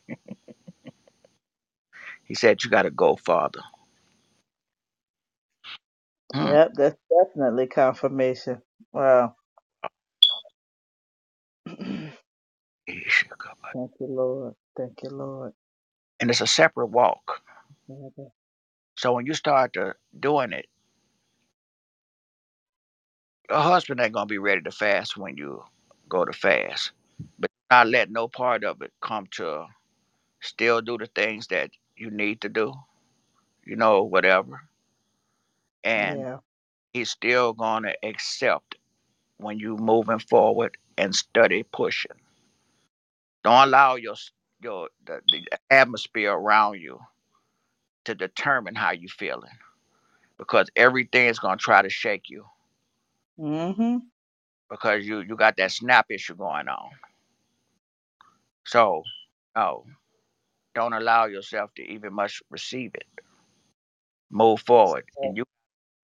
He 2.25 2.35
said 2.35 2.65
you 2.65 2.71
gotta 2.71 2.91
go 2.91 3.17
farther. 3.17 3.61
Mm. 6.35 6.61
Yep, 6.61 6.73
that's 6.77 6.97
definitely 7.11 7.69
confirmation. 7.69 8.63
Wow. 8.93 9.37
Thank 13.75 13.93
you, 14.01 14.07
Lord. 14.09 14.55
Thank 14.77 15.03
you, 15.05 15.11
Lord. 15.11 15.53
And 16.21 16.31
it's 16.31 16.41
a 16.41 16.47
separate 16.47 16.89
walk. 16.89 17.43
Father. 17.89 18.31
So 18.97 19.13
when 19.15 19.27
you 19.27 19.35
start 19.35 19.75
to 19.75 19.95
doing 20.19 20.53
it, 20.53 20.67
your 23.51 23.61
husband 23.61 24.01
ain't 24.01 24.13
gonna 24.13 24.27
be 24.27 24.39
ready 24.39 24.63
to 24.63 24.71
fast 24.71 25.17
when 25.17 25.37
you 25.37 25.65
go 26.09 26.25
to 26.25 26.33
fast. 26.33 26.93
But 27.39 27.51
not 27.71 27.89
let 27.89 28.11
no 28.11 28.29
part 28.29 28.65
of 28.65 28.83
it 28.83 28.93
come 29.03 29.27
to 29.33 29.67
still 30.43 30.81
do 30.83 30.99
the 30.99 31.07
things 31.07 31.49
that 31.49 31.71
you 31.97 32.11
need 32.11 32.41
to 32.43 32.49
do, 32.49 32.73
you 33.67 33.77
know, 33.77 34.03
whatever. 34.05 34.63
And 35.85 36.27
Yeah. 36.27 36.39
he's 36.93 37.11
still 37.11 37.53
gonna 37.55 37.95
accept 38.03 38.77
when 39.39 39.59
you 39.59 39.77
moving 39.77 40.19
forward 40.21 40.77
and 40.99 41.15
study 41.15 41.65
pushing. 41.65 42.13
Don't 43.45 43.69
allow 43.69 43.97
your 43.97 44.17
your 44.63 44.89
the, 45.07 45.21
the 45.33 45.45
atmosphere 45.71 46.33
around 46.33 46.81
you 46.81 47.01
to 48.07 48.15
determine 48.15 48.75
how 48.77 48.93
you 48.93 49.09
feeling 49.09 49.51
because 50.39 50.69
everything 50.77 51.27
is 51.29 51.39
gonna 51.39 51.57
try 51.59 51.83
to 51.83 51.91
shake 51.91 52.31
you 52.31 52.45
hmm 53.39 53.99
because 54.71 55.07
you 55.07 55.21
you 55.21 55.37
got 55.37 55.57
that 55.59 55.73
snap 55.73 56.07
issue 56.11 56.35
going 56.37 56.69
on. 56.69 56.91
So 58.67 59.03
no, 59.57 59.85
don't 60.75 60.95
allow 60.95 61.27
yourself 61.27 61.71
to 61.77 61.83
even 61.83 62.15
much 62.15 62.43
receive 62.51 62.93
it. 62.95 63.07
Move 64.31 64.61
forward, 64.63 65.05
and 65.23 65.37
you 65.37 65.45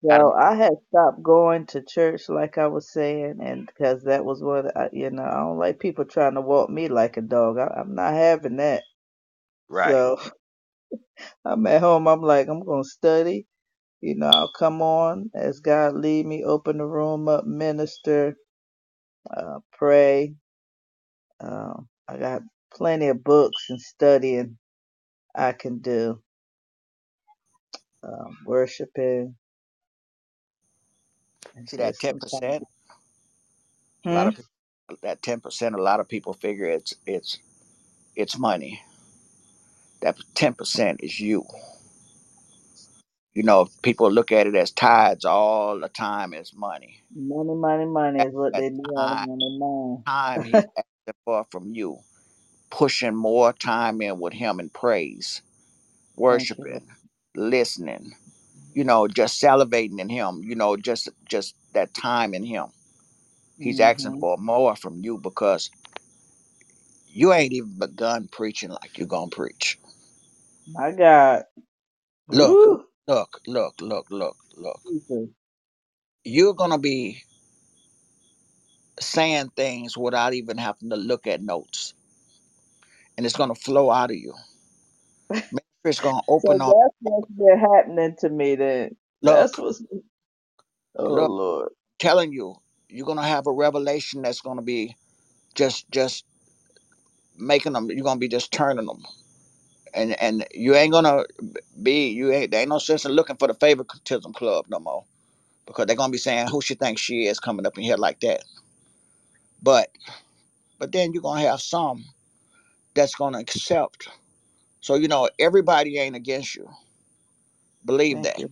gotta 0.08 0.26
So 0.26 0.34
I 0.34 0.54
had 0.56 0.74
stopped 0.88 1.22
going 1.22 1.66
to 1.68 1.82
church, 1.82 2.28
like 2.28 2.58
I 2.58 2.68
was 2.68 2.92
saying, 2.92 3.38
and 3.42 3.66
because 3.66 4.04
that 4.04 4.24
was 4.24 4.42
what 4.42 4.76
I, 4.76 4.90
you 4.92 5.10
know, 5.10 5.24
I 5.24 5.38
don't 5.40 5.58
like 5.58 5.80
people 5.80 6.04
trying 6.06 6.34
to 6.34 6.42
walk 6.42 6.70
me 6.70 6.88
like 6.88 7.16
a 7.18 7.22
dog. 7.22 7.58
I, 7.58 7.68
I'm 7.80 7.94
not 7.94 8.14
having 8.14 8.56
that. 8.58 8.84
right, 9.68 9.88
So 9.88 10.18
I'm 11.46 11.66
at 11.68 11.82
home. 11.82 12.08
I'm 12.08 12.22
like, 12.22 12.48
I'm 12.48 12.64
gonna 12.64 12.84
study. 12.84 13.46
You 14.02 14.16
know, 14.16 14.28
I'll 14.28 14.52
come 14.52 14.82
on 14.82 15.30
as 15.34 15.60
God 15.60 15.96
lead 15.96 16.26
me. 16.26 16.44
Open 16.44 16.78
the 16.78 16.86
room 16.86 17.28
up, 17.28 17.46
minister, 17.46 18.36
uh, 19.36 19.60
pray. 19.72 20.34
Um, 21.40 21.88
I 22.08 22.18
got 22.18 22.42
plenty 22.74 23.08
of 23.08 23.24
books 23.24 23.66
and 23.70 23.80
studying 23.80 24.58
I 25.36 25.52
can 25.52 25.78
do. 25.80 26.20
Um, 28.04 28.38
worshiping 28.46 29.36
See 31.66 31.78
that 31.78 31.98
ten 32.00 32.16
percent? 32.16 32.64
A 34.12 34.14
lot 34.14 34.26
Hmm? 34.26 34.28
of 34.28 34.34
people 34.36 34.50
that 35.02 35.22
ten 35.22 35.40
percent. 35.40 35.74
A 35.76 35.82
lot 35.82 36.00
of 36.00 36.08
people 36.08 36.34
figure 36.34 36.66
it's 36.66 36.94
it's 37.06 37.38
it's 38.16 38.38
money. 38.38 38.82
That 40.02 40.16
ten 40.34 40.54
percent 40.54 41.00
is 41.02 41.20
you. 41.20 41.44
You 43.34 43.44
know, 43.44 43.68
people 43.82 44.10
look 44.12 44.32
at 44.32 44.46
it 44.48 44.56
as 44.56 44.72
tithes 44.72 45.24
all 45.24 45.80
the 45.80 45.88
time 45.88 46.34
as 46.34 46.54
money. 46.54 47.02
Money, 47.16 47.54
money, 47.54 47.86
money 47.86 48.20
is 48.26 48.34
what 48.34 48.54
that 48.54 48.62
they 48.62 48.70
be 48.70 48.86
time, 48.96 49.26
money, 49.26 49.46
on 49.90 50.04
time 50.06 50.44
he's 50.44 50.64
asking 50.76 51.18
for 51.24 51.46
from 51.50 51.74
you, 51.74 51.98
pushing 52.70 53.16
more 53.16 53.52
time 53.52 54.02
in 54.02 54.20
with 54.20 54.34
him 54.34 54.60
in 54.60 54.70
praise. 54.70 55.42
Thank 56.28 56.50
you, 56.58 56.66
worshiping, 56.70 56.86
listening. 57.36 58.14
You 58.74 58.84
know, 58.84 59.08
just 59.08 59.42
salivating 59.42 60.00
in 60.00 60.08
him. 60.08 60.42
You 60.44 60.56
know, 60.56 60.76
just 60.76 61.08
just 61.28 61.56
that 61.74 61.94
time 61.94 62.34
in 62.34 62.44
him. 62.44 62.66
He's 63.60 63.80
asking 63.80 64.12
hmm 64.12 64.20
for 64.20 64.36
more 64.38 64.76
from 64.76 65.00
you 65.02 65.18
because 65.18 65.70
you 67.08 67.32
ain't 67.32 67.52
even 67.54 67.78
begun 67.78 68.28
preaching 68.32 68.70
like 68.70 68.98
you're 68.98 69.08
gonna 69.08 69.30
preach. 69.30 69.78
My 70.68 70.92
God. 70.92 71.44
Look, 72.30 72.60
Woo! 72.60 72.86
look, 73.08 73.40
look, 73.46 73.80
look, 73.80 74.06
look, 74.10 74.36
look. 74.56 74.80
Jesus. 74.86 75.28
You're 76.24 76.54
gonna 76.54 76.78
be 76.78 77.22
saying 79.00 79.50
things 79.56 79.96
without 79.98 80.34
even 80.34 80.58
having 80.58 80.90
to 80.90 80.96
look 80.96 81.26
at 81.26 81.42
notes, 81.42 81.94
and 83.16 83.26
it's 83.26 83.36
gonna 83.36 83.54
flow 83.56 83.90
out 83.90 84.10
of 84.10 84.16
you. 84.16 84.34
Ministry's 85.84 86.00
gonna 86.00 86.22
So 86.40 86.48
open 86.48 86.60
on. 86.62 86.74
that's 86.84 86.96
what's 87.02 87.30
been 87.32 87.58
happening 87.58 88.16
to 88.20 88.30
me 88.30 88.56
then. 88.56 88.96
That's 89.22 89.58
what's, 89.58 89.82
oh 90.96 91.06
look. 91.06 91.32
Lord. 91.32 91.70
Telling 91.98 92.32
you, 92.32 92.56
you're 92.88 93.06
gonna 93.06 93.26
have 93.26 93.46
a 93.46 93.52
revelation 93.52 94.22
that's 94.22 94.40
gonna 94.42 94.62
be 94.62 94.96
just, 95.54 95.90
just 95.90 96.24
making 97.38 97.74
them. 97.74 97.90
You're 97.90 98.04
gonna 98.04 98.20
be 98.20 98.28
just 98.28 98.52
turning 98.52 98.86
them, 98.86 99.04
and 99.94 100.20
and 100.22 100.46
you 100.52 100.74
ain't 100.76 100.92
gonna 100.92 101.24
be. 101.82 102.08
You 102.10 102.32
ain't. 102.32 102.50
There 102.52 102.60
ain't 102.60 102.70
no 102.70 102.78
sense 102.78 103.04
in 103.06 103.12
looking 103.12 103.36
for 103.36 103.48
the 103.48 103.54
favoritism 103.54 104.32
club 104.34 104.66
no 104.70 104.80
more 104.80 105.04
because 105.66 105.86
they're 105.86 105.96
gonna 105.96 106.12
be 106.12 106.18
saying 106.18 106.48
who 106.48 106.60
she 106.62 106.74
thinks 106.74 107.02
she 107.02 107.26
is 107.26 107.40
coming 107.40 107.66
up 107.66 107.78
in 107.78 107.84
here 107.84 107.96
like 107.98 108.20
that. 108.20 108.44
But 109.62 109.90
but 110.78 110.92
then 110.92 111.12
you're 111.14 111.22
gonna 111.22 111.42
have 111.42 111.60
some 111.62 112.04
that's 112.94 113.14
gonna 113.16 113.40
accept. 113.40 114.08
So 114.82 114.96
you 114.96 115.08
know 115.08 115.30
everybody 115.40 115.98
ain't 115.98 116.16
against 116.16 116.56
you. 116.56 116.68
Believe 117.86 118.22
Thank 118.22 118.24
that. 118.24 118.38
you. 118.38 118.50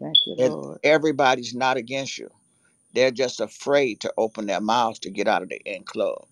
Thank 0.00 0.20
you, 0.26 0.34
Lord. 0.38 0.80
everybody's 0.84 1.54
not 1.54 1.76
against 1.76 2.18
you. 2.18 2.30
They're 2.94 3.10
just 3.12 3.40
afraid 3.40 4.00
to 4.02 4.12
open 4.18 4.46
their 4.46 4.60
mouths 4.60 5.00
to 5.00 5.10
get 5.10 5.28
out 5.28 5.42
of 5.42 5.50
the 5.50 5.60
in 5.64 5.84
club. 5.84 6.26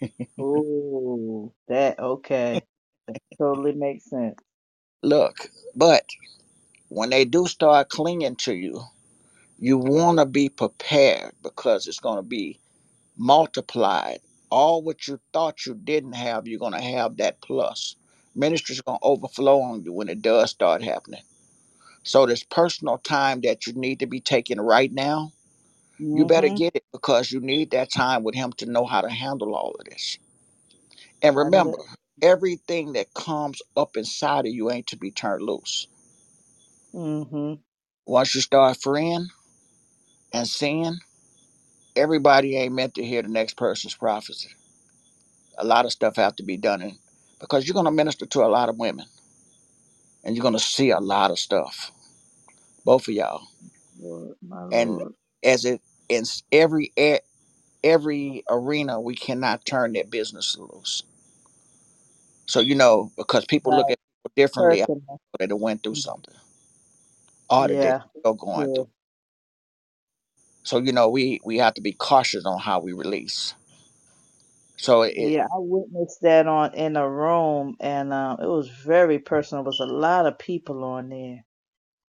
Ooh, 0.40 1.52
that 1.68 1.98
okay. 2.00 2.64
That 3.08 3.18
totally 3.38 3.72
makes 3.74 4.10
sense. 4.10 4.36
Look, 5.02 5.48
but 5.76 6.04
when 6.88 7.10
they 7.10 7.24
do 7.24 7.46
start 7.46 7.90
clinging 7.90 8.36
to 8.36 8.54
you, 8.54 8.82
you 9.58 9.78
want 9.78 10.18
to 10.18 10.26
be 10.26 10.48
prepared 10.48 11.32
because 11.42 11.86
it's 11.88 12.00
going 12.00 12.18
to 12.18 12.22
be 12.28 12.60
multiplied. 13.18 14.20
All 14.52 14.82
what 14.82 15.08
you 15.08 15.20
thought 15.34 15.66
you 15.66 15.74
didn't 15.74 16.14
have, 16.14 16.48
you're 16.48 16.60
going 16.60 16.74
to 16.74 16.82
have 16.82 17.18
that 17.18 17.42
plus. 17.42 17.96
Ministry's 18.36 18.82
going 18.82 19.00
to 19.00 19.06
overflow 19.06 19.62
on 19.62 19.84
you 19.84 19.94
when 19.94 20.10
it 20.10 20.22
does 20.22 20.50
start 20.52 20.84
happening. 20.84 21.22
So, 22.04 22.26
this 22.26 22.44
personal 22.44 22.98
time 22.98 23.42
that 23.42 23.66
you 23.66 23.74
need 23.74 24.00
to 24.00 24.06
be 24.06 24.20
taking 24.20 24.60
right 24.60 24.92
now, 24.92 25.32
you 26.12 26.26
better 26.26 26.48
Mm-hmm. 26.48 26.50
get 26.50 26.76
it 26.76 26.84
because 26.92 27.32
you 27.32 27.40
need 27.40 27.72
that 27.72 27.92
time 27.92 28.24
with 28.24 28.34
Him 28.36 28.52
to 28.58 28.66
know 28.66 28.86
how 28.86 29.02
to 29.02 29.10
handle 29.10 29.54
all 29.56 29.76
of 29.78 29.86
this. 29.86 30.18
And 31.22 31.36
I 31.50 31.50
remember, 31.50 31.78
everything 32.22 32.94
that 32.94 33.14
comes 33.14 33.62
up 33.76 33.96
inside 33.96 34.46
of 34.46 34.52
you 34.52 34.70
ain't 34.70 34.88
to 34.88 34.96
be 34.98 35.10
turned 35.12 35.42
loose. 35.42 35.88
Mm-hmm. 36.98 37.54
Once 38.06 38.34
you 38.34 38.40
start 38.42 38.78
freeing 38.82 39.28
and 40.32 40.48
seeing, 40.48 40.98
everybody 41.96 42.56
ain't 42.56 42.74
meant 42.74 42.94
to 42.96 43.04
hear 43.04 43.22
the 43.22 43.28
next 43.28 43.56
person's 43.56 43.94
prophecy. 43.96 44.50
A 45.58 45.64
lot 45.66 45.86
of 45.86 45.92
stuff 45.92 46.16
have 46.16 46.36
to 46.36 46.44
be 46.44 46.56
done 46.56 46.82
in 46.82 46.98
because 47.40 47.66
you're 47.66 47.74
gonna 47.74 47.92
minister 47.92 48.26
to 48.26 48.42
a 48.44 48.48
lot 48.48 48.68
of 48.70 48.78
women 48.78 49.06
and 50.24 50.36
you're 50.36 50.42
gonna 50.44 50.58
see 50.58 50.90
a 50.90 51.00
lot 51.00 51.30
of 51.32 51.38
stuff, 51.38 51.92
both 52.84 53.08
of 53.08 53.14
y'all. 53.14 53.42
Lord, 54.00 54.36
my 54.42 54.64
And 54.72 55.00
Lord. 55.00 55.14
as 55.44 55.64
it 55.66 55.82
in 56.08 56.22
s- 56.22 56.42
every 56.52 56.92
a- 56.98 57.20
every 57.84 58.44
arena, 58.50 59.00
we 59.00 59.16
cannot 59.16 59.64
turn 59.66 59.92
their 59.94 60.04
business 60.04 60.56
loose. 60.58 61.04
So 62.46 62.60
you 62.60 62.74
know, 62.76 63.12
because 63.16 63.46
people 63.46 63.74
look 63.74 63.90
Right. 63.90 63.92
at 63.92 63.98
people 63.98 64.32
differently 64.36 64.82
after 64.82 64.92
Personal. 64.92 65.20
went 65.56 65.82
through 65.82 65.94
mm. 65.94 65.96
something, 65.96 66.34
or 67.50 67.68
that 67.68 67.80
they 67.82 67.92
Yeah. 67.92 68.02
still 68.20 68.34
going 68.34 68.68
Yeah. 68.68 68.74
through. 68.74 68.88
So 70.64 70.78
you 70.78 70.92
know, 70.92 71.08
we 71.10 71.40
we 71.44 71.58
have 71.58 71.74
to 71.74 71.82
be 71.82 71.92
cautious 71.92 72.46
on 72.46 72.60
how 72.60 72.80
we 72.80 72.92
release. 72.92 73.54
So 74.78 75.02
it 75.02 75.16
Yeah, 75.16 75.44
I 75.44 75.58
witnessed 75.58 76.20
that 76.22 76.46
on 76.48 76.74
in 76.74 76.96
a 76.96 77.08
room 77.10 77.76
and 77.80 78.12
um 78.12 78.38
it 78.42 78.46
was 78.48 78.68
very 78.68 79.18
personal. 79.20 79.64
It 79.64 79.68
was 79.68 79.80
a 79.80 79.86
lot 79.86 80.26
of 80.26 80.38
people 80.38 80.84
on 80.84 81.10
there. 81.10 81.44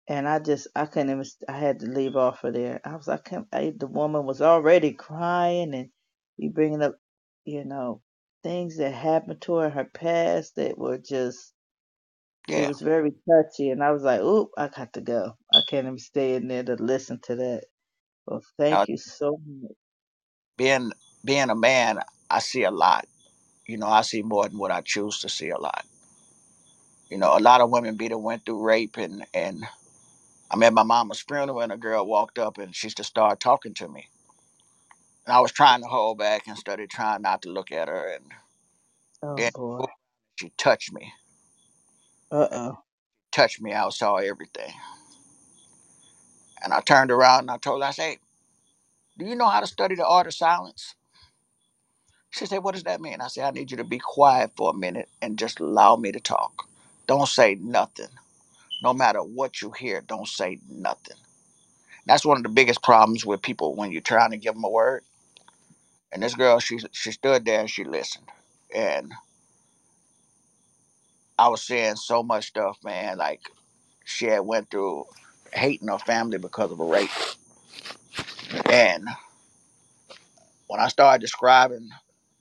And 0.10 0.28
I 0.30 0.40
just 0.40 0.68
I 0.76 0.86
couldn't 0.88 1.12
even 1.12 1.26
I 1.50 1.54
had 1.60 1.82
to 1.82 1.88
leave 1.88 2.18
off 2.18 2.44
of 2.46 2.54
there. 2.56 2.82
I 2.86 2.96
was 2.98 3.10
I 3.10 3.18
can't 3.18 3.48
I, 3.54 3.74
the 3.78 3.88
woman 3.88 4.26
was 4.26 4.42
already 4.42 4.94
crying 4.94 5.74
and 5.76 5.90
you 6.38 6.52
bringing 6.52 6.84
up, 6.84 6.98
you 7.46 7.66
know, 7.66 8.02
things 8.44 8.78
that 8.80 8.94
happened 8.94 9.42
to 9.44 9.56
her 9.58 9.68
in 9.68 9.74
her 9.74 9.86
past 9.94 10.56
that 10.58 10.78
were 10.78 11.00
just 11.00 11.54
it 12.56 12.64
yeah, 12.64 12.68
was 12.68 12.82
very 12.82 13.14
touchy 13.30 13.72
and 13.72 13.84
I 13.84 13.92
was 13.92 14.04
like, 14.04 14.22
Oop, 14.22 14.50
I 14.58 14.70
got 14.70 14.94
to 14.94 15.02
go. 15.02 15.34
I 15.54 15.62
can't 15.70 15.88
even 15.88 16.00
stay 16.00 16.36
in 16.36 16.48
there 16.50 16.64
to 16.66 16.76
listen 16.76 17.20
to 17.26 17.36
that. 17.38 17.66
Well 18.30 18.44
uh, 18.72 18.86
thank 18.86 18.90
you 18.90 18.98
so 18.98 19.40
much. 19.48 19.74
being 20.58 20.92
being 21.26 21.50
a 21.50 21.56
man, 21.56 22.00
I 22.32 22.40
see 22.40 22.64
a 22.64 22.72
lot. 22.72 23.08
You 23.68 23.78
know, 23.78 23.88
I 23.88 24.02
see 24.02 24.24
more 24.24 24.48
than 24.50 24.58
what 24.60 24.72
I 24.72 24.82
choose 24.82 25.20
to 25.22 25.30
see 25.30 25.50
a 25.50 25.60
lot. 25.60 25.86
You 27.10 27.18
know, 27.20 27.38
a 27.38 27.42
lot 27.42 27.62
of 27.62 27.72
women 27.72 27.98
be 27.98 28.10
that 28.10 28.18
went 28.20 28.46
through 28.46 28.64
rape 28.64 28.98
and 28.98 29.26
and 29.34 29.66
I'm 30.52 30.64
at 30.64 30.74
my 30.74 30.84
mama's 30.84 31.22
funeral 31.22 31.62
and 31.62 31.72
a 31.72 31.78
girl 31.78 32.06
walked 32.08 32.40
up 32.40 32.58
and 32.58 32.76
she 32.76 32.90
just 32.90 33.10
started 33.10 33.40
talking 33.42 33.74
to 33.76 33.88
me. 33.90 34.10
And 35.26 35.34
I 35.36 35.42
was 35.42 35.52
trying 35.54 35.82
to 35.82 35.88
hold 35.88 36.20
back 36.20 36.48
and 36.48 36.58
started 36.58 36.90
trying 36.90 37.24
not 37.24 37.44
to 37.44 37.50
look 37.52 37.72
at 37.72 37.90
her 37.90 38.14
and 38.16 38.26
Oh 39.24 39.38
then 39.38 39.52
boy. 39.54 39.86
she 40.40 40.52
touched 40.58 40.94
me. 40.94 41.14
Uh 42.32 42.48
oh. 42.52 42.80
Touched 43.32 43.62
me, 43.62 43.74
I 43.74 43.90
saw 43.90 44.18
everything. 44.18 44.74
And 46.64 46.74
I 46.74 46.82
turned 46.82 47.12
around 47.12 47.42
and 47.42 47.52
I 47.52 47.58
told 47.58 47.82
her, 47.84 47.88
I 47.88 47.92
said, 47.92 48.18
Do 49.18 49.26
you 49.26 49.36
know 49.36 49.50
how 49.50 49.62
to 49.62 49.68
study 49.68 49.96
the 49.96 50.08
art 50.08 50.28
of 50.28 50.34
silence? 50.36 50.96
She 52.32 52.46
said, 52.48 52.60
What 52.64 52.76
does 52.76 52.84
that 52.86 53.02
mean? 53.02 53.22
I 53.22 53.28
said, 53.28 53.46
I 53.46 53.52
need 53.52 53.72
you 53.72 53.78
to 53.78 53.86
be 53.86 54.00
quiet 54.00 54.52
for 54.58 54.72
a 54.72 54.76
minute 54.78 55.10
and 55.22 55.40
just 55.40 55.60
allow 55.60 55.96
me 55.98 56.12
to 56.14 56.20
talk. 56.22 56.68
Don't 57.08 57.28
say 57.30 57.56
nothing. 57.62 58.10
No 58.84 58.94
matter 58.94 59.20
what 59.22 59.62
you 59.62 59.72
hear, 59.72 60.02
don't 60.02 60.28
say 60.28 60.60
nothing. 60.70 61.18
That's 62.06 62.26
one 62.26 62.38
of 62.38 62.44
the 62.44 62.50
biggest 62.50 62.84
problems 62.84 63.26
with 63.26 63.42
people 63.42 63.76
when 63.76 63.92
you're 63.92 64.02
trying 64.02 64.32
to 64.32 64.38
give 64.38 64.56
them 64.56 64.66
a 64.66 64.70
word. 64.70 65.04
And 66.12 66.24
this 66.24 66.36
girl, 66.36 66.60
she 66.60 66.80
she 66.94 67.12
stood 67.12 67.46
there 67.46 67.62
and 67.62 67.70
she 67.70 67.86
listened. 67.86 68.28
And 68.76 69.14
I 71.40 71.50
was 71.50 71.64
saying 71.64 71.98
so 71.98 72.24
much 72.24 72.48
stuff, 72.48 72.78
man. 72.84 73.18
Like 73.18 73.42
she 74.06 74.28
had 74.28 74.42
went 74.42 74.72
through 74.72 75.06
hating 75.54 75.88
her 75.88 76.00
family 76.00 76.38
because 76.38 76.72
of 76.72 76.80
a 76.80 76.86
rape. 76.86 77.10
And 78.70 79.08
when 80.68 80.80
I 80.80 80.88
started 80.88 81.22
describing 81.22 81.90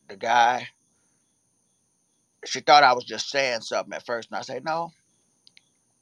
the 0.09 0.17
guy, 0.17 0.69
she 2.45 2.61
thought 2.61 2.85
I 2.85 2.93
was 2.95 3.05
just 3.05 3.31
saying 3.31 3.63
something 3.63 3.93
at 3.95 4.07
first. 4.07 4.31
And 4.31 4.39
I 4.39 4.43
said, 4.43 4.65
No, 4.65 4.93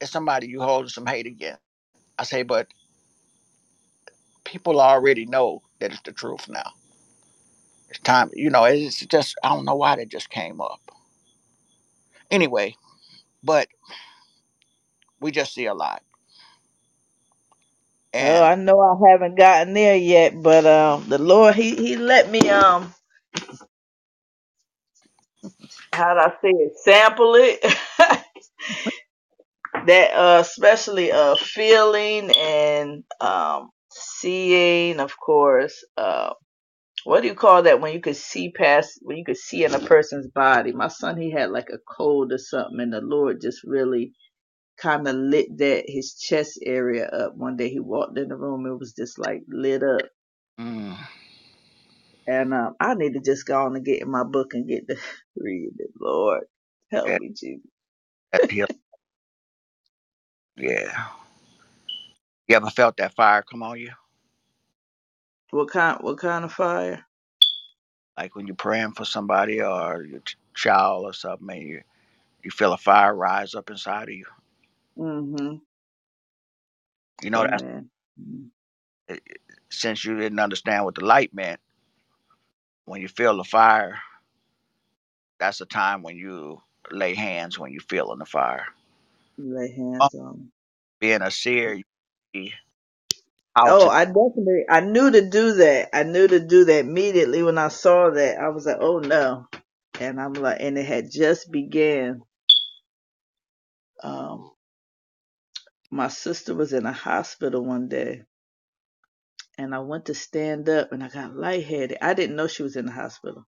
it's 0.01 0.11
somebody 0.11 0.49
you 0.49 0.61
holding 0.63 0.89
some 0.89 1.07
hate 1.07 1.27
against. 1.27 1.61
I 2.19 2.25
say, 2.25 2.43
but 2.43 2.69
people 4.45 4.81
already 4.81 5.27
know 5.27 5.63
that 5.81 5.93
it's 5.93 6.03
the 6.03 6.13
truth 6.13 6.49
now. 6.49 6.71
It's 7.91 7.99
time, 8.01 8.31
you 8.35 8.51
know, 8.51 8.65
it's 8.65 9.05
just, 9.07 9.37
I 9.45 9.51
don't 9.51 9.65
know 9.65 9.77
why 9.77 9.97
that 9.97 10.09
just 10.09 10.31
came 10.31 10.61
up. 10.61 10.81
Anyway, 12.31 12.75
but 13.43 13.69
we 15.21 15.31
just 15.31 15.55
see 15.55 15.67
a 15.67 15.75
lot. 15.75 16.03
Oh, 18.17 18.45
And 18.45 18.45
I 18.45 18.57
know 18.57 18.81
I 18.81 19.11
haven't 19.13 19.37
gotten 19.39 19.75
there 19.75 19.97
yet, 19.97 20.43
but 20.43 20.67
um, 20.67 21.07
the 21.09 21.19
Lord, 21.19 21.57
he 21.57 21.77
he 21.77 21.97
let 21.97 22.31
me 22.31 22.49
um, 22.51 22.95
how 25.93 26.15
do 26.15 26.21
I 26.21 26.31
say 26.43 26.51
it, 26.51 26.73
sample 26.85 27.35
it. 27.37 27.61
that 29.87 30.13
uh, 30.15 30.41
especially 30.41 31.13
uh, 31.13 31.37
feeling 31.37 32.31
and 32.33 33.05
um, 33.21 33.71
seeing, 33.91 35.01
of 35.01 35.19
course. 35.19 35.85
Uh, 35.97 36.33
what 37.05 37.23
do 37.23 37.29
you 37.29 37.35
call 37.35 37.65
that 37.65 37.81
when 37.81 37.95
you 37.95 38.01
could 38.01 38.17
see 38.17 38.51
past, 38.53 39.01
when 39.03 39.19
you 39.19 39.25
could 39.25 39.39
see 39.39 39.65
in 39.65 39.75
a 39.75 39.81
person's 39.81 40.29
body? 40.29 40.73
My 40.73 40.89
son, 40.89 41.19
he 41.19 41.33
had 41.33 41.51
like 41.51 41.71
a 41.71 41.79
cold 41.99 42.33
or 42.33 42.39
something, 42.39 42.81
and 42.81 42.93
the 42.95 43.03
Lord 43.03 43.41
just 43.43 43.65
really 43.65 44.13
kind 44.79 45.09
of 45.09 45.17
lit 45.17 45.59
that 45.59 45.85
his 45.89 46.15
chest 46.15 46.61
area 46.65 47.07
up. 47.07 47.37
One 47.37 47.57
day 47.57 47.71
he 47.71 47.81
walked 47.81 48.19
in 48.19 48.29
the 48.29 48.37
room, 48.37 48.67
it 48.67 48.79
was 48.79 48.93
just 48.95 49.19
like 49.19 49.43
lit 49.49 49.83
up 49.85 50.03
mm, 50.61 50.97
And 52.27 52.55
um, 52.55 52.77
I 52.81 52.95
need 52.95 53.15
to 53.15 53.21
just 53.21 53.47
go 53.47 53.67
on 53.67 53.77
and 53.77 53.87
get 53.87 54.03
in 54.03 54.11
my 54.11 54.25
book 54.25 54.55
and 54.55 54.69
get 54.69 54.89
to 54.89 54.97
read 55.37 55.73
it. 55.79 55.91
Lord, 56.01 56.45
help 56.93 57.13
that, 57.13 57.21
me, 57.21 57.31
Jesus. 57.39 57.71
that 58.33 58.53
yeah. 60.59 61.07
You 62.49 62.57
ever 62.57 62.71
felt 62.71 62.99
that 62.99 63.15
fire 63.15 63.43
come 63.43 63.63
on 63.63 63.79
you? 63.81 63.93
What 65.51 65.71
kind? 65.71 65.99
What 66.03 66.19
kind 66.19 66.45
of 66.45 66.53
fire? 66.53 67.05
Like 68.19 68.37
when 68.37 68.47
you're 68.47 68.57
praying 68.57 68.93
for 68.93 69.05
somebody 69.07 69.63
or 69.63 70.05
your 70.05 70.21
ch- 70.21 70.39
child 70.55 71.07
or 71.07 71.15
something, 71.15 71.51
and 71.51 71.63
you 71.69 71.83
you 72.45 72.51
feel 72.53 72.73
a 72.75 72.79
fire 72.79 73.15
rise 73.15 73.55
up 73.55 73.71
inside 73.71 74.05
of 74.11 74.15
you. 74.15 74.27
Mm-hmm. 74.99 75.57
You 77.23 77.31
know 77.31 77.47
that's 77.51 77.65
Amen. 77.65 77.91
Mm. 78.21 78.49
since 79.71 80.05
you 80.05 80.17
didn't 80.19 80.41
understand 80.41 80.85
what 80.85 80.95
the 80.97 81.05
light 81.05 81.35
meant. 81.35 81.61
When 82.87 83.03
you 83.03 83.09
feel 83.09 83.37
the 83.39 83.45
fire, 83.45 83.99
that's 85.41 85.59
the 85.59 85.67
time 85.67 86.03
when 86.03 86.17
you 86.17 86.63
lay 86.91 87.15
hands 87.15 87.59
when 87.59 87.73
you 87.73 87.81
feel 87.81 88.13
in 88.13 88.19
the 88.21 88.27
fire. 88.27 88.67
Lay 89.39 89.73
Oh, 90.01 90.09
hands 90.09 90.15
on. 90.15 90.51
being 91.01 91.23
a 91.23 91.31
seer, 91.31 91.75
you 91.75 91.85
see 92.35 92.55
how 93.57 93.73
Oh, 93.73 93.89
to. 93.89 93.91
I 93.91 94.07
definitely. 94.07 94.65
I 94.71 94.81
knew 94.81 95.11
to 95.11 95.29
do 95.31 95.55
that. 95.55 95.91
I 95.95 96.05
knew 96.05 96.29
to 96.29 96.41
do 96.41 96.65
that 96.67 96.81
immediately 96.81 97.43
when 97.43 97.59
I 97.59 97.69
saw 97.69 98.11
that. 98.11 98.39
I 98.41 98.49
was 98.51 98.67
like, 98.67 98.79
oh 98.81 98.99
no. 99.01 99.47
And 100.01 100.21
I'm 100.21 100.35
like, 100.35 100.59
and 100.61 100.79
it 100.79 100.87
had 100.87 101.11
just 101.13 101.53
began. 101.53 102.23
Um, 104.03 104.51
my 105.97 106.09
sister 106.09 106.55
was 106.55 106.73
in 106.75 106.87
a 106.87 106.93
hospital 106.93 107.65
one 107.65 107.89
day, 107.89 108.23
and 109.59 109.75
I 109.75 109.81
went 109.81 110.07
to 110.07 110.15
stand 110.15 110.69
up, 110.69 110.93
and 110.93 111.05
I 111.05 111.09
got 111.09 111.37
lightheaded. 111.37 111.99
I 112.03 112.15
didn't 112.15 112.37
know 112.37 112.49
she 112.49 112.63
was 112.65 112.77
in 112.77 112.87
the 112.87 112.93
hospital. 112.93 113.45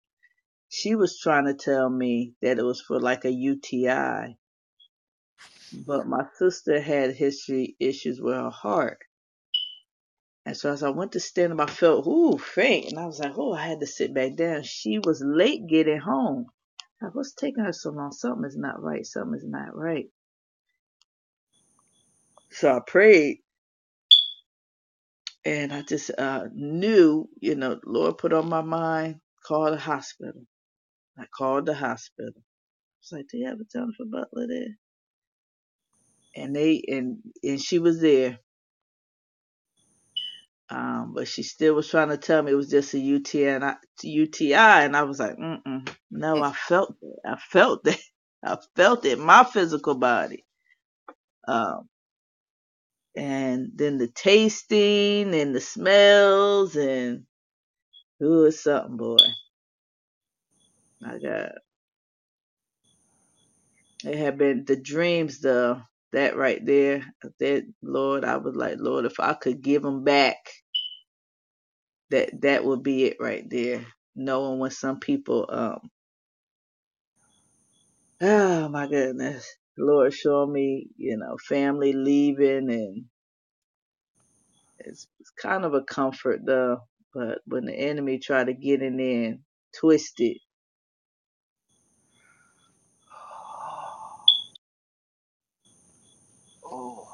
she 0.69 0.95
was 0.95 1.19
trying 1.19 1.45
to 1.45 1.53
tell 1.53 1.89
me 1.89 2.33
that 2.41 2.59
it 2.59 2.63
was 2.63 2.81
for 2.81 2.99
like 2.99 3.25
a 3.25 3.31
UTI, 3.31 4.37
but 5.73 6.07
my 6.07 6.25
sister 6.37 6.81
had 6.81 7.15
history 7.15 7.75
issues 7.79 8.21
with 8.21 8.35
her 8.35 8.49
heart. 8.51 8.99
And 10.45 10.57
so 10.57 10.71
as 10.73 10.83
I 10.83 10.89
went 10.89 11.13
to 11.13 11.21
stand 11.21 11.53
up, 11.53 11.61
I 11.61 11.71
felt, 11.71 12.07
ooh, 12.07 12.37
faint. 12.37 12.91
And 12.91 12.99
I 12.99 13.05
was 13.07 13.19
like, 13.19 13.33
oh, 13.37 13.53
I 13.53 13.67
had 13.67 13.81
to 13.81 13.87
sit 13.87 14.13
back 14.13 14.35
down. 14.35 14.63
She 14.63 14.99
was 14.99 15.23
late 15.25 15.67
getting 15.67 15.99
home. 15.99 16.47
Like, 17.01 17.15
what's 17.15 17.33
taking 17.33 17.63
her 17.65 17.73
so 17.73 17.91
long? 17.91 18.11
Something 18.13 18.45
is 18.45 18.57
not 18.57 18.81
right. 18.81 19.05
Something 19.05 19.35
is 19.35 19.45
not 19.45 19.75
right. 19.75 20.07
So 22.51 22.75
I 22.75 22.81
prayed 22.85 23.39
and 25.45 25.73
I 25.73 25.83
just 25.83 26.11
uh, 26.17 26.45
knew, 26.53 27.29
you 27.41 27.55
know, 27.55 27.79
Lord 27.85 28.17
put 28.19 28.33
on 28.33 28.49
my 28.49 28.61
mind, 28.61 29.17
call 29.45 29.71
the 29.71 29.77
hospital. 29.77 30.43
I 31.19 31.25
called 31.37 31.67
the 31.67 31.75
hospital. 31.75 32.33
I 32.37 32.41
was 33.01 33.11
like, 33.13 33.27
do 33.31 33.37
you 33.39 33.47
have 33.47 33.59
a 33.59 33.65
Jennifer 33.71 34.05
Butler 34.09 34.47
there? 34.47 34.77
And 36.35 36.55
they, 36.55 36.83
and, 36.89 37.19
and 37.43 37.61
she 37.61 37.79
was 37.79 38.01
there 38.01 38.37
Um, 40.69 41.13
but 41.15 41.29
she 41.29 41.43
still 41.45 41.75
was 41.75 41.89
trying 41.89 42.09
to 42.09 42.17
tell 42.17 42.43
me 42.43 42.51
it 42.53 42.57
was 42.57 42.69
just 42.71 42.93
a 42.95 42.99
UTI, 42.99 43.47
and 43.49 43.65
I, 43.65 43.77
UTI, 44.03 44.55
and 44.85 44.97
I 44.97 45.03
was 45.03 45.21
like, 45.21 45.37
Mm-mm, 45.37 45.89
no, 46.11 46.43
I 46.43 46.53
felt 46.69 46.95
it. 47.03 47.19
I 47.25 47.37
felt 47.37 47.85
that. 47.85 47.99
I 48.45 48.57
felt 48.77 49.05
it 49.05 49.19
in 49.19 49.25
my 49.25 49.45
physical 49.45 49.95
body. 49.97 50.45
And 53.19 53.71
then 53.75 53.99
the 53.99 54.09
tasting 54.09 55.35
and 55.35 55.55
the 55.55 55.61
smells 55.61 56.77
and 56.77 57.25
ooh, 58.23 58.51
something, 58.51 58.97
boy. 58.97 59.17
My 61.01 61.19
God, 61.19 61.53
it 64.05 64.17
had 64.17 64.37
been 64.37 64.65
the 64.65 64.77
dreams, 64.77 65.41
the 65.41 65.81
That 66.13 66.37
right 66.37 66.65
there, 66.65 67.05
that 67.39 67.65
Lord, 67.83 68.25
I 68.25 68.37
was 68.37 68.55
like, 68.55 68.77
Lord, 68.79 69.05
if 69.05 69.19
I 69.19 69.33
could 69.33 69.61
give 69.61 69.83
them 69.83 70.03
back, 70.05 70.37
that 72.11 72.41
that 72.41 72.65
would 72.65 72.83
be 72.83 73.05
it 73.05 73.17
right 73.19 73.49
there. 73.49 73.85
Knowing 74.15 74.59
when 74.59 74.71
some 74.71 74.99
people, 74.99 75.45
um. 75.49 75.79
Oh 78.21 78.69
my 78.69 78.87
goodness. 78.87 79.47
The 79.77 79.85
Lord 79.85 80.13
showed 80.13 80.49
me, 80.51 80.87
you 80.97 81.17
know, 81.17 81.37
family 81.49 81.93
leaving 81.93 82.69
and 82.71 83.05
it's, 84.79 85.07
it's 85.19 85.31
kind 85.31 85.65
of 85.65 85.73
a 85.75 85.83
comfort 85.83 86.41
though. 86.45 86.79
But 87.13 87.39
when 87.47 87.65
the 87.65 87.73
enemy 87.75 88.19
try 88.19 88.43
to 88.43 88.53
get 88.53 88.81
in 88.83 88.97
there 88.97 89.25
and 89.31 89.39
twist 89.79 90.15
it, 90.19 90.37
Oh, 96.65 97.07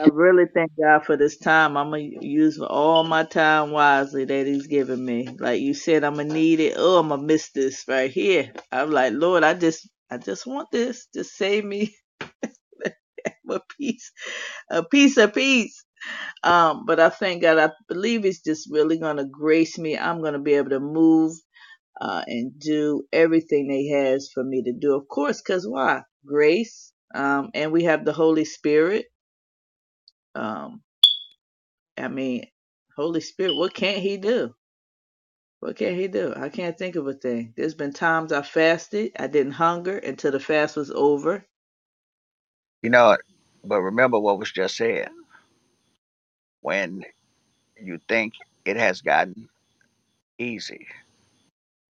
I 0.00 0.06
really 0.12 0.46
thank 0.54 0.72
God 0.80 1.04
for 1.06 1.16
this 1.16 1.38
time. 1.38 1.76
I'm 1.76 1.90
gonna 1.90 2.02
use 2.20 2.60
all 2.60 3.04
my 3.04 3.24
time 3.24 3.72
wisely 3.72 4.24
that 4.26 4.46
He's 4.46 4.66
given 4.68 5.04
me. 5.04 5.28
Like 5.38 5.60
you 5.62 5.74
said, 5.74 6.04
I'm 6.04 6.16
gonna 6.16 6.32
need 6.34 6.60
it. 6.60 6.74
Oh, 6.76 7.00
I'm 7.00 7.08
gonna 7.10 7.22
miss 7.22 7.50
this 7.52 7.84
right 7.88 8.10
here. 8.10 8.52
I'm 8.72 8.90
like, 8.92 9.14
Lord, 9.14 9.44
I 9.44 9.54
just, 9.54 9.88
I 10.10 10.18
just 10.18 10.46
want 10.46 10.70
this. 10.72 11.06
to 11.14 11.24
save 11.24 11.64
me 11.64 11.94
a 13.50 13.60
piece, 13.78 14.12
a 14.70 14.84
piece 14.84 15.16
of 15.18 15.34
peace. 15.34 15.84
Um, 16.44 16.84
but 16.86 17.00
I 17.00 17.10
thank 17.10 17.42
God, 17.42 17.58
I 17.58 17.72
believe 17.88 18.24
He's 18.24 18.42
just 18.42 18.68
really 18.70 18.98
going 18.98 19.18
to 19.18 19.26
grace 19.26 19.78
me. 19.78 19.98
I'm 19.98 20.20
going 20.20 20.34
to 20.34 20.38
be 20.40 20.54
able 20.54 20.70
to 20.70 20.80
move 20.80 21.34
uh, 22.00 22.24
and 22.26 22.58
do 22.60 23.04
everything 23.12 23.70
He 23.70 23.92
has 23.92 24.30
for 24.34 24.44
me 24.44 24.62
to 24.64 24.72
do. 24.72 24.96
Of 24.96 25.08
course, 25.08 25.42
because 25.42 25.66
why? 25.68 26.02
Grace. 26.26 26.92
Um, 27.14 27.50
and 27.54 27.72
we 27.72 27.84
have 27.84 28.04
the 28.04 28.12
Holy 28.14 28.44
Spirit. 28.46 29.06
Um, 30.34 30.82
I 31.98 32.08
mean, 32.08 32.46
Holy 32.96 33.20
Spirit, 33.20 33.56
what 33.56 33.74
can't 33.74 33.98
He 34.02 34.18
do? 34.18 34.54
What 35.66 35.76
can 35.76 35.96
He 35.96 36.08
do? 36.08 36.34
I 36.36 36.50
can't 36.50 36.78
think 36.78 36.96
of 36.96 37.08
a 37.08 37.14
thing. 37.14 37.54
There's 37.56 37.74
been 37.74 37.92
times 37.92 38.32
I 38.32 38.42
fasted, 38.42 39.12
I 39.18 39.28
didn't 39.28 39.54
hunger 39.54 39.98
until 39.98 40.32
the 40.32 40.40
fast 40.40 40.76
was 40.76 40.92
over. 40.92 41.44
you 42.82 42.90
know. 42.90 43.16
But 43.64 43.82
remember 43.82 44.18
what 44.20 44.38
was 44.38 44.52
just 44.52 44.76
said. 44.76 45.10
When 46.62 47.04
you 47.82 48.00
think 48.08 48.34
it 48.64 48.76
has 48.76 49.02
gotten 49.02 49.48
easy, 50.38 50.86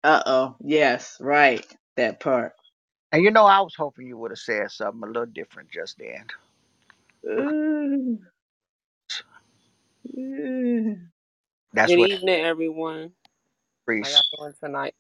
Uh 0.04 0.24
oh. 0.26 0.56
Yes, 0.64 1.18
right. 1.22 1.66
That 1.98 2.20
part. 2.22 2.54
and 3.12 3.24
you 3.24 3.32
know, 3.32 3.46
I 3.46 3.62
was 3.62 3.76
hoping 3.78 4.08
you 4.08 4.18
would 4.18 4.32
have 4.32 4.40
said 4.40 4.72
something 4.72 5.04
a 5.04 5.08
little 5.08 5.28
different 5.28 5.72
just 5.72 6.00
then. 6.00 6.26
Ooh, 7.28 8.20
ooh. 10.18 10.98
That's 11.74 11.96
Good 11.96 11.98
what 11.98 12.12
evening, 12.12 12.42
everyone. 12.42 13.14
How 14.02 14.10
y'all 14.10 14.22
priest 14.22 14.36
doing 14.38 14.54
tonight? 14.64 14.96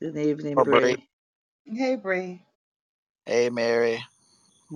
Good 0.00 0.16
evening, 0.18 0.58
or 0.58 0.64
Bree. 0.64 0.66
Bree. 0.66 1.08
Hey, 1.66 1.96
Bree. 1.96 2.42
Hey, 3.26 3.50
Mary. 3.50 4.04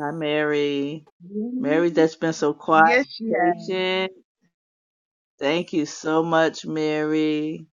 Hi, 0.01 0.11
Mary. 0.13 1.07
Mm-hmm. 1.27 1.61
Mary, 1.61 1.91
that's 1.91 2.17
been 2.17 2.33
so 2.35 2.55
quiet 2.55 2.85
Yes, 2.87 3.07
and 3.07 3.09
she 3.17 3.33
has. 3.33 3.69
patient. 3.69 4.13
Thank 5.39 5.73
you 5.75 5.87
so 5.87 6.23
much, 6.25 6.67
Mary. 6.67 7.67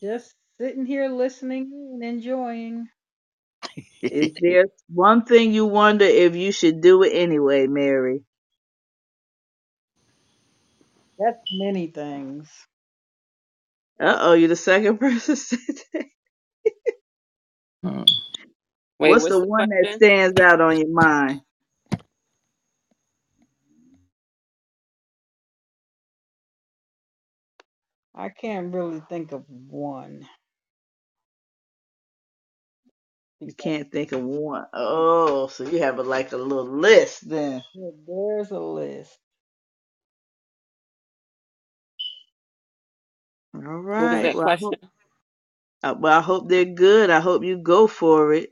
Just 0.00 0.34
sitting 0.58 0.86
here 0.86 1.08
listening 1.10 1.70
and 1.94 2.04
enjoying. 2.04 2.88
Is 4.08 4.36
there 4.40 4.66
one 4.88 5.24
thing 5.24 5.52
you 5.54 5.66
wonder 5.66 6.04
if 6.06 6.36
you 6.36 6.52
should 6.52 6.80
do 6.82 7.02
it 7.04 7.10
anyway, 7.14 7.66
Mary? 7.68 8.22
That's 11.18 11.38
many 11.52 11.88
things. 11.88 12.50
Uh 14.00 14.18
oh, 14.20 14.32
you're 14.34 14.48
the 14.48 14.56
second 14.56 14.98
person 15.00 15.36
said 15.36 15.58
that. 15.94 16.06
Hmm. 17.84 18.04
What's, 18.98 19.14
what's, 19.22 19.26
the, 19.28 19.38
the 19.38 19.46
one 19.46 19.68
question? 19.70 19.70
that 19.70 19.88
stands 19.94 20.40
out 20.40 20.60
on 20.60 20.78
your 20.78 20.90
mind? 20.90 21.42
I 28.14 28.30
can't 28.30 28.74
really 28.74 29.02
think 29.08 29.32
of 29.32 29.44
one. 29.48 30.26
You 33.40 33.54
can't 33.54 33.92
think 33.92 34.12
of 34.12 34.22
one. 34.22 34.66
Oh, 34.74 35.48
so 35.48 35.64
you 35.64 35.80
have 35.80 35.98
a, 35.98 36.02
like 36.04 36.32
a 36.32 36.38
little 36.38 36.66
list 36.66 37.28
then. 37.28 37.62
There's 37.74 38.52
a 38.52 38.60
list. 38.60 39.18
All 43.54 43.62
What 43.96 44.10
was 44.10 44.20
right. 44.20 44.22
that 44.22 44.36
Well, 44.36 44.48
I 44.48 44.52
question? 44.52 44.60
hope. 44.60 44.80
Uh, 45.82 45.94
well, 45.98 46.18
I 46.18 46.22
hope 46.22 46.48
they're 46.48 46.64
good. 46.66 47.10
I 47.10 47.20
hope 47.20 47.44
you 47.44 47.58
go 47.58 47.86
for 47.88 48.34
it. 48.34 48.50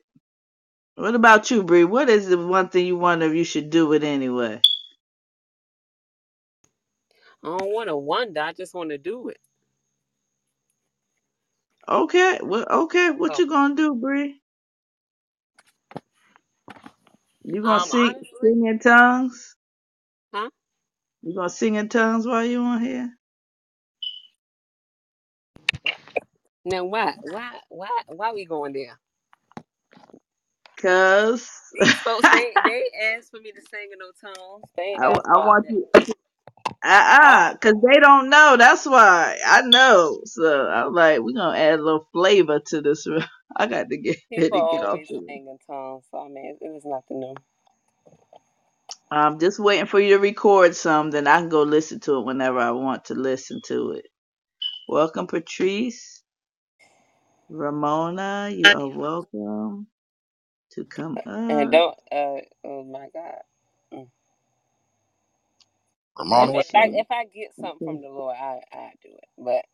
What 0.97 1.15
about 1.17 1.51
you, 1.51 1.65
Bree? 1.65 1.85
What 1.85 2.11
is 2.11 2.29
the 2.29 2.39
one 2.39 2.69
thing 2.71 2.87
you 2.87 2.97
wonder 2.99 3.27
if 3.27 3.35
you 3.35 3.45
should 3.45 3.71
do 3.71 3.93
it 3.95 4.05
anyway? 4.05 4.63
I 7.45 7.49
don't 7.59 7.73
want 7.73 7.89
to 7.89 7.97
wonder. 7.97 8.43
I 8.43 8.53
just 8.55 8.75
want 8.75 8.91
to 8.91 8.99
do 8.99 9.29
it. 9.31 9.39
Okay. 11.89 12.41
Well, 12.43 12.67
okay. 12.71 13.11
What 13.11 13.37
Oh, 13.37 13.41
you 13.41 13.49
gonna 13.49 13.77
do, 13.77 13.95
Bree? 13.97 14.41
You 17.45 17.63
gonna 17.63 17.81
um, 17.81 17.93
sing 17.93 18.15
honestly, 18.15 18.27
sing 18.43 18.67
in 18.67 18.79
tongues? 18.81 19.57
huh? 20.35 20.51
You 21.23 21.35
gonna 21.37 21.51
sing 21.51 21.77
in 21.77 21.89
tongues 21.91 22.27
while 22.27 22.45
you 22.45 22.63
on 22.63 22.83
here? 22.83 23.11
Now 26.65 26.85
why, 26.85 27.15
why, 27.23 27.53
why, 27.71 27.89
why 28.09 28.33
we 28.33 28.47
going 28.47 28.75
there? 28.75 28.99
Cause 30.81 31.51
These 31.73 32.01
folks, 32.01 32.29
they 32.31 32.57
they 32.65 32.85
asked 33.17 33.31
for 33.33 33.41
me 33.41 33.53
to 33.53 33.63
sing 33.63 33.91
in 33.93 33.99
no 34.01 34.13
tones. 34.23 34.71
They 34.77 34.99
I, 34.99 35.07
asked 35.07 35.33
I 35.35 35.39
want 35.39 35.67
that. 35.67 35.71
you. 35.71 35.89
Uh-uh, 36.85 37.57
cause 37.59 37.75
they 37.87 38.01
don't 38.01 38.31
know. 38.31 38.57
That's 38.59 38.87
why 38.87 39.39
I 39.47 39.63
know. 39.63 40.23
So 40.27 40.67
I'm 40.69 40.95
like, 40.95 41.21
we're 41.21 41.35
gonna 41.35 41.59
add 41.59 41.81
a 41.81 41.83
little 41.85 42.09
flavor 42.13 42.61
to 42.69 42.83
this. 42.83 43.07
I 43.57 43.67
got 43.67 43.89
to 43.91 43.99
get 43.99 44.19
people 44.31 44.51
ready 44.51 44.63
to 44.63 44.67
get 44.69 44.83
off 44.85 45.01
always 45.01 45.09
here. 45.09 45.21
sing 45.29 45.47
in. 45.49 45.59
So 45.67 46.03
I 46.15 46.29
mean, 46.29 46.59
it 46.61 46.67
is 46.67 46.85
nothing 46.87 47.21
new. 47.21 47.35
I'm 49.11 49.41
just 49.41 49.59
waiting 49.61 49.87
for 49.87 50.01
you 50.01 50.17
to 50.17 50.21
record 50.23 50.77
some, 50.77 51.11
then 51.13 51.27
I 51.29 51.39
can 51.41 51.49
go 51.51 51.63
listen 51.65 52.01
to 52.03 52.19
it 52.21 52.27
whenever 52.27 52.61
I 52.61 52.73
want 52.73 53.07
to 53.07 53.15
listen 53.15 53.63
to 53.69 53.93
it. 53.93 54.07
Welcome, 54.89 55.27
Patrice. 55.29 56.20
Ramona, 57.51 58.51
you 58.55 58.75
are 58.75 58.89
welcome 58.89 59.89
to 60.73 60.85
come 60.85 61.21
And 61.49 61.71
up. 61.71 61.73
don't, 61.73 61.97
uh, 62.13 62.41
oh 62.65 62.85
my 62.85 63.09
God. 63.15 63.41
Mm. 63.95 64.09
If 66.37 66.51
Ramona, 66.51 66.53
what? 66.55 66.67
if 66.67 66.69
I 66.75 66.91
if 66.93 67.07
I 67.11 67.25
get 67.27 67.55
something 67.61 67.83
from 67.85 68.03
the 68.03 68.09
Lord, 68.09 68.37
I 68.39 68.61
I 68.73 68.91
do 69.03 69.11
it. 69.11 69.29
But 69.39 69.65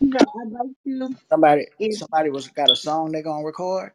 You 0.00 0.10
know, 0.10 0.32
I'd 0.42 0.52
like 0.52 0.70
to. 0.86 1.16
Somebody, 1.30 1.66
If 1.78 2.00
somebody 2.00 2.30
was 2.30 2.48
got 2.48 2.70
a 2.70 2.76
song 2.76 3.12
they 3.12 3.22
gonna 3.22 3.44
record. 3.46 3.92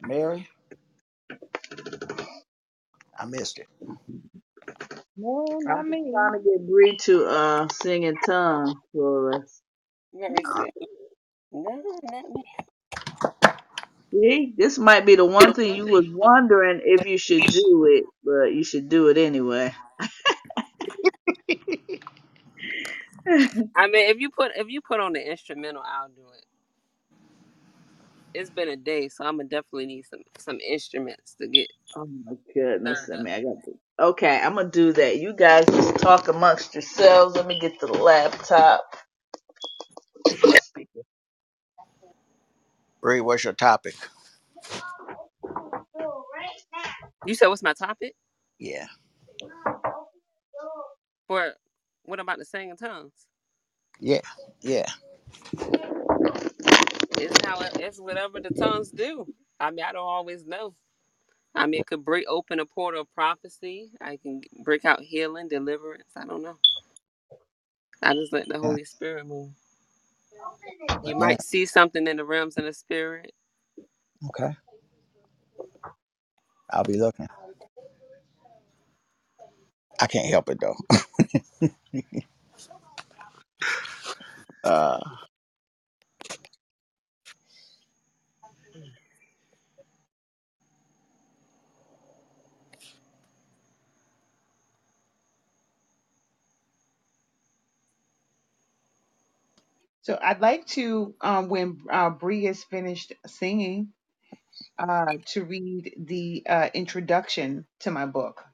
Mary, 0.00 0.48
I 3.18 3.26
missed 3.26 3.58
it. 3.60 3.68
No, 5.16 5.62
I'm 5.66 5.78
not 5.78 5.86
just 5.88 6.00
me. 6.00 6.14
trying 6.14 6.32
to 6.34 6.40
get 6.40 6.68
Bree 6.68 6.96
to 7.04 7.26
uh 7.26 7.68
sing 7.68 8.04
in 8.04 8.20
tongues 8.20 8.78
for 8.92 9.42
us. 9.42 9.62
Mary 10.14 10.44
said, 10.44 10.70
no, 11.52 11.82
not 12.04 12.30
me. 12.30 12.44
See, 14.12 14.54
this 14.56 14.78
might 14.78 15.06
be 15.06 15.16
the 15.16 15.24
one 15.26 15.54
thing 15.54 15.74
you 15.76 15.88
was 15.88 16.06
wondering 16.10 16.80
if 16.84 17.06
you 17.06 17.18
should 17.18 17.50
do 17.50 17.86
it, 17.90 18.04
but 18.24 18.54
you 18.54 18.64
should 18.64 18.88
do 18.88 19.08
it 19.08 19.18
anyway. 19.18 19.74
I 23.76 23.86
mean, 23.88 24.10
if 24.10 24.18
you 24.20 24.30
put 24.30 24.52
if 24.56 24.68
you 24.68 24.80
put 24.82 25.00
on 25.00 25.14
the 25.14 25.30
instrumental, 25.30 25.82
I'll 25.86 26.08
do 26.10 26.22
it. 26.38 26.46
It's 28.34 28.50
been 28.50 28.68
a 28.68 28.76
day, 28.76 29.08
so 29.08 29.24
I'm 29.24 29.38
gonna 29.38 29.48
definitely 29.48 29.86
need 29.86 30.04
some 30.06 30.22
some 30.38 30.60
instruments 30.60 31.34
to 31.40 31.48
get 31.48 31.68
Oh 31.96 32.08
my 32.24 32.34
goodness. 32.54 33.08
turned 33.08 33.12
I 33.12 33.16
up. 33.16 33.18
mean, 33.18 33.34
I 33.34 33.42
got 33.42 33.64
to. 33.66 33.85
Okay, 33.98 34.40
I'm 34.42 34.56
gonna 34.56 34.70
do 34.70 34.92
that. 34.94 35.18
You 35.18 35.34
guys 35.34 35.66
just 35.66 35.98
talk 35.98 36.28
amongst 36.28 36.74
yourselves. 36.74 37.36
Let 37.36 37.46
me 37.46 37.58
get 37.60 37.80
the 37.80 37.88
laptop. 37.88 38.84
My 40.44 40.58
speaker. 40.60 41.02
Bree, 43.02 43.20
what's 43.22 43.44
your 43.44 43.54
topic? 43.54 43.96
You 47.24 47.34
said 47.34 47.48
what's 47.48 47.62
my 47.62 47.74
topic 47.74 48.14
Yeah, 48.58 48.88
for 51.28 51.54
what 52.04 52.20
about 52.20 52.38
the 52.38 52.46
sing 52.46 52.70
in 52.70 52.76
tongues? 52.76 53.26
yeah, 54.00 54.22
yeah. 54.62 54.86
It's 57.16 57.38
how 57.38 57.62
it, 57.62 57.72
it's 57.78 58.00
whatever 58.00 58.40
the 58.40 58.50
tongues 58.52 58.90
do. 58.90 59.28
I 59.60 59.70
mean, 59.72 59.84
I 59.86 59.92
don't 59.92 60.06
always 60.06 60.46
know. 60.46 60.74
I 61.56 61.66
mean, 61.66 61.80
it 61.80 61.88
could 61.88 62.04
break 62.04 62.26
open 62.28 62.60
a 62.60 62.66
portal 62.66 63.02
of 63.02 63.14
prophecy. 63.14 63.92
I 64.00 64.18
can 64.18 64.42
break 64.64 64.86
out 64.86 65.02
healing, 65.02 65.48
deliverance. 65.48 66.12
I 66.16 66.26
don't 66.26 66.42
know. 66.42 66.58
I 68.02 68.14
just 68.14 68.32
let 68.32 68.48
the 68.48 68.58
Holy 68.58 68.84
Spirit 68.84 69.26
move. 69.26 69.52
You 71.02 71.16
might 71.16 71.42
see 71.42 71.66
something 71.66 72.06
in 72.08 72.18
the 72.18 72.24
realms 72.24 72.58
of 72.58 72.64
the 72.64 72.72
spirit. 72.74 73.32
okay. 74.28 74.56
I'll 76.70 76.84
be 76.84 76.98
looking. 76.98 77.28
I 80.00 80.06
can't 80.08 80.28
help 80.28 80.50
it 80.50 80.60
though. 80.60 80.76
Uh, 84.64 85.00
so, 100.06 100.18
I'd 100.22 100.40
like 100.42 100.66
to, 100.68 101.14
um, 101.22 101.48
when 101.50 101.80
uh, 101.90 102.10
Bree 102.10 102.44
has 102.46 102.64
finished 102.64 103.14
singing, 103.26 103.90
uh, 104.78 105.14
to 105.26 105.44
read 105.44 105.94
the 105.98 106.44
uh, 106.48 106.70
introduction 106.74 107.66
to 107.80 107.92
my 107.92 108.06
book. 108.06 108.44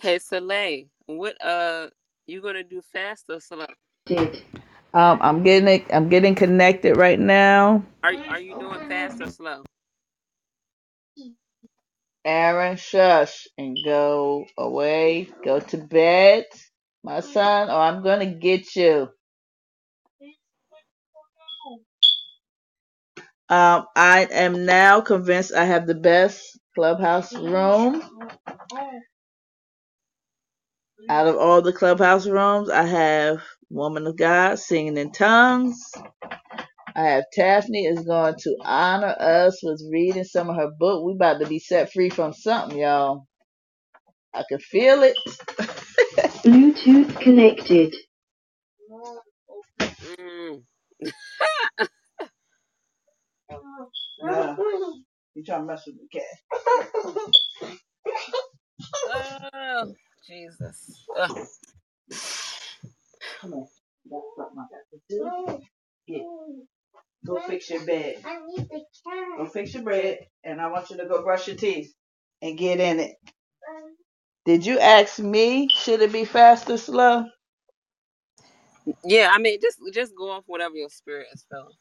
Hey, 0.00 0.18
Soleil, 0.20 0.86
what 1.06 1.36
uh, 1.44 1.88
you 2.26 2.42
gonna 2.42 2.64
do 2.64 2.82
fast 2.82 3.26
or 3.30 3.40
slow? 3.40 3.66
Did. 4.06 4.42
Um, 4.94 5.18
I'm 5.22 5.42
getting 5.44 5.68
it. 5.68 5.86
I'm 5.92 6.08
getting 6.08 6.34
connected 6.36 6.96
right 6.96 7.20
now. 7.20 7.84
Are 8.04 8.14
are 8.28 8.40
you 8.40 8.54
doing 8.56 8.80
fast 8.88 9.20
or 9.20 9.28
slow? 9.28 9.66
Aaron, 12.24 12.76
shush 12.78 13.48
and 13.58 13.76
go 13.84 14.46
away. 14.58 15.28
Go 15.44 15.60
to 15.60 15.78
bed, 15.78 16.46
my 17.04 17.20
son, 17.20 17.70
or 17.70 17.74
I'm 17.80 18.02
gonna 18.04 18.26
get 18.34 18.76
you. 18.76 19.10
Um, 23.48 23.86
I 23.96 24.28
am 24.32 24.66
now 24.66 25.00
convinced 25.02 25.54
I 25.54 25.64
have 25.64 25.86
the 25.86 25.94
best 25.94 26.58
clubhouse 26.74 27.32
room 27.34 28.02
out 31.08 31.28
of 31.28 31.36
all 31.36 31.62
the 31.62 31.72
clubhouse 31.72 32.26
rooms. 32.26 32.70
I 32.70 32.84
have 32.84 33.42
Woman 33.70 34.06
of 34.06 34.16
God 34.16 34.58
singing 34.60 34.98
in 34.98 35.12
tongues. 35.12 35.80
I 36.96 37.02
have 37.04 37.24
Taffany 37.32 37.86
is 37.86 38.00
going 38.04 38.34
to 38.40 38.56
honor 38.64 39.16
us 39.20 39.60
with 39.62 39.82
reading 39.92 40.24
some 40.24 40.50
of 40.50 40.56
her 40.56 40.70
book. 40.78 41.04
We 41.04 41.14
about 41.14 41.40
to 41.40 41.46
be 41.46 41.58
set 41.58 41.92
free 41.92 42.10
from 42.10 42.32
something, 42.34 42.78
y'all. 42.78 43.26
I 44.34 44.44
can 44.48 44.60
feel 44.60 45.02
it. 45.04 45.16
Bluetooth 46.44 47.20
connected. 47.20 47.94
Mm. 50.20 50.62
No, 54.22 54.56
you 55.34 55.44
trying 55.44 55.62
to 55.62 55.66
mess 55.66 55.84
with 55.86 55.96
the 55.96 56.08
cat. 56.20 56.24
Oh, 59.54 59.94
Jesus. 60.26 61.06
Ugh. 61.18 61.30
Come 63.40 63.54
on. 63.54 63.68
That's 64.10 64.24
something 64.36 64.58
I 64.58 64.66
got 64.70 64.86
to 64.92 65.00
do. 65.08 65.62
Yeah. 66.06 66.18
Go 67.26 67.40
fix 67.40 67.70
your 67.70 67.84
bed. 67.86 68.16
Go 69.38 69.46
fix 69.46 69.74
your 69.74 69.84
bed, 69.84 70.20
and 70.44 70.60
I 70.60 70.68
want 70.68 70.90
you 70.90 70.98
to 70.98 71.06
go 71.06 71.22
brush 71.22 71.48
your 71.48 71.56
teeth 71.56 71.92
and 72.42 72.58
get 72.58 72.80
in 72.80 73.00
it. 73.00 73.16
Did 74.46 74.66
you 74.66 74.78
ask 74.80 75.18
me? 75.20 75.68
Should 75.70 76.02
it 76.02 76.12
be 76.12 76.24
fast 76.26 76.70
or 76.70 76.78
slow? 76.78 77.26
Yeah, 79.04 79.30
I 79.32 79.38
mean, 79.38 79.60
just 79.62 79.78
just 79.92 80.16
go 80.16 80.30
off 80.32 80.44
whatever 80.46 80.76
your 80.76 80.90
spirit 80.90 81.28
is 81.32 81.44
feeling. 81.50 81.74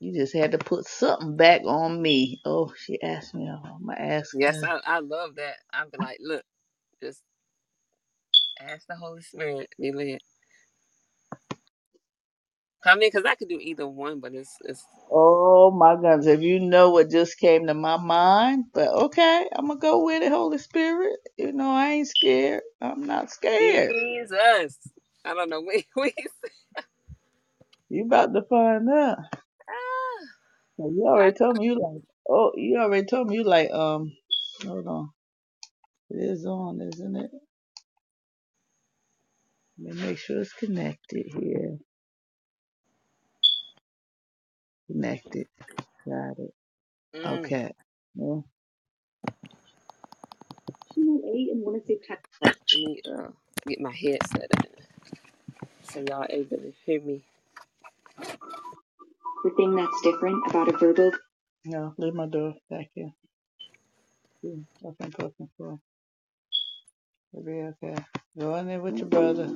You 0.00 0.12
just 0.14 0.34
had 0.34 0.52
to 0.52 0.58
put 0.58 0.86
something 0.86 1.36
back 1.36 1.62
on 1.64 2.00
me. 2.02 2.40
Oh, 2.44 2.72
she 2.76 3.02
asked 3.02 3.34
me. 3.34 3.48
Oh, 3.50 3.62
I'm 3.76 3.86
gonna 3.86 4.00
ask 4.00 4.36
Yes, 4.38 4.62
her. 4.62 4.62
I, 4.62 4.80
I 4.86 5.00
love 5.00 5.36
that. 5.36 5.56
I'd 5.72 5.90
be 5.92 5.98
like, 5.98 6.18
look, 6.20 6.44
just 7.02 7.22
ask 8.60 8.86
the 8.88 8.96
Holy 8.96 9.22
Spirit, 9.22 9.70
be 9.80 9.92
led. 9.92 10.20
I 12.84 12.96
mean, 12.96 13.10
because 13.12 13.26
I 13.26 13.34
could 13.36 13.48
do 13.48 13.58
either 13.60 13.88
one, 13.88 14.20
but 14.20 14.34
it's 14.34 14.56
it's 14.62 14.86
Oh 15.10 15.70
my 15.72 15.96
goodness! 15.96 16.26
If 16.26 16.42
you 16.42 16.60
know 16.60 16.90
what 16.90 17.10
just 17.10 17.38
came 17.38 17.68
to 17.68 17.74
my 17.74 17.96
mind, 17.98 18.66
but 18.74 18.88
okay, 18.88 19.46
I'm 19.56 19.68
gonna 19.68 19.80
go 19.80 20.04
with 20.04 20.22
it. 20.22 20.32
Holy 20.32 20.58
Spirit, 20.58 21.18
you 21.38 21.52
know 21.52 21.70
I 21.70 21.88
ain't 21.90 22.08
scared. 22.08 22.62
I'm 22.82 23.06
not 23.06 23.30
scared. 23.30 23.94
Jesus. 23.94 24.78
I 25.24 25.34
don't 25.34 25.50
know. 25.50 25.62
We 25.66 25.86
we 25.96 26.14
You 27.90 28.06
about 28.06 28.34
to 28.34 28.42
find 28.50 28.88
out. 28.90 29.18
ah, 29.70 30.26
You 30.78 31.06
I, 31.16 31.30
already 31.30 31.36
told 31.36 31.58
me 31.58 31.66
you 31.66 31.74
like. 31.74 32.02
Oh, 32.28 32.52
you 32.56 32.78
already 32.80 33.06
told 33.06 33.28
me 33.28 33.36
you 33.36 33.44
like. 33.44 33.70
Um, 33.72 34.12
hold 34.64 34.86
on. 34.88 35.10
It 36.10 36.18
is 36.30 36.46
on, 36.46 36.80
isn't 36.82 37.16
it? 37.16 37.30
Let 39.82 39.96
me 39.96 40.02
make 40.02 40.18
sure 40.18 40.40
it's 40.40 40.52
connected 40.54 41.26
here. 41.34 41.78
Connected. 44.88 45.48
Got 46.08 46.38
it. 46.38 46.54
mm, 47.16 47.46
Okay. 47.46 47.72
Well, 48.16 48.46
let 52.74 52.80
me 52.80 53.00
uh 53.06 53.28
get 53.66 53.80
my 53.80 53.92
headset 53.92 54.48
in 54.64 54.64
so 55.82 56.04
y'all 56.08 56.26
able 56.30 56.58
to 56.58 56.72
hear 56.86 57.00
me. 57.02 57.24
The 59.44 59.50
thing 59.56 59.76
that's 59.76 60.00
different 60.04 60.44
about 60.48 60.68
a 60.68 60.78
verbal 60.78 61.12
no, 61.66 61.94
leave 61.98 62.14
my 62.14 62.26
door 62.26 62.54
back 62.70 62.88
here. 62.94 63.12
Yeah, 64.42 64.56
Nothing 64.82 65.12
cooking 65.12 65.50
for. 65.58 65.78
It'll 67.34 67.44
be 67.46 67.52
okay. 67.52 67.96
Go 68.38 68.56
in 68.56 68.68
there 68.68 68.80
with 68.80 68.98
your 68.98 69.08
brother. 69.08 69.48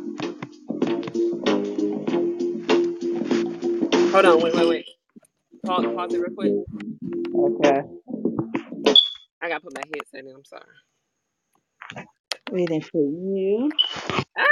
Hold 4.13 4.27
on, 4.27 4.43
wait, 4.43 4.55
wait, 4.55 4.69
wait. 4.69 4.87
Pause, 5.65 5.87
pause 5.95 6.15
it 6.15 6.21
real 6.21 6.31
quick. 6.35 6.55
Okay. 7.35 7.83
I 9.43 9.49
gotta 9.49 9.61
put 9.63 9.75
my 9.75 9.83
headset 9.95 10.25
in. 10.27 10.35
I'm 10.37 10.45
sorry. 10.45 10.63
Waiting 12.51 12.83
for 12.83 13.03
you. 13.03 13.71
Ah, 14.39 14.45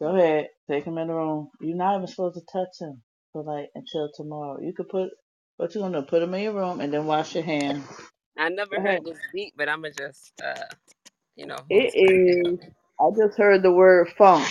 Go 0.00 0.16
ahead. 0.16 0.48
Take 0.70 0.84
him 0.84 0.98
in 0.98 1.08
the 1.08 1.14
room. 1.14 1.50
You're 1.60 1.76
not 1.76 1.96
even 1.96 2.08
supposed 2.08 2.36
to 2.36 2.42
touch 2.52 2.70
him 2.80 3.02
for 3.32 3.44
like 3.44 3.70
until 3.74 4.10
tomorrow. 4.14 4.58
You 4.60 4.74
could 4.74 4.88
put 4.88 5.10
what 5.58 5.74
you 5.74 5.80
gonna 5.82 6.02
do? 6.02 6.06
Put 6.06 6.22
him 6.22 6.34
in 6.34 6.42
your 6.42 6.54
room 6.54 6.80
and 6.80 6.92
then 6.92 7.06
wash 7.06 7.34
your 7.34 7.44
hands. 7.44 7.86
I 8.38 8.50
never 8.50 8.76
Go 8.76 8.82
ahead. 8.82 8.94
heard 8.94 9.04
this 9.04 9.18
beat, 9.32 9.54
but 9.56 9.68
I'ma 9.68 9.88
just 9.96 10.32
uh, 10.44 10.66
you 11.36 11.46
know, 11.46 11.60
It 11.70 11.94
is. 11.96 12.60
I 13.00 13.04
just 13.16 13.38
heard 13.38 13.62
the 13.62 13.72
word 13.72 14.08
funk. 14.18 14.46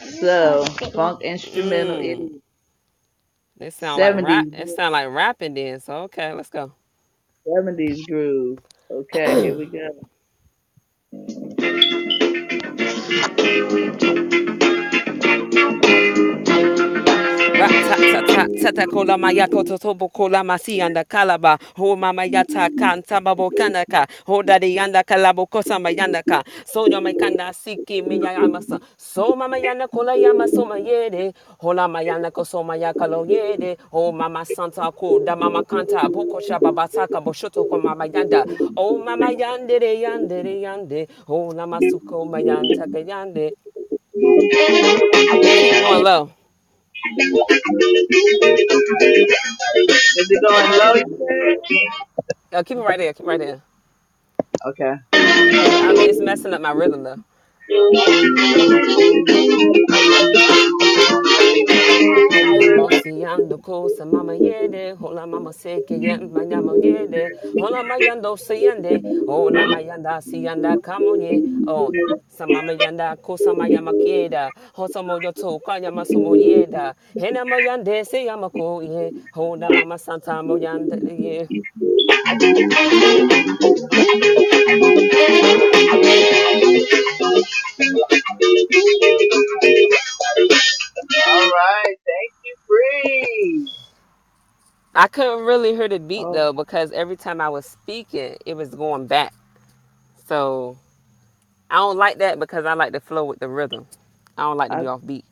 So 0.00 0.64
funk 0.94 1.22
instrumental. 1.22 1.98
It 1.98 2.20
is 2.20 2.30
It 3.64 3.72
sound 3.72 3.98
like 3.98 4.14
rap. 4.16 4.44
seventies. 4.44 4.60
It 4.60 4.76
sound 4.76 4.92
like 4.92 5.08
rapping 5.08 5.54
then. 5.54 5.80
So 5.80 5.94
okay, 6.02 6.34
let's 6.34 6.50
go. 6.50 6.72
Seventies 7.46 8.04
groove. 8.06 8.58
Okay, 8.90 9.42
here 9.42 9.56
we 9.56 9.64
go. 9.66 9.88
Tata 18.62 18.86
kola 18.86 19.18
kola 20.12 20.44
masi 20.44 20.82
anda 20.82 21.04
kalaba. 21.04 21.58
Ho 21.76 21.96
mama 21.96 22.22
yata 22.24 22.70
kanaka. 23.50 24.06
Ho 24.26 24.42
yanda 24.74 25.02
kalabo 25.04 25.46
kosa 25.46 25.78
mayanda 25.78 26.22
ka 26.26 26.42
so 26.66 26.88
kanda 27.14 27.52
siki 27.52 28.02
yamasa. 28.32 28.80
So 28.96 29.36
mama 29.36 29.58
yanda 29.58 29.88
kola 29.88 30.16
yama 30.16 30.48
so 30.48 30.64
mayede 30.64 31.34
koso 32.32 32.62
yede. 33.24 33.78
Ho 33.92 34.12
mama 34.12 34.44
santa 34.44 34.90
ko 34.92 35.18
da 35.20 35.36
mama 35.36 35.62
kanta. 35.62 36.10
Boko 36.12 36.38
shaba 36.40 36.72
bataka 36.74 37.20
boshoto 37.22 37.68
ko 37.68 37.78
mama 37.78 38.06
yanda. 38.08 38.46
Oh 38.76 38.98
mama 38.98 39.26
yande 39.32 39.78
mayanta 42.26 42.90
ka 42.90 42.98
yande. 42.98 43.52
Keep 45.60 45.80
going 45.80 46.04
low 46.04 46.30
Is 47.06 47.20
it 50.30 50.42
going 50.42 50.70
low? 50.78 50.94
You 52.52 52.64
keep 52.64 52.78
it 52.78 52.80
right 52.80 52.98
there 52.98 53.12
keep 53.12 53.26
it 53.26 53.28
right 53.28 53.38
there? 53.38 53.60
Okay. 54.66 54.94
I 55.12 55.92
mean, 55.92 56.08
it's 56.08 56.20
messing 56.20 56.54
up 56.54 56.62
my 56.62 56.70
rhythm 56.70 57.02
though. 57.02 57.22
Mosi 62.74 63.24
ando 63.24 63.58
kosa 63.58 64.06
mama 64.06 64.34
yede, 64.34 64.92
hola 65.00 65.26
mama 65.26 65.52
seke 65.52 65.96
yen 66.02 66.30
manyama 66.30 66.76
yede, 66.82 67.32
hola 67.58 67.82
mayando 67.84 68.36
seyende, 68.36 69.02
oh 69.28 69.50
na 69.50 69.66
mayanda 69.66 70.20
siyanda 70.22 70.78
kamo 70.82 71.16
ye, 71.16 71.42
oh 71.66 71.94
sa 72.28 72.46
mama 72.46 72.72
yanda 72.72 73.16
kosa 73.22 73.54
mayama 73.54 73.94
kieda, 73.94 74.52
hosa 74.76 75.00
oh, 75.00 75.04
moyo 75.04 75.32
to 75.34 75.60
kanya 75.60 75.90
masomo 75.92 76.36
yeda, 76.36 76.94
hena 77.18 77.44
moyande 77.44 78.04
se 78.06 78.24
yamako 78.26 78.82
ye, 78.84 79.12
hola 79.34 79.72
mama 79.72 79.98
santa 79.98 80.42
moyanda 80.42 80.98
ye. 81.06 81.48
All 91.02 91.50
right. 91.50 91.96
Thank 92.06 92.34
you, 92.44 92.56
Bree. 92.68 93.70
I 94.94 95.08
couldn't 95.08 95.46
really 95.46 95.74
hear 95.74 95.88
the 95.88 96.00
beat 96.00 96.32
Oh, 96.32 96.32
though 96.32 96.52
because 96.52 96.92
every 96.92 97.16
time 97.16 97.40
I 97.40 97.48
was 97.50 97.66
speaking, 97.66 98.36
it 98.46 98.54
was 98.56 98.70
going 98.70 99.06
back. 99.08 99.34
So 100.26 100.78
I 101.70 101.76
don't 101.76 101.98
like 101.98 102.18
that 102.18 102.40
because 102.40 102.66
I 102.66 102.74
like 102.74 102.94
to 102.94 103.00
flow 103.00 103.24
with 103.24 103.40
the 103.40 103.48
rhythm. 103.48 103.86
I 104.38 104.42
don't 104.44 104.58
like 104.58 104.72
to 104.72 104.76
I 104.76 104.78
be 104.78 104.86
off 104.86 105.06
beat. 105.06 105.24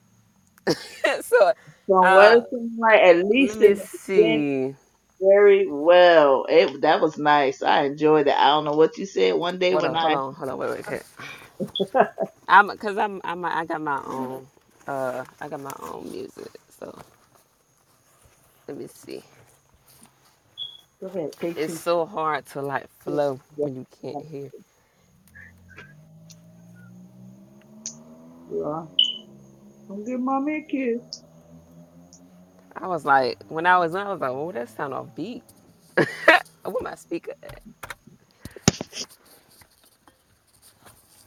so 1.23 1.53
what 1.89 2.33
uh 2.33 2.39
it 2.39 2.45
seemed 2.51 2.79
like, 2.79 3.01
at 3.03 3.19
let 3.43 3.57
least 3.57 3.59
me 3.59 3.75
the 3.77 3.89
beginning, 4.15 4.47
see. 4.55 4.75
very 5.21 5.67
well. 5.71 6.47
It 6.49 6.83
that 6.83 7.01
was 7.01 7.19
nice. 7.19 7.63
I 7.63 7.85
enjoyed 7.85 8.29
it. 8.29 8.35
I 8.37 8.49
don't 8.49 8.65
know 8.65 8.77
what 8.77 8.99
you 8.99 9.07
said 9.07 9.35
one 9.37 9.59
day 9.59 9.75
Hold 9.75 9.85
when 9.85 9.95
on, 9.95 9.99
hold 9.99 10.15
I. 10.15 10.17
on, 10.17 10.35
hold 10.35 10.51
on, 10.51 10.59
wait, 10.59 10.71
wait, 10.71 10.89
wait. 10.91 11.03
I'm 12.49 12.77
cause 12.79 12.99
I'm 12.99 13.21
I'm 13.25 13.45
I 13.45 13.65
got 13.67 13.81
my 13.83 14.03
own 14.07 14.49
uh 14.89 15.25
I 15.41 15.49
got 15.49 15.61
my 15.61 15.75
own 15.81 16.11
music. 16.11 16.51
So 16.81 16.99
let 18.69 18.79
me 18.79 18.89
see. 18.89 19.25
Go 21.01 21.09
ahead. 21.09 21.33
Take 21.41 21.57
It's 21.57 21.75
two. 21.75 21.81
so 21.81 22.07
hard 22.07 22.47
to 22.49 22.63
like 22.63 22.89
flow 23.01 23.41
when 23.57 23.77
you 23.77 23.87
can't 24.03 24.25
hear. 24.27 24.53
Yeah. 28.51 28.87
Don't 29.89 30.05
give 30.07 30.21
mommy 30.21 30.59
a 30.59 30.63
kiss. 30.63 31.03
I 32.77 32.89
was 32.89 33.05
like 33.05 33.39
when 33.49 33.67
I 33.67 33.79
was 33.79 33.95
on, 33.95 34.07
I 34.07 34.13
was 34.13 34.21
like, 34.21 34.31
oh 34.33 34.53
that 34.53 34.69
sound 34.71 34.95
off 34.95 35.15
beat. 35.15 35.45
What 36.65 36.83
my 36.83 36.95
speaker 36.97 37.35
at? 37.43 37.63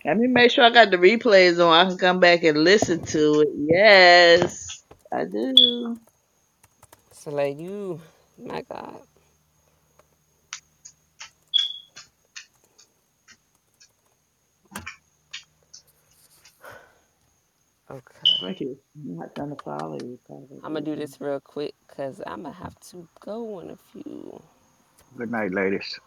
Let 0.06 0.18
me 0.18 0.28
make 0.28 0.52
sure 0.52 0.66
I 0.66 0.72
got 0.72 0.92
the 0.92 0.98
replays 0.98 1.66
on. 1.66 1.74
I 1.74 1.90
can 1.90 1.98
come 2.00 2.22
back 2.22 2.44
and 2.44 2.60
listen 2.64 3.04
to 3.08 3.42
it. 3.42 3.50
Yes, 3.58 4.84
I 5.14 5.26
do. 5.26 5.98
So 7.12 7.32
like 7.32 7.60
you 7.60 8.02
my 8.40 8.64
God. 8.64 9.02
Okay. 17.92 18.30
Thank 18.42 18.62
you. 18.62 18.78
I'm 18.98 19.18
not 19.18 19.36
trying 19.36 19.56
to 19.56 19.64
follow 19.64 19.98
you, 20.02 20.20
I'm 20.64 20.74
gonna 20.74 20.82
do 20.86 20.96
this 20.96 21.22
real 21.22 21.40
quick 21.42 21.76
because 21.88 22.22
I'm 22.28 22.44
gonna 22.44 22.54
have 22.56 22.80
to 22.92 23.08
go 23.22 23.60
in 23.62 23.72
a 23.72 23.78
few. 23.78 24.42
Good 25.18 25.32
night, 25.32 25.54
ladies. 25.54 26.00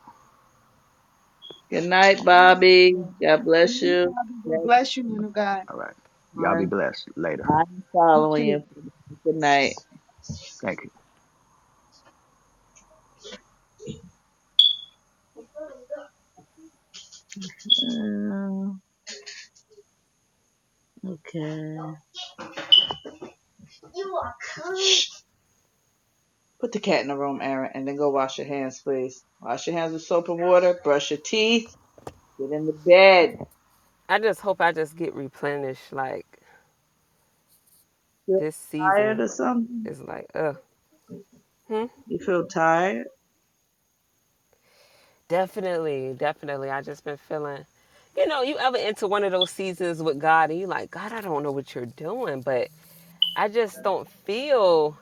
Good 1.70 1.84
night, 1.84 2.24
Bobby. 2.24 2.94
God 3.22 3.44
bless 3.44 3.82
you. 3.82 4.14
Bobby. 4.14 4.34
God 4.44 4.62
bless 4.64 4.96
you, 4.96 5.04
man 5.04 5.24
of 5.24 5.32
God. 5.34 5.64
All 5.70 5.78
right. 5.78 5.94
Y'all 6.34 6.56
be 6.56 6.66
I'm 6.66 6.68
blessed 6.68 7.08
later. 7.16 7.48
I'm 7.48 7.84
You 8.14 8.26
following 8.26 8.46
too. 8.46 8.48
you. 8.48 8.64
Good 9.24 9.36
night. 9.36 9.74
Thank 10.64 10.80
you. 10.84 10.90
Um, 17.88 18.82
okay. 21.06 21.78
Put 26.60 26.72
the 26.72 26.80
cat 26.80 27.02
in 27.02 27.08
the 27.08 27.16
room, 27.18 27.40
Aaron, 27.42 27.72
and 27.74 27.88
then 27.88 27.96
go 27.96 28.10
wash 28.10 28.38
your 28.38 28.46
hands, 28.48 28.80
please. 28.82 29.24
Wash 29.42 29.66
your 29.66 29.76
hands 29.76 29.92
with 29.92 30.02
soap 30.02 30.28
and 30.30 30.40
water. 30.40 30.78
Brush 30.84 31.10
your 31.10 31.20
teeth. 31.24 31.76
Get 32.38 32.52
in 32.52 32.66
the 32.66 32.72
bed. 32.74 33.38
I 34.08 34.18
just 34.20 34.40
hope 34.40 34.60
I 34.60 34.72
just 34.72 34.96
get 34.96 35.14
replenished. 35.14 35.92
Like 35.92 36.26
Feel 38.26 38.40
this 38.40 38.56
tired 38.78 39.20
season 39.20 39.20
or 39.20 39.28
something? 39.28 39.86
It's 39.86 40.00
like, 40.00 40.26
ugh. 40.34 40.58
Hmm? 41.68 41.86
You 42.08 42.18
feel 42.18 42.46
tired? 42.46 43.06
Definitely, 45.28 46.14
definitely. 46.18 46.70
I 46.70 46.82
just 46.82 47.04
been 47.04 47.18
feeling, 47.18 47.66
you 48.16 48.26
know, 48.28 48.42
you 48.42 48.58
ever 48.58 48.78
into 48.78 49.08
one 49.08 49.24
of 49.24 49.32
those 49.32 49.50
seasons 49.50 50.02
with 50.02 50.20
God 50.20 50.50
and 50.50 50.60
you 50.60 50.68
like, 50.68 50.90
God, 50.92 51.12
I 51.12 51.20
don't 51.22 51.42
know 51.42 51.52
what 51.52 51.74
you're 51.74 51.86
doing, 51.86 52.42
but 52.42 52.68
I 53.36 53.48
just 53.48 53.82
don't 53.82 54.08
feel. 54.08 54.98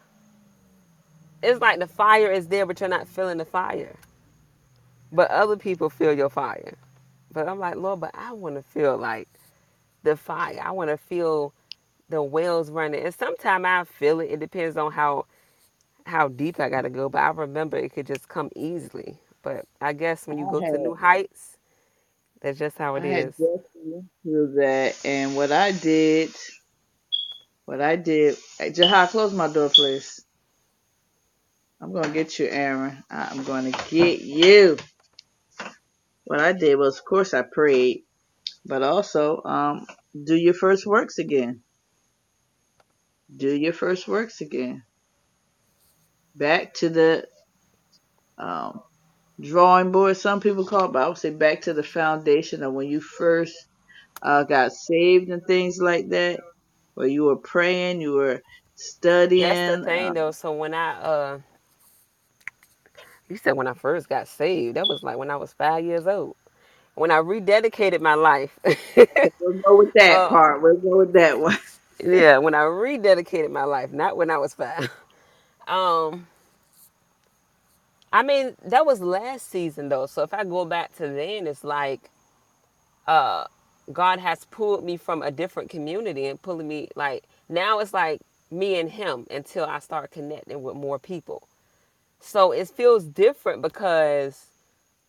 It's 1.43 1.61
like 1.61 1.81
the 1.81 1.89
fire 1.89 2.31
is 2.33 2.49
there, 2.49 2.67
but 2.67 2.81
you're 2.81 2.89
not 2.91 3.09
feeling 3.09 3.39
the 3.39 3.47
fire. 3.47 3.97
But 5.13 5.31
other 5.31 5.57
people 5.57 5.91
feel 5.91 6.15
your 6.15 6.31
fire. 6.31 6.75
But 7.33 7.49
I'm 7.49 7.59
like, 7.59 7.77
Lord, 7.77 8.01
but 8.01 8.13
I 8.15 8.33
want 8.33 8.57
to 8.57 8.63
feel 8.63 8.97
like 8.99 9.29
the 10.05 10.17
fire. 10.17 10.61
I 10.63 10.73
want 10.73 10.91
to 10.91 10.99
feel 10.99 11.55
the 12.11 12.23
wells 12.23 12.71
running. 12.71 13.05
And 13.05 13.15
sometimes 13.15 13.65
I 13.67 13.85
feel 13.85 14.21
it. 14.21 14.31
It 14.33 14.41
depends 14.41 14.77
on 14.77 14.93
how 14.93 15.27
how 16.07 16.29
deep 16.29 16.61
I 16.61 16.69
got 16.71 16.83
to 16.83 16.91
go. 16.91 17.09
But 17.09 17.21
I 17.23 17.31
remember 17.31 17.77
it 17.79 17.95
could 17.95 18.07
just 18.07 18.29
come 18.29 18.51
easily. 18.57 19.19
But 19.43 19.67
I 19.81 19.93
guess 19.95 20.27
when 20.27 20.39
you 20.39 20.47
I 20.47 20.49
go 20.49 20.63
to 20.63 20.79
had 20.79 20.79
new 20.79 20.95
heights, 20.95 21.59
that's 22.43 22.59
just 22.59 22.79
how 22.79 22.97
it 22.97 23.05
I 23.05 23.09
had 23.09 23.29
is. 23.29 23.35
just 23.37 24.55
that, 24.57 24.97
and 25.05 25.37
what 25.37 25.53
I 25.53 25.73
did, 25.73 26.31
what 27.67 27.81
I 27.83 27.97
did, 27.97 28.37
hey, 28.59 28.73
Jahai, 28.73 29.09
close 29.11 29.35
my 29.35 29.49
door, 29.53 29.71
please. 29.71 30.26
I'm 31.81 31.93
gonna 31.93 32.11
get 32.11 32.39
you, 32.39 32.47
Aaron. 32.47 33.03
I'm 33.11 33.45
gonna 33.45 33.73
get 33.91 34.21
you. 34.23 34.79
What 36.25 36.41
I 36.41 36.53
did 36.53 36.77
was, 36.77 36.99
of 36.99 37.05
course, 37.05 37.35
I 37.35 37.43
prayed, 37.43 38.05
but 38.65 38.83
also, 38.83 39.43
um, 39.45 39.87
do 40.25 40.35
your 40.35 40.55
first 40.55 40.87
works 40.87 41.19
again. 41.19 41.63
Do 43.35 43.55
your 43.55 43.73
first 43.73 44.09
works 44.09 44.41
again. 44.41 44.83
Back 46.35 46.75
to 46.75 46.89
the 46.89 47.27
um, 48.39 48.81
drawing 49.41 49.93
board. 49.93 50.17
Some 50.17 50.41
people 50.41 50.65
call 50.65 50.87
it, 50.87 50.93
but 50.93 51.03
I 51.03 51.09
would 51.09 51.19
say 51.19 51.31
back 51.31 51.63
to 51.63 51.75
the 51.75 51.83
foundation 51.83 52.63
of 52.63 52.73
when 52.73 52.89
you 52.89 53.01
first 53.01 53.55
uh, 54.23 54.45
got 54.45 54.73
saved 54.73 55.31
and 55.31 55.43
things 55.47 55.79
like 55.81 56.09
that, 56.11 56.41
where 56.95 57.09
you 57.09 57.25
were 57.25 57.37
praying, 57.37 58.01
you 58.01 58.13
were 58.13 58.41
studying. 58.75 59.43
That's 59.43 59.61
the 59.61 59.65
studying. 59.65 59.83
Uh, 59.83 59.85
thing 59.85 60.15
though. 60.15 60.31
So 60.31 60.53
when 60.53 60.75
I 60.75 60.93
uh 61.01 61.39
you 63.29 63.37
said 63.39 63.53
when 63.55 63.67
I 63.69 63.75
first 63.75 64.09
got 64.09 64.29
saved, 64.29 64.77
that 64.77 64.89
was 64.89 65.03
like 65.03 65.19
when 65.19 65.31
I 65.31 65.37
was 65.37 65.53
five 65.55 65.85
years 65.85 66.07
old. 66.07 66.37
When 66.95 67.11
I 67.11 67.17
rededicated 67.19 68.01
my 68.01 68.15
life. 68.15 68.59
we'll 69.41 69.63
go 69.65 69.77
with 69.79 69.95
that 69.95 70.27
uh 70.29 70.29
part. 70.29 70.63
We'll 70.63 70.77
go 70.79 70.99
with 70.99 71.15
that 71.15 71.41
one. 71.41 71.59
yeah, 72.05 72.39
when 72.39 72.55
I 72.55 72.61
rededicated 72.61 73.51
my 73.51 73.65
life, 73.65 73.93
not 73.93 74.17
when 74.17 74.31
I 74.31 74.39
was 74.39 74.55
five. 74.55 74.91
Um 75.69 76.29
I 78.13 78.23
mean, 78.25 78.57
that 78.67 78.87
was 78.87 79.01
last 79.01 79.51
season 79.51 79.89
though. 79.91 80.07
So 80.07 80.23
if 80.23 80.35
I 80.35 80.45
go 80.45 80.65
back 80.67 80.97
to 80.97 81.09
then, 81.09 81.47
it's 81.47 81.65
like 81.65 82.11
uh 83.07 83.45
God 83.93 84.21
has 84.21 84.45
pulled 84.47 84.85
me 84.85 84.97
from 84.97 85.23
a 85.23 85.31
different 85.31 85.71
community 85.71 86.27
and 86.27 86.41
pulling 86.43 86.69
me 86.69 86.89
like 86.97 87.25
now 87.49 87.81
it's 87.81 87.95
like 87.95 88.21
me 88.51 88.81
and 88.81 88.91
him 88.91 89.27
until 89.31 89.67
I 89.67 89.81
start 89.81 90.13
connecting 90.13 90.63
with 90.63 90.77
more 90.77 90.99
people. 90.99 91.49
So 92.21 92.53
it 92.53 92.69
feels 92.69 93.05
different 93.05 93.63
because 93.63 94.47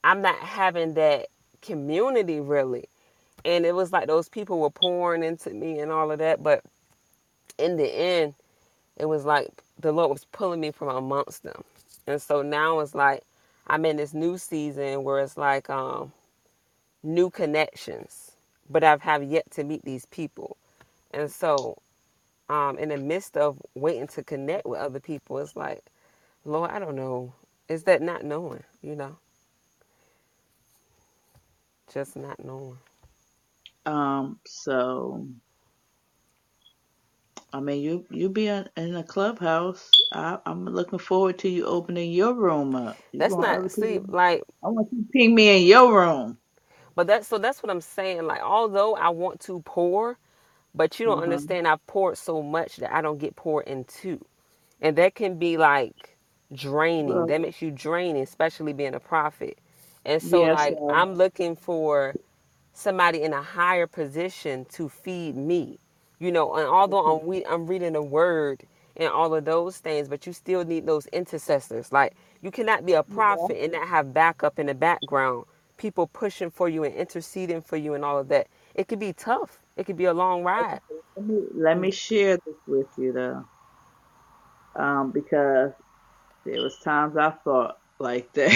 I'm 0.04 0.22
not 0.22 0.38
having 0.40 0.96
that 0.96 1.28
community 1.62 2.40
really. 2.40 2.86
And 3.46 3.66
it 3.66 3.76
was 3.76 3.92
like 3.92 4.08
those 4.08 4.30
people 4.30 4.60
were 4.60 4.70
pouring 4.72 5.24
into 5.24 5.52
me 5.52 5.80
and 5.80 5.92
all 5.92 6.12
of 6.12 6.20
that. 6.20 6.44
But 6.44 6.64
in 7.60 7.78
the 7.78 7.88
end, 7.88 8.36
it 8.98 9.06
was 9.08 9.26
like 9.26 9.50
the 9.80 9.92
Lord 9.92 10.12
was 10.12 10.26
pulling 10.26 10.62
me 10.62 10.72
from 10.72 10.90
amongst 10.90 11.44
them. 11.44 11.64
And 12.08 12.22
so 12.22 12.42
now 12.42 12.80
it's 12.80 12.96
like 12.96 13.24
I'm 13.68 13.86
in 13.86 13.98
this 13.98 14.14
new 14.14 14.38
season 14.38 15.04
where 15.04 15.20
it's 15.20 15.38
like 15.38 15.70
um, 15.70 16.12
new 17.04 17.30
connections, 17.30 18.32
but 18.70 18.84
I've 18.84 19.02
have 19.02 19.24
yet 19.24 19.50
to 19.52 19.64
meet 19.64 19.84
these 19.84 20.06
people. 20.08 20.58
And 21.12 21.32
so 21.32 21.78
um, 22.50 22.78
in 22.80 22.90
the 22.90 22.98
midst 22.98 23.38
of 23.38 23.62
waiting 23.76 24.08
to 24.10 24.24
connect 24.24 24.66
with 24.68 24.80
other 24.80 25.00
people, 25.00 25.40
it's 25.40 25.56
like, 25.56 25.84
Lord, 26.48 26.72
I 26.72 26.80
don't 26.80 26.98
know. 26.98 27.34
Is 27.70 27.86
that 27.86 28.02
not 28.04 28.26
knowing, 28.26 28.64
you 28.82 28.96
know? 28.98 29.18
Just 31.94 32.16
not 32.18 32.44
knowing. 32.44 32.80
Um, 33.86 34.40
so 34.46 35.28
I 37.54 37.60
mean, 37.62 37.82
you 37.84 38.06
you 38.12 38.30
be 38.30 38.48
in, 38.48 38.70
in 38.78 38.96
a 38.96 39.04
clubhouse. 39.04 39.98
I, 40.14 40.40
I'm 40.46 40.66
looking 40.66 41.00
forward 41.00 41.40
to 41.40 41.50
you 41.50 41.66
opening 41.66 42.12
your 42.12 42.34
room 42.34 42.76
up. 42.76 43.02
You 43.14 43.22
That's 43.22 43.38
other 43.38 43.40
not 43.40 43.72
see 43.72 44.02
like 44.08 44.44
I 44.64 44.70
want 44.70 44.90
you 44.92 45.04
to 45.04 45.10
ping 45.14 45.36
me 45.36 45.62
in 45.62 45.68
your 45.68 45.98
room. 46.00 46.38
but 46.96 47.08
that's 47.08 47.28
so 47.28 47.38
that's 47.40 47.64
what 47.64 47.72
I'm 47.72 47.82
saying. 47.82 48.26
Like 48.28 48.42
although 48.42 48.96
I 48.96 49.10
want 49.10 49.42
to 49.42 49.62
pour, 49.62 50.20
but 50.76 51.00
you 51.00 51.08
don't 51.08 51.24
huh. 51.24 51.24
understand 51.24 51.68
I've 51.68 51.86
poured 51.88 52.18
so 52.18 52.44
much 52.44 52.78
that 52.78 52.94
I 52.94 53.02
don't 53.02 53.20
get 53.20 53.36
poured 53.36 53.68
into. 53.68 54.26
And 54.82 54.98
that 54.98 55.16
can 55.16 55.40
be 55.40 55.58
like 55.58 56.17
draining. 56.54 57.26
That 57.28 57.42
makes 57.42 57.62
you 57.62 57.72
draining, 57.72 58.24
especially 58.24 58.74
being 58.74 58.96
a 58.96 59.00
prophet. 59.00 59.58
And 60.06 60.22
so 60.22 60.46
yeah. 60.46 60.54
like 60.54 60.78
I'm 60.92 61.16
looking 61.16 61.56
for 61.56 62.16
somebody 62.74 63.24
in 63.24 63.34
a 63.34 63.42
higher 63.42 63.88
position 63.88 64.66
to 64.74 64.90
feed 64.90 65.36
me. 65.36 65.80
You 66.20 66.32
know, 66.32 66.56
and 66.56 66.68
although 66.68 67.20
I'm, 67.20 67.28
re- 67.28 67.46
I'm 67.48 67.68
reading 67.68 67.94
the 67.94 68.02
word 68.02 68.64
and 68.96 69.10
all 69.10 69.36
of 69.36 69.46
those 69.46 69.78
things, 69.78 70.08
but 70.08 70.26
you 70.26 70.34
still 70.34 70.66
need 70.66 70.88
those 70.88 71.06
intercessors. 71.08 71.92
Like, 71.92 72.16
you 72.42 72.50
cannot 72.50 72.86
be 72.86 72.94
a 72.94 72.98
yeah. 73.08 73.14
prophet 73.14 73.58
and 73.62 73.74
not 73.74 73.88
have 73.88 74.14
backup 74.14 74.58
in 74.58 74.66
the 74.66 74.74
background, 74.74 75.46
people 75.78 76.08
pushing 76.08 76.50
for 76.50 76.70
you 76.70 76.84
and 76.84 76.96
interceding 76.96 77.62
for 77.62 77.78
you 77.78 77.94
and 77.94 78.04
all 78.04 78.18
of 78.18 78.30
that. 78.30 78.48
It 78.74 78.88
could 78.88 79.00
be 79.00 79.14
tough. 79.14 79.60
It 79.76 79.86
could 79.86 79.98
be 79.98 80.06
a 80.06 80.14
long 80.14 80.44
ride. 80.44 80.82
Let 81.16 81.26
me 81.28 81.42
let 81.54 81.80
me 81.80 81.92
share 81.92 82.38
this 82.38 82.56
with 82.66 82.88
you 82.98 83.14
though, 83.14 83.46
um, 84.76 85.12
because 85.12 85.72
there 86.48 86.64
was 86.64 86.80
times 86.80 87.18
I 87.18 87.32
thought 87.46 87.76
like 88.00 88.34
that. 88.36 88.54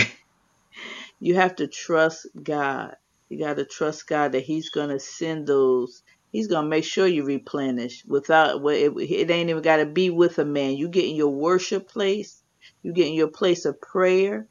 you 1.21 1.35
have 1.35 1.57
to 1.57 1.67
trust 1.67 2.27
God. 2.41 2.95
You 3.29 3.39
got 3.39 3.57
to 3.57 3.65
trust 3.65 4.07
God 4.07 4.33
that 4.33 4.43
He's 4.43 4.71
gonna 4.71 4.99
send 4.99 5.47
those. 5.47 6.03
He's 6.31 6.47
gonna 6.47 6.69
make 6.69 6.85
sure 6.85 7.07
you 7.07 7.25
replenish. 7.25 8.03
Without 8.07 8.61
well, 8.63 8.75
it, 8.75 8.93
it 9.11 9.31
ain't 9.31 9.51
even 9.51 9.63
got 9.63 9.77
to 9.77 9.87
be 9.87 10.11
with 10.11 10.39
a 10.39 10.45
man. 10.45 10.77
You 10.77 10.89
get 10.89 11.05
in 11.05 11.15
your 11.15 11.29
worship 11.31 11.89
place. 11.89 12.43
You 12.83 12.93
get 12.93 13.07
in 13.07 13.15
your 13.15 13.29
place 13.29 13.65
of 13.65 13.81
prayer 13.81 14.47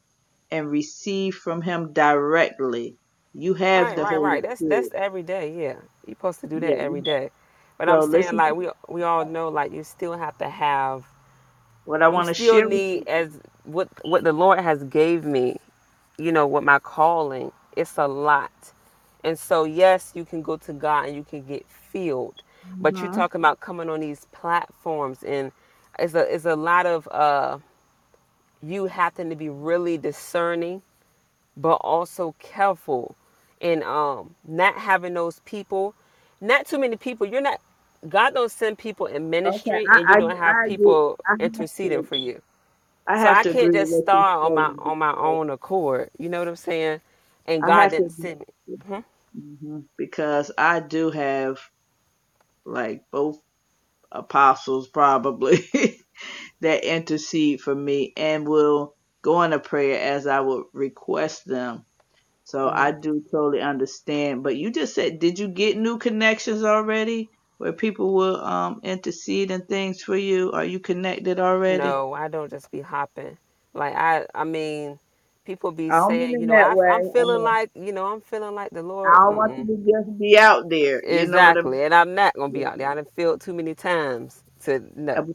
and 0.51 0.69
receive 0.69 1.35
from 1.35 1.61
Him 1.63 1.93
directly. 1.93 2.97
You 3.33 3.55
have 3.55 3.93
Right, 3.93 3.95
the 3.95 4.05
right, 4.05 4.17
Holy 4.17 4.21
right. 4.21 4.43
That's 4.43 4.63
that's 4.63 4.89
Spirit. 4.89 4.95
every 4.95 5.23
day. 5.23 5.53
Yeah, 5.57 5.75
you're 6.07 6.15
supposed 6.15 6.41
to 6.41 6.47
do 6.47 6.59
that 6.61 6.75
Yeah. 6.75 6.79
every 6.79 7.01
day. 7.01 7.31
But 7.77 7.89
I'm 7.89 8.01
So 8.01 8.03
saying 8.03 8.35
listen 8.35 8.37
like 8.37 8.55
we 8.55 8.69
we 8.89 9.03
all 9.03 9.25
know 9.25 9.49
like 9.49 9.73
you 9.73 9.83
still 9.83 10.17
have 10.17 10.37
to 10.39 10.49
have 10.49 11.05
what 11.85 12.03
I 12.03 12.09
you 12.09 12.09
want 12.09 12.29
to 12.29 12.33
still 12.33 12.35
share 12.35 12.69
with 12.69 12.83
need 12.83 13.07
as 13.07 13.39
what 13.65 13.89
what 14.03 14.23
the 14.23 14.33
Lord 14.33 14.59
has 14.59 14.83
gave 14.85 15.25
me, 15.25 15.57
you 16.17 16.31
know, 16.31 16.47
with 16.47 16.63
my 16.63 16.79
calling, 16.79 17.51
it's 17.77 17.97
a 17.97 18.07
lot. 18.07 18.51
And 19.23 19.39
so 19.39 19.65
yes, 19.65 20.13
you 20.15 20.25
can 20.25 20.41
go 20.41 20.57
to 20.57 20.73
God 20.73 21.07
and 21.07 21.15
you 21.15 21.23
can 21.25 21.43
get 21.45 21.67
filled. 21.69 22.35
But 22.81 23.01
you 23.01 23.09
hmm 23.09 23.09
talking 23.09 23.41
about 23.41 23.61
coming 23.61 23.89
on 23.89 24.01
these 24.01 24.25
platforms 24.31 25.23
and 25.23 25.51
it's 25.99 26.15
a 26.15 26.33
it's 26.33 26.45
a 26.45 26.55
lot 26.55 26.85
of 26.87 27.07
uh 27.09 27.59
you 28.63 28.85
having 28.87 29.29
to 29.29 29.35
be 29.35 29.49
really 29.49 29.97
discerning 29.97 30.81
but 31.57 31.75
also 31.75 32.35
careful 32.39 33.15
and 33.61 33.83
um 33.83 34.35
not 34.47 34.75
having 34.77 35.13
those 35.15 35.39
people 35.41 35.95
not 36.41 36.67
too 36.67 36.79
many 36.79 36.97
people 36.97 37.27
you're 37.27 37.41
not 37.41 37.59
god 38.09 38.33
don't 38.35 38.51
send 38.51 38.77
people 38.77 39.07
in 39.07 39.29
Okay, 39.45 39.71
ministry 39.71 39.89
I 39.89 39.95
and 39.95 40.09
you 40.09 40.17
I 40.17 40.19
don't 40.19 40.37
have 40.37 40.61
I 40.63 40.63
people 40.63 41.19
I 41.27 41.33
have 41.33 41.39
interceding 41.39 42.03
for 42.03 42.15
you 42.15 42.41
I 43.07 43.17
so 43.17 43.29
have 43.29 43.31
i 43.31 43.43
can't 43.45 43.73
just 43.73 43.93
start 43.93 44.39
on 44.39 44.53
my 44.55 44.71
on 44.79 44.97
my 44.99 45.15
own 45.15 45.49
accord 45.49 46.09
you 46.19 46.29
know 46.29 46.39
what 46.39 46.47
i'm 46.49 46.55
saying 46.55 47.01
and 47.47 47.65
god 47.65 47.91
didn't 47.91 48.11
send 48.11 48.41
me 48.41 48.45
hmm 48.83 48.99
hmm 49.35 49.79
Because 49.97 50.51
I 50.57 50.79
do 50.81 51.11
have 51.11 51.59
like 52.65 53.03
both 53.11 53.39
apostles 54.11 54.89
probably 54.89 55.59
that 56.61 56.83
intercede 56.85 57.61
for 57.61 57.75
me 57.75 58.13
and 58.17 58.47
will 58.47 58.95
go 59.23 59.43
into 59.43 59.59
prayer 59.59 59.99
as 60.01 60.27
I 60.27 60.41
would 60.41 60.65
request 60.73 61.43
them. 61.47 61.85
So 62.45 62.69
hmm 62.69 62.73
I 62.73 62.91
do 62.91 63.23
totally 63.31 63.61
understand. 63.61 64.43
But 64.43 64.57
you 64.57 64.71
just 64.71 64.95
said, 64.95 65.19
did 65.19 65.39
you 65.39 65.49
get 65.49 65.77
new 65.77 65.99
connections 65.99 66.63
already? 66.63 67.31
Where 67.61 67.73
people 67.73 68.13
will 68.15 68.37
um 68.43 68.81
intercede 68.83 69.51
and 69.51 69.67
things 69.69 70.03
for 70.03 70.17
you? 70.17 70.51
Are 70.53 70.65
you 70.65 70.79
connected 70.81 71.39
already? 71.39 71.99
No, 71.99 72.13
I 72.13 72.27
don't 72.29 72.49
just 72.51 72.71
be 72.71 72.81
hopping. 72.81 73.37
Like 73.73 73.95
I, 73.95 74.25
I 74.35 74.45
mean, 74.45 74.99
people 75.45 75.71
be 75.71 75.91
I 75.91 75.95
don't 75.99 76.19
mean 76.19 76.29
saying, 76.29 76.39
you 76.41 76.47
know, 76.47 76.57
that 76.57 76.71
I, 76.71 76.73
way. 76.73 76.87
I'm 76.89 77.03
I 77.03 77.03
feeling 77.03 77.43
mean, 77.43 77.43
like, 77.43 77.71
you 77.75 77.93
know, 77.93 78.05
I'm 78.07 78.21
feeling 78.21 78.55
like 78.55 78.71
the 78.71 78.83
I 79.05 79.09
Lord. 79.09 79.21
don't 79.25 79.35
want 79.37 79.57
you 79.57 79.65
Mm-mm. 79.65 79.67
to 79.67 79.77
just 79.77 80.19
be 80.19 80.37
out 80.39 80.69
there. 80.69 81.03
You 81.09 81.27
know 81.27 81.43
what 81.43 81.57
I 81.57 81.61
Exactly, 81.63 81.83
and 81.85 81.93
I'm 81.95 82.15
not 82.15 82.35
gonna 82.35 82.53
be 82.53 82.65
out 82.65 82.77
there. 82.79 82.89
I 82.89 82.95
done 82.95 83.05
failed 83.15 83.41
too 83.41 83.53
many 83.53 83.75
times 83.75 84.43
to 84.65 84.83
no. 84.95 85.29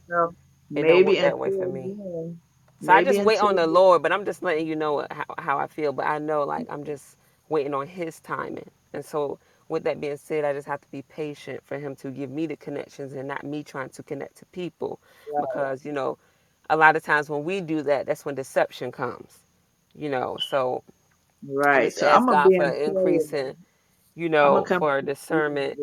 It 0.75 0.87
don't 0.87 1.03
maybe 1.03 1.05
work 1.05 1.21
that 1.21 1.39
way 1.39 1.51
for 1.51 1.67
until 1.67 1.69
me. 1.69 1.95
then. 1.97 2.41
So 2.81 2.93
I 2.93 3.01
Maybe 3.01 3.03
just 3.03 3.19
wait 3.21 3.39
until 3.39 3.41
on 3.41 3.55
the 3.55 3.67
then. 3.67 3.67
Lord, 3.67 4.03
but 4.03 4.11
I'm 4.13 4.25
just 4.25 4.43
letting 4.43 4.67
you 4.67 4.75
know 4.75 5.07
how, 5.11 5.25
how 5.39 5.59
I 5.59 5.67
feel. 5.67 5.93
But 5.93 6.07
I 6.07 6.19
know 6.19 6.43
like 6.43 6.67
I'm 6.69 6.83
just 6.85 7.17
waiting 7.49 7.73
on 7.73 7.87
His 7.87 8.19
timing. 8.21 8.69
And 8.93 9.05
so 9.05 9.39
with 9.69 9.83
that 9.85 10.01
being 10.01 10.17
said, 10.17 10.45
I 10.45 10.53
just 10.53 10.67
have 10.67 10.81
to 10.81 10.91
be 10.91 11.03
patient 11.03 11.61
for 11.65 11.79
Him 11.79 11.95
to 11.97 12.11
give 12.11 12.31
me 12.31 12.47
the 12.47 12.57
connections 12.57 13.13
and 13.13 13.27
not 13.27 13.43
me 13.45 13.63
trying 13.63 13.89
to 13.91 14.03
connect 14.03 14.37
to 14.39 14.47
people, 14.47 14.99
because 15.39 15.85
you 15.85 15.93
know, 15.93 16.17
a 16.69 16.77
lot 16.77 16.95
of 16.97 17.03
times 17.03 17.29
when 17.29 17.43
we 17.45 17.61
do 17.61 17.81
that, 17.83 18.07
that's 18.07 18.25
when 18.25 18.35
deception 18.35 18.91
comes. 18.91 19.39
You 19.95 20.09
know, 20.09 20.37
so 20.41 20.83
I 21.73 21.81
Right. 21.81 21.81
just 21.81 21.97
So 21.97 22.07
I'm 22.07 22.25
ask 22.25 22.27
gonna 22.27 22.37
God 22.37 22.49
be 22.49 22.55
for 22.55 22.65
in 22.65 22.73
prayer. 22.85 22.85
increase 22.85 23.33
in, 23.33 23.57
you 24.15 24.29
I'm 24.43 24.51
gonna 24.53 24.61
know, 24.61 24.65
come 24.65 24.85
for 24.85 25.01
discernment 25.01 25.79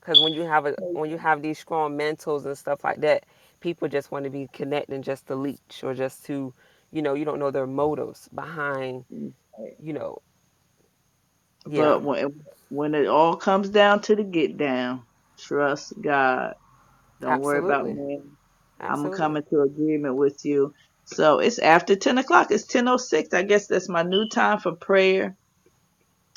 because 0.00 0.20
when 0.20 0.34
you 0.34 0.42
have 0.42 0.66
a 0.66 0.76
when 0.94 1.10
you 1.10 1.18
have 1.18 1.42
these 1.42 1.58
strong 1.58 1.98
mentals 1.98 2.46
and 2.46 2.58
stuff 2.58 2.84
like 2.84 3.00
that, 3.02 3.24
people 3.60 3.88
just 3.88 4.12
want 4.12 4.24
to 4.24 4.30
be 4.30 4.48
connecting 4.52 5.02
just 5.02 5.26
to 5.28 5.36
leech 5.36 5.82
or 5.84 5.94
just 5.94 6.24
to, 6.26 6.54
you 6.92 7.02
know, 7.02 7.14
you 7.14 7.24
don't 7.24 7.40
know 7.40 7.50
their 7.52 7.66
motives 7.68 8.28
behind, 8.34 9.04
mm, 9.12 9.32
you 9.78 9.92
know, 9.94 10.18
yeah, 11.66 11.94
But 11.94 12.02
when 12.02 12.42
when 12.68 12.94
it 12.94 13.06
all 13.08 13.36
comes 13.36 13.70
down 13.70 14.02
to 14.02 14.16
the 14.16 14.24
get 14.24 14.58
down, 14.58 15.04
trust 15.38 15.94
God. 16.02 16.54
Don't 17.20 17.40
worry 17.40 17.60
about 17.60 17.86
absolutely, 17.86 17.94
man. 17.94 18.38
I'm 18.80 18.98
gonna 18.98 19.10
come 19.10 19.36
into 19.36 19.62
agreement 19.62 20.16
with 20.16 20.40
you. 20.44 20.72
So 21.04 21.40
it's 21.40 21.58
after 21.60 21.96
ten 21.96 22.18
o'clock. 22.18 22.48
It's 22.50 22.66
ten 22.66 22.88
oh 22.88 22.98
six. 22.98 23.34
I 23.34 23.42
guess 23.44 23.68
that's 23.68 23.88
my 23.88 24.02
new 24.02 24.28
time 24.28 24.60
for 24.60 24.76
prayer. 24.76 25.28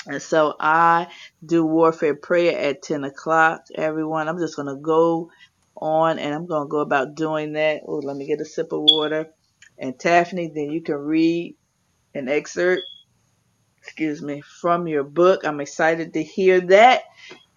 And 0.08 0.22
so 0.22 0.56
I 0.60 1.08
do 1.46 1.66
warfare 1.66 2.16
prayer 2.16 2.58
at 2.60 2.84
10 2.84 3.06
o'clock, 3.06 3.62
everyone. 3.76 4.30
I'm 4.30 4.40
just 4.40 4.56
going 4.56 4.68
to 4.68 4.82
go 4.82 5.32
on 5.78 6.20
and 6.20 6.34
I'm 6.36 6.48
going 6.48 6.68
to 6.68 6.72
go 6.72 6.82
about 6.82 7.16
doing 7.16 7.54
that. 7.56 7.82
Oh, 7.88 7.98
let 8.04 8.18
me 8.18 8.28
get 8.28 8.42
a 8.42 8.46
sip 8.46 8.72
of 8.74 8.82
water. 8.82 9.28
And 9.80 10.00
Taffany, 10.00 10.52
then 10.56 10.72
you 10.72 10.84
can 10.84 10.98
read 10.98 11.58
an 12.16 12.30
excerpt, 12.30 12.84
excuse 13.84 14.22
me, 14.22 14.42
from 14.62 14.88
your 14.88 15.04
book. 15.04 15.46
I'm 15.46 15.62
excited 15.62 16.14
to 16.16 16.24
hear 16.24 16.62
that. 16.62 17.04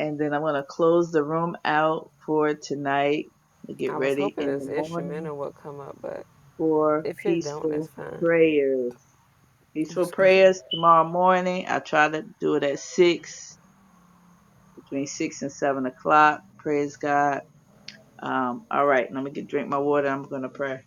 And 0.01 0.19
then 0.21 0.35
I'm 0.35 0.43
going 0.43 0.55
to 0.57 0.65
close 0.69 1.13
the 1.13 1.25
room 1.25 1.57
out 1.65 2.11
for 2.27 2.55
tonight. 2.55 3.27
We 3.69 3.77
get 3.77 3.95
I 3.95 3.99
was 3.99 4.17
ready 4.17 4.17
hoping 4.17 4.49
in 4.49 4.55
the 4.59 4.59
this 4.59 4.69
morning 4.69 5.19
instrumental 5.19 5.39
would 5.39 5.55
come 5.63 5.81
up, 5.81 5.97
but 6.01 6.27
for 6.59 7.05
if 7.05 7.27
it 7.27 7.43
don't, 7.43 7.69
that's 7.69 7.89
peaceful 7.89 7.93
fine. 7.97 8.21
prayers. 8.21 8.95
Peaceful 9.75 10.09
prayers 10.09 10.63
tomorrow 10.73 11.09
morning. 11.09 11.67
I 11.69 11.81
try 11.81 12.09
to 12.09 12.25
do 12.41 12.57
it 12.57 12.65
at 12.65 12.81
6 12.81 13.59
between 14.77 15.07
six 15.07 15.43
and 15.43 15.53
seven 15.53 15.87
o'clock. 15.87 16.43
Praise 16.59 16.97
God. 16.97 17.43
Um, 18.23 18.67
all 18.71 18.87
right, 18.87 19.09
let 19.13 19.25
me 19.25 19.31
get 19.33 19.49
drink 19.49 19.69
my 19.69 19.79
water. 19.79 20.09
I'm 20.09 20.25
gonna 20.25 20.49
pray. 20.51 20.81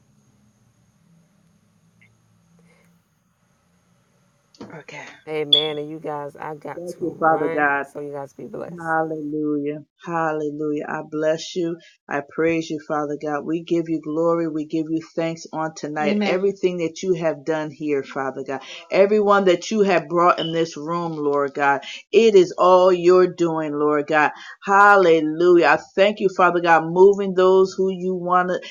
Okay. 4.62 5.06
Amen. 5.28 5.78
And 5.80 5.90
you 5.90 6.00
guys, 6.00 6.36
I 6.36 6.56
got 6.56 6.86
Thank 6.86 6.96
to 6.98 7.02
you, 7.02 7.18
Father 7.20 7.50
run, 7.50 7.54
God. 7.54 7.84
so 7.84 8.02
you 8.02 8.14
guys 8.14 8.34
be 8.34 8.46
blessed. 8.46 8.76
Hallelujah. 8.80 9.86
Hallelujah. 10.06 10.86
I 10.90 11.02
bless 11.10 11.56
you. 11.56 11.78
I 12.10 12.22
praise 12.30 12.70
you, 12.70 12.80
Father 12.88 13.18
God. 13.22 13.46
We 13.46 13.64
give 13.64 13.86
you 13.90 14.02
glory. 14.02 14.50
We 14.50 14.66
give 14.66 14.88
you 14.90 15.02
thanks 15.16 15.48
on 15.54 15.76
tonight. 15.76 16.18
Amen. 16.18 16.24
Everything 16.26 16.78
that 16.80 17.04
you 17.04 17.14
have 17.16 17.46
done 17.46 17.72
here, 17.72 18.04
Father 18.04 18.44
God. 18.46 18.62
Everyone 18.92 19.46
that 19.46 19.72
you 19.72 19.82
have 19.84 20.10
brought 20.10 20.40
in 20.40 20.54
this 20.54 20.78
room, 20.78 21.14
Lord 21.14 21.54
God. 21.56 21.84
It 22.12 22.36
is 22.36 22.54
all 22.58 22.94
you're 22.94 23.34
doing, 23.34 23.74
Lord 23.74 24.08
God. 24.08 24.32
Hallelujah. 24.66 25.68
I 25.68 25.80
thank 25.96 26.20
you, 26.20 26.30
Father 26.36 26.62
God, 26.62 26.84
moving 26.86 27.34
those 27.36 27.74
who 27.78 27.92
you 27.92 28.16
want 28.16 28.50
to 28.50 28.62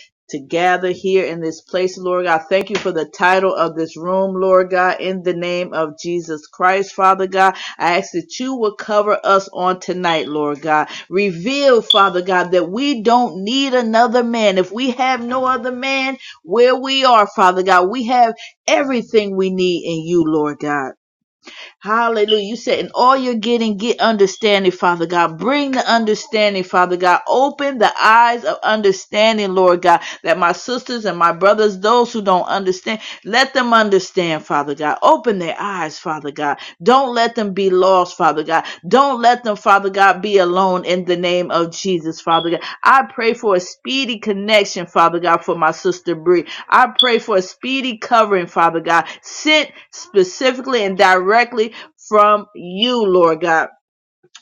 gather 0.41 0.91
here 0.91 1.25
in 1.27 1.41
this 1.41 1.63
place, 1.63 1.99
Lord 1.99 2.27
God. 2.27 2.43
Thank 2.49 2.71
you 2.71 2.77
for 2.77 2.93
the 2.93 3.07
title 3.07 3.55
of 3.55 3.77
this 3.77 3.97
room, 3.97 4.35
Lord 4.41 4.71
God, 4.71 5.01
in 5.01 5.23
the 5.23 5.35
name 5.35 5.75
of 5.75 5.99
Jesus 6.01 6.47
Christ, 6.47 6.95
Father 6.95 7.27
God. 7.27 7.57
I 7.79 7.99
ask 7.99 8.13
that 8.13 8.39
you 8.41 8.57
will 8.57 8.77
cover 8.77 9.19
us 9.25 9.49
on 9.53 9.81
tonight, 9.81 10.29
Lord 10.29 10.63
God. 10.63 10.89
Reveal, 11.11 11.83
Father 11.83 12.23
God, 12.23 12.53
that 12.53 12.71
we 12.71 13.03
don't 13.03 13.45
need 13.45 13.75
another 13.75 14.25
man. 14.25 14.59
If 14.59 14.73
we 14.73 14.93
have 14.93 15.25
no 15.25 15.47
other 15.47 15.73
man 15.73 16.19
where 16.45 16.77
we 16.77 17.05
are, 17.05 17.27
Father 17.27 17.63
God, 17.65 17.91
we 17.91 18.07
have 18.07 18.35
everything 18.69 19.37
we 19.37 19.51
need 19.51 19.85
in 19.87 20.07
you, 20.07 20.25
Lord 20.27 20.59
God. 20.61 20.93
Hallelujah. 21.81 22.45
You 22.45 22.57
said, 22.57 22.81
in 22.81 22.91
all 22.95 23.17
you're 23.17 23.35
getting, 23.37 23.77
get 23.77 24.01
understanding, 24.01 24.73
Father 24.73 25.07
God. 25.07 25.39
Bring 25.39 25.73
the 25.73 25.89
understanding, 25.91 26.65
Father 26.65 26.97
God. 26.97 27.21
Open 27.29 27.79
the 27.79 27.93
eyes 28.01 28.45
of 28.45 28.59
understanding, 28.65 29.55
Lord 29.55 29.83
God, 29.83 30.01
that 30.25 30.39
my 30.39 30.53
sisters 30.53 31.05
and 31.05 31.19
my 31.19 31.33
brothers, 31.33 31.79
those 31.79 32.13
who 32.13 32.23
don't 32.23 32.47
understand, 32.49 33.01
let 33.25 33.55
them 33.55 33.75
understand, 33.75 34.45
Father 34.45 34.75
God. 34.75 34.99
Open 35.03 35.39
their 35.39 35.57
eyes, 35.61 35.99
Father 35.99 36.33
God. 36.33 36.59
Don't 36.83 37.15
let 37.15 37.37
them 37.37 37.55
be 37.55 37.71
lost, 37.71 38.17
Father 38.17 38.45
God. 38.45 38.65
Don't 38.89 39.23
let 39.23 39.45
them, 39.45 39.57
Father 39.57 39.91
God, 39.91 40.23
be 40.23 40.39
alone 40.39 40.85
in 40.87 41.05
the 41.05 41.17
name 41.17 41.51
of 41.53 41.73
Jesus, 41.73 42.21
Father 42.21 42.51
God. 42.51 42.63
I 42.83 43.05
pray 43.15 43.35
for 43.35 43.57
a 43.57 43.61
speedy 43.61 44.19
connection, 44.19 44.87
Father 44.87 45.21
God, 45.21 45.45
for 45.45 45.57
my 45.57 45.73
sister 45.73 46.17
Bree. 46.17 46.47
I 46.69 46.93
pray 46.99 47.21
for 47.21 47.37
a 47.39 47.43
speedy 47.43 47.99
covering, 47.99 48.49
Father 48.49 48.81
God, 48.81 49.07
sent 49.23 49.71
specifically 49.93 50.85
and 50.85 50.99
directly 50.99 51.34
from 52.09 52.47
you, 52.55 53.05
Lord 53.07 53.43
God. 53.43 53.69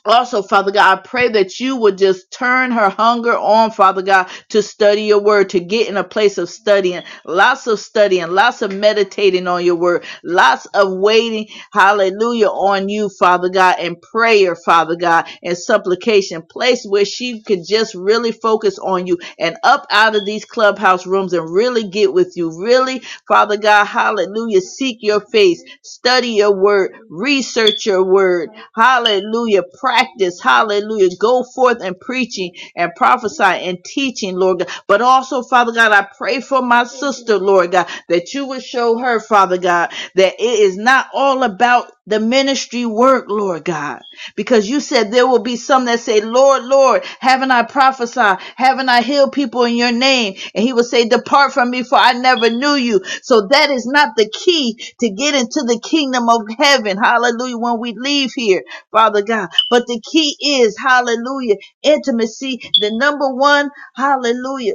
Also, 0.05 0.43
Father 0.43 0.73
God, 0.73 0.99
I 0.99 1.01
pray 1.01 1.29
that 1.29 1.61
you 1.61 1.77
would 1.77 1.97
just 1.97 2.31
turn 2.33 2.71
her 2.71 2.89
hunger 2.89 3.37
on, 3.37 3.71
Father 3.71 4.03
God, 4.03 4.29
to 4.49 4.61
study 4.63 5.03
your 5.03 5.21
word, 5.23 5.51
to 5.51 5.61
get 5.61 5.89
in 5.89 5.97
a 5.97 6.03
place 6.03 6.39
of 6.39 6.49
studying, 6.49 7.03
lots 7.25 7.67
of 7.67 7.79
studying, 7.79 8.29
lots 8.31 8.63
of 8.63 8.73
meditating 8.75 9.47
on 9.47 9.65
your 9.65 9.75
word, 9.77 10.05
lots 10.25 10.65
of 10.75 10.91
waiting, 10.97 11.47
hallelujah, 11.73 12.47
on 12.49 12.89
you, 12.89 13.09
Father 13.19 13.49
God, 13.49 13.77
and 13.79 14.01
prayer, 14.01 14.57
Father 14.57 14.97
God, 14.97 15.27
and 15.43 15.57
supplication, 15.57 16.43
place 16.51 16.85
where 16.85 17.05
she 17.05 17.41
could 17.43 17.61
just 17.67 17.95
really 17.95 18.33
focus 18.33 18.79
on 18.79 19.07
you 19.07 19.19
and 19.39 19.57
up 19.63 19.87
out 19.91 20.17
of 20.17 20.25
these 20.25 20.45
clubhouse 20.45 21.07
rooms 21.07 21.33
and 21.33 21.53
really 21.53 21.87
get 21.89 22.13
with 22.13 22.33
you, 22.35 22.51
really, 22.61 23.03
Father 23.29 23.57
God, 23.57 23.85
hallelujah, 23.85 24.61
seek 24.61 24.99
your 25.01 25.21
face, 25.21 25.63
study 25.83 26.29
your 26.31 26.55
word, 26.59 26.91
research 27.09 27.85
your 27.85 28.03
word, 28.03 28.49
Hallelujah. 28.75 29.63
Practice. 29.93 30.41
Hallelujah. 30.41 31.09
Go 31.19 31.43
forth 31.43 31.79
and 31.83 31.99
preaching 31.99 32.53
and 32.75 32.91
prophesying 32.95 33.67
and 33.69 33.83
teaching, 33.85 34.35
Lord 34.37 34.59
God. 34.59 34.69
But 34.87 35.01
also, 35.01 35.43
Father 35.43 35.73
God, 35.73 35.91
I 35.91 36.07
pray 36.17 36.41
for 36.41 36.61
my 36.61 36.85
sister, 36.85 37.37
Lord 37.39 37.73
God, 37.73 37.87
that 38.09 38.33
you 38.33 38.47
would 38.47 38.63
show 38.63 38.97
her, 38.99 39.19
Father 39.19 39.57
God, 39.59 39.91
that 40.15 40.35
it 40.39 40.59
is 40.59 40.77
not 40.77 41.07
all 41.13 41.43
about 41.43 41.91
the 42.07 42.19
ministry 42.19 42.85
work, 42.85 43.25
Lord 43.29 43.65
God. 43.65 44.01
Because 44.35 44.69
you 44.69 44.81
said 44.81 45.11
there 45.11 45.27
will 45.27 45.43
be 45.43 45.57
some 45.57 45.85
that 45.85 46.01
say, 46.01 46.21
Lord, 46.21 46.65
Lord, 46.65 47.05
haven't 47.19 47.51
I 47.51 47.63
prophesied? 47.63 48.39
Haven't 48.57 48.89
I 48.89 49.01
healed 49.01 49.33
people 49.33 49.65
in 49.65 49.75
your 49.75 49.93
name? 49.93 50.35
And 50.55 50.63
he 50.65 50.73
will 50.73 50.85
say, 50.85 51.07
Depart 51.09 51.53
from 51.53 51.71
me, 51.71 51.83
for 51.83 51.97
I 51.97 52.13
never 52.13 52.49
knew 52.49 52.75
you. 52.75 53.01
So 53.23 53.47
that 53.49 53.71
is 53.71 53.87
not 53.87 54.17
the 54.17 54.29
key 54.29 54.79
to 55.01 55.11
get 55.11 55.35
into 55.35 55.61
the 55.67 55.79
kingdom 55.83 56.29
of 56.29 56.43
heaven. 56.59 56.97
Hallelujah. 56.97 57.57
When 57.59 57.79
we 57.79 57.93
leave 57.97 58.31
here, 58.35 58.63
Father 58.91 59.23
God. 59.23 59.49
But 59.69 59.82
the 59.87 60.01
key 60.11 60.37
is, 60.41 60.77
hallelujah, 60.79 61.55
intimacy. 61.83 62.59
The 62.79 62.91
number 62.97 63.33
one, 63.33 63.69
hallelujah 63.95 64.73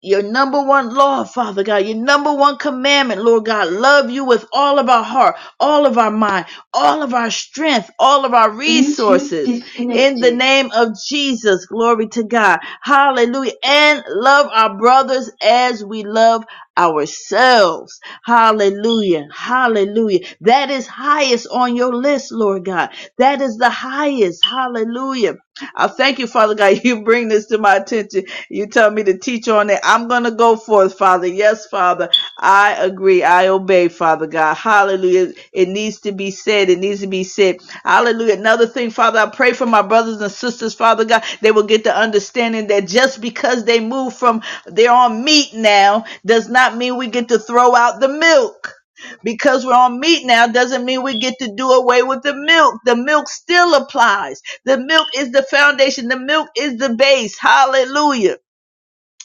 your 0.00 0.22
number 0.22 0.62
one 0.62 0.94
law, 0.94 1.24
Father 1.24 1.64
God, 1.64 1.84
your 1.84 1.96
number 1.96 2.32
one 2.32 2.56
commandment, 2.56 3.20
Lord 3.22 3.46
God, 3.46 3.68
love 3.72 4.10
you 4.10 4.24
with 4.24 4.46
all 4.52 4.78
of 4.78 4.88
our 4.88 5.02
heart, 5.02 5.34
all 5.58 5.86
of 5.86 5.98
our 5.98 6.12
mind, 6.12 6.46
all 6.72 7.02
of 7.02 7.12
our 7.14 7.32
strength, 7.32 7.90
all 7.98 8.24
of 8.24 8.32
our 8.32 8.50
resources. 8.50 9.60
In 9.90 10.20
the 10.20 10.30
name 10.30 10.70
of 10.72 10.90
Jesus, 11.08 11.66
glory 11.66 12.06
to 12.10 12.22
God. 12.22 12.60
Hallelujah. 12.82 13.54
And 13.64 14.04
love 14.08 14.46
our 14.52 14.78
brothers 14.78 15.30
as 15.42 15.84
we 15.84 16.04
love 16.04 16.44
ourselves. 16.78 18.00
Hallelujah. 18.24 19.28
Hallelujah. 19.34 20.20
That 20.42 20.70
is 20.70 20.86
highest 20.86 21.48
on 21.52 21.76
your 21.76 21.94
list, 21.94 22.32
Lord 22.32 22.64
God. 22.64 22.90
That 23.18 23.40
is 23.42 23.56
the 23.58 23.70
highest. 23.70 24.44
Hallelujah. 24.44 25.36
I 25.76 25.88
thank 25.88 26.18
you, 26.18 26.26
Father 26.26 26.54
God. 26.54 26.80
You 26.84 27.02
bring 27.04 27.28
this 27.28 27.46
to 27.46 27.58
my 27.58 27.76
attention. 27.76 28.24
You 28.50 28.66
tell 28.68 28.90
me 28.90 29.04
to 29.04 29.18
teach 29.18 29.48
on 29.48 29.70
it. 29.70 29.80
I'm 29.84 30.08
going 30.08 30.24
to 30.24 30.30
go 30.32 30.56
forth, 30.56 30.98
Father. 30.98 31.26
Yes, 31.26 31.66
Father. 31.66 32.10
I 32.38 32.74
agree. 32.74 33.22
I 33.22 33.48
obey, 33.48 33.88
Father 33.88 34.26
God. 34.26 34.54
Hallelujah. 34.56 35.32
It 35.52 35.68
needs 35.68 36.00
to 36.00 36.12
be 36.12 36.30
said. 36.30 36.70
It 36.70 36.78
needs 36.80 37.00
to 37.02 37.06
be 37.06 37.24
said. 37.24 37.58
Hallelujah. 37.84 38.34
Another 38.34 38.66
thing, 38.66 38.90
Father, 38.90 39.20
I 39.20 39.26
pray 39.30 39.52
for 39.52 39.66
my 39.66 39.82
brothers 39.82 40.20
and 40.20 40.32
sisters, 40.32 40.74
Father 40.74 41.04
God. 41.04 41.22
They 41.42 41.52
will 41.52 41.64
get 41.64 41.84
the 41.84 41.96
understanding 41.96 42.68
that 42.68 42.88
just 42.88 43.20
because 43.20 43.64
they 43.64 43.80
move 43.80 44.14
from 44.16 44.42
they're 44.66 44.92
on 44.92 45.24
meat 45.24 45.54
now 45.54 46.04
does 46.24 46.48
not 46.48 46.63
mean 46.72 46.96
we 46.96 47.08
get 47.08 47.28
to 47.28 47.38
throw 47.38 47.74
out 47.74 48.00
the 48.00 48.08
milk. 48.08 48.74
Because 49.24 49.66
we're 49.66 49.74
on 49.74 50.00
meat 50.00 50.26
now 50.26 50.46
doesn't 50.46 50.84
mean 50.84 51.02
we 51.02 51.18
get 51.18 51.38
to 51.40 51.52
do 51.54 51.70
away 51.70 52.02
with 52.02 52.22
the 52.22 52.34
milk. 52.34 52.80
The 52.86 52.96
milk 52.96 53.28
still 53.28 53.74
applies. 53.74 54.40
The 54.64 54.78
milk 54.78 55.08
is 55.16 55.32
the 55.32 55.42
foundation. 55.42 56.08
The 56.08 56.18
milk 56.18 56.48
is 56.56 56.78
the 56.78 56.94
base. 56.94 57.38
Hallelujah 57.38 58.34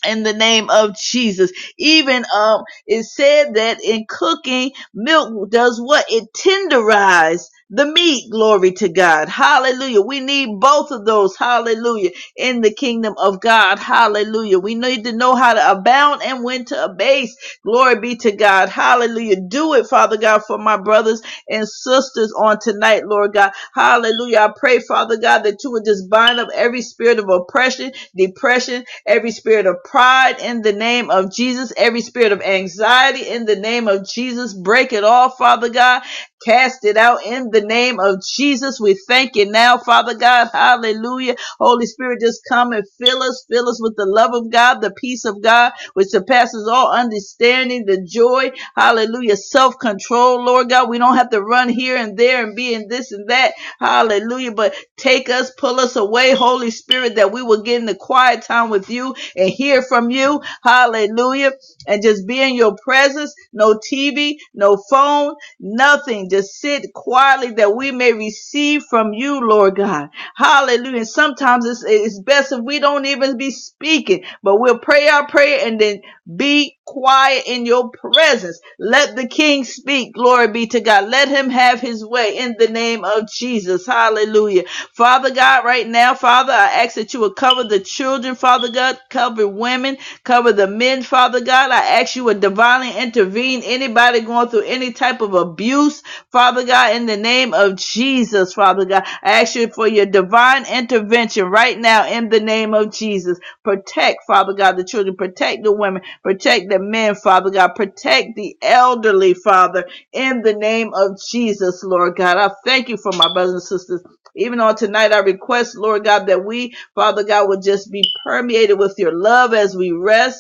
in 0.07 0.23
the 0.23 0.33
name 0.33 0.69
of 0.71 0.97
Jesus. 0.97 1.51
Even 1.79 2.25
um 2.35 2.63
it 2.87 3.05
said 3.05 3.55
that 3.55 3.83
in 3.83 4.05
cooking, 4.09 4.71
milk 4.95 5.51
does 5.51 5.81
what? 5.81 6.05
It 6.09 6.29
tenderizes 6.35 7.45
the 7.69 7.85
meat. 7.85 8.31
Glory 8.31 8.73
to 8.73 8.89
God. 8.89 9.29
Hallelujah. 9.29 10.01
We 10.01 10.21
need 10.21 10.59
both 10.59 10.91
of 10.91 11.05
those. 11.05 11.35
Hallelujah. 11.37 12.11
In 12.37 12.61
the 12.61 12.73
kingdom 12.73 13.15
of 13.17 13.41
God. 13.41 13.79
Hallelujah. 13.79 14.59
We 14.59 14.75
need 14.75 15.05
to 15.05 15.13
know 15.13 15.35
how 15.35 15.53
to 15.55 15.71
abound 15.71 16.21
and 16.23 16.43
when 16.43 16.65
to 16.65 16.85
abase. 16.85 17.35
Glory 17.65 17.99
be 17.99 18.15
to 18.17 18.31
God. 18.31 18.69
Hallelujah. 18.69 19.37
Do 19.47 19.73
it, 19.75 19.87
Father 19.87 20.17
God, 20.17 20.43
for 20.45 20.57
my 20.57 20.77
brothers 20.77 21.21
and 21.49 21.67
sisters 21.67 22.33
on 22.37 22.59
tonight, 22.59 23.05
Lord 23.05 23.33
God. 23.33 23.51
Hallelujah. 23.75 24.39
I 24.39 24.53
pray, 24.57 24.79
Father 24.79 25.17
God, 25.17 25.43
that 25.43 25.63
you 25.63 25.71
would 25.71 25.85
just 25.85 26.09
bind 26.09 26.39
up 26.39 26.49
every 26.55 26.81
spirit 26.81 27.19
of 27.19 27.29
oppression, 27.29 27.91
depression, 28.17 28.85
every 29.05 29.31
spirit 29.31 29.67
of 29.67 29.77
pride 29.83 30.41
in 30.41 30.61
the 30.63 30.73
name 30.73 31.09
of 31.11 31.31
Jesus, 31.33 31.73
every 31.77 32.01
spirit 32.01 32.31
of 32.31 32.41
anxiety 32.41 33.27
in 33.27 33.45
the 33.45 33.57
name 33.57 33.87
of 33.89 34.07
Jesus. 34.07 34.53
Break 34.53 34.93
it 34.93 35.03
all, 35.03 35.29
Father 35.31 35.69
God. 35.69 36.03
Cast 36.45 36.85
it 36.85 36.97
out 36.97 37.25
in 37.25 37.51
the 37.51 37.61
name 37.61 37.99
of 37.99 38.23
Jesus. 38.23 38.79
We 38.79 38.99
thank 39.07 39.35
you 39.35 39.51
now, 39.51 39.77
Father 39.79 40.15
God. 40.15 40.49
Hallelujah. 40.53 41.35
Holy 41.59 41.85
Spirit, 41.87 42.21
just 42.21 42.41
come 42.49 42.73
and 42.73 42.83
fill 42.99 43.23
us, 43.23 43.45
fill 43.49 43.69
us 43.69 43.81
with 43.81 43.95
the 43.97 44.05
love 44.07 44.31
of 44.33 44.51
God, 44.51 44.81
the 44.81 44.91
peace 44.91 45.25
of 45.25 45.41
God, 45.43 45.73
which 45.95 46.09
surpasses 46.09 46.67
all 46.71 46.91
understanding, 46.93 47.85
the 47.85 48.01
joy, 48.05 48.51
hallelujah, 48.75 49.37
self 49.37 49.79
control, 49.79 50.45
Lord 50.45 50.69
God. 50.69 50.89
We 50.89 50.99
don't 50.99 51.17
have 51.17 51.31
to 51.31 51.41
run 51.41 51.69
here 51.69 51.97
and 51.97 52.17
there 52.17 52.43
and 52.45 52.55
be 52.55 52.73
in 52.73 52.87
this 52.89 53.11
and 53.13 53.29
that, 53.29 53.53
hallelujah, 53.79 54.53
but 54.53 54.73
Take 54.97 55.29
us, 55.31 55.51
pull 55.57 55.79
us 55.79 55.95
away, 55.95 56.33
Holy 56.35 56.71
Spirit, 56.71 57.15
that 57.15 57.31
we 57.31 57.41
will 57.41 57.63
get 57.63 57.79
in 57.81 57.87
the 57.87 57.95
quiet 57.95 58.43
time 58.43 58.69
with 58.69 58.91
you 58.91 59.15
and 59.35 59.49
hear 59.49 59.81
from 59.81 60.11
you. 60.11 60.41
Hallelujah. 60.63 61.53
And 61.87 62.03
just 62.03 62.27
be 62.27 62.41
in 62.41 62.55
your 62.55 62.77
presence. 62.83 63.33
No 63.53 63.79
TV, 63.91 64.35
no 64.53 64.77
phone, 64.91 65.35
nothing. 65.59 66.28
Just 66.29 66.59
sit 66.61 66.93
quietly 66.93 67.53
that 67.53 67.75
we 67.75 67.91
may 67.91 68.13
receive 68.13 68.83
from 68.89 69.13
you, 69.13 69.41
Lord 69.47 69.77
God. 69.77 70.09
Hallelujah. 70.37 71.05
Sometimes 71.05 71.65
it's, 71.65 71.83
it's 71.85 72.19
best 72.21 72.53
if 72.53 72.61
we 72.63 72.79
don't 72.79 73.05
even 73.07 73.37
be 73.37 73.51
speaking, 73.51 74.23
but 74.43 74.57
we'll 74.59 74.79
pray 74.79 75.07
our 75.09 75.27
prayer 75.27 75.67
and 75.67 75.79
then 75.81 76.01
be 76.37 76.77
quiet 76.85 77.43
in 77.47 77.65
your 77.65 77.91
presence. 77.91 78.59
Let 78.79 79.15
the 79.15 79.27
King 79.27 79.63
speak. 79.65 80.13
Glory 80.15 80.49
be 80.49 80.67
to 80.69 80.81
God. 80.81 81.09
Let 81.09 81.29
him 81.29 81.49
have 81.49 81.81
his 81.81 82.05
way 82.05 82.37
in 82.37 82.55
the 82.59 82.69
name 82.69 83.05
of 83.05 83.29
Jesus. 83.31 83.85
Hallelujah. 83.87 84.63
Father 84.95 85.31
God, 85.33 85.65
right 85.65 85.87
now, 85.87 86.15
Father, 86.15 86.53
I 86.53 86.83
ask 86.85 86.95
that 86.95 87.13
you 87.13 87.21
would 87.21 87.35
cover 87.37 87.63
the 87.65 87.79
children, 87.79 88.35
Father 88.35 88.71
God, 88.71 88.99
cover 89.09 89.47
women, 89.47 89.97
cover 90.23 90.53
the 90.53 90.67
men, 90.67 91.03
Father 91.03 91.41
God. 91.41 91.71
I 91.71 92.01
ask 92.01 92.15
you 92.15 92.25
would 92.25 92.41
divinely 92.41 92.97
intervene. 92.97 93.61
Anybody 93.63 94.21
going 94.21 94.49
through 94.49 94.63
any 94.63 94.93
type 94.93 95.21
of 95.21 95.33
abuse, 95.35 96.03
Father 96.31 96.65
God, 96.65 96.95
in 96.95 97.05
the 97.07 97.17
name 97.17 97.53
of 97.53 97.77
Jesus, 97.77 98.53
Father 98.53 98.85
God. 98.85 99.03
I 99.23 99.41
ask 99.41 99.55
you 99.55 99.69
for 99.69 99.87
your 99.87 100.07
divine 100.07 100.65
intervention 100.67 101.45
right 101.47 101.79
now 101.79 102.07
in 102.07 102.29
the 102.29 102.41
name 102.41 102.73
of 102.73 102.93
Jesus. 102.93 103.39
Protect, 103.63 104.19
Father 104.27 104.53
God, 104.53 104.77
the 104.77 104.85
children, 104.85 105.15
protect 105.17 105.63
the 105.63 105.73
women, 105.73 106.03
protect 106.23 106.69
the 106.69 106.79
men, 106.79 107.15
Father 107.15 107.51
God, 107.51 107.69
protect 107.75 108.35
the 108.35 108.57
elderly, 108.61 109.33
Father, 109.35 109.85
in 110.13 110.41
the 110.43 110.53
name 110.55 110.93
of 110.95 111.19
Jesus, 111.31 111.83
Lord 111.83 112.15
God. 112.17 112.37
I 112.37 112.51
thank 112.65 112.89
you 112.89 112.97
for 112.97 113.13
my 113.13 113.33
brothers 113.33 113.53
and 113.53 113.63
sisters 113.63 114.01
even 114.35 114.61
on 114.61 114.75
tonight, 114.77 115.13
I 115.13 115.19
request, 115.19 115.77
Lord 115.77 116.05
God, 116.05 116.27
that 116.27 116.45
we, 116.45 116.75
Father 116.95 117.23
God, 117.23 117.49
would 117.49 117.63
just 117.63 117.91
be 117.91 118.03
permeated 118.25 118.79
with 118.79 118.95
your 118.97 119.13
love 119.13 119.53
as 119.53 119.77
we 119.77 119.91
rest 119.91 120.39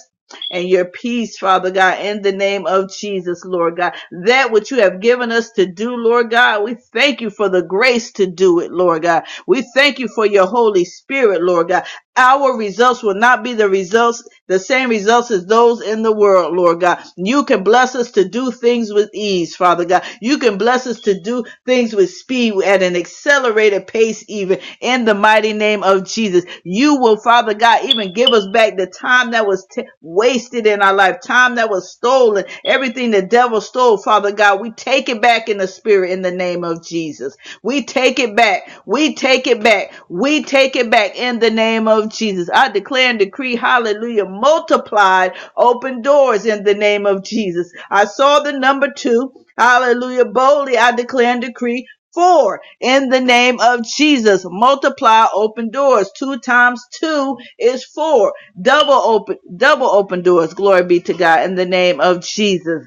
and 0.51 0.69
your 0.69 0.85
peace, 0.85 1.37
Father 1.37 1.71
God, 1.71 1.99
in 2.01 2.21
the 2.21 2.31
name 2.33 2.67
of 2.67 2.91
Jesus, 2.93 3.43
Lord 3.45 3.77
God. 3.77 3.93
That 4.11 4.51
which 4.51 4.71
you 4.71 4.81
have 4.81 5.01
given 5.01 5.31
us 5.31 5.51
to 5.53 5.65
do, 5.65 5.95
Lord 5.95 6.31
God, 6.31 6.63
we 6.63 6.75
thank 6.93 7.21
you 7.21 7.29
for 7.29 7.49
the 7.49 7.63
grace 7.63 8.11
to 8.13 8.27
do 8.27 8.59
it, 8.61 8.71
Lord 8.71 9.03
God. 9.03 9.23
We 9.47 9.63
thank 9.75 9.99
you 9.99 10.07
for 10.09 10.25
your 10.25 10.47
Holy 10.47 10.85
Spirit, 10.85 11.43
Lord 11.43 11.69
God. 11.69 11.85
Our 12.19 12.57
results 12.57 13.03
will 13.03 13.15
not 13.15 13.43
be 13.43 13.53
the 13.55 13.69
results, 13.69 14.23
the 14.47 14.59
same 14.59 14.89
results 14.89 15.31
as 15.31 15.47
those 15.47 15.81
in 15.81 16.03
the 16.03 16.13
world, 16.13 16.55
Lord 16.55 16.81
God. 16.81 16.99
You 17.17 17.45
can 17.45 17.63
bless 17.63 17.95
us 17.95 18.11
to 18.13 18.29
do 18.29 18.51
things 18.51 18.93
with 18.93 19.09
ease, 19.15 19.55
Father 19.55 19.85
God. 19.85 20.03
You 20.21 20.39
can 20.39 20.59
bless 20.59 20.87
us 20.87 21.01
to 21.03 21.19
do 21.19 21.45
things 21.65 21.95
with 21.95 22.11
speed 22.11 22.55
at 22.65 22.83
an 22.83 22.97
accelerated 22.97 23.87
pace, 23.87 24.25
even 24.29 24.59
in 24.81 25.05
the 25.05 25.15
mighty 25.15 25.53
name 25.53 25.83
of 25.83 26.05
Jesus. 26.05 26.45
You 26.65 26.97
will, 26.99 27.17
Father 27.17 27.55
God, 27.55 27.85
even 27.85 28.13
give 28.13 28.31
us 28.31 28.47
back 28.53 28.77
the 28.77 28.87
time 28.87 29.31
that 29.31 29.47
was 29.47 29.67
t- 29.71 29.85
wasted 30.01 30.67
in 30.67 30.83
our 30.83 30.93
life, 30.95 31.21
time 31.21 31.55
that 31.55 31.71
was 31.71 31.91
stolen, 31.91 32.45
everything 32.65 33.11
the 33.11 33.23
devil 33.23 33.61
stole, 33.61 33.97
Father 33.97 34.33
God. 34.33 34.61
We 34.61 34.71
take 34.71 35.09
it 35.09 35.21
back 35.21 35.49
in 35.49 35.59
the 35.59 35.67
spirit 35.67 36.11
in 36.11 36.23
the 36.23 36.31
name 36.31 36.65
of 36.65 36.85
Jesus. 36.85 37.37
We 37.63 37.85
take 37.85 38.19
it 38.19 38.35
back. 38.35 38.69
We 38.85 39.15
take 39.15 39.47
it 39.47 39.63
back. 39.63 39.93
We 40.09 40.43
take 40.43 40.77
it 40.77 40.91
back 40.91 41.17
in 41.17 41.39
the 41.39 41.51
name 41.51 41.87
of 41.89 42.08
Jesus. 42.11 42.49
I 42.53 42.69
declare 42.69 43.11
and 43.11 43.19
decree, 43.19 43.55
hallelujah, 43.55 44.25
multiplied 44.25 45.33
open 45.57 46.01
doors 46.01 46.45
in 46.45 46.63
the 46.63 46.75
name 46.75 47.05
of 47.07 47.23
Jesus. 47.23 47.71
I 47.91 48.05
saw 48.05 48.41
the 48.41 48.53
number 48.53 48.89
two. 48.95 49.33
Hallelujah. 49.57 50.25
Boldly 50.25 50.77
I 50.77 50.93
declare 50.93 51.33
and 51.33 51.41
decree 51.41 51.87
four 52.13 52.61
in 52.81 53.09
the 53.09 53.21
name 53.21 53.59
of 53.61 53.85
Jesus. 53.85 54.43
Multiply 54.45 55.27
open 55.33 55.71
doors. 55.71 56.11
Two 56.17 56.39
times 56.39 56.81
two 56.99 57.37
is 57.59 57.85
four. 57.85 58.33
Double 58.61 58.93
open, 58.93 59.37
double 59.57 59.87
open 59.87 60.23
doors. 60.23 60.53
Glory 60.53 60.85
be 60.85 61.01
to 61.01 61.13
God 61.15 61.45
in 61.49 61.55
the 61.55 61.65
name 61.67 62.01
of 62.01 62.23
Jesus. 62.23 62.85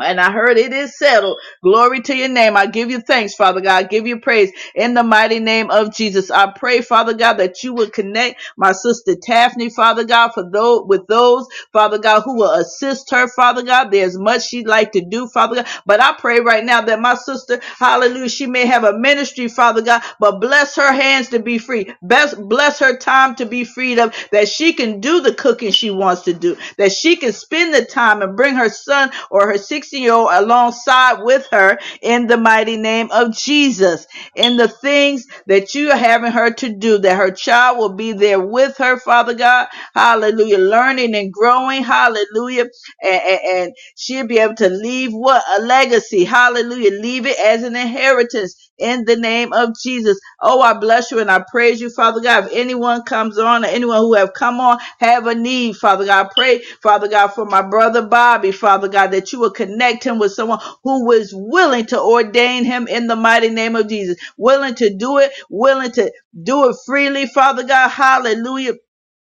And 0.00 0.20
I 0.20 0.32
heard 0.32 0.58
it 0.58 0.72
is 0.74 0.98
settled. 0.98 1.38
Glory 1.62 2.02
to 2.02 2.16
your 2.16 2.28
name. 2.28 2.56
I 2.56 2.66
give 2.66 2.90
you 2.90 3.00
thanks, 3.00 3.34
Father 3.34 3.60
God. 3.62 3.84
I 3.84 3.88
give 3.88 4.06
you 4.06 4.20
praise 4.20 4.52
in 4.74 4.94
the 4.94 5.04
mighty 5.04 5.40
name 5.40 5.70
of 5.70 5.94
Jesus. 5.94 6.30
I 6.30 6.52
pray, 6.52 6.82
Father 6.82 7.14
God, 7.14 7.34
that 7.34 7.62
you 7.64 7.74
would 7.74 7.92
connect 7.94 8.40
my 8.56 8.72
sister 8.72 9.16
Taffany, 9.22 9.70
Father 9.70 10.04
God, 10.04 10.30
for 10.34 10.48
those 10.50 10.84
with 10.86 11.06
those, 11.08 11.46
Father 11.72 11.98
God, 11.98 12.22
who 12.24 12.36
will 12.36 12.52
assist 12.52 13.10
her, 13.12 13.28
Father 13.28 13.62
God. 13.64 13.90
There's 13.90 14.18
much 14.18 14.48
she'd 14.48 14.68
like 14.68 14.92
to 14.92 15.02
do, 15.04 15.28
Father 15.28 15.56
God. 15.56 15.66
But 15.86 16.00
I 16.02 16.14
pray 16.18 16.40
right 16.40 16.64
now 16.64 16.82
that 16.82 17.00
my 17.00 17.14
sister, 17.16 17.60
hallelujah, 17.78 18.30
she 18.30 18.46
may 18.46 18.66
have 18.66 18.84
a 18.84 18.98
ministry, 18.98 19.48
Father 19.48 19.82
God, 19.82 20.02
but 20.20 20.40
bless 20.40 20.76
her 20.76 20.92
hands 20.92 21.30
to 21.30 21.40
be 21.40 21.58
free. 21.58 21.94
Best 22.02 22.36
bless 22.48 22.80
her 22.80 22.96
time 22.98 23.36
to 23.36 23.46
be 23.46 23.64
freed 23.64 23.98
up, 23.98 24.14
that 24.32 24.48
she 24.48 24.74
can 24.74 25.00
do 25.00 25.20
the 25.20 25.34
cooking 25.34 25.72
she 25.72 25.90
wants 25.90 26.22
to 26.22 26.34
do, 26.34 26.56
that 26.78 26.92
she 26.92 27.16
can 27.16 27.32
spend 27.32 27.74
the 27.74 27.84
time 27.84 28.22
and 28.22 28.36
bring 28.36 28.56
her 28.56 28.70
son 28.70 29.10
or 29.30 29.48
her 29.48 29.58
16 29.84 30.02
year 30.02 30.12
old 30.14 30.30
alongside 30.32 31.22
with 31.22 31.46
her 31.52 31.78
in 32.02 32.26
the 32.26 32.36
mighty 32.38 32.76
name 32.78 33.10
of 33.12 33.36
Jesus. 33.36 34.06
In 34.36 34.56
the 34.56 34.68
things 34.68 35.26
that 35.46 35.74
you 35.74 35.90
are 35.90 35.96
having 35.98 36.32
her 36.32 36.52
to 36.54 36.70
do, 36.76 36.98
that 36.98 37.16
her 37.16 37.30
child 37.32 37.78
will 37.78 37.94
be 37.94 38.12
there 38.12 38.40
with 38.40 38.76
her, 38.78 38.98
Father 38.98 39.34
God. 39.34 39.68
Hallelujah. 39.94 40.58
Learning 40.58 41.14
and 41.14 41.32
growing. 41.32 41.84
Hallelujah. 41.84 42.66
And, 43.02 43.22
and, 43.22 43.40
and 43.56 43.72
she'll 43.96 44.26
be 44.26 44.38
able 44.38 44.56
to 44.56 44.70
leave 44.70 45.12
what? 45.12 45.42
A 45.58 45.62
legacy. 45.62 46.24
Hallelujah. 46.24 46.92
Leave 46.92 47.26
it 47.26 47.38
as 47.44 47.62
an 47.64 47.76
inheritance 47.76 48.56
in 48.78 49.04
the 49.06 49.16
name 49.16 49.52
of 49.52 49.70
Jesus. 49.82 50.18
Oh, 50.42 50.60
I 50.62 50.74
bless 50.74 51.10
you 51.10 51.20
and 51.20 51.30
I 51.30 51.44
praise 51.50 51.80
you, 51.80 51.90
Father 51.90 52.20
God. 52.20 52.46
If 52.46 52.52
anyone 52.52 53.02
comes 53.04 53.38
on 53.38 53.64
or 53.64 53.68
anyone 53.68 53.98
who 53.98 54.14
have 54.14 54.34
come 54.34 54.60
on 54.60 54.78
have 55.00 55.26
a 55.26 55.34
need, 55.34 55.76
Father 55.76 56.06
God, 56.06 56.26
I 56.26 56.30
pray, 56.34 56.60
Father 56.82 57.08
God, 57.08 57.28
for 57.28 57.46
my 57.46 57.62
brother 57.62 58.06
Bobby, 58.06 58.52
Father 58.52 58.88
God, 58.88 59.12
that 59.12 59.32
you 59.32 59.40
will 59.40 59.50
connect 59.52 59.73
him 60.04 60.18
with 60.18 60.32
someone 60.32 60.60
who 60.84 61.06
was 61.06 61.30
willing 61.34 61.86
to 61.86 62.00
ordain 62.00 62.64
him 62.64 62.88
in 62.88 63.06
the 63.08 63.16
mighty 63.16 63.50
name 63.50 63.76
of 63.76 63.88
Jesus, 63.88 64.16
willing 64.38 64.74
to 64.76 64.94
do 64.96 65.18
it, 65.18 65.32
willing 65.50 65.92
to 65.92 66.12
do 66.42 66.70
it 66.70 66.76
freely, 66.86 67.26
Father 67.26 67.64
God. 67.64 67.88
Hallelujah 67.90 68.74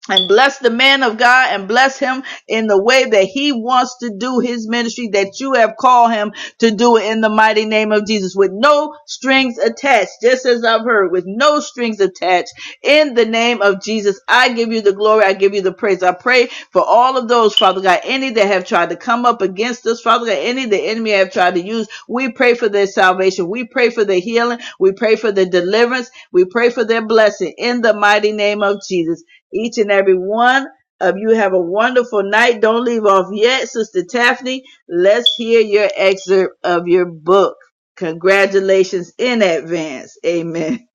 and 0.10 0.28
bless 0.28 0.60
the 0.60 0.70
man 0.70 1.04
of 1.04 1.18
God 1.18 1.50
and 1.54 1.68
bless 1.68 2.00
him 2.00 2.24
in 2.48 2.68
the 2.68 2.82
way 2.82 3.06
that 3.10 3.26
he 3.26 3.52
wants 3.52 3.98
to 4.00 4.12
do 4.18 4.40
his 4.40 4.68
ministry 4.68 5.10
that 5.14 5.40
you 5.40 5.54
have 5.54 5.78
called 5.78 6.12
him 6.14 6.34
to 6.60 6.72
do 6.72 6.98
it 6.98 7.06
in 7.12 7.22
the 7.22 7.30
mighty 7.30 7.66
name 7.66 7.92
of 7.92 8.06
Jesus 8.08 8.36
with 8.36 8.52
no 8.54 8.96
strings 9.08 9.58
attached, 9.58 10.12
just 10.22 10.46
as 10.46 10.64
I've 10.64 10.86
heard, 10.86 11.12
with 11.12 11.26
no 11.28 11.60
strings 11.60 12.00
attached. 12.00 12.54
In 12.84 13.14
the 13.16 13.26
name 13.26 13.62
of 13.62 13.82
Jesus, 13.84 14.20
I 14.28 14.54
give 14.54 14.72
you 14.72 14.82
the 14.82 14.94
glory, 14.94 15.26
I 15.26 15.34
give 15.34 15.54
you 15.56 15.62
the 15.62 15.74
praise. 15.74 16.04
I 16.04 16.14
pray 16.14 16.48
for 16.72 16.84
all 16.84 17.18
of 17.18 17.28
those, 17.28 17.56
Father 17.56 17.82
God, 17.82 18.02
any 18.04 18.32
that 18.32 18.48
have 18.48 18.66
tried 18.66 18.92
to 18.92 18.96
come 18.98 19.26
up 19.26 19.42
against 19.42 19.86
us, 19.88 20.02
Father 20.02 20.28
God, 20.28 20.38
any 20.40 20.66
the 20.68 20.80
enemy 20.80 21.12
have 21.12 21.32
tried 21.34 21.56
to 21.56 21.62
use, 21.62 21.88
we 22.08 22.32
pray 22.32 22.56
for 22.56 22.70
their 22.70 22.88
salvation. 22.88 23.50
We 23.50 23.66
pray 23.66 23.90
for 23.90 24.06
their 24.06 24.20
healing. 24.20 24.60
We 24.80 24.94
pray 24.94 25.16
for 25.18 25.32
their 25.32 25.46
deliverance. 25.48 26.12
We 26.32 26.46
pray 26.46 26.70
for 26.70 26.86
their 26.86 27.06
blessing 27.06 27.54
in 27.58 27.82
the 27.82 27.94
mighty 27.94 28.32
name 28.32 28.64
of 28.64 28.82
Jesus. 28.88 29.24
Each 29.54 29.78
and 29.80 29.92
every 29.92 30.18
one 30.18 30.68
of 31.02 31.18
you 31.18 31.32
have 31.32 31.54
a 31.54 31.62
wonderful 31.62 32.24
night. 32.24 32.62
Don't 32.62 32.86
leave 32.86 33.06
off 33.06 33.28
yet, 33.34 33.70
Sister 33.70 34.04
Taffany. 34.06 34.64
Let's 34.90 35.34
hear 35.38 35.62
your 35.62 35.90
excerpt 35.96 36.58
of 36.64 36.88
your 36.88 37.06
book. 37.08 37.58
Congratulations 37.98 39.14
in 39.18 39.42
advance. 39.42 40.18
Amen. 40.26 40.88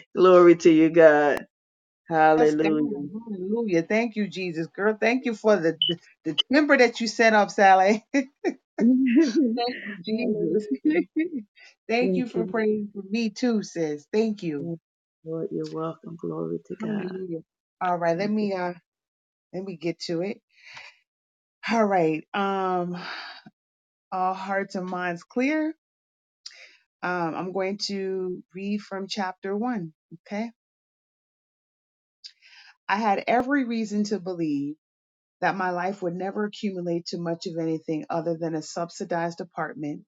Glory 0.16 0.56
to 0.56 0.70
you, 0.72 0.90
God. 0.90 1.46
Yes, 2.36 2.56
God. 2.62 2.72
Hallelujah. 2.72 3.08
Hallelujah. 3.12 3.82
Thank 3.82 4.16
you, 4.16 4.28
Jesus. 4.28 4.66
Girl, 4.68 4.96
thank 5.00 5.26
you 5.26 5.34
for 5.34 5.56
the, 5.56 5.78
the, 5.88 5.98
the 6.24 6.38
temper 6.52 6.76
that 6.78 7.00
you 7.00 7.08
set 7.08 7.34
up, 7.34 7.50
Sally. 7.50 8.04
Thank 9.56 9.78
you, 9.86 9.96
Jesus. 10.04 10.68
Hallelujah. 10.84 11.02
Thank 11.20 11.44
Thank 11.88 12.16
you 12.16 12.26
for 12.28 12.44
you. 12.44 12.46
praying 12.46 12.90
for 12.94 13.02
me 13.10 13.30
too, 13.30 13.62
sis. 13.62 14.06
Thank 14.12 14.42
you. 14.42 14.68
Lord, 15.24 15.48
you're 15.52 15.72
welcome. 15.74 16.16
Glory 16.20 16.60
to 16.66 16.76
God. 16.82 17.06
Hallelujah. 17.06 17.40
All 17.82 17.98
right, 17.98 18.18
let 18.18 18.30
me 18.30 18.54
uh 18.54 18.74
let 19.54 19.64
me 19.64 19.76
get 19.76 20.00
to 20.08 20.22
it. 20.22 20.40
All 21.70 21.84
right. 21.86 22.24
Um 22.34 22.96
all 24.12 24.34
hearts 24.34 24.74
and 24.76 24.86
minds 24.88 25.24
clear. 25.24 25.74
Um 27.02 27.34
I'm 27.36 27.52
going 27.52 27.78
to 27.88 28.42
read 28.54 28.80
from 28.82 29.08
chapter 29.08 29.56
1, 29.56 29.92
okay? 30.28 30.52
I 32.88 32.96
had 32.98 33.24
every 33.28 33.64
reason 33.66 34.04
to 34.06 34.20
believe 34.20 34.76
that 35.40 35.56
my 35.56 35.70
life 35.70 36.02
would 36.02 36.14
never 36.16 36.44
accumulate 36.44 37.06
to 37.06 37.18
much 37.18 37.46
of 37.46 37.58
anything 37.60 38.06
other 38.10 38.36
than 38.38 38.54
a 38.54 38.62
subsidized 38.62 39.40
apartment, 39.40 40.02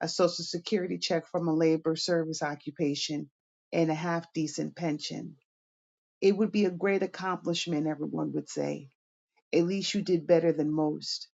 a 0.00 0.08
social 0.08 0.44
security 0.44 0.98
check 0.98 1.26
from 1.28 1.48
a 1.48 1.54
labor 1.54 1.96
service 1.96 2.42
occupation, 2.42 3.30
and 3.72 3.90
a 3.90 3.94
half 3.94 4.32
decent 4.34 4.76
pension. 4.76 5.36
It 6.20 6.36
would 6.36 6.52
be 6.52 6.66
a 6.66 6.70
great 6.72 7.02
accomplishment, 7.04 7.86
everyone 7.88 8.32
would 8.34 8.48
say. 8.50 8.90
At 9.54 9.64
least 9.66 9.94
you 9.94 10.02
did 10.02 10.26
better 10.26 10.52
than 10.52 10.72
most. 10.72 11.28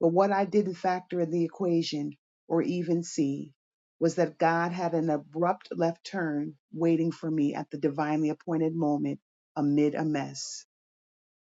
But 0.00 0.08
what 0.08 0.32
I 0.32 0.44
didn't 0.44 0.74
factor 0.74 1.20
in 1.20 1.30
the 1.30 1.44
equation 1.44 2.12
or 2.48 2.62
even 2.62 3.02
see 3.02 3.54
was 3.98 4.16
that 4.16 4.38
God 4.38 4.72
had 4.72 4.94
an 4.94 5.10
abrupt 5.10 5.68
left 5.76 6.04
turn 6.04 6.56
waiting 6.72 7.12
for 7.12 7.30
me 7.30 7.54
at 7.54 7.70
the 7.70 7.78
divinely 7.78 8.30
appointed 8.30 8.74
moment 8.76 9.20
amid 9.56 9.94
a 9.94 10.04
mess. 10.04 10.66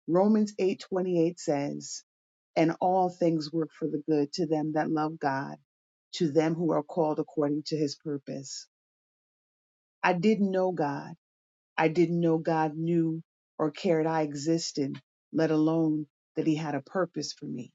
Romans 0.07 0.53
8:28 0.59 1.39
says, 1.39 2.03
"And 2.55 2.75
all 2.81 3.09
things 3.09 3.53
work 3.53 3.71
for 3.73 3.87
the 3.89 3.99
good 4.07 4.33
to 4.33 4.47
them 4.47 4.73
that 4.73 4.91
love 4.91 5.19
God, 5.19 5.57
to 6.13 6.31
them 6.31 6.55
who 6.55 6.71
are 6.71 6.83
called 6.83 7.19
according 7.19 7.63
to 7.65 7.77
his 7.77 7.95
purpose." 7.97 8.67
I 10.03 10.13
didn't 10.13 10.51
know 10.51 10.71
God. 10.71 11.15
I 11.77 11.89
didn't 11.89 12.21
know 12.21 12.39
God 12.39 12.75
knew 12.77 13.23
or 13.59 13.71
cared 13.71 14.07
I 14.07 14.23
existed, 14.23 15.01
let 15.33 15.51
alone 15.51 16.07
that 16.35 16.47
he 16.47 16.55
had 16.55 16.75
a 16.75 16.81
purpose 16.81 17.33
for 17.33 17.45
me. 17.47 17.71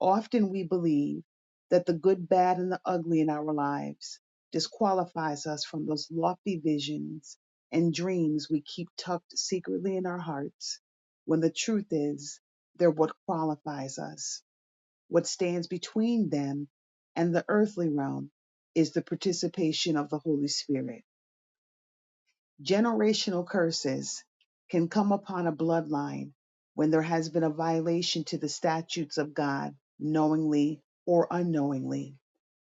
Often 0.00 0.50
we 0.50 0.64
believe 0.64 1.22
that 1.70 1.86
the 1.86 1.94
good, 1.94 2.28
bad, 2.28 2.58
and 2.58 2.70
the 2.70 2.80
ugly 2.84 3.20
in 3.20 3.30
our 3.30 3.52
lives 3.52 4.20
disqualifies 4.52 5.46
us 5.46 5.64
from 5.64 5.86
those 5.86 6.08
lofty 6.10 6.58
visions 6.58 7.38
and 7.72 7.94
dreams 7.94 8.48
we 8.50 8.60
keep 8.62 8.88
tucked 8.98 9.36
secretly 9.38 9.96
in 9.96 10.06
our 10.06 10.18
hearts, 10.18 10.80
when 11.24 11.40
the 11.40 11.50
truth 11.50 11.86
is, 11.90 12.40
they're 12.76 12.90
what 12.90 13.12
qualifies 13.26 13.98
us. 13.98 14.42
What 15.08 15.26
stands 15.26 15.68
between 15.68 16.30
them 16.30 16.68
and 17.16 17.34
the 17.34 17.44
earthly 17.48 17.88
realm 17.90 18.30
is 18.76 18.92
the 18.92 19.02
participation 19.02 19.98
of 19.98 20.10
the 20.10 20.20
Holy 20.20 20.48
Spirit. 20.48 21.04
Generational 22.62 23.46
curses 23.46 24.24
can 24.70 24.88
come 24.88 25.12
upon 25.12 25.46
a 25.46 25.52
bloodline 25.52 26.32
when 26.74 26.90
there 26.90 27.02
has 27.02 27.28
been 27.28 27.44
a 27.44 27.50
violation 27.50 28.24
to 28.24 28.38
the 28.38 28.48
statutes 28.48 29.18
of 29.18 29.34
God, 29.34 29.76
knowingly 30.00 30.82
or 31.06 31.28
unknowingly. 31.30 32.16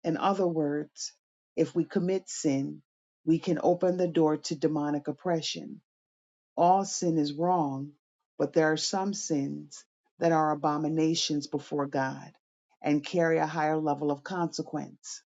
In 0.06 0.18
other 0.18 0.48
words, 0.48 1.14
if 1.58 1.76
we 1.76 1.86
commit 1.86 2.30
sin, 2.30 2.84
we 3.26 3.40
can 3.40 3.60
open 3.64 3.98
the 3.98 4.08
door 4.08 4.38
to 4.38 4.56
demonic 4.56 5.10
oppression. 5.10 5.82
All 6.58 6.86
sin 6.86 7.18
is 7.18 7.34
wrong, 7.34 7.94
but 8.40 8.54
there 8.54 8.72
are 8.72 8.78
some 8.78 9.14
sins 9.14 9.86
that 10.20 10.32
are 10.34 10.52
abominations 10.52 11.48
before 11.48 11.88
God 11.88 12.32
and 12.82 13.06
carry 13.06 13.40
a 13.40 13.48
higher 13.48 13.78
level 13.78 14.12
of 14.12 14.24
consequence. 14.24 15.24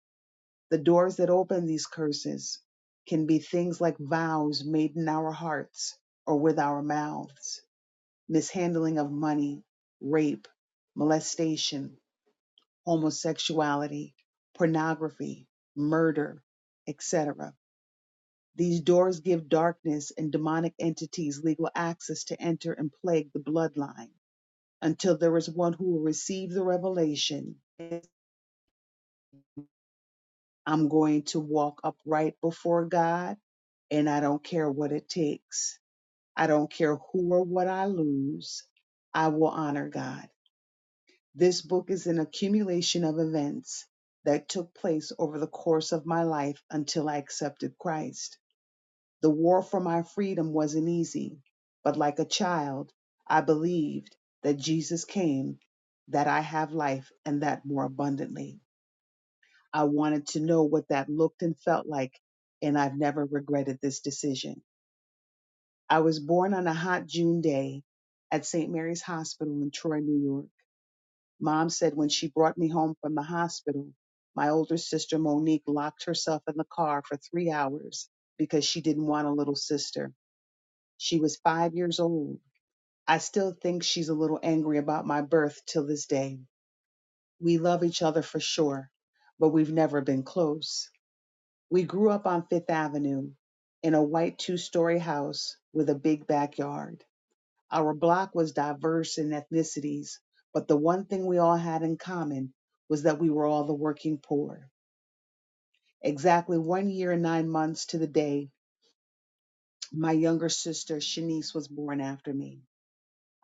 The 0.72 0.80
doors 0.80 1.18
that 1.18 1.30
open 1.30 1.66
these 1.68 1.86
curses 1.88 2.60
can 3.08 3.28
be 3.28 3.40
things 3.40 3.82
like 3.82 3.98
vows 4.00 4.64
made 4.66 4.96
in 4.98 5.08
our 5.10 5.32
hearts 5.32 5.98
or 6.28 6.38
with 6.40 6.60
our 6.60 6.84
mouths, 6.84 7.62
mishandling 8.30 9.00
of 9.00 9.12
money, 9.12 9.64
rape, 10.02 10.48
molestation, 10.96 11.98
homosexuality, 12.88 14.16
pornography, 14.58 15.48
murder, 15.76 16.44
etc. 16.88 17.54
These 18.56 18.82
doors 18.82 19.22
give 19.22 19.50
darkness 19.50 20.12
and 20.18 20.32
demonic 20.32 20.74
entities 20.80 21.42
legal 21.44 21.70
access 21.76 22.26
to 22.26 22.42
enter 22.42 22.74
and 22.74 22.92
plague 23.02 23.32
the 23.34 23.40
bloodline 23.40 24.10
until 24.82 25.18
there 25.18 25.38
is 25.38 25.50
one 25.50 25.74
who 25.74 25.94
will 25.94 26.02
receive 26.02 26.52
the 26.52 26.64
revelation. 26.64 27.58
I'm 30.70 30.90
going 30.90 31.24
to 31.26 31.42
walk 31.42 31.82
upright 31.84 32.36
before 32.42 32.86
God 32.86 33.38
and 33.92 34.10
I 34.10 34.22
don't 34.22 34.44
care 34.44 34.72
what 34.72 34.94
it 34.94 35.10
takes. 35.10 35.80
I 36.38 36.48
don't 36.48 36.72
care 36.72 36.98
who 37.12 37.34
or 37.34 37.44
what 37.44 37.68
I 37.68 37.86
lose. 37.88 38.64
I 39.14 39.30
will 39.30 39.50
honor 39.50 39.90
God. 39.90 40.30
This 41.36 41.62
book 41.62 41.92
is 41.92 42.08
an 42.08 42.20
accumulation 42.20 43.06
of 43.06 43.20
events 43.20 43.86
that 44.26 44.50
took 44.50 44.74
place 44.76 45.12
over 45.20 45.40
the 45.40 45.48
course 45.48 45.94
of 45.94 46.06
my 46.06 46.24
life 46.24 46.62
until 46.72 47.10
I 47.10 47.18
accepted 47.18 47.78
Christ. 47.80 48.38
The 49.22 49.32
war 49.32 49.64
for 49.64 49.80
my 49.80 50.04
freedom 50.04 50.54
wasn't 50.54 50.90
easy, 50.90 51.40
but 51.84 51.98
like 51.98 52.20
a 52.20 52.26
child, 52.26 52.92
I 53.28 53.42
believed 53.42 54.16
that 54.44 54.58
Jesus 54.58 55.06
came, 55.06 55.60
that 56.10 56.28
I 56.28 56.42
have 56.42 56.72
life 56.74 57.12
and 57.26 57.44
that 57.44 57.66
more 57.66 57.86
abundantly. 57.86 58.60
I 59.74 59.86
wanted 59.86 60.28
to 60.30 60.40
know 60.42 60.64
what 60.64 60.90
that 60.90 61.10
looked 61.10 61.44
and 61.44 61.58
felt 61.60 61.88
like, 61.88 62.14
and 62.62 62.78
I've 62.78 62.98
never 62.98 63.26
regretted 63.26 63.80
this 63.82 64.02
decision. 64.02 64.62
I 65.90 66.00
was 66.02 66.20
born 66.20 66.54
on 66.54 66.68
a 66.68 66.74
hot 66.74 67.08
June 67.08 67.42
day 67.42 67.84
at 68.32 68.46
St. 68.46 68.72
Mary's 68.72 69.04
Hospital 69.04 69.62
in 69.64 69.72
Troy, 69.72 70.00
New 70.00 70.20
York. 70.24 70.48
Mom 71.40 71.70
said 71.70 71.96
when 71.96 72.10
she 72.10 72.30
brought 72.30 72.58
me 72.58 72.70
home 72.70 72.96
from 73.02 73.16
the 73.16 73.22
hospital, 73.24 73.90
my 74.36 74.50
older 74.50 74.78
sister 74.78 75.20
Monique 75.20 75.64
locked 75.68 76.06
herself 76.06 76.44
in 76.48 76.56
the 76.58 76.66
car 76.66 77.02
for 77.06 77.18
three 77.18 77.52
hours 77.52 78.10
because 78.38 78.66
she 78.66 78.82
didn't 78.82 79.06
want 79.08 79.28
a 79.28 79.32
little 79.34 79.56
sister. 79.56 80.14
She 80.98 81.20
was 81.20 81.38
five 81.38 81.76
years 81.76 82.00
old. 82.00 82.40
I 83.08 83.20
still 83.20 83.54
think 83.54 83.84
she's 83.84 84.10
a 84.10 84.14
little 84.16 84.40
angry 84.44 84.78
about 84.80 85.08
my 85.08 85.22
birth 85.22 85.62
till 85.68 85.86
this 85.88 86.06
day. 86.08 86.40
We 87.42 87.58
love 87.60 87.84
each 87.84 88.02
other 88.02 88.22
for 88.24 88.40
sure, 88.40 88.90
but 89.40 89.50
we've 89.50 89.72
never 89.74 90.02
been 90.02 90.24
close. 90.24 90.90
We 91.72 91.84
grew 91.84 92.12
up 92.12 92.28
on 92.28 92.48
Fifth 92.50 92.70
Avenue 92.70 93.32
in 93.84 93.96
a 93.96 94.04
white 94.04 94.40
two 94.40 94.58
story 94.58 95.00
house 95.00 95.58
with 95.74 95.90
a 95.90 95.96
big 95.96 96.28
backyard. 96.28 97.04
Our 97.72 97.94
block 97.94 98.36
was 98.36 98.54
diverse 98.54 99.18
in 99.20 99.32
ethnicities, 99.32 100.20
but 100.54 100.68
the 100.70 100.78
one 100.78 101.06
thing 101.06 101.28
we 101.28 101.40
all 101.40 101.58
had 101.58 101.84
in 101.84 101.98
common 101.98 102.54
was 102.90 103.04
that 103.04 103.20
we 103.20 103.30
were 103.32 103.46
all 103.46 103.66
the 103.66 103.74
working 103.76 104.20
poor. 104.24 104.70
Exactly 106.04 106.58
one 106.58 106.90
year 106.90 107.14
and 107.14 107.24
nine 107.24 107.50
months 107.50 107.88
to 107.88 108.00
the 108.00 108.08
day, 108.08 108.50
my 109.94 110.14
younger 110.14 110.50
sister 110.50 110.98
Shanice 110.98 111.56
was 111.56 111.68
born 111.68 112.02
after 112.02 112.34
me. 112.34 112.62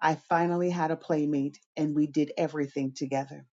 I 0.01 0.15
finally 0.29 0.69
had 0.71 0.91
a 0.91 0.97
playmate, 0.97 1.59
and 1.77 1.95
we 1.95 2.07
did 2.07 2.33
everything 2.37 2.93
together. 2.93 3.45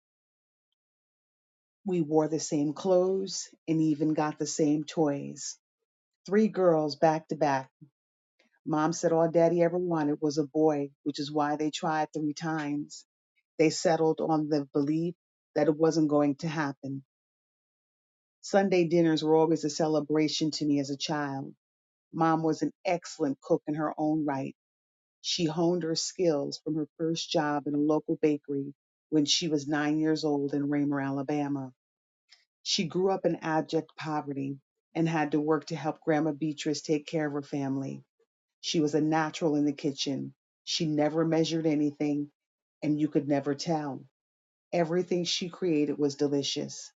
We 1.85 2.01
wore 2.01 2.27
the 2.29 2.39
same 2.39 2.73
clothes 2.73 3.49
and 3.67 3.81
even 3.81 4.13
got 4.13 4.39
the 4.39 4.47
same 4.47 4.83
toys. 4.85 5.57
Three 6.27 6.49
girls 6.49 6.95
back 6.97 7.27
to 7.29 7.35
back. 7.35 7.69
Mom 8.65 8.93
said 8.93 9.11
all 9.13 9.29
daddy 9.31 9.63
ever 9.63 9.77
wanted 9.77 10.19
was 10.21 10.37
a 10.37 10.45
boy, 10.45 10.91
which 11.03 11.19
is 11.19 11.31
why 11.31 11.55
they 11.57 11.71
tried 11.71 12.09
three 12.13 12.33
times. 12.33 13.05
They 13.59 13.69
settled 13.71 14.21
on 14.21 14.49
the 14.49 14.67
belief 14.73 15.15
that 15.55 15.67
it 15.67 15.77
wasn't 15.77 16.09
going 16.09 16.35
to 16.37 16.47
happen. 16.49 17.03
Sunday 18.41 18.85
dinners 18.85 19.23
were 19.23 19.35
always 19.35 19.63
a 19.65 19.69
celebration 19.71 20.51
to 20.51 20.65
me 20.65 20.79
as 20.79 20.89
a 20.91 20.97
child. 20.97 21.53
Mom 22.13 22.43
was 22.43 22.61
an 22.63 22.73
excellent 22.85 23.39
cook 23.41 23.63
in 23.67 23.75
her 23.75 23.93
own 23.97 24.25
right. 24.25 24.55
She 25.21 25.45
honed 25.45 25.83
her 25.83 25.95
skills 25.95 26.61
from 26.63 26.75
her 26.75 26.87
first 26.97 27.29
job 27.31 27.67
in 27.67 27.75
a 27.75 27.79
local 27.79 28.17
bakery 28.21 28.73
when 29.11 29.25
she 29.25 29.49
was 29.49 29.67
nine 29.67 29.99
years 29.99 30.25
old 30.25 30.55
in 30.55 30.69
Ramer, 30.69 31.01
Alabama. 31.01 31.73
She 32.63 32.85
grew 32.85 33.11
up 33.11 33.25
in 33.25 33.37
abject 33.37 33.95
poverty 33.97 34.59
and 34.95 35.07
had 35.07 35.33
to 35.33 35.41
work 35.41 35.65
to 35.67 35.75
help 35.75 36.01
Grandma 36.01 36.31
Beatrice 36.31 36.81
take 36.81 37.07
care 37.07 37.27
of 37.27 37.33
her 37.33 37.41
family. 37.43 38.03
She 38.61 38.79
was 38.79 38.95
a 38.95 39.01
natural 39.01 39.55
in 39.55 39.65
the 39.65 39.73
kitchen. 39.73 40.33
She 40.63 40.87
never 40.87 41.25
measured 41.25 41.67
anything, 41.67 42.31
and 42.83 42.99
you 42.99 43.09
could 43.09 43.27
never 43.27 43.55
tell. 43.55 44.05
Everything 44.73 45.25
she 45.25 45.49
created 45.49 45.97
was 45.97 46.15
delicious. 46.15 46.93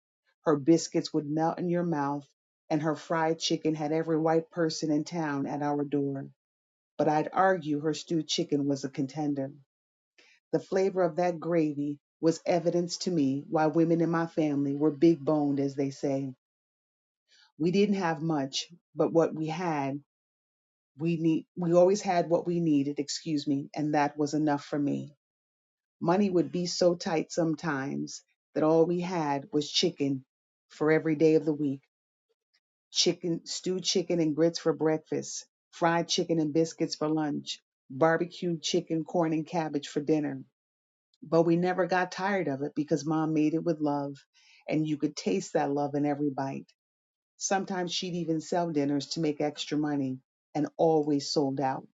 Her 0.45 0.57
biscuits 0.57 1.15
would 1.15 1.27
melt 1.31 1.59
in 1.59 1.71
your 1.71 1.85
mouth, 1.85 2.27
and 2.71 2.83
her 2.83 2.97
fried 2.97 3.39
chicken 3.39 3.75
had 3.75 3.93
every 3.93 4.19
white 4.19 4.51
person 4.51 4.91
in 4.91 5.05
town 5.05 5.47
at 5.47 5.63
our 5.63 5.85
door. 5.85 6.29
But 6.99 7.09
I'd 7.09 7.31
argue 7.33 7.81
her 7.81 7.95
stewed 7.95 8.29
chicken 8.29 8.67
was 8.67 8.85
a 8.85 8.91
contender. 8.91 9.53
The 10.53 10.61
flavor 10.61 11.03
of 11.03 11.17
that 11.17 11.41
gravy 11.41 11.99
was 12.23 12.43
evidence 12.47 12.99
to 13.01 13.13
me 13.13 13.45
why 13.51 13.69
women 13.69 14.03
in 14.03 14.11
my 14.11 14.29
family 14.29 14.77
were 14.77 14.93
big 14.93 15.25
boned, 15.25 15.61
as 15.61 15.77
they 15.77 15.91
say. 15.91 16.35
We 17.59 17.71
didn't 17.73 17.97
have 17.97 18.23
much, 18.23 18.69
but 18.97 19.13
what 19.13 19.35
we 19.35 19.47
had, 19.49 20.01
we 20.99 21.17
need 21.19 21.47
we 21.57 21.75
always 21.75 22.03
had 22.03 22.31
what 22.31 22.47
we 22.47 22.61
needed, 22.61 22.99
excuse 22.99 23.47
me, 23.47 23.71
and 23.75 23.95
that 23.95 24.19
was 24.19 24.35
enough 24.35 24.65
for 24.65 24.79
me. 24.79 25.15
Money 26.01 26.31
would 26.31 26.53
be 26.53 26.67
so 26.67 26.95
tight 26.95 27.33
sometimes 27.33 28.23
that 28.55 28.65
all 28.65 28.87
we 28.87 29.01
had 29.01 29.49
was 29.53 29.71
chicken 29.71 30.25
for 30.69 30.93
every 30.93 31.17
day 31.17 31.37
of 31.37 31.45
the 31.47 31.55
week. 31.55 31.83
Chicken, 32.93 33.47
stewed 33.47 33.85
chicken 33.85 34.21
and 34.21 34.37
grits 34.37 34.59
for 34.61 34.73
breakfast, 34.73 35.47
fried 35.71 36.09
chicken 36.09 36.41
and 36.41 36.55
biscuits 36.55 36.97
for 36.97 37.09
lunch, 37.09 37.63
barbecued 37.91 38.63
chicken, 38.63 39.05
corn, 39.05 39.33
and 39.35 39.47
cabbage 39.47 39.89
for 39.89 40.01
dinner. 40.01 40.43
But 41.23 41.43
we 41.45 41.57
never 41.57 41.87
got 41.87 42.13
tired 42.13 42.49
of 42.49 42.63
it 42.63 42.75
because 42.77 43.07
mom 43.07 43.35
made 43.35 43.55
it 43.55 43.65
with 43.65 43.81
love, 43.81 44.17
and 44.69 44.87
you 44.87 44.97
could 44.99 45.17
taste 45.17 45.55
that 45.55 45.73
love 45.73 45.95
in 45.95 46.07
every 46.07 46.31
bite. 46.31 46.73
Sometimes 47.39 47.93
she'd 47.93 48.15
even 48.15 48.41
sell 48.41 48.71
dinners 48.71 49.09
to 49.09 49.21
make 49.21 49.41
extra 49.41 49.79
money 49.79 50.21
and 50.55 50.69
always 50.79 51.31
sold 51.31 51.61
out. 51.61 51.87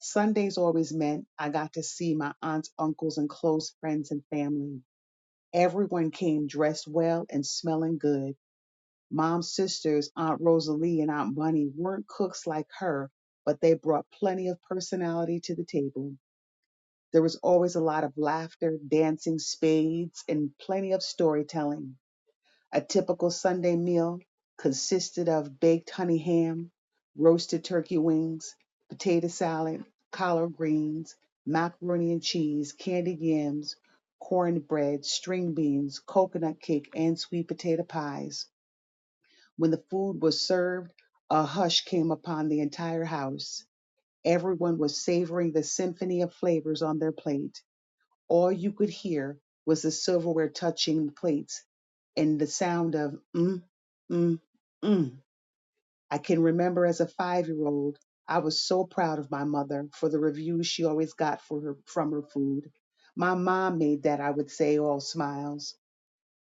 Sundays 0.00 0.58
always 0.58 0.92
meant 0.94 1.26
I 1.38 1.50
got 1.50 1.74
to 1.74 1.84
see 1.84 2.14
my 2.14 2.34
aunts, 2.42 2.70
uncles, 2.78 3.18
and 3.18 3.28
close 3.30 3.74
friends 3.80 4.12
and 4.12 4.24
family. 4.30 4.82
Everyone 5.54 6.10
came 6.12 6.46
dressed 6.48 6.88
well 6.88 7.26
and 7.30 7.46
smelling 7.46 7.98
good. 7.98 8.34
Mom's 9.10 9.54
sisters, 9.54 10.10
Aunt 10.16 10.40
Rosalie 10.40 11.00
and 11.00 11.10
Aunt 11.10 11.36
Bunny, 11.36 11.68
weren't 11.76 12.08
cooks 12.08 12.46
like 12.46 12.66
her, 12.78 13.10
but 13.44 13.60
they 13.60 13.74
brought 13.74 14.06
plenty 14.12 14.48
of 14.48 14.62
personality 14.62 15.40
to 15.44 15.54
the 15.54 15.64
table. 15.64 16.14
There 17.16 17.22
was 17.22 17.36
always 17.36 17.76
a 17.76 17.80
lot 17.80 18.04
of 18.04 18.18
laughter, 18.18 18.78
dancing, 18.88 19.38
spades, 19.38 20.22
and 20.28 20.50
plenty 20.58 20.92
of 20.92 21.02
storytelling. 21.02 21.96
A 22.72 22.82
typical 22.82 23.30
Sunday 23.30 23.74
meal 23.74 24.18
consisted 24.58 25.26
of 25.26 25.58
baked 25.58 25.88
honey 25.88 26.18
ham, 26.18 26.70
roasted 27.16 27.64
turkey 27.64 27.96
wings, 27.96 28.54
potato 28.90 29.28
salad, 29.28 29.82
collard 30.10 30.54
greens, 30.58 31.16
macaroni 31.46 32.12
and 32.12 32.22
cheese, 32.22 32.74
candied 32.74 33.20
yams, 33.20 33.76
cornbread, 34.18 35.06
string 35.06 35.54
beans, 35.54 36.00
coconut 36.00 36.60
cake, 36.60 36.90
and 36.94 37.18
sweet 37.18 37.48
potato 37.48 37.82
pies. 37.82 38.44
When 39.56 39.70
the 39.70 39.82
food 39.88 40.20
was 40.20 40.38
served, 40.38 40.92
a 41.30 41.44
hush 41.44 41.86
came 41.86 42.10
upon 42.10 42.48
the 42.48 42.60
entire 42.60 43.04
house. 43.04 43.64
Everyone 44.26 44.78
was 44.78 45.02
savoring 45.04 45.52
the 45.52 45.64
symphony 45.64 46.22
of 46.22 46.34
flavors 46.34 46.82
on 46.82 47.00
their 47.00 47.12
plate. 47.12 47.62
All 48.28 48.52
you 48.52 48.72
could 48.72 48.90
hear 48.90 49.38
was 49.66 49.82
the 49.82 49.92
silverware 49.92 50.50
touching 50.50 51.06
the 51.06 51.12
plates 51.12 51.64
and 52.16 52.40
the 52.40 52.46
sound 52.48 52.94
of 52.96 53.16
mm, 53.36 53.62
mm, 54.12 54.40
mm. 54.84 55.12
I 56.10 56.18
can 56.18 56.42
remember 56.42 56.86
as 56.86 57.00
a 57.00 57.08
five 57.08 57.48
year 57.48 57.66
old, 57.66 57.98
I 58.28 58.38
was 58.40 58.62
so 58.62 58.84
proud 58.84 59.18
of 59.20 59.30
my 59.30 59.44
mother 59.44 59.88
for 59.94 60.08
the 60.10 60.20
reviews 60.20 60.66
she 60.68 60.84
always 60.86 61.14
got 61.14 61.42
for 61.42 61.60
her, 61.62 61.76
from 61.86 62.12
her 62.12 62.22
food. 62.22 62.70
My 63.16 63.34
mom 63.34 63.78
made 63.78 64.04
that, 64.04 64.20
I 64.20 64.30
would 64.30 64.50
say, 64.50 64.78
all 64.78 65.00
smiles. 65.00 65.76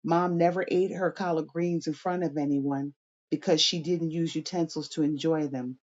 Mom 0.04 0.38
never 0.38 0.64
ate 0.68 0.92
her 0.92 1.10
collard 1.12 1.48
greens 1.48 1.86
in 1.86 1.94
front 1.94 2.24
of 2.24 2.36
anyone 2.38 2.94
because 3.30 3.60
she 3.60 3.82
didn't 3.82 4.10
use 4.12 4.34
utensils 4.34 4.88
to 4.90 5.02
enjoy 5.02 5.48
them. 5.48 5.78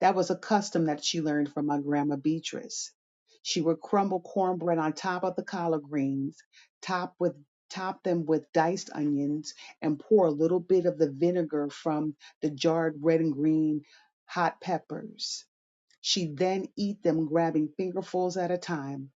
That 0.00 0.14
was 0.14 0.30
a 0.30 0.36
custom 0.36 0.86
that 0.86 1.04
she 1.04 1.20
learned 1.20 1.52
from 1.52 1.66
my 1.66 1.80
grandma 1.80 2.16
Beatrice. 2.16 2.92
She 3.42 3.60
would 3.60 3.80
crumble 3.80 4.20
cornbread 4.20 4.78
on 4.78 4.92
top 4.92 5.24
of 5.24 5.36
the 5.36 5.44
collard 5.44 5.82
greens, 5.84 6.38
top 6.82 7.14
with 7.18 7.34
top 7.70 8.02
them 8.02 8.26
with 8.26 8.52
diced 8.52 8.90
onions, 8.94 9.54
and 9.80 10.00
pour 10.00 10.26
a 10.26 10.30
little 10.30 10.60
bit 10.60 10.86
of 10.86 10.98
the 10.98 11.10
vinegar 11.10 11.70
from 11.70 12.16
the 12.42 12.50
jarred 12.50 12.96
red 13.02 13.20
and 13.20 13.32
green 13.32 13.82
hot 14.26 14.60
peppers. 14.60 15.44
She'd 16.00 16.36
then 16.36 16.66
eat 16.76 17.02
them 17.02 17.26
grabbing 17.26 17.68
fingerfuls 17.76 18.36
at 18.36 18.50
a 18.50 18.58
time. 18.58 19.10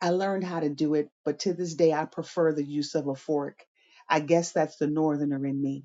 I 0.00 0.10
learned 0.10 0.44
how 0.44 0.60
to 0.60 0.68
do 0.68 0.94
it, 0.94 1.10
but 1.24 1.40
to 1.40 1.54
this 1.54 1.74
day 1.74 1.92
I 1.92 2.04
prefer 2.04 2.52
the 2.52 2.64
use 2.64 2.94
of 2.94 3.08
a 3.08 3.14
fork. 3.14 3.64
I 4.08 4.20
guess 4.20 4.52
that's 4.52 4.76
the 4.76 4.86
northerner 4.86 5.44
in 5.46 5.60
me. 5.60 5.84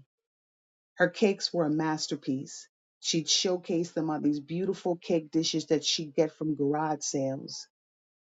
Her 0.96 1.10
cakes 1.10 1.54
were 1.54 1.66
a 1.66 1.70
masterpiece. 1.72 2.68
She'd 3.02 3.30
showcase 3.30 3.92
them 3.94 4.10
on 4.10 4.24
these 4.24 4.40
beautiful 4.42 4.98
cake 4.98 5.32
dishes 5.32 5.68
that 5.68 5.86
she'd 5.86 6.16
get 6.16 6.34
from 6.34 6.56
garage 6.56 7.04
sales. 7.04 7.68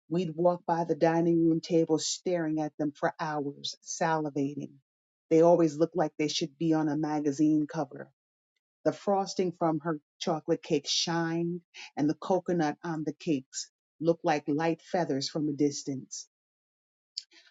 We'd 0.09 0.35
walk 0.35 0.65
by 0.65 0.85
the 0.85 0.95
dining 0.95 1.47
room 1.49 1.61
table 1.61 1.99
staring 1.99 2.59
at 2.61 2.77
them 2.77 2.91
for 2.93 3.15
hours, 3.19 3.77
salivating. 3.83 4.73
They 5.29 5.41
always 5.41 5.77
looked 5.77 5.97
like 5.97 6.13
they 6.17 6.27
should 6.29 6.57
be 6.59 6.73
on 6.73 6.89
a 6.89 6.97
magazine 6.97 7.67
cover. 7.67 8.11
The 8.85 8.93
frosting 8.93 9.53
from 9.53 9.79
her 9.81 9.99
chocolate 10.19 10.63
cake 10.63 10.87
shined, 10.87 11.61
and 11.97 12.09
the 12.09 12.15
coconut 12.15 12.77
on 12.83 13.03
the 13.03 13.13
cakes 13.13 13.69
looked 13.99 14.25
like 14.25 14.47
light 14.47 14.81
feathers 14.81 15.29
from 15.29 15.49
a 15.49 15.53
distance. 15.53 16.27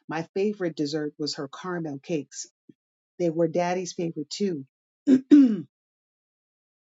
My 0.09 0.25
favorite 0.35 0.77
dessert 0.77 1.15
was 1.19 1.37
her 1.37 1.49
caramel 1.49 2.01
cakes. 2.01 2.49
They 3.19 3.31
were 3.31 3.49
Daddy's 3.49 3.95
favorite 3.95 4.31
too. 4.31 4.67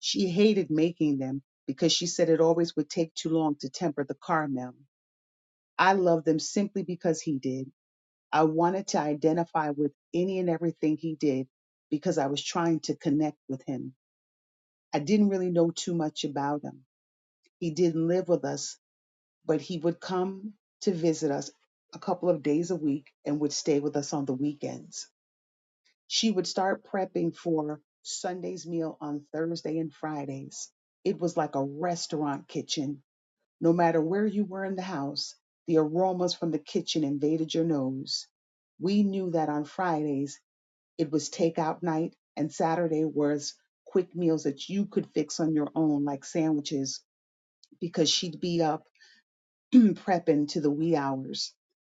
She 0.04 0.28
hated 0.28 0.70
making 0.70 1.18
them 1.18 1.42
because 1.66 1.92
she 1.92 2.06
said 2.06 2.30
it 2.30 2.40
always 2.42 2.76
would 2.76 2.90
take 2.90 3.14
too 3.14 3.30
long 3.30 3.56
to 3.60 3.70
temper 3.70 4.04
the 4.04 4.16
caramel. 4.16 4.74
I 5.78 5.94
loved 5.94 6.26
them 6.26 6.40
simply 6.40 6.82
because 6.84 7.20
he 7.22 7.38
did. 7.38 7.70
I 8.32 8.44
wanted 8.44 8.88
to 8.88 8.98
identify 9.00 9.70
with 9.70 9.92
any 10.14 10.38
and 10.40 10.50
everything 10.50 10.98
he 10.98 11.16
did 11.16 11.48
because 11.90 12.18
I 12.18 12.28
was 12.28 12.42
trying 12.44 12.80
to 12.82 12.96
connect 12.96 13.38
with 13.48 13.62
him. 13.66 13.94
I 14.94 15.00
didn't 15.00 15.30
really 15.30 15.50
know 15.50 15.70
too 15.70 15.94
much 15.94 16.24
about 16.24 16.62
him. 16.64 16.84
He 17.60 17.70
didn't 17.72 18.08
live 18.08 18.28
with 18.28 18.44
us, 18.44 18.78
but 19.46 19.60
he 19.62 19.78
would 19.78 20.00
come 20.00 20.54
to 20.82 20.92
visit 20.94 21.30
us 21.32 21.50
a 21.94 21.98
couple 22.00 22.30
of 22.30 22.42
days 22.42 22.70
a 22.70 22.76
week 22.76 23.08
and 23.26 23.40
would 23.40 23.52
stay 23.52 23.80
with 23.80 23.96
us 23.96 24.12
on 24.14 24.26
the 24.26 24.34
weekends. 24.34 25.08
She 26.08 26.30
would 26.30 26.46
start 26.48 26.84
prepping 26.84 27.36
for 27.36 27.80
Sunday's 28.04 28.66
meal 28.66 28.98
on 29.00 29.26
Thursday 29.32 29.78
and 29.78 29.92
Fridays. 29.92 30.70
It 31.04 31.20
was 31.20 31.36
like 31.36 31.56
a 31.56 31.64
restaurant 31.64 32.48
kitchen. 32.48 33.02
No 33.60 33.72
matter 33.72 34.00
where 34.00 34.26
you 34.26 34.44
were 34.44 34.64
in 34.64 34.76
the 34.76 34.82
house, 34.82 35.34
the 35.66 35.78
aromas 35.78 36.34
from 36.34 36.50
the 36.52 36.58
kitchen 36.58 37.04
invaded 37.04 37.54
your 37.54 37.64
nose. 37.64 38.28
We 38.80 39.02
knew 39.04 39.30
that 39.32 39.48
on 39.50 39.64
Fridays 39.64 40.40
it 40.98 41.10
was 41.10 41.30
takeout 41.30 41.82
night 41.82 42.14
and 42.36 42.52
Saturday 42.52 43.04
was 43.04 43.54
quick 43.86 44.14
meals 44.14 44.44
that 44.44 44.68
you 44.68 44.86
could 44.86 45.08
fix 45.12 45.40
on 45.40 45.54
your 45.54 45.68
own, 45.74 46.04
like 46.04 46.24
sandwiches, 46.24 47.00
because 47.80 48.10
she'd 48.10 48.40
be 48.40 48.62
up 48.62 48.86
prepping 49.74 50.48
to 50.50 50.60
the 50.62 50.70
wee 50.70 50.96
hours. 50.96 51.54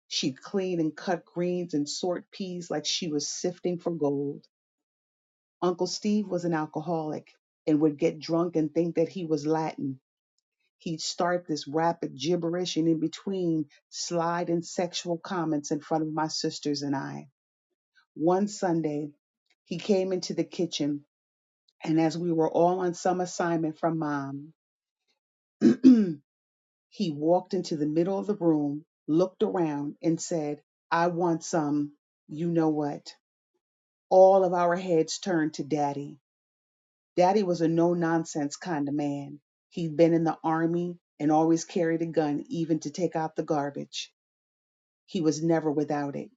She'd 0.09 0.41
clean 0.41 0.79
and 0.81 0.95
cut 0.95 1.25
greens 1.25 1.75
and 1.75 1.89
sort 1.89 2.31
peas 2.31 2.71
like 2.71 2.85
she 2.85 3.09
was 3.09 3.27
sifting 3.29 3.79
for 3.79 3.91
gold. 3.91 4.45
Uncle 5.61 5.87
Steve 5.87 6.27
was 6.27 6.45
an 6.45 6.53
alcoholic 6.53 7.29
and 7.67 7.81
would 7.81 7.99
get 7.99 8.19
drunk 8.19 8.55
and 8.57 8.73
think 8.73 8.95
that 8.97 9.09
he 9.09 9.25
was 9.25 9.47
Latin. 9.47 9.99
He'd 10.79 11.01
start 11.01 11.47
this 11.47 11.67
rapid 11.67 12.15
gibberish 12.17 12.77
and 12.77 12.87
in 12.87 12.99
between 12.99 13.67
slide 13.89 14.49
in 14.49 14.63
sexual 14.63 15.17
comments 15.17 15.71
in 15.71 15.81
front 15.81 16.03
of 16.03 16.13
my 16.13 16.27
sisters 16.29 16.83
and 16.83 16.95
I. 16.95 17.29
One 18.15 18.47
Sunday, 18.49 19.11
he 19.65 19.77
came 19.79 20.13
into 20.13 20.35
the 20.35 20.43
kitchen, 20.45 21.05
and 21.83 21.99
as 22.01 22.17
we 22.17 22.31
were 22.33 22.51
all 22.51 22.81
on 22.81 22.93
some 22.95 23.21
assignment 23.21 23.79
from 23.79 23.99
mom, 23.99 24.53
he 26.89 27.11
walked 27.11 27.53
into 27.55 27.77
the 27.77 27.87
middle 27.87 28.19
of 28.19 28.27
the 28.27 28.35
room, 28.35 28.85
looked 29.07 29.43
around, 29.43 29.95
and 30.03 30.21
said, 30.21 30.61
I 30.91 31.07
want 31.07 31.43
some, 31.43 31.93
you 32.29 32.49
know 32.49 32.69
what. 32.69 33.13
All 34.09 34.43
of 34.43 34.53
our 34.53 34.75
heads 34.75 35.19
turned 35.19 35.55
to 35.55 35.63
Daddy. 35.63 36.17
Daddy 37.15 37.43
was 37.43 37.61
a 37.61 37.67
no 37.67 37.93
nonsense 37.93 38.55
kind 38.55 38.87
of 38.87 38.95
man. 38.95 39.41
He'd 39.69 39.97
been 39.97 40.13
in 40.13 40.23
the 40.23 40.37
army 40.43 40.97
and 41.19 41.31
always 41.31 41.65
carried 41.65 42.01
a 42.01 42.07
gun, 42.07 42.45
even 42.49 42.79
to 42.81 42.91
take 42.91 43.15
out 43.15 43.35
the 43.35 43.43
garbage. 43.43 44.13
He 45.05 45.21
was 45.21 45.43
never 45.43 45.71
without 45.71 46.15
it. 46.15 46.31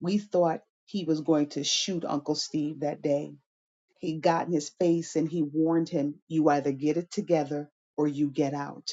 We 0.00 0.18
thought 0.18 0.62
he 0.86 1.04
was 1.04 1.20
going 1.20 1.50
to 1.50 1.64
shoot 1.64 2.04
Uncle 2.04 2.34
Steve 2.34 2.80
that 2.80 3.02
day. 3.02 3.34
He 3.98 4.18
got 4.18 4.46
in 4.46 4.52
his 4.52 4.70
face 4.70 5.16
and 5.16 5.28
he 5.28 5.42
warned 5.42 5.88
him, 5.88 6.20
You 6.28 6.48
either 6.48 6.72
get 6.72 6.96
it 6.96 7.10
together 7.10 7.70
or 7.96 8.08
you 8.08 8.30
get 8.30 8.54
out. 8.54 8.90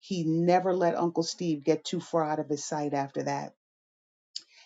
He 0.00 0.24
never 0.24 0.74
let 0.74 0.96
Uncle 0.96 1.24
Steve 1.24 1.64
get 1.64 1.84
too 1.84 2.00
far 2.00 2.24
out 2.24 2.38
of 2.38 2.48
his 2.48 2.64
sight 2.64 2.94
after 2.94 3.24
that. 3.24 3.54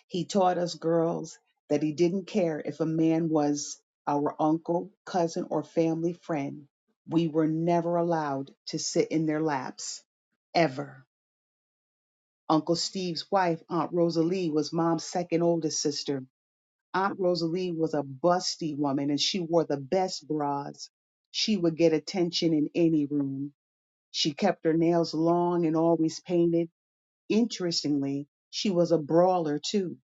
He 0.07 0.25
taught 0.25 0.57
us 0.57 0.75
girls 0.75 1.39
that 1.71 1.83
he 1.83 1.93
didn't 1.93 2.27
care 2.27 2.61
if 2.65 2.81
a 2.81 2.87
man 2.87 3.29
was 3.29 3.81
our 4.07 4.35
uncle, 4.41 4.91
cousin, 5.05 5.47
or 5.51 5.63
family 5.63 6.13
friend. 6.13 6.67
We 7.09 7.29
were 7.29 7.47
never 7.49 7.97
allowed 7.97 8.51
to 8.69 8.79
sit 8.79 9.09
in 9.11 9.27
their 9.27 9.41
laps, 9.43 10.03
ever. 10.55 11.07
Uncle 12.49 12.75
Steve's 12.75 13.25
wife, 13.31 13.61
Aunt 13.69 13.91
Rosalie, 13.93 14.51
was 14.51 14.73
mom's 14.73 15.05
second 15.05 15.43
oldest 15.43 15.81
sister. 15.81 16.25
Aunt 16.93 17.19
Rosalie 17.19 17.71
was 17.73 17.93
a 17.95 18.03
busty 18.03 18.77
woman 18.77 19.11
and 19.11 19.21
she 19.21 19.39
wore 19.39 19.65
the 19.65 19.77
best 19.77 20.27
bras. 20.27 20.89
She 21.31 21.57
would 21.57 21.77
get 21.77 21.93
attention 21.93 22.53
in 22.53 22.69
any 22.75 23.07
room. 23.07 23.53
She 24.11 24.33
kept 24.33 24.65
her 24.65 24.73
nails 24.73 25.13
long 25.13 25.65
and 25.65 25.75
always 25.77 26.19
painted. 26.21 26.69
Interestingly, 27.29 28.27
she 28.51 28.71
was 28.71 28.91
a 28.91 28.97
brawler 28.99 29.59
too. 29.59 29.97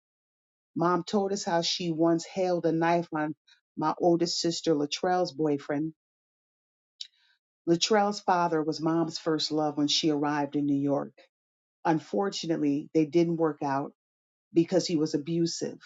Mom 0.75 1.03
told 1.03 1.33
us 1.33 1.43
how 1.45 1.61
she 1.61 1.91
once 1.91 2.25
held 2.25 2.65
a 2.65 2.71
knife 2.71 3.07
on 3.13 3.35
my 3.77 3.93
oldest 3.99 4.39
sister 4.39 4.75
Latrell's 4.75 5.33
boyfriend. 5.33 5.93
Latrell's 7.67 8.21
father 8.21 8.63
was 8.63 8.81
mom's 8.81 9.19
first 9.19 9.51
love 9.51 9.77
when 9.77 9.87
she 9.87 10.09
arrived 10.11 10.55
in 10.55 10.65
New 10.65 10.79
York. 10.81 11.13
Unfortunately, 11.85 12.89
they 12.93 13.05
didn't 13.05 13.37
work 13.37 13.63
out 13.63 13.93
because 14.53 14.87
he 14.87 14.97
was 14.97 15.13
abusive. 15.15 15.79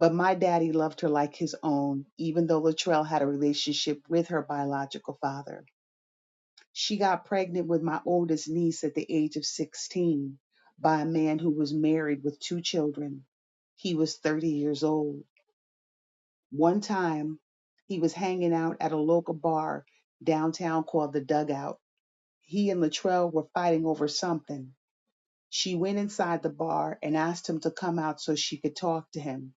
But 0.00 0.14
my 0.14 0.34
daddy 0.34 0.72
loved 0.72 1.02
her 1.02 1.08
like 1.10 1.36
his 1.36 1.56
own, 1.62 2.06
even 2.18 2.46
though 2.46 2.62
Latrell 2.62 3.06
had 3.06 3.22
a 3.22 3.26
relationship 3.26 4.02
with 4.08 4.28
her 4.28 4.42
biological 4.42 5.18
father. 5.22 5.64
She 6.72 6.98
got 6.98 7.26
pregnant 7.26 7.68
with 7.68 7.82
my 7.82 8.00
oldest 8.06 8.48
niece 8.48 8.84
at 8.84 8.94
the 8.94 9.06
age 9.10 9.36
of 9.36 9.46
16 9.46 10.38
by 10.78 11.02
a 11.02 11.06
man 11.06 11.38
who 11.38 11.50
was 11.50 11.74
married 11.74 12.24
with 12.24 12.40
two 12.40 12.62
children. 12.62 13.24
He 13.82 13.94
was 13.94 14.18
30 14.18 14.50
years 14.50 14.84
old. 14.84 15.24
One 16.50 16.82
time, 16.82 17.40
he 17.86 17.98
was 17.98 18.12
hanging 18.12 18.52
out 18.54 18.76
at 18.80 18.92
a 18.92 18.96
local 18.96 19.34
bar 19.34 19.86
downtown 20.22 20.84
called 20.84 21.14
the 21.14 21.22
Dugout. 21.22 21.80
He 22.42 22.70
and 22.70 22.82
Latrell 22.82 23.32
were 23.32 23.48
fighting 23.54 23.86
over 23.86 24.08
something. 24.08 24.74
She 25.50 25.76
went 25.76 25.98
inside 25.98 26.42
the 26.42 26.50
bar 26.50 26.98
and 27.02 27.16
asked 27.16 27.48
him 27.48 27.60
to 27.60 27.70
come 27.70 27.98
out 27.98 28.20
so 28.20 28.34
she 28.34 28.58
could 28.58 28.76
talk 28.76 29.10
to 29.12 29.20
him. 29.20 29.54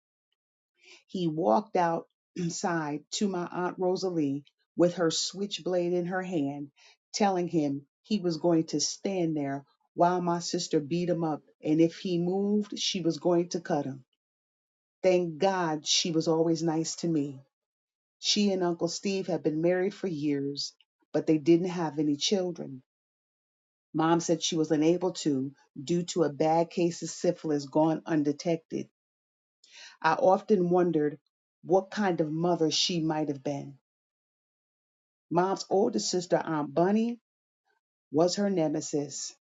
He 1.08 1.28
walked 1.28 1.76
out 1.76 2.08
inside 2.36 3.06
to 3.14 3.28
my 3.28 3.48
Aunt 3.52 3.78
Rosalie 3.80 4.46
with 4.78 4.96
her 4.96 5.12
switchblade 5.12 5.94
in 5.94 6.08
her 6.08 6.24
hand, 6.24 6.72
telling 7.14 7.50
him 7.50 7.88
he 8.04 8.20
was 8.20 8.38
going 8.38 8.66
to 8.68 8.80
stand 8.80 9.38
there 9.38 9.66
while 9.96 10.22
my 10.22 10.40
sister 10.40 10.80
beat 10.80 11.10
him 11.10 11.24
up, 11.24 11.44
and 11.64 11.82
if 11.82 11.98
he 12.00 12.20
moved, 12.20 12.80
she 12.80 13.02
was 13.02 13.20
going 13.20 13.50
to 13.50 13.62
cut 13.62 13.86
him. 13.86 14.06
Thank 15.04 15.40
God 15.40 15.88
she 15.88 16.12
was 16.12 16.28
always 16.28 16.64
nice 16.64 16.98
to 16.98 17.10
me. 17.10 17.42
She 18.20 18.52
and 18.52 18.64
Uncle 18.64 18.88
Steve 18.90 19.28
had 19.28 19.44
been 19.44 19.62
married 19.62 19.94
for 19.94 20.08
years, 20.08 20.74
but 21.14 21.28
they 21.28 21.38
didn't 21.40 21.70
have 21.70 22.00
any 22.00 22.18
children. 22.18 22.84
Mom 23.94 24.20
said 24.20 24.44
she 24.44 24.56
was 24.58 24.72
unable 24.72 25.12
to 25.14 25.54
due 25.84 26.04
to 26.04 26.24
a 26.24 26.34
bad 26.34 26.70
case 26.72 27.04
of 27.04 27.10
syphilis 27.10 27.66
gone 27.66 28.04
undetected. 28.06 28.90
I 30.02 30.14
often 30.14 30.70
wondered 30.70 31.20
what 31.64 31.92
kind 31.92 32.22
of 32.22 32.32
mother 32.32 32.72
she 32.72 33.02
might 33.02 33.30
have 33.30 33.44
been. 33.44 33.78
Mom's 35.32 35.66
older 35.70 36.00
sister, 36.00 36.38
Aunt 36.38 36.74
Bunny, 36.74 37.20
was 38.12 38.38
her 38.38 38.50
nemesis. 38.50 39.36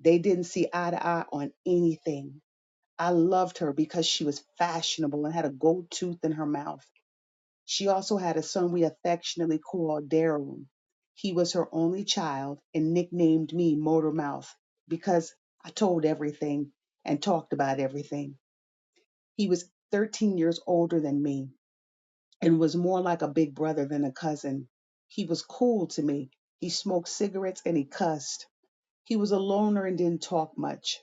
They 0.00 0.18
didn't 0.18 0.44
see 0.44 0.68
eye 0.72 0.92
to 0.92 1.06
eye 1.06 1.26
on 1.32 1.52
anything. 1.66 2.42
I 3.00 3.10
loved 3.12 3.58
her 3.60 3.72
because 3.74 4.06
she 4.06 4.24
was 4.24 4.44
fashionable 4.58 5.26
and 5.26 5.34
had 5.34 5.46
a 5.46 5.50
gold 5.50 5.90
tooth 5.90 6.24
in 6.24 6.34
her 6.34 6.46
mouth. 6.46 6.86
She 7.66 7.88
also 7.88 8.18
had 8.18 8.36
a 8.36 8.42
son 8.42 8.72
we 8.72 8.84
affectionately 8.84 9.58
called 9.58 10.08
Daryl. 10.10 10.66
He 11.14 11.32
was 11.32 11.54
her 11.54 11.68
only 11.74 12.04
child 12.04 12.60
and 12.74 12.94
nicknamed 12.94 13.54
me 13.54 13.76
Motor 13.76 14.12
Mouth 14.12 14.54
because 14.88 15.34
I 15.64 15.70
told 15.70 16.04
everything 16.04 16.72
and 17.04 17.22
talked 17.22 17.52
about 17.54 17.80
everything. 17.80 18.38
He 19.36 19.48
was 19.48 19.70
13 19.92 20.38
years 20.38 20.60
older 20.66 21.00
than 21.00 21.22
me 21.22 21.50
and 22.42 22.60
was 22.60 22.76
more 22.76 23.00
like 23.00 23.22
a 23.22 23.28
big 23.28 23.54
brother 23.54 23.86
than 23.86 24.04
a 24.04 24.12
cousin. 24.12 24.68
He 25.08 25.26
was 25.26 25.42
cool 25.42 25.88
to 25.88 26.02
me. 26.02 26.30
He 26.60 26.70
smoked 26.70 27.08
cigarettes 27.08 27.62
and 27.66 27.76
he 27.76 27.84
cussed. 27.84 28.46
He 29.04 29.16
was 29.16 29.32
a 29.32 29.38
loner 29.40 29.86
and 29.86 29.98
didn't 29.98 30.22
talk 30.22 30.58
much. 30.58 31.00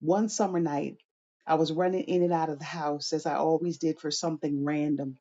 One 0.00 0.28
summer 0.28 0.60
night, 0.60 0.98
I 1.46 1.56
was 1.56 1.72
running 1.72 2.04
in 2.04 2.22
and 2.22 2.32
out 2.32 2.50
of 2.50 2.58
the 2.58 2.64
house 2.64 3.12
as 3.12 3.26
I 3.26 3.36
always 3.36 3.78
did 3.78 4.00
for 4.00 4.10
something 4.10 4.64
random. 4.64 5.18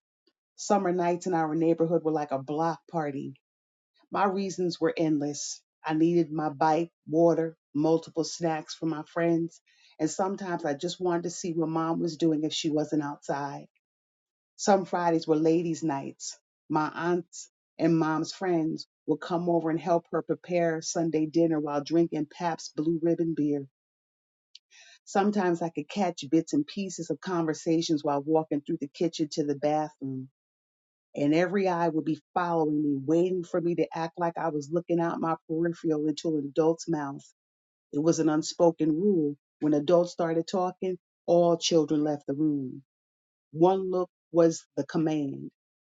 Summer 0.56 0.91
nights 0.93 1.27
in 1.27 1.34
our 1.34 1.56
neighborhood 1.56 2.03
were 2.03 2.11
like 2.11 2.31
a 2.31 2.39
block 2.39 2.81
party. 2.91 3.35
My 4.11 4.26
reasons 4.26 4.80
were 4.81 4.93
endless. 4.97 5.61
I 5.84 5.93
needed 5.95 6.31
my 6.31 6.49
bike, 6.49 6.91
water, 7.07 7.57
multiple 7.73 8.23
snacks 8.23 8.73
for 8.76 8.85
my 8.88 9.03
friends, 9.03 9.61
and 9.99 10.10
sometimes 10.10 10.65
I 10.65 10.76
just 10.76 11.02
wanted 11.02 11.23
to 11.23 11.30
see 11.31 11.53
what 11.53 11.69
mom 11.69 11.99
was 12.02 12.18
doing 12.18 12.43
if 12.43 12.53
she 12.53 12.69
wasn't 12.69 13.03
outside. 13.03 13.68
Some 14.57 14.85
Fridays 14.85 15.27
were 15.27 15.35
ladies' 15.38 15.84
nights. 15.84 16.39
My 16.69 16.89
aunts 16.93 17.49
and 17.80 17.97
mom's 17.99 18.34
friends 18.34 18.88
would 19.07 19.22
come 19.22 19.49
over 19.49 19.69
and 19.72 19.80
help 19.80 20.06
her 20.11 20.22
prepare 20.22 20.81
Sunday 20.81 21.26
dinner 21.27 21.60
while 21.60 21.84
drinking 21.84 22.27
Pabst 22.27 22.76
Blue 22.76 22.99
Ribbon 23.03 23.35
beer. 23.35 23.68
Sometimes 25.06 25.61
I 25.64 25.69
could 25.69 25.90
catch 25.90 26.26
bits 26.32 26.53
and 26.53 26.68
pieces 26.68 27.11
of 27.11 27.22
conversations 27.22 28.03
while 28.03 28.22
walking 28.23 28.61
through 28.61 28.77
the 28.82 28.90
kitchen 28.90 29.30
to 29.34 29.45
the 29.45 29.56
bathroom, 29.56 30.30
and 31.15 31.36
every 31.36 31.68
eye 31.68 31.90
would 31.90 32.06
be 32.06 32.22
following 32.34 32.82
me, 32.84 32.98
waiting 33.06 33.44
for 33.44 33.61
me 33.61 33.76
to 33.76 33.88
act 33.95 34.19
like 34.19 34.38
I 34.38 34.49
was 34.49 34.72
looking 34.72 34.99
out 35.02 35.19
my 35.22 35.36
peripheral 35.49 36.07
into 36.07 36.30
an 36.38 36.45
adult's 36.48 36.90
mouth. 36.90 37.26
It 37.94 37.99
was 38.03 38.19
an 38.19 38.30
unspoken 38.30 38.91
rule. 38.91 39.38
When 39.61 39.73
adults 39.76 40.14
started 40.14 40.48
talking, 40.48 40.99
all 41.27 41.57
children 41.57 42.03
left 42.03 42.27
the 42.27 42.36
room. 42.36 42.84
One 43.53 43.91
look 43.91 44.10
was 44.32 44.65
the 44.77 44.86
command. 44.86 45.52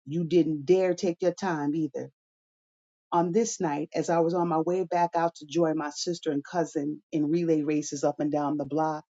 You 0.07 0.25
didn't 0.25 0.67
dare 0.67 0.95
take 0.95 1.23
your 1.23 1.35
time 1.35 1.75
either. 1.77 2.11
On 3.13 3.33
this 3.33 3.61
night, 3.61 3.89
as 3.95 4.11
I 4.11 4.21
was 4.21 4.35
on 4.35 4.49
my 4.49 4.59
way 4.61 4.85
back 4.85 5.13
out 5.17 5.37
to 5.37 5.47
join 5.47 5.79
my 5.79 5.91
sister 5.91 6.31
and 6.31 6.45
cousin 6.45 7.03
in 7.13 7.31
relay 7.31 7.63
races 7.63 8.05
up 8.05 8.21
and 8.21 8.31
down 8.31 8.59
the 8.59 8.67
block, 8.67 9.05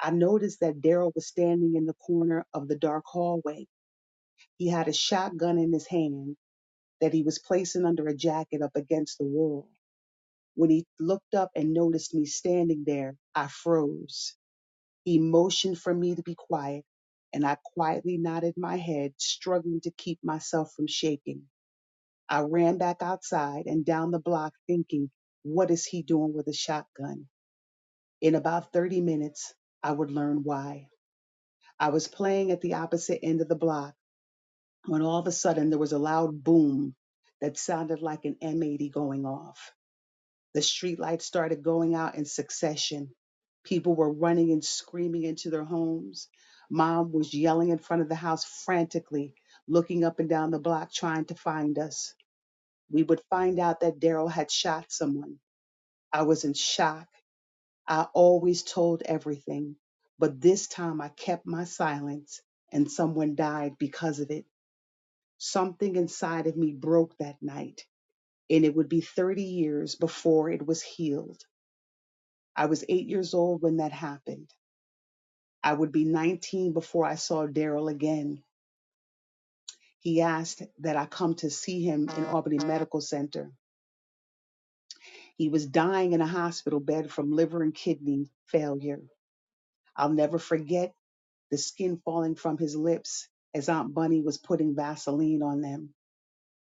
I 0.00 0.10
noticed 0.12 0.60
that 0.60 0.80
Daryl 0.82 1.12
was 1.14 1.28
standing 1.28 1.76
in 1.76 1.86
the 1.86 1.94
corner 1.94 2.46
of 2.54 2.68
the 2.68 2.76
dark 2.78 3.04
hallway. 3.06 3.66
He 4.58 4.68
had 4.68 4.88
a 4.88 4.92
shotgun 4.94 5.58
in 5.58 5.72
his 5.72 5.86
hand 5.88 6.36
that 7.00 7.14
he 7.14 7.22
was 7.22 7.38
placing 7.40 7.84
under 7.86 8.06
a 8.08 8.16
jacket 8.16 8.62
up 8.62 8.76
against 8.76 9.18
the 9.18 9.24
wall. 9.26 9.68
When 10.56 10.70
he 10.70 10.86
looked 11.00 11.34
up 11.34 11.50
and 11.56 11.74
noticed 11.74 12.14
me 12.14 12.26
standing 12.26 12.84
there, 12.86 13.16
I 13.34 13.48
froze. 13.48 14.36
He 15.04 15.18
motioned 15.18 15.78
for 15.78 15.94
me 15.94 16.16
to 16.16 16.22
be 16.22 16.36
quiet, 16.36 16.84
and 17.32 17.46
I 17.46 17.56
quietly 17.74 18.18
nodded 18.18 18.54
my 18.56 18.76
head, 18.76 19.14
struggling 19.18 19.80
to 19.82 19.92
keep 19.92 20.20
myself 20.24 20.72
from 20.76 20.86
shaking. 20.88 21.44
I 22.28 22.40
ran 22.40 22.78
back 22.78 22.98
outside 23.02 23.66
and 23.66 23.84
down 23.84 24.10
the 24.12 24.20
block 24.20 24.54
thinking, 24.66 25.10
what 25.44 25.70
is 25.70 25.86
he 25.86 26.02
doing 26.02 26.34
with 26.34 26.48
a 26.48 26.54
shotgun? 26.54 27.26
In 28.20 28.34
about 28.34 28.72
30 28.72 29.00
minutes, 29.02 29.54
I 29.82 29.92
would 29.92 30.10
learn 30.10 30.42
why. 30.44 30.88
I 31.80 31.90
was 31.90 32.08
playing 32.08 32.52
at 32.52 32.60
the 32.62 32.74
opposite 32.74 33.20
end 33.24 33.42
of 33.42 33.48
the 33.48 33.56
block 33.56 33.94
when 34.86 35.02
all 35.02 35.18
of 35.20 35.26
a 35.28 35.32
sudden 35.32 35.70
there 35.70 35.78
was 35.78 35.92
a 35.92 35.98
loud 35.98 36.44
boom 36.44 36.94
that 37.40 37.58
sounded 37.58 38.02
like 38.02 38.24
an 38.24 38.36
M80 38.42 38.92
going 38.92 39.26
off. 39.26 39.72
The 40.54 40.60
streetlights 40.62 41.22
started 41.22 41.62
going 41.62 41.94
out 41.94 42.16
in 42.16 42.26
succession. 42.26 43.10
People 43.64 43.94
were 43.96 44.12
running 44.12 44.52
and 44.52 44.64
screaming 44.64 45.24
into 45.24 45.50
their 45.50 45.64
homes. 45.64 46.28
Mom 46.70 47.12
was 47.12 47.34
yelling 47.34 47.70
in 47.70 47.78
front 47.78 48.02
of 48.02 48.10
the 48.10 48.16
house 48.16 48.44
frantically, 48.66 49.34
looking 49.68 50.04
up 50.04 50.20
and 50.20 50.28
down 50.30 50.50
the 50.52 50.60
block 50.60 50.92
trying 50.92 51.26
to 51.26 51.36
find 51.36 51.78
us. 51.78 52.08
we 52.90 53.02
would 53.04 53.22
find 53.30 53.58
out 53.58 53.80
that 53.80 54.00
Daryl 54.00 54.30
had 54.30 54.50
shot 54.50 54.86
someone. 54.90 55.38
I 56.12 56.22
was 56.24 56.44
in 56.44 56.54
shock. 56.54 57.08
I 57.88 58.06
always 58.14 58.62
told 58.64 59.02
everything, 59.04 59.76
but 60.18 60.40
this 60.40 60.68
time 60.68 61.00
I 61.00 61.10
kept 61.10 61.46
my 61.46 61.64
silence 61.64 62.42
and 62.72 62.90
someone 62.90 63.36
died 63.36 63.74
because 63.78 64.20
of 64.20 64.30
it. 64.30 64.46
Something 65.38 65.96
inside 65.96 66.46
of 66.48 66.56
me 66.56 66.72
broke 66.72 67.16
that 67.18 67.36
night, 67.42 67.86
and 68.50 68.64
it 68.64 68.74
would 68.76 68.88
be 68.88 69.02
30 69.02 69.42
years 69.44 69.96
before 69.96 70.50
it 70.50 70.66
was 70.66 70.82
healed. 70.82 71.42
I 72.56 72.66
was 72.66 72.84
eight 72.88 73.08
years 73.08 73.34
old 73.34 73.62
when 73.62 73.78
that 73.78 73.92
happened. 73.92 74.50
I 75.64 75.74
would 75.74 75.92
be 75.92 76.04
19 76.04 76.72
before 76.74 77.06
I 77.06 77.16
saw 77.16 77.46
Daryl 77.46 77.90
again. 77.90 78.42
He 80.00 80.20
asked 80.20 80.62
that 80.78 80.96
I 80.96 81.06
come 81.06 81.34
to 81.36 81.50
see 81.50 81.82
him 81.82 82.02
in 82.02 82.08
mm-hmm. 82.08 82.34
Albany 82.34 82.58
Medical 82.58 83.00
Center. 83.00 83.52
He 85.36 85.48
was 85.48 85.66
dying 85.66 86.12
in 86.12 86.20
a 86.20 86.26
hospital 86.26 86.80
bed 86.80 87.10
from 87.10 87.32
liver 87.32 87.62
and 87.62 87.74
kidney 87.74 88.30
failure. 88.46 89.02
I'll 89.96 90.12
never 90.12 90.38
forget 90.38 90.94
the 91.50 91.58
skin 91.58 92.00
falling 92.04 92.34
from 92.34 92.58
his 92.58 92.76
lips 92.76 93.28
as 93.54 93.68
Aunt 93.68 93.94
Bunny 93.94 94.20
was 94.20 94.38
putting 94.38 94.74
Vaseline 94.74 95.42
on 95.42 95.60
them. 95.60 95.94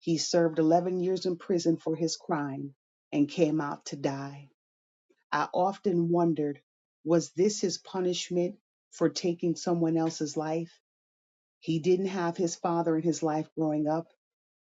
He 0.00 0.18
served 0.18 0.58
11 0.58 1.00
years 1.00 1.26
in 1.26 1.36
prison 1.36 1.76
for 1.76 1.96
his 1.96 2.16
crime 2.16 2.74
and 3.12 3.28
came 3.28 3.60
out 3.60 3.86
to 3.86 3.96
die. 3.96 4.50
I 5.32 5.48
often 5.52 6.08
wondered 6.08 6.60
was 7.04 7.30
this 7.30 7.60
his 7.60 7.78
punishment 7.78 8.56
for 8.90 9.08
taking 9.08 9.56
someone 9.56 9.96
else's 9.96 10.36
life? 10.36 10.80
He 11.60 11.80
didn't 11.80 12.06
have 12.08 12.36
his 12.36 12.56
father 12.56 12.96
in 12.96 13.02
his 13.02 13.22
life 13.22 13.48
growing 13.58 13.88
up, 13.88 14.08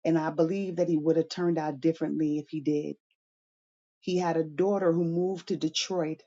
and 0.05 0.19
I 0.19 0.31
believe 0.31 0.77
that 0.77 0.89
he 0.89 0.97
would 0.99 1.17
have 1.17 1.29
turned 1.31 1.59
out 1.59 1.81
differently 1.81 2.39
if 2.39 2.49
he 2.51 2.61
did. 2.61 2.97
He 4.01 4.19
had 4.19 4.37
a 4.37 4.45
daughter 4.45 4.93
who 4.93 5.05
moved 5.05 5.49
to 5.49 5.57
Detroit, 5.57 6.23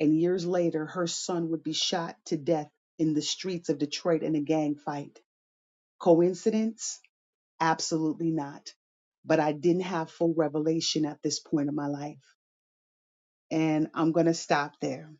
and 0.00 0.18
years 0.20 0.46
later, 0.46 0.86
her 0.86 1.06
son 1.06 1.50
would 1.50 1.62
be 1.62 1.74
shot 1.74 2.16
to 2.26 2.36
death 2.38 2.70
in 2.98 3.14
the 3.14 3.22
streets 3.22 3.68
of 3.70 3.78
Detroit 3.78 4.22
in 4.22 4.36
a 4.36 4.40
gang 4.42 4.76
fight. 4.76 5.20
Coincidence? 6.00 7.00
Absolutely 7.60 8.30
not. 8.30 8.70
But 9.24 9.40
I 9.40 9.52
didn't 9.52 9.82
have 9.82 10.10
full 10.10 10.34
revelation 10.36 11.04
at 11.06 11.22
this 11.22 11.40
point 11.40 11.68
in 11.68 11.74
my 11.74 11.88
life. 11.88 12.18
And 13.50 13.88
I'm 13.94 14.12
going 14.12 14.26
to 14.26 14.34
stop 14.34 14.74
there. 14.80 15.12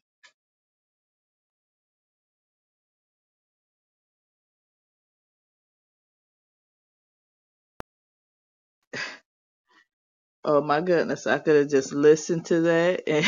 Oh 10.46 10.62
my 10.62 10.82
goodness, 10.82 11.28
I 11.28 11.40
could 11.40 11.56
have 11.56 11.70
just 11.70 11.92
listened 11.94 12.46
to 12.48 12.62
that 12.62 13.04
and 13.08 13.26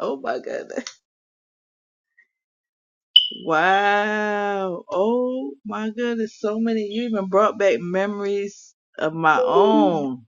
oh 0.00 0.20
my 0.20 0.40
goodness. 0.40 0.84
Wow. 3.46 4.84
Oh 4.90 5.52
my 5.66 5.90
goodness, 5.90 6.38
so 6.40 6.60
many 6.60 6.82
you 6.88 7.04
even 7.04 7.28
brought 7.28 7.58
back 7.58 7.80
memories 7.80 8.74
of 8.98 9.14
my 9.14 9.42
own. 9.46 10.26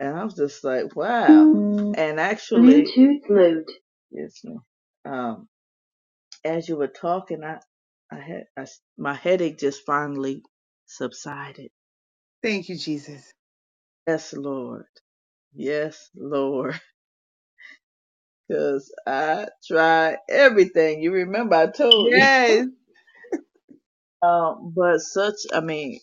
And 0.00 0.16
I 0.18 0.24
was 0.24 0.34
just 0.34 0.64
like, 0.64 0.96
wow. 0.96 1.64
And 1.94 2.20
actually 2.20 2.92
Bluetooth 2.96 3.30
mode. 3.30 3.64
Yes, 4.12 4.40
ma'am. 4.44 4.60
Um, 5.06 5.48
as 6.44 6.68
you 6.68 6.76
were 6.76 6.88
talking, 6.88 7.44
I, 7.44 7.58
I 8.12 8.20
had, 8.20 8.44
I, 8.56 8.66
my 8.98 9.14
headache 9.14 9.58
just 9.58 9.82
finally 9.86 10.42
subsided. 10.86 11.70
Thank 12.42 12.68
you, 12.70 12.76
Jesus. 12.78 13.32
Yes, 14.08 14.34
Lord. 14.34 14.86
Yes, 15.54 16.10
Lord. 16.16 16.80
Cause 18.52 18.92
I 19.06 19.48
tried 19.66 20.18
everything. 20.28 21.02
You 21.02 21.12
remember 21.12 21.56
I 21.56 21.66
told 21.68 22.16
you. 22.16 22.30
Yes. 22.48 22.66
Um, 24.22 24.72
but 24.76 25.00
such, 25.00 25.36
I 25.52 25.60
mean, 25.60 26.00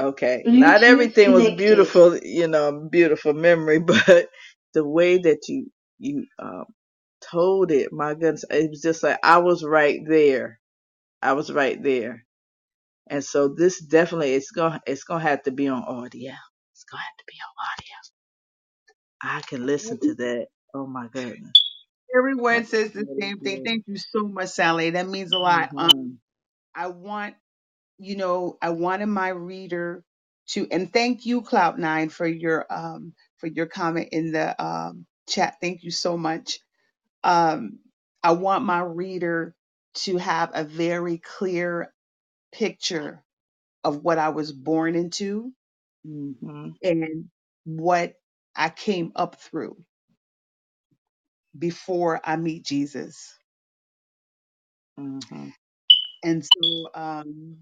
okay, 0.00 0.46
not 0.52 0.84
everything 0.84 1.32
was 1.32 1.50
beautiful, 1.50 2.18
you 2.18 2.48
know, 2.48 2.88
beautiful 2.90 3.34
memory, 3.34 3.78
but 3.80 4.28
the 4.74 4.86
way 4.88 5.18
that 5.18 5.40
you, 5.48 5.70
you, 5.98 6.26
um, 6.38 6.66
told 7.30 7.72
it, 7.72 7.92
my 7.92 8.14
goodness, 8.14 8.44
it 8.50 8.70
was 8.70 8.82
just 8.82 9.02
like 9.02 9.18
I 9.24 9.38
was 9.38 9.64
right 9.64 10.00
there. 10.08 10.60
I 11.22 11.34
was 11.34 11.52
right 11.52 11.82
there. 11.82 12.24
And 13.10 13.24
so 13.24 13.48
this 13.48 13.80
definitely, 13.84 14.34
it's 14.34 14.52
gonna, 14.52 14.80
it's 14.86 15.04
gonna 15.04 15.22
have 15.24 15.44
to 15.44 15.52
be 15.52 15.68
on 15.68 15.84
audio. 15.84 16.32
It's 16.84 16.92
gonna 16.92 17.02
have 17.02 17.18
to 17.18 17.24
be 17.28 17.38
on 17.40 17.54
audio. 17.72 17.96
I 19.22 19.42
can 19.42 19.66
listen 19.66 19.98
to 20.00 20.14
that. 20.16 20.48
Oh 20.74 20.86
my 20.86 21.08
goodness. 21.08 21.56
I 22.50 22.56
Everyone 22.56 22.64
says 22.66 22.92
the 22.92 23.06
really 23.06 23.20
same 23.20 23.40
thing. 23.40 23.60
do. 23.60 23.64
Thank 23.64 23.84
you 23.88 23.96
so 23.98 24.28
much, 24.28 24.50
Sally. 24.50 24.90
That 24.90 25.08
means 25.08 25.32
a 25.32 25.38
lot. 25.38 25.70
Um, 25.78 25.92
hmm 25.92 26.12
I 26.74 26.88
want, 26.88 27.36
you 27.98 28.16
know, 28.16 28.58
I 28.62 28.70
wanted 28.70 29.06
my 29.06 29.28
reader 29.30 30.04
to, 30.50 30.68
and 30.70 30.92
thank 30.92 31.26
you, 31.26 31.42
Cloud9, 31.42 32.12
for 32.12 32.26
your 32.26 32.66
um 32.70 33.14
for 33.38 33.48
your 33.48 33.66
comment 33.66 34.10
in 34.12 34.32
the 34.32 34.62
um 34.64 35.06
chat. 35.28 35.56
Thank 35.60 35.84
you 35.84 35.90
so 35.92 36.16
much. 36.18 36.60
Um, 37.24 37.80
I 38.22 38.32
want 38.32 38.64
my 38.64 38.80
reader 38.80 39.54
to 39.96 40.18
have 40.18 40.50
a 40.54 40.64
very 40.64 41.18
clear 41.18 41.92
picture 42.52 43.24
of 43.84 44.02
what 44.04 44.18
I 44.18 44.30
was 44.30 44.52
born 44.52 44.94
into 44.96 45.52
hmm 46.04 46.70
and 46.82 47.26
what 47.64 48.14
I 48.56 48.70
came 48.70 49.12
up 49.16 49.36
through 49.40 49.76
before 51.58 52.20
I 52.24 52.36
meet 52.36 52.64
Jesus. 52.64 53.34
hmm 54.98 55.48
And 56.24 56.44
so 56.44 56.90
um 56.94 57.58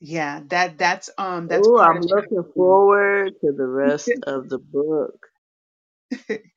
yeah, 0.00 0.42
that 0.48 0.78
that's 0.78 1.10
um 1.18 1.48
that's 1.48 1.68
Oh, 1.68 1.78
part 1.80 1.96
I'm 1.96 2.04
of 2.04 2.04
looking 2.06 2.44
forward 2.54 3.34
to 3.42 3.52
the 3.52 3.66
rest 3.66 4.18
of 4.26 4.48
the 4.48 4.58
book. 4.58 5.26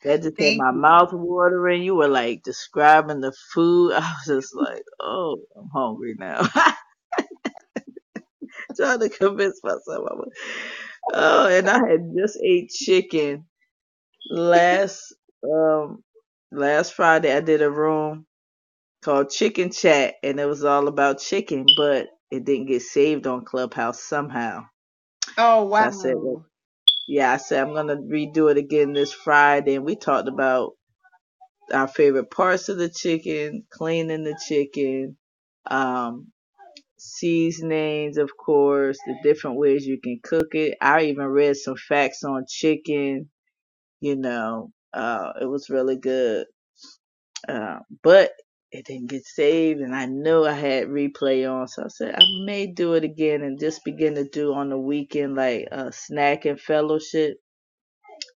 That 0.03 0.23
just 0.23 0.39
had 0.39 0.55
Thank 0.55 0.57
my 0.57 0.71
you. 0.71 0.73
mouth 0.73 1.11
watering. 1.13 1.83
You 1.83 1.95
were 1.95 2.07
like 2.09 2.43
describing 2.43 3.21
the 3.21 3.33
food. 3.53 3.93
I 3.95 3.99
was 3.99 4.25
just 4.43 4.55
like, 4.55 4.83
oh, 5.01 5.39
I'm 5.57 5.69
hungry 5.73 6.15
now. 6.19 6.47
Trying 8.77 8.99
to 9.01 9.09
convince 9.09 9.61
myself. 9.63 9.83
I 9.89 10.15
was, 10.15 10.29
oh, 11.13 11.47
and 11.49 11.69
I 11.69 11.79
had 11.89 12.13
just 12.17 12.39
ate 12.43 12.69
chicken 12.71 13.45
last 14.31 15.15
um 15.43 16.03
last 16.51 16.93
Friday. 16.95 17.35
I 17.35 17.41
did 17.41 17.61
a 17.61 17.71
room 17.71 18.25
called 19.03 19.31
Chicken 19.31 19.71
Chat, 19.71 20.15
and 20.23 20.39
it 20.39 20.45
was 20.47 20.65
all 20.65 20.87
about 20.89 21.19
chicken, 21.19 21.65
but 21.77 22.09
it 22.31 22.45
didn't 22.45 22.67
get 22.67 22.83
saved 22.83 23.27
on 23.27 23.45
Clubhouse 23.45 24.03
somehow. 24.03 24.65
Oh 25.37 25.65
So 25.69 25.85
I 25.85 25.91
said, 25.91 26.15
well, 26.17 26.33
wow. 26.33 26.45
yeah, 27.07 27.31
I 27.33 27.37
said 27.37 27.63
I'm 27.63 27.73
gonna 27.75 27.97
redo 27.97 28.51
it 28.51 28.57
again 28.57 28.93
this 28.93 29.13
Friday, 29.13 29.75
and 29.75 29.85
we 29.85 29.95
talked 29.97 30.29
about 30.29 30.73
our 31.73 31.87
favorite 31.87 32.31
parts 32.31 32.69
of 32.69 32.77
the 32.77 32.89
chicken, 32.89 33.65
cleaning 33.71 34.23
the 34.23 34.39
chicken, 34.47 35.17
um, 35.69 36.27
seasonings, 37.01 38.17
of 38.17 38.31
course, 38.37 38.97
the 39.07 39.15
different 39.23 39.57
ways 39.57 39.85
you 39.87 39.99
can 40.01 40.19
cook 40.23 40.55
it. 40.55 40.77
I 40.81 41.03
even 41.05 41.25
read 41.27 41.57
some 41.57 41.75
facts 41.77 42.23
on 42.23 42.45
chicken, 42.49 43.29
you 44.01 44.17
know, 44.17 44.71
uh, 44.93 45.33
it 45.41 45.45
was 45.45 45.69
really 45.69 45.97
good. 45.97 46.47
Uh, 47.47 47.79
but 48.03 48.31
it 48.71 48.85
didn't 48.87 49.09
get 49.09 49.25
saved 49.25 49.81
and 49.81 49.95
I 49.95 50.07
knew 50.07 50.45
I 50.45 50.53
had 50.53 50.87
replay 50.89 51.49
on. 51.51 51.67
So 51.67 51.83
I 51.85 51.87
said 51.89 52.15
I 52.15 52.23
may 52.45 52.67
do 52.67 52.93
it 52.95 53.03
again 53.05 53.43
and 53.43 53.59
just 53.59 53.85
begin 53.85 54.15
to 54.15 54.25
do 54.29 54.53
on 54.53 54.69
the 54.69 54.79
weekend, 54.79 55.35
like, 55.35 55.67
a 55.71 55.91
snack 55.93 56.45
and 56.45 56.59
fellowship. 56.61 57.37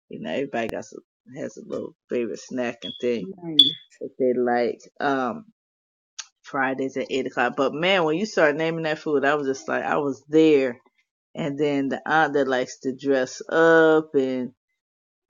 You 0.09 0.21
know, 0.21 0.31
everybody 0.31 0.69
got 0.69 0.85
some, 0.85 1.01
has 1.37 1.57
a 1.57 1.63
little 1.67 1.95
favorite 2.09 2.41
snacking 2.51 2.93
thing 3.01 3.27
Nice. 3.43 3.71
that 4.01 4.11
they 4.19 4.33
like. 4.39 4.79
Um, 4.99 5.45
Fridays 6.45 6.97
at 6.97 7.07
eight 7.11 7.27
o'clock. 7.27 7.55
But 7.57 7.73
man, 7.75 8.05
when 8.05 8.17
you 8.17 8.27
start 8.27 8.57
naming 8.57 8.85
that 8.85 8.99
food, 8.99 9.25
I 9.25 9.35
was 9.35 9.47
just 9.47 9.69
like, 9.69 9.85
I 9.85 9.97
was 9.97 10.23
there. 10.29 10.79
And 11.35 11.57
then 11.59 11.89
the 11.89 12.01
aunt 12.07 12.33
that 12.33 12.47
likes 12.47 12.79
to 12.81 12.93
dress 12.95 13.41
up 13.49 14.15
and 14.15 14.51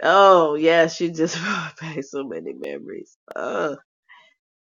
oh 0.04 0.56
yeah, 0.56 0.88
she 0.88 1.12
just 1.12 1.40
brought 1.44 1.80
back 1.82 2.04
so 2.04 2.24
many 2.26 2.54
memories. 2.54 3.18
Uh, 3.36 3.76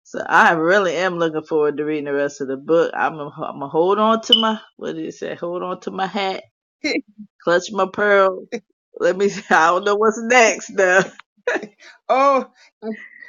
so 0.03 0.20
I 0.28 0.53
really 0.53 0.95
am 0.98 1.20
looking 1.20 1.44
forward 1.44 1.78
to 1.78 1.86
reading 1.86 2.06
the 2.06 2.14
rest 2.14 2.42
of 2.42 2.50
the 2.50 2.58
book. 2.58 2.94
I'm 2.95 3.14
gonna, 3.18 3.32
I'm 3.44 3.61
hold 3.70 4.00
on 4.00 4.22
to 4.24 4.40
my 4.40 4.60
what 4.78 4.95
did 4.95 5.06
it 5.06 5.14
say? 5.16 5.36
Hold 5.36 5.64
on 5.64 5.82
to 5.82 5.92
my 5.92 6.08
hat, 6.08 6.44
clutch 7.44 7.72
my 7.72 7.88
pearl. 7.92 8.45
Let 9.00 9.18
me. 9.18 9.30
See, 9.30 9.44
I 9.52 9.68
don't 9.68 9.86
know 9.86 9.95
what's 9.95 10.20
next 10.22 10.72
now. 10.72 11.02
oh, 12.10 12.48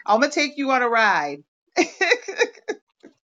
I'm 0.07 0.21
gonna 0.21 0.33
take 0.33 0.59
you 0.59 0.71
on 0.73 0.83
a 0.83 0.89
ride. 0.89 1.45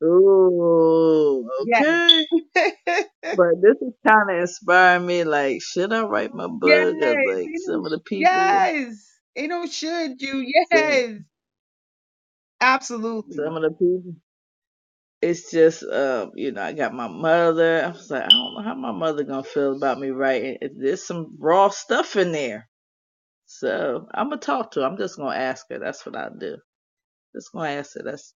Ooh, 0.03 1.49
okay. 1.63 2.27
But 3.31 3.61
this 3.61 3.77
is 3.81 3.93
kind 4.07 4.31
of 4.31 4.37
inspiring 4.41 5.05
me. 5.07 5.23
Like, 5.25 5.61
should 5.63 5.93
I 5.93 6.03
write 6.03 6.33
my 6.33 6.47
yes. 6.61 6.61
book? 6.61 6.97
Cause 7.01 7.19
like 7.23 7.51
Ain't 7.53 7.63
no 7.67 7.75
some 7.75 7.85
of 7.85 7.91
the 7.91 7.99
people, 7.99 8.65
Yes. 8.71 9.07
You 9.35 9.47
know, 9.49 9.65
should 9.67 10.21
you. 10.21 10.43
some 10.73 11.01
Yes. 11.01 11.21
Absolutely. 12.61 13.37
some 13.37 13.57
of 13.57 13.63
the 13.63 13.71
people. 13.71 14.15
It's 15.21 15.51
just, 15.51 15.83
um, 15.83 16.31
you 16.35 16.53
know, 16.53 16.63
I 16.63 16.73
got 16.73 16.93
my 16.95 17.09
mother. 17.09 17.83
I 17.85 17.89
was 17.89 18.11
like, 18.11 18.23
I 18.25 18.29
don't 18.29 18.55
know 18.55 18.63
how 18.63 18.75
my 18.75 18.93
mother 18.93 19.25
gonna 19.25 19.43
feel 19.43 19.75
about 19.77 19.99
me 19.99 20.11
writing. 20.11 20.59
It- 20.61 20.73
There's 20.79 21.05
some 21.07 21.35
raw 21.39 21.69
stuff 21.69 22.15
in 22.17 22.31
there, 22.33 22.69
so 23.47 24.07
I'm 24.13 24.29
gonna 24.29 24.41
talk 24.41 24.71
to 24.73 24.81
her. 24.81 24.87
I'm 24.87 24.97
just 24.97 25.17
gonna 25.17 25.37
ask 25.37 25.67
her. 25.71 25.79
That's 25.79 26.05
what 26.05 26.15
I 26.17 26.29
do. 26.39 26.57
Just 27.35 27.51
gonna 27.53 27.71
ask 27.71 27.95
her. 27.95 28.03
That's 28.03 28.33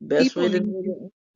best 0.00 0.34
People 0.34 0.36
way 0.36 0.48
to 0.50 0.60
need 0.60 0.86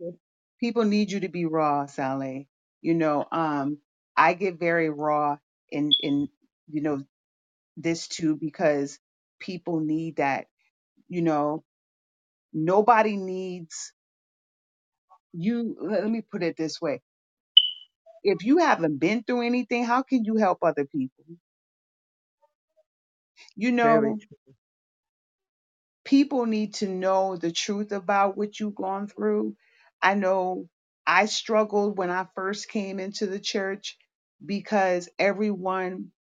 it. 0.01 0.15
People 0.61 0.85
need 0.85 1.13
you 1.13 1.21
to 1.21 1.29
be 1.29 1.47
raw, 1.47 1.87
Sally. 1.87 2.49
You 2.83 2.95
know, 2.95 3.27
um, 3.33 3.79
I 4.17 4.35
get 4.35 4.59
very 4.61 4.91
raw 4.91 5.39
in 5.71 5.93
in 6.01 6.29
you 6.73 6.83
know 6.83 7.03
this 7.77 8.09
too 8.09 8.37
because 8.37 8.99
people 9.41 9.81
need 9.81 10.17
that. 10.17 10.47
You 11.09 11.23
know, 11.23 11.65
nobody 12.53 13.17
needs 13.17 13.93
you. 15.33 15.77
Let 15.81 16.09
me 16.09 16.23
put 16.23 16.43
it 16.43 16.57
this 16.57 16.81
way: 16.81 17.03
if 18.25 18.45
you 18.45 18.59
haven't 18.59 18.99
been 18.99 19.25
through 19.25 19.43
anything, 19.47 19.85
how 19.85 20.03
can 20.03 20.25
you 20.25 20.37
help 20.37 20.59
other 20.63 20.87
people? 20.87 21.25
You 23.57 23.73
Very 23.83 24.15
know, 24.15 24.21
true. 24.21 24.39
People 26.13 26.47
need 26.47 26.75
to 26.77 26.89
know 26.89 27.37
the 27.39 27.53
truth 27.53 27.93
about 27.93 28.39
what 28.39 28.61
you've 28.61 28.77
gone 28.77 29.09
through. 29.09 29.57
I 30.03 30.15
know 30.15 30.69
I 31.09 31.27
struggled 31.27 31.99
when 31.99 32.11
I 32.11 32.29
first 32.37 32.71
came 32.71 33.01
into 33.01 33.27
the 33.27 33.41
church 33.41 33.99
because 34.47 35.11
everyone 35.19 36.13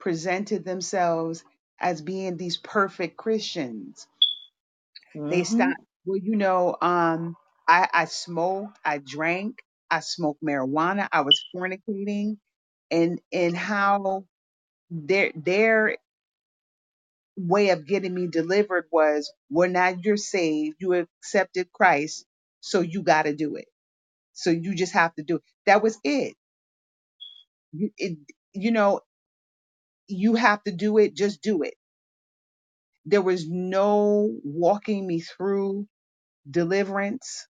presented 0.00 0.64
themselves 0.64 1.44
as 1.80 2.02
being 2.02 2.36
these 2.38 2.58
perfect 2.58 3.16
Christians. 3.18 4.06
They 5.26 5.44
Mm-hmm. 5.44 5.44
stopped, 5.44 5.80
well, 6.06 6.18
you 6.18 6.36
know, 6.36 6.76
um, 6.80 7.36
I, 7.68 7.88
I 7.92 8.04
smoked, 8.06 8.78
I 8.84 8.98
drank, 8.98 9.62
I 9.90 10.00
smoked 10.00 10.42
marijuana, 10.42 11.08
I 11.12 11.22
was 11.22 11.42
fornicating, 11.54 12.38
and 12.90 13.20
and 13.32 13.56
how 13.56 14.26
their 14.90 15.32
their 15.36 15.98
way 17.36 17.70
of 17.70 17.86
getting 17.86 18.14
me 18.14 18.28
delivered 18.28 18.86
was, 18.92 19.32
well, 19.50 19.70
now 19.70 19.88
you're 20.02 20.16
saved, 20.18 20.76
you 20.80 20.94
accepted 20.94 21.72
Christ, 21.72 22.26
so 22.60 22.80
you 22.80 23.02
got 23.02 23.24
to 23.24 23.34
do 23.34 23.56
it. 23.56 23.66
So 24.34 24.50
you 24.50 24.74
just 24.76 24.94
have 24.94 25.14
to 25.16 25.22
do 25.24 25.36
it. 25.36 25.42
That 25.66 25.82
was 25.82 25.98
it. 26.04 26.34
You, 27.72 27.90
it. 27.98 28.18
you 28.54 28.72
know, 28.72 29.00
you 30.08 30.36
have 30.36 30.62
to 30.64 30.72
do 30.72 30.98
it. 30.98 31.16
Just 31.16 31.42
do 31.42 31.62
it. 31.62 31.74
There 33.06 33.22
was 33.22 33.48
no 33.48 34.30
walking 34.44 35.06
me 35.06 35.20
through 35.20 35.88
deliverance. 36.50 37.46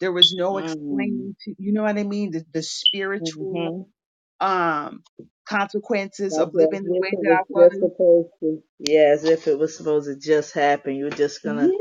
There 0.00 0.12
was 0.12 0.32
no 0.32 0.58
Mm-hmm. 0.58 0.58
explaining 0.58 1.36
to, 1.44 1.54
you 1.58 1.72
know 1.72 1.82
what 1.84 1.98
I 1.98 2.04
mean? 2.04 2.32
The, 2.32 2.44
the 2.52 2.62
spiritual 2.62 3.74
Mm-hmm. 3.74 3.97
Um 4.40 5.02
consequences 5.48 6.38
of 6.38 6.54
living 6.54 6.84
the 6.84 6.94
if 6.96 7.06
way 7.06 7.12
it 7.12 7.18
that 7.22 7.30
was 7.30 7.40
I 7.40 7.42
just 7.56 7.78
was. 7.78 7.78
supposed 7.80 8.30
to. 8.42 8.62
Yeah, 8.80 9.10
as 9.14 9.24
if 9.24 9.48
it 9.48 9.58
was 9.58 9.76
supposed 9.76 10.08
to 10.08 10.16
just 10.16 10.54
happen. 10.54 10.96
You're 10.96 11.10
just 11.10 11.42
gonna 11.44 11.72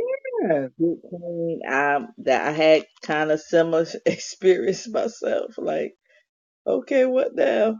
Yeah. 0.50 0.68
get 0.80 0.98
clean. 1.10 1.61
Um, 1.68 2.10
that 2.19 2.48
I 2.48 2.52
had 2.52 2.88
kind 3.03 3.32
of 3.32 3.42
similar 3.42 3.86
experience 4.06 4.88
myself. 4.90 5.56
Like, 5.58 5.95
okay, 6.68 7.06
what 7.06 7.36
now? 7.36 7.77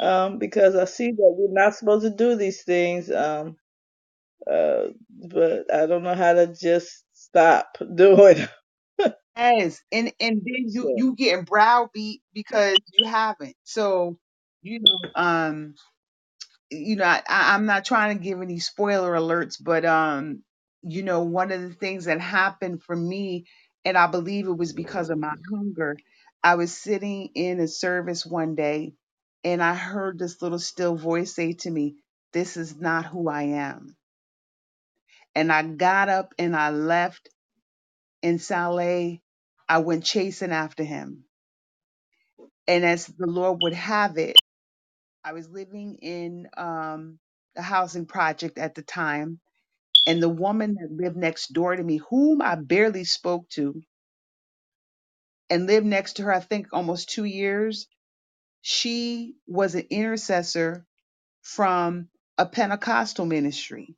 Um, 0.00 0.38
because 0.38 0.76
I 0.76 0.86
see 0.86 1.12
that 1.12 1.34
we're 1.38 1.52
not 1.52 1.74
supposed 1.76 2.04
to 2.04 2.10
do 2.10 2.36
these 2.36 2.64
things. 2.64 3.10
Um, 3.10 3.56
uh, 4.50 4.88
but 5.30 5.72
I 5.74 5.86
don't 5.86 6.04
know 6.04 6.14
how 6.16 6.34
to 6.34 6.48
just 6.54 7.04
stop 7.14 7.78
doing. 7.96 8.38
Yes. 9.36 9.82
And 9.92 10.12
and 10.20 10.42
then 10.44 10.66
you 10.68 10.82
So, 10.84 10.94
you 10.96 11.16
getting 11.16 11.44
browbeat 11.44 12.22
because 12.34 12.78
you 12.92 13.06
haven't. 13.06 13.56
So, 13.64 14.18
you 14.62 14.80
know, 14.80 15.10
um, 15.14 15.74
you 16.70 16.96
know, 16.96 17.04
I, 17.04 17.22
I- 17.28 17.54
I'm 17.54 17.66
not 17.66 17.84
trying 17.86 18.18
to 18.18 18.24
give 18.24 18.42
any 18.42 18.60
spoiler 18.60 19.12
alerts, 19.14 19.56
but 19.62 19.84
um, 19.84 20.42
you 20.82 21.02
know, 21.04 21.22
one 21.24 21.52
of 21.52 21.62
the 21.62 21.74
things 21.74 22.06
that 22.06 22.20
happened 22.20 22.82
for 22.84 22.96
me, 22.96 23.46
and 23.84 23.98
I 23.98 24.08
believe 24.08 24.48
it 24.48 24.58
was 24.58 24.72
because 24.74 25.10
of 25.10 25.18
my 25.18 25.34
hunger, 25.52 25.96
I 26.44 26.56
was 26.56 26.76
sitting 26.76 27.30
in 27.34 27.60
a 27.60 27.68
service 27.68 28.26
one 28.26 28.54
day 28.56 28.94
and 29.44 29.62
I 29.62 29.74
heard 29.74 30.18
this 30.18 30.42
little 30.42 30.58
still 30.60 30.96
voice 30.96 31.34
say 31.34 31.54
to 31.54 31.70
me, 31.70 31.96
This 32.34 32.56
is 32.58 32.76
not 32.76 33.06
who 33.06 33.28
I 33.30 33.44
am. 33.44 33.96
And 35.34 35.52
I 35.52 35.62
got 35.64 36.08
up 36.10 36.34
and 36.38 36.56
I 36.56 36.70
left 36.70 37.28
in 38.22 38.40
Sally. 38.40 39.22
I 39.74 39.80
went 39.80 40.04
chasing 40.04 40.52
after 40.52 40.84
him. 40.84 41.24
And 42.68 42.84
as 42.84 43.06
the 43.06 43.26
Lord 43.28 43.60
would 43.62 43.74
have 43.74 44.18
it, 44.18 44.36
I 45.24 45.32
was 45.34 45.48
living 45.48 45.96
in 46.02 46.48
um, 46.56 47.18
a 47.56 47.62
housing 47.62 48.06
project 48.06 48.58
at 48.58 48.74
the 48.76 48.82
time 48.82 49.32
And 50.06 50.22
the 50.22 50.28
woman 50.28 50.74
that 50.80 50.90
lived 50.90 51.16
next 51.16 51.52
door 51.52 51.76
to 51.76 51.82
me, 51.82 52.00
whom 52.10 52.42
I 52.42 52.56
barely 52.56 53.04
spoke 53.04 53.48
to, 53.50 53.82
and 55.50 55.66
lived 55.66 55.86
next 55.86 56.14
to 56.14 56.24
her, 56.24 56.34
I 56.34 56.40
think 56.40 56.68
almost 56.72 57.10
two 57.10 57.24
years, 57.24 57.88
she 58.62 59.36
was 59.46 59.74
an 59.76 59.86
intercessor 59.90 60.86
from 61.42 62.08
a 62.38 62.46
Pentecostal 62.46 63.26
ministry. 63.26 63.96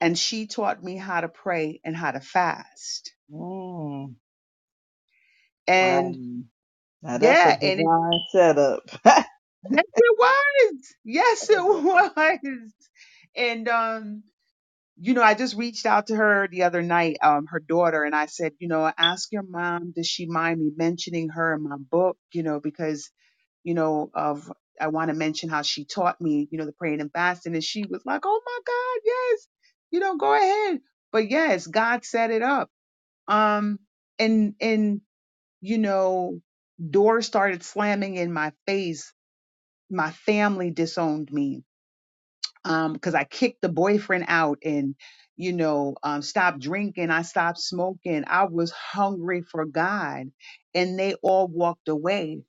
And 0.00 0.18
she 0.18 0.46
taught 0.46 0.82
me 0.84 0.96
how 0.96 1.22
to 1.22 1.28
pray 1.28 1.80
and 1.84 1.96
how 1.96 2.12
to 2.12 2.20
fast. 2.20 3.14
Mm, 3.32 4.14
wow. 5.80 6.14
And 6.16 6.46
Now 7.02 7.18
that's 7.18 7.46
a 7.46 7.52
yeah, 7.52 7.56
and 7.60 7.80
it, 7.80 7.90
divine 7.90 8.20
setup. 8.32 8.82
yes, 9.70 9.84
it 9.96 10.18
was. 10.18 10.74
Yes, 11.04 11.50
it 11.50 11.58
was. 11.64 12.72
And 13.36 13.68
um, 13.68 14.24
you 15.00 15.14
know, 15.14 15.22
I 15.22 15.34
just 15.34 15.56
reached 15.56 15.86
out 15.86 16.08
to 16.08 16.16
her 16.16 16.48
the 16.48 16.64
other 16.64 16.82
night, 16.82 17.18
um, 17.22 17.46
her 17.48 17.60
daughter, 17.60 18.04
and 18.04 18.14
I 18.14 18.26
said, 18.26 18.52
you 18.60 18.68
know, 18.68 18.90
ask 18.98 19.32
your 19.32 19.44
mom, 19.44 19.92
does 19.96 20.06
she 20.08 20.26
mind 20.26 20.60
me 20.60 20.72
mentioning 20.76 21.30
her 21.30 21.54
in 21.54 21.64
my 21.64 21.76
book? 21.78 22.18
You 22.32 22.44
know, 22.44 22.60
because, 22.60 23.10
you 23.64 23.74
know, 23.74 24.10
of 24.14 24.52
I 24.80 24.88
want 24.88 25.10
to 25.10 25.14
mention 25.16 25.50
how 25.50 25.62
she 25.62 25.84
taught 25.86 26.20
me, 26.20 26.48
you 26.50 26.58
know, 26.58 26.66
the 26.66 26.72
praying 26.72 27.00
and 27.02 27.12
fasting. 27.12 27.54
And 27.54 27.64
she 27.64 27.84
was 27.88 28.02
like, 28.06 28.22
Oh 28.26 28.42
my 28.46 28.58
God, 28.66 29.02
yes, 29.06 29.48
you 29.92 30.00
know, 30.00 30.16
go 30.18 30.34
ahead. 30.34 30.80
But 31.12 31.30
yes, 31.30 31.66
God 31.66 32.04
set 32.04 32.30
it 32.32 32.42
up. 32.42 32.70
Um, 33.28 33.78
and 34.18 34.54
and 34.60 35.00
you 35.62 35.78
know, 35.78 36.40
doors 36.90 37.26
started 37.26 37.64
slamming 37.64 38.16
in 38.16 38.32
my 38.32 38.52
face. 38.66 39.12
My 39.90 40.10
family 40.12 40.70
disowned 40.72 41.32
me 41.32 41.62
um 42.64 42.94
because 42.94 43.16
I 43.16 43.24
kicked 43.24 43.62
the 43.62 43.70
boyfriend 43.70 44.26
out 44.28 44.60
and 44.64 44.96
you 45.36 45.54
know 45.54 45.96
um 46.04 46.22
stopped 46.22 46.60
drinking 46.60 47.10
I 47.10 47.22
stopped 47.24 47.60
smoking 47.60 48.24
I 48.28 48.46
was 48.46 48.72
hungry 48.72 49.42
for 49.42 49.66
God 49.66 50.32
and 50.74 51.00
they 51.00 51.14
all 51.22 51.48
walked 51.48 51.88
away. 51.88 52.44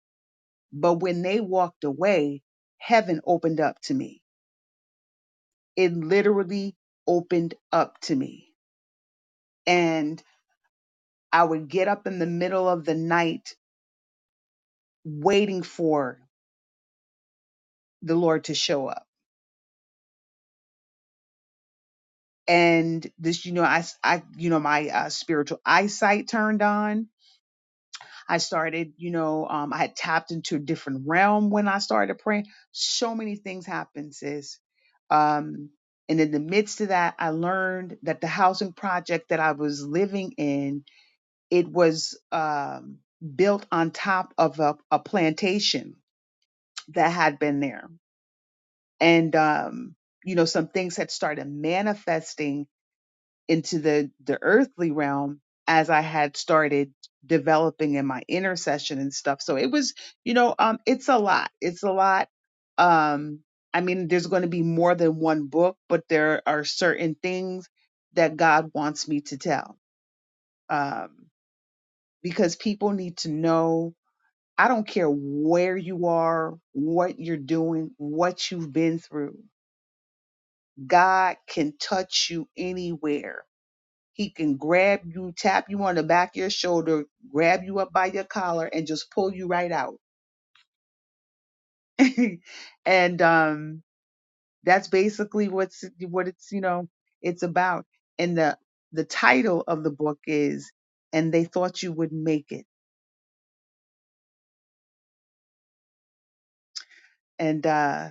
But 0.73 0.95
when 0.95 1.21
they 1.23 1.41
walked 1.41 1.83
away 1.85 2.43
heaven 2.79 3.21
opened 3.25 3.61
up 3.61 3.81
to 3.83 3.93
me. 3.95 4.21
It 5.75 5.93
literally 5.93 6.75
opened 7.07 7.55
up 7.71 7.99
to 8.03 8.15
me. 8.15 8.53
And 9.67 10.21
I 11.35 11.45
would 11.45 11.69
get 11.69 11.89
up 11.89 12.07
in 12.07 12.19
the 12.19 12.27
middle 12.27 12.69
of 12.69 12.85
the 12.85 12.95
night 12.95 13.55
waiting 15.05 15.63
for 15.63 16.19
the 18.03 18.15
Lord 18.15 18.45
to 18.45 18.55
show 18.55 18.87
up 18.87 19.05
and 22.47 23.05
this 23.19 23.45
you 23.45 23.53
know 23.53 23.63
I 23.63 23.85
I 24.03 24.23
you 24.37 24.49
know 24.51 24.59
my 24.59 24.89
uh, 24.89 25.09
spiritual 25.09 25.61
eyesight 25.65 26.29
turned 26.29 26.61
on 26.63 27.01
I 28.27 28.39
started, 28.39 28.93
you 28.97 29.11
know, 29.11 29.47
um, 29.47 29.73
I 29.73 29.79
had 29.79 29.97
tapped 29.97 30.31
into 30.31 30.57
a 30.57 30.61
different 30.61 31.03
realm 31.07 31.51
when 31.51 31.69
I 31.69 31.79
started 31.79 32.19
praying. 32.19 32.47
So 32.73 33.15
many 33.15 33.35
things 33.35 33.67
happened, 33.67 34.15
sis. 34.15 34.59
Um, 35.11 35.69
and 36.09 36.21
in 36.21 36.31
the 36.31 36.41
midst 36.41 36.81
of 36.81 36.89
that, 36.89 37.15
I 37.19 37.31
learned 37.31 37.97
that 38.03 38.21
the 38.21 38.27
housing 38.27 38.73
project 38.73 39.29
that 39.29 39.41
I 39.41 39.53
was 39.53 39.85
living 39.85 40.33
in, 40.37 40.85
it 41.51 41.67
was 41.69 42.19
um, 42.31 42.99
built 43.35 43.65
on 43.71 43.91
top 43.91 44.33
of 44.37 44.59
a, 44.59 44.77
a 44.91 44.99
plantation 44.99 45.95
that 46.89 47.09
had 47.11 47.39
been 47.39 47.59
there. 47.61 47.89
And, 48.99 49.35
um, 49.35 49.95
you 50.25 50.35
know, 50.35 50.45
some 50.45 50.67
things 50.69 50.97
had 50.97 51.11
started 51.11 51.47
manifesting 51.49 52.65
into 53.47 53.79
the 53.79 54.11
the 54.23 54.39
earthly 54.41 54.91
realm 54.91 55.41
as 55.67 55.89
I 55.89 56.01
had 56.01 56.37
started 56.37 56.93
developing 57.25 57.95
in 57.95 58.05
my 58.07 58.23
intercession 58.27 58.99
and 58.99 59.13
stuff. 59.13 59.41
So 59.41 59.57
it 59.57 59.71
was, 59.71 59.93
you 60.23 60.33
know, 60.33 60.55
um 60.59 60.79
it's 60.85 61.09
a 61.09 61.17
lot. 61.17 61.51
It's 61.61 61.83
a 61.83 61.91
lot. 61.91 62.29
Um 62.77 63.41
I 63.73 63.81
mean 63.81 64.07
there's 64.07 64.27
going 64.27 64.43
to 64.43 64.47
be 64.49 64.63
more 64.63 64.95
than 64.95 65.17
one 65.19 65.47
book, 65.47 65.77
but 65.89 66.07
there 66.09 66.43
are 66.47 66.63
certain 66.63 67.15
things 67.21 67.69
that 68.13 68.37
God 68.37 68.71
wants 68.73 69.07
me 69.07 69.21
to 69.23 69.37
tell. 69.37 69.77
Because 72.25 72.57
people 72.57 72.91
need 72.91 73.19
to 73.19 73.29
know 73.29 73.95
I 74.57 74.67
don't 74.69 74.87
care 74.87 75.09
where 75.09 75.77
you 75.77 76.07
are, 76.07 76.55
what 76.73 77.19
you're 77.19 77.37
doing, 77.37 77.91
what 77.97 78.51
you've 78.51 78.73
been 78.73 78.99
through. 78.99 79.37
God 80.87 81.37
can 81.47 81.73
touch 81.79 82.29
you 82.31 82.47
anywhere 82.57 83.43
He 84.13 84.31
can 84.31 84.57
grab 84.57 85.01
you, 85.05 85.33
tap 85.37 85.67
you 85.69 85.83
on 85.83 85.95
the 85.95 86.03
back 86.03 86.31
of 86.31 86.37
your 86.37 86.51
shoulder, 86.51 87.05
grab 87.33 87.63
you 87.63 87.79
up 87.79 87.93
by 87.93 88.07
your 88.07 88.25
collar, 88.25 88.67
and 88.67 88.87
just 88.87 89.11
pull 89.11 89.33
you 89.33 89.47
right 89.47 89.71
out. 89.71 89.99
and 92.85 93.21
um, 93.21 93.83
that's 94.63 94.89
basically 94.89 95.49
what's 95.49 95.83
what 96.09 96.27
it's 96.27 96.51
you 96.51 96.61
know 96.61 96.89
it's 97.21 97.43
about. 97.43 97.85
And 98.19 98.37
the 98.37 98.57
the 98.93 99.05
title 99.05 99.63
of 99.67 99.83
the 99.83 99.91
book 99.91 100.19
is 100.27 100.71
"And 101.15 101.33
They 101.33 101.45
Thought 101.45 101.83
You 101.83 101.93
Wouldn't 101.93 102.23
Make 102.23 102.51
It." 102.51 102.67
And 107.39 107.65
uh, 107.67 108.09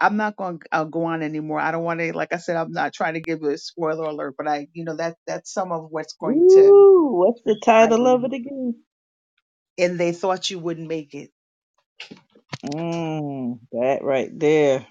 I'm 0.00 0.16
not 0.18 0.36
going 0.36 0.60
to 0.60 0.66
uh, 0.72 0.84
go 0.84 1.04
on 1.06 1.22
anymore. 1.22 1.60
I 1.60 1.72
don't 1.72 1.84
want 1.84 2.00
to, 2.00 2.12
like 2.16 2.32
I 2.34 2.38
said, 2.38 2.56
I'm 2.56 2.72
not 2.72 2.94
trying 2.94 3.14
to 3.14 3.20
give 3.20 3.42
a 3.44 3.58
spoiler 3.58 4.04
alert, 4.06 4.34
but 4.38 4.48
I, 4.48 4.68
you 4.74 4.84
know, 4.84 4.96
that 4.96 5.16
that's 5.26 5.52
some 5.52 5.72
of 5.72 5.88
what's 5.90 6.14
going 6.14 6.46
to 6.50 6.72
Ooh, 6.72 7.14
what's 7.18 7.42
the 7.44 7.60
title 7.64 8.06
of 8.08 8.24
it 8.24 8.34
again? 8.34 8.76
And 9.78 9.98
they 9.98 10.12
thought 10.12 10.50
you 10.50 10.58
wouldn't 10.60 10.88
make 10.88 11.14
it. 11.14 11.30
Mm, 12.64 13.60
that 13.72 14.00
right 14.04 14.30
there. 14.38 14.86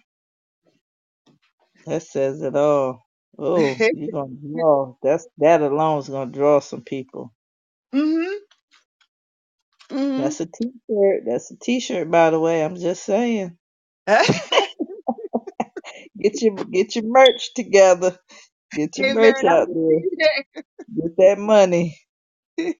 That 1.88 2.04
says 2.04 2.42
it 2.44 2.56
all. 2.56 3.07
Oh, 3.38 3.84
you're 3.92 4.10
gonna 4.12 4.36
draw. 4.36 4.96
That's 5.04 5.28
that 5.40 5.62
alone 5.62 6.00
is 6.00 6.10
gonna 6.10 6.32
draw 6.32 6.60
some 6.62 6.82
people. 6.84 7.34
mhm. 7.96 8.36
Mhm. 9.92 10.18
That's 10.18 10.40
a 10.42 10.48
t-shirt. 10.48 11.24
That's 11.28 11.52
a 11.52 11.58
t-shirt, 11.58 12.12
by 12.12 12.32
the 12.32 12.40
way. 12.40 12.64
I'm 12.64 12.76
just 12.78 13.04
saying. 13.06 13.58
Get 16.22 16.42
your 16.42 16.56
get 16.66 16.96
your 16.96 17.06
merch 17.08 17.54
together. 17.56 18.18
Get 18.76 18.98
your 18.98 19.08
Amen. 19.08 19.14
merch 19.14 19.44
I 19.48 19.52
out 19.52 19.70
there. 19.74 20.02
receive 20.04 20.20
that. 20.20 20.44
Get 20.96 21.18
that 21.18 21.40
money. 21.40 22.00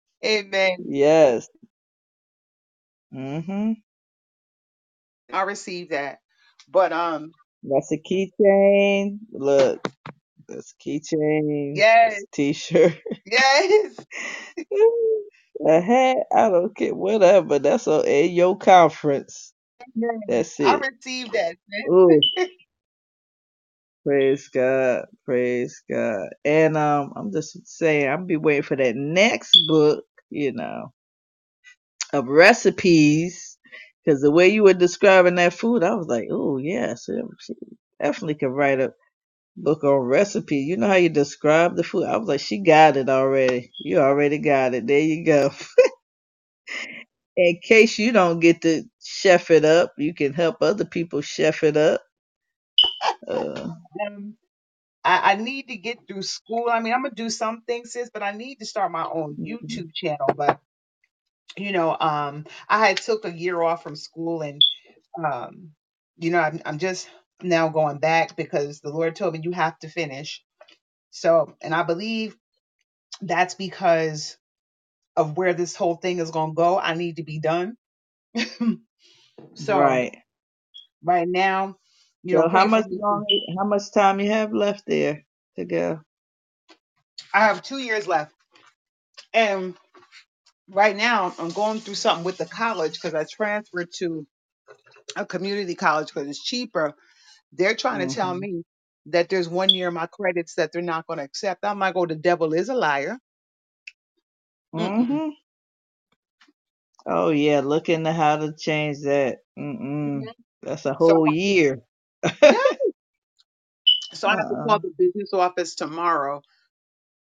Amen. 0.26 0.78
Yes. 0.78 1.50
Mhm. 3.14 3.78
I 5.34 5.44
receive 5.44 5.90
that. 5.92 6.20
But 6.70 6.94
um, 6.94 7.34
That's 7.64 7.92
a 7.94 7.98
keychain. 8.00 9.20
Look, 9.32 9.88
that's 10.50 10.76
keychain. 10.86 11.74
yes, 11.74 11.86
That's 12.06 12.26
t-shirt. 12.34 12.94
yes. 13.26 13.96
a 15.68 15.82
hat. 15.82 16.18
I 16.36 16.50
don't 16.50 16.76
care. 16.78 16.96
Whatever. 16.96 17.60
That's 17.60 17.88
a 17.88 18.00
at 18.26 18.32
your 18.32 18.58
conference. 18.58 19.54
Amen. 19.98 20.22
That's 20.28 20.60
I 20.64 20.76
it. 20.76 20.78
receive 20.78 21.32
that. 21.34 21.58
Ooh. 21.92 22.24
Praise 24.06 24.50
God. 24.50 25.06
Praise 25.26 25.84
God. 25.90 26.30
And 26.46 26.78
um, 26.78 27.14
I'm 27.16 27.32
just 27.34 27.68
saying, 27.68 28.10
I'll 28.10 28.26
be 28.26 28.38
waiting 28.38 28.64
for 28.64 28.78
that 28.78 28.96
next 28.96 29.58
book. 29.68 30.06
You 30.32 30.54
know. 30.54 30.84
of 32.14 32.28
recipes 32.28 33.58
because 34.06 34.22
the 34.22 34.32
way 34.32 34.48
you 34.50 34.64
were 34.64 34.74
describing 34.74 35.36
that 35.36 35.54
food, 35.54 35.84
I 35.84 35.96
was 35.96 36.08
like, 36.08 36.28
oh 36.32 36.58
yes, 36.58 37.06
yeah, 37.10 37.22
she 37.40 37.54
definitely 38.02 38.36
could 38.36 38.50
write 38.52 38.80
a 38.82 38.94
book 39.58 39.84
on 39.86 40.00
recipe. 40.02 40.58
You 40.58 40.78
know 40.78 40.90
how 40.90 40.96
you 40.96 41.10
describe 41.10 41.78
the 41.78 41.84
food? 41.84 42.06
I 42.06 42.18
was 42.18 42.30
like, 42.30 42.42
she 42.42 42.60
got 42.60 42.98
it 42.98 43.10
already. 43.10 43.72
You 43.80 44.00
already 44.00 44.40
got 44.40 44.76
it. 44.76 44.88
There 44.88 45.00
you 45.00 45.26
go. 45.26 45.52
In 47.38 47.60
case 47.64 48.00
you 48.00 48.12
don't 48.14 48.40
get 48.42 48.62
to 48.64 48.84
chef 49.04 49.52
it 49.52 49.66
up, 49.66 49.94
you 49.98 50.14
can 50.14 50.34
help 50.34 50.58
other 50.62 50.86
people 50.86 51.22
chef 51.22 51.64
it 51.64 51.78
up. 51.78 52.02
Uh, 53.28 53.70
Um, 54.08 54.36
I, 55.04 55.34
I 55.34 55.36
need 55.36 55.70
to 55.70 55.78
get 55.78 56.00
through 56.08 56.24
school. 56.24 56.68
I 56.72 56.80
mean, 56.82 56.94
I'm 56.94 57.04
gonna 57.04 57.16
do 57.16 57.30
some 57.30 57.64
things, 57.68 57.94
sis, 57.94 58.10
but 58.14 58.24
I 58.24 58.32
need 58.32 58.58
to 58.60 58.66
start 58.66 58.92
my 58.92 59.06
own 59.06 59.38
mhm. 59.40 59.48
YouTube 59.48 59.94
channel. 59.96 60.34
But 60.38 60.60
you 61.58 61.72
know, 61.74 61.98
um, 62.00 62.46
I 62.70 62.88
had 62.88 62.98
took 62.98 63.26
a 63.26 63.32
year 63.34 63.62
off 63.62 63.84
from 63.84 63.96
school, 63.96 64.42
and 64.44 64.62
um, 65.24 65.72
you 66.18 66.32
know, 66.32 66.40
I'm, 66.40 66.62
I'm 66.66 66.80
just 66.80 67.10
now 67.44 67.70
going 67.70 68.00
back 68.00 68.36
because 68.38 68.82
the 68.82 68.92
Lord 68.92 69.16
told 69.16 69.34
me 69.34 69.42
you 69.44 69.52
have 69.54 69.78
to 69.80 69.90
finish. 69.90 70.44
So, 71.12 71.56
and 71.62 71.76
I 71.76 71.84
believe 71.84 72.36
that's 73.22 73.56
because 73.56 74.38
of 75.18 75.38
where 75.38 75.54
this 75.54 75.76
whole 75.76 75.96
thing 75.96 76.20
is 76.20 76.32
gonna 76.32 76.54
go. 76.54 76.80
I 76.80 76.96
need 76.96 77.18
to 77.18 77.24
be 77.24 77.40
done. 77.40 77.78
So 79.56 79.74
right. 79.74 80.16
right 81.04 81.28
now, 81.30 81.78
you 82.24 82.36
know, 82.36 82.44
So 82.44 82.50
how 82.50 82.66
pray 82.66 82.70
for 82.70 82.82
much 82.82 82.86
me. 82.86 83.02
long? 83.02 83.26
How 83.58 83.66
much 83.66 83.92
time 83.94 84.20
you 84.22 84.32
have 84.32 84.54
left 84.54 84.86
there 84.88 85.26
to 85.58 85.66
go? 85.66 86.02
I 87.34 87.42
have 87.46 87.64
two 87.64 87.80
years 87.80 88.08
left, 88.08 88.34
and 89.34 89.76
right 90.70 90.96
now 90.96 91.34
I'm 91.40 91.50
going 91.52 91.80
through 91.82 91.96
something 91.96 92.26
with 92.26 92.38
the 92.38 92.46
college 92.48 92.94
because 92.94 93.16
I 93.16 93.26
transferred 93.26 93.90
to 94.00 94.28
a 95.16 95.26
community 95.26 95.76
college 95.76 96.08
because 96.10 96.28
it's 96.30 96.44
cheaper. 96.44 96.94
They're 97.54 97.76
trying 97.76 98.00
to 98.02 98.08
tell 98.08 98.34
hmm 98.34 98.40
me 98.40 98.64
that 99.08 99.30
there's 99.30 99.50
one 99.50 99.74
year 99.74 99.90
of 99.90 99.94
my 99.96 100.08
credits 100.08 100.56
that 100.56 100.72
they're 100.74 100.82
not 100.82 101.08
going 101.08 101.20
to 101.20 101.26
accept. 101.26 101.66
I'm 101.66 101.80
like, 101.80 101.96
oh, 101.98 102.06
the 102.08 102.16
devil 102.16 102.54
is 102.54 102.70
a 102.70 102.76
liar. 102.76 103.18
Mm-mm. 104.76 105.08
hmm 105.08 105.30
Oh 107.08 107.30
yeah, 107.32 107.62
look 107.62 107.90
into 107.90 108.14
how 108.14 108.38
to 108.38 108.54
change 108.58 109.00
that. 109.02 109.40
Mm-mm. 109.60 110.24
Mhm. 110.24 110.34
That's 110.64 110.86
a 110.86 110.94
So 111.02 111.14
whole 111.14 111.28
year. 111.28 111.82
yeah, 112.48 112.58
so 114.14 114.28
I 114.30 114.36
have 114.38 114.50
to 114.50 114.58
call 114.58 114.80
the 114.80 114.92
business 114.98 115.34
office 115.34 115.76
tomorrow, 115.76 116.42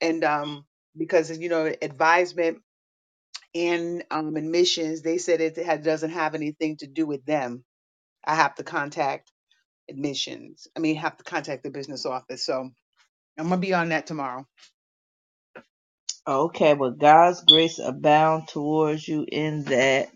and 0.01 0.23
um, 0.25 0.65
because 0.97 1.37
you 1.37 1.49
know 1.49 1.73
advisement 1.81 2.59
and 3.55 4.03
um 4.11 4.35
admissions, 4.37 5.01
they 5.01 5.17
said 5.19 5.41
it 5.41 5.57
had, 5.57 5.83
doesn't 5.83 6.11
have 6.11 6.35
anything 6.35 6.77
to 6.77 6.87
do 6.87 7.05
with 7.07 7.25
them. 7.25 7.63
I 8.25 8.35
have 8.35 8.55
to 8.57 8.63
contact 8.63 9.31
admissions. 9.89 10.67
I 10.77 10.81
mean, 10.81 10.97
have 10.97 11.17
to 11.17 11.25
contact 11.25 11.63
the 11.63 11.71
business 11.71 12.05
office. 12.05 12.45
So 12.45 12.71
I'm 13.37 13.49
gonna 13.49 13.57
be 13.57 13.73
on 13.73 13.89
that 13.89 14.07
tomorrow. 14.07 14.47
Okay, 16.27 16.73
well 16.75 16.91
God's 16.91 17.41
grace 17.43 17.79
abound 17.79 18.47
towards 18.49 19.07
you 19.07 19.25
in 19.31 19.65
that. 19.65 20.09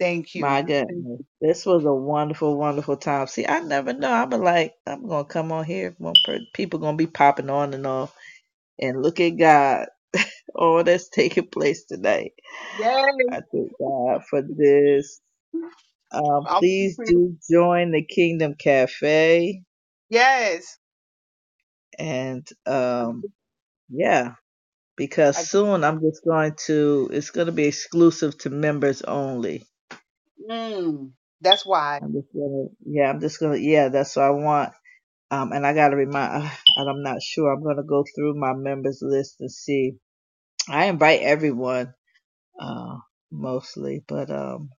Thank 0.00 0.34
you. 0.34 0.44
My 0.44 0.62
goodness. 0.62 1.22
This 1.40 1.66
was 1.66 1.84
a 1.86 1.94
wonderful, 1.94 2.58
wonderful 2.58 2.96
time. 2.98 3.28
See, 3.28 3.46
I 3.46 3.60
never 3.60 3.92
know. 3.94 4.12
I'm 4.12 4.30
like, 4.30 4.74
I'm 4.86 5.06
gonna 5.08 5.24
come 5.24 5.52
on 5.52 5.64
here. 5.64 5.94
One 5.98 6.14
per- 6.24 6.40
people 6.54 6.80
gonna 6.80 6.96
be 6.98 7.06
popping 7.06 7.50
on 7.50 7.74
and 7.74 7.86
off, 7.86 8.14
and 8.80 9.02
look 9.02 9.20
at 9.20 9.30
God. 9.38 9.88
All 10.54 10.84
that's 10.84 11.08
taking 11.10 11.48
place 11.48 11.84
tonight. 11.86 12.32
Yes. 12.78 13.04
I 13.30 13.40
thank 13.52 13.72
God 13.80 14.24
for 14.30 14.42
this. 14.42 15.20
Um, 16.14 16.48
please 16.58 17.00
do 17.06 17.36
join 17.50 17.92
the 17.92 18.04
Kingdom 18.04 18.54
Cafe, 18.58 19.62
Yes. 20.10 20.78
and 21.98 22.48
um, 22.66 23.26
yeah, 23.90 24.34
because 24.96 25.38
I, 25.38 25.42
soon 25.42 25.84
I'm 25.84 26.00
just 26.00 26.24
going 26.24 26.54
to. 26.66 27.10
It's 27.12 27.30
going 27.30 27.46
to 27.46 27.52
be 27.52 27.66
exclusive 27.66 28.38
to 28.40 28.50
members 28.50 29.02
only. 29.02 29.64
mm, 30.50 31.10
that's 31.40 31.66
why. 31.66 32.02
I'm 32.02 32.12
just 32.14 32.28
gonna. 32.34 32.66
Yeah, 32.86 33.10
I'm 33.10 33.20
just 33.20 33.40
gonna. 33.40 33.58
Yeah, 33.58 33.88
that's 33.90 34.16
what 34.16 34.24
I 34.26 34.30
want. 34.30 34.72
Um, 35.30 35.52
and 35.52 35.66
I 35.66 35.74
gotta 35.74 35.96
remind. 35.96 36.50
And 36.76 36.90
I'm 36.90 37.02
not 37.02 37.22
sure. 37.22 37.52
I'm 37.52 37.64
gonna 37.64 37.84
go 37.84 38.04
through 38.16 38.34
my 38.40 38.54
members 38.54 39.00
list 39.02 39.36
and 39.40 39.52
see. 39.52 39.94
I 40.68 40.86
invite 40.86 41.22
everyone, 41.22 41.94
uh, 42.60 42.96
mostly, 43.32 44.04
but 44.08 44.30
um, 44.30 44.70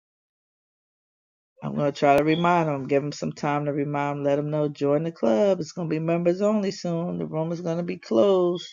I'm 1.66 1.76
gonna 1.76 1.94
try 1.94 2.18
to 2.18 2.26
remind 2.26 2.70
them. 2.70 2.88
Give 2.88 3.04
them 3.04 3.14
some 3.14 3.34
time 3.34 3.66
to 3.68 3.74
remind. 3.74 4.20
'em, 4.20 4.26
Let 4.26 4.38
them 4.38 4.52
know. 4.52 4.70
Join 4.70 5.04
the 5.06 5.14
club. 5.14 5.62
It's 5.62 5.74
gonna 5.74 5.90
be 5.90 6.00
members 6.00 6.42
only 6.42 6.72
soon. 6.72 7.20
The 7.20 7.28
room 7.28 7.52
is 7.54 7.62
gonna 7.62 7.84
be 7.84 7.98
closed. 8.00 8.68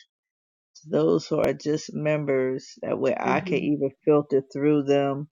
to 0.76 0.90
Those 0.90 1.26
who 1.28 1.38
are 1.40 1.54
just 1.54 1.94
members, 1.94 2.78
that 2.82 2.98
way 3.00 3.16
I 3.18 3.40
can 3.40 3.58
hmm 3.58 3.60
even 3.60 3.90
filter 4.04 4.42
through 4.52 4.84
them 4.84 5.28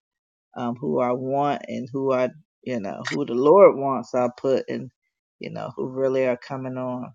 um, 0.57 0.77
who 0.77 1.01
I 1.01 1.13
want 1.13 1.63
and 1.69 1.89
who 1.93 2.13
I, 2.15 2.31
you 2.65 2.81
know, 2.81 3.03
who 3.11 3.27
the 3.27 3.35
Lord 3.35 3.77
wants. 3.77 4.15
I'll 4.15 4.33
put 4.33 4.67
and, 4.71 4.91
you 5.41 5.51
know, 5.51 5.73
who 5.77 5.89
really 5.89 6.27
are 6.27 6.39
coming 6.39 6.79
on. 6.79 7.13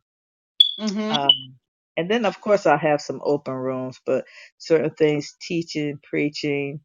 Mhm. 0.79 1.19
Um, 1.19 1.55
and 1.97 2.09
then 2.11 2.25
of 2.25 2.41
course 2.41 2.65
I 2.67 2.77
have 2.77 3.01
some 3.01 3.21
open 3.23 3.53
rooms, 3.55 3.99
but 4.05 4.25
certain 4.59 4.91
things, 4.91 5.35
teaching, 5.41 5.99
preaching, 6.09 6.81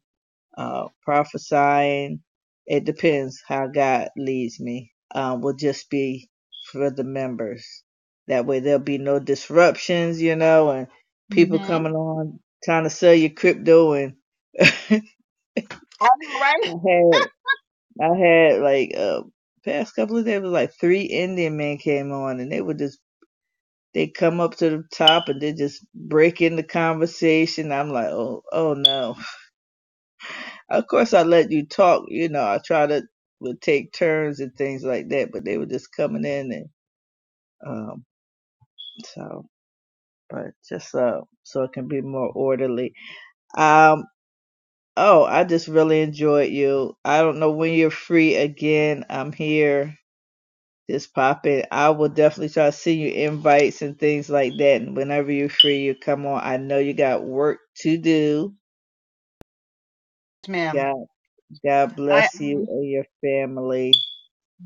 uh, 0.57 0.87
prophesying, 1.03 2.21
it 2.67 2.85
depends 2.85 3.41
how 3.47 3.67
God 3.67 4.09
leads 4.17 4.59
me. 4.59 4.91
Um, 5.15 5.41
will 5.41 5.53
just 5.55 5.89
be 5.89 6.29
for 6.71 6.89
the 6.91 7.03
members. 7.03 7.83
That 8.27 8.45
way 8.45 8.59
there'll 8.61 8.79
be 8.79 8.97
no 8.97 9.19
disruptions, 9.19 10.21
you 10.21 10.35
know, 10.35 10.71
and 10.71 10.87
people 11.31 11.59
Mhm. 11.59 11.59
coming 11.59 11.93
on 11.93 12.39
trying 12.63 12.85
to 12.85 12.89
sell 12.89 13.13
you 13.13 13.33
crypto 13.33 13.93
and 13.93 14.13
I 16.01 16.09
I 16.65 16.69
had 16.87 17.23
I 18.01 18.17
had 18.17 18.61
like 18.61 18.93
uh 18.97 19.23
past 19.65 19.95
couple 19.95 20.17
of 20.17 20.25
days 20.25 20.41
was 20.41 20.51
like 20.51 20.73
three 20.79 21.03
Indian 21.03 21.57
men 21.57 21.77
came 21.79 22.11
on 22.11 22.39
and 22.41 22.51
they 22.51 22.61
were 22.61 22.75
just 22.75 22.99
they 23.93 24.07
come 24.07 24.39
up 24.41 24.57
to 24.57 24.69
the 24.71 24.83
top 24.93 25.29
and 25.29 25.41
they 25.41 25.53
just 25.53 25.85
break 25.95 26.41
in 26.41 26.55
the 26.57 26.63
conversation. 26.63 27.71
I'm 27.71 27.91
like, 27.91 28.09
oh 28.09 28.43
oh 28.51 28.73
no. 28.75 29.17
Of 30.71 30.87
course 30.87 31.13
I 31.15 31.23
let 31.23 31.51
you 31.51 31.67
talk, 31.67 32.05
you 32.09 32.29
know, 32.29 32.43
I 32.45 32.59
try 32.65 32.87
to 32.87 33.03
would 33.41 33.61
take 33.61 33.93
turns 33.93 34.41
and 34.41 34.55
things 34.57 34.83
like 34.85 35.09
that, 35.11 35.31
but 35.33 35.45
they 35.45 35.59
were 35.59 35.67
just 35.67 35.95
coming 35.95 36.25
in 36.25 36.53
and 36.53 36.69
um 37.67 38.05
so 39.05 39.45
but 40.29 40.47
just 40.69 40.95
uh 40.95 41.21
so 41.43 41.63
it 41.63 41.73
can 41.73 41.87
be 41.87 42.01
more 42.01 42.29
orderly. 42.33 42.93
Um 43.57 44.05
oh 44.97 45.25
I 45.25 45.43
just 45.45 45.67
really 45.69 46.01
enjoyed 46.01 46.51
you. 46.51 46.95
I 47.05 47.21
don't 47.21 47.39
know 47.39 47.51
when 47.51 47.73
you're 47.73 47.91
free 47.91 48.35
again. 48.37 49.05
I'm 49.09 49.33
here 49.33 49.95
Just 50.89 51.15
pop 51.15 51.47
in. 51.47 51.65
I 51.71 51.89
will 51.91 52.09
definitely 52.11 52.51
try 52.51 52.67
to 52.67 52.73
send 52.73 52.99
you 52.99 53.09
invites 53.11 53.81
and 53.81 53.99
things 53.99 54.29
like 54.29 54.53
that. 54.59 54.83
And 54.83 54.97
whenever 54.97 55.31
you're 55.33 55.49
free, 55.49 55.79
you 55.81 55.95
come 55.95 56.27
on. 56.27 56.41
I 56.43 56.57
know 56.59 56.79
you 56.79 56.93
got 56.93 57.25
work 57.25 57.61
to 57.79 57.97
do. 57.97 58.55
Ma'am. 60.47 60.87
God, 60.87 61.05
God 61.65 61.95
I 62.09 62.29
bless 62.29 62.39
you 62.39 62.65
and 62.69 62.89
your 62.89 63.05
family. 63.21 63.93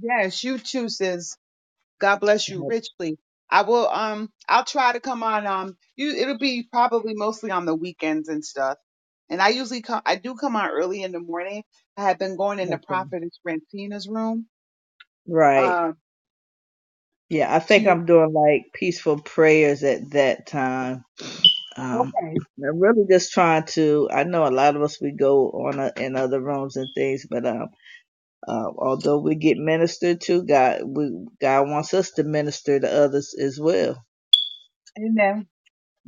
yes, 0.02 0.44
you 0.44 0.60
too, 0.60 0.90
sis. 0.90 1.38
God 2.00 2.18
bless 2.20 2.50
you 2.50 2.66
richly. 2.68 3.18
I 3.50 3.62
will 3.64 3.88
um 3.90 4.30
I'll 4.50 4.66
try 4.66 4.94
to 4.94 5.00
come 5.00 5.24
on 5.24 5.48
um 5.48 5.78
you 5.96 6.12
it'll 6.16 6.38
be 6.38 6.68
probably 6.72 7.14
mostly 7.16 7.52
on 7.52 7.66
the 7.66 7.76
weekends 7.76 8.30
and 8.30 8.44
stuff. 8.44 8.78
And 9.30 9.42
I 9.42 9.50
usually 9.50 9.82
come 9.82 10.02
I 10.06 10.16
do 10.18 10.36
come 10.36 10.56
on 10.56 10.70
early 10.70 11.04
in 11.04 11.12
the 11.12 11.20
morning. 11.20 11.64
I 11.98 12.04
have 12.04 12.20
been 12.20 12.38
going 12.38 12.60
in 12.60 12.70
the 12.70 12.78
Okay. 12.78 12.80
prophetess 12.80 13.40
Francina's 13.44 14.08
room. 14.08 14.48
Right. 15.28 15.78
Uh 15.78 15.94
Yeah, 17.30 17.54
I 17.56 17.60
think 17.60 17.88
she 17.88 17.90
I'm 17.90 18.06
doing 18.06 18.34
like 18.34 18.74
peaceful 18.74 19.20
prayers 19.20 19.84
at 19.84 20.12
that 20.12 20.48
time. 20.48 21.06
Um, 21.78 22.14
okay. 22.14 22.42
I'm 22.60 22.80
really 22.80 23.06
just 23.10 23.34
trying 23.34 23.66
to. 23.76 24.10
I 24.12 24.24
know 24.26 24.48
a 24.48 24.52
lot 24.52 24.76
of 24.76 24.84
us 24.84 25.02
we 25.02 25.12
go 25.14 25.50
on 25.52 25.92
in 25.98 26.16
other 26.16 26.42
rooms 26.42 26.78
and 26.78 26.88
things, 26.96 27.26
but 27.30 27.46
um, 27.46 27.70
uh, 28.48 28.72
although 28.78 29.20
we 29.20 29.36
get 29.36 29.58
ministered 29.58 30.22
to, 30.22 30.44
God, 30.44 30.82
we 30.86 31.12
God 31.42 31.70
wants 31.70 31.94
us 31.94 32.12
to 32.14 32.24
minister 32.24 32.80
to 32.80 32.92
others 32.92 33.36
as 33.40 33.60
well. 33.60 34.06
Amen. 35.00 35.48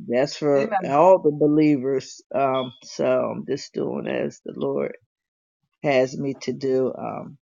That's 0.08 0.36
for 0.36 0.58
Amen. 0.58 0.78
all 0.86 1.20
the 1.20 1.32
believers. 1.32 2.22
Um, 2.34 2.72
so 2.84 3.06
I'm 3.06 3.46
just 3.46 3.74
doing 3.74 4.08
as 4.08 4.40
the 4.44 4.54
Lord 4.56 4.96
has 5.84 6.16
me 6.18 6.34
to 6.42 6.52
do. 6.54 6.94
Um, 6.96 7.38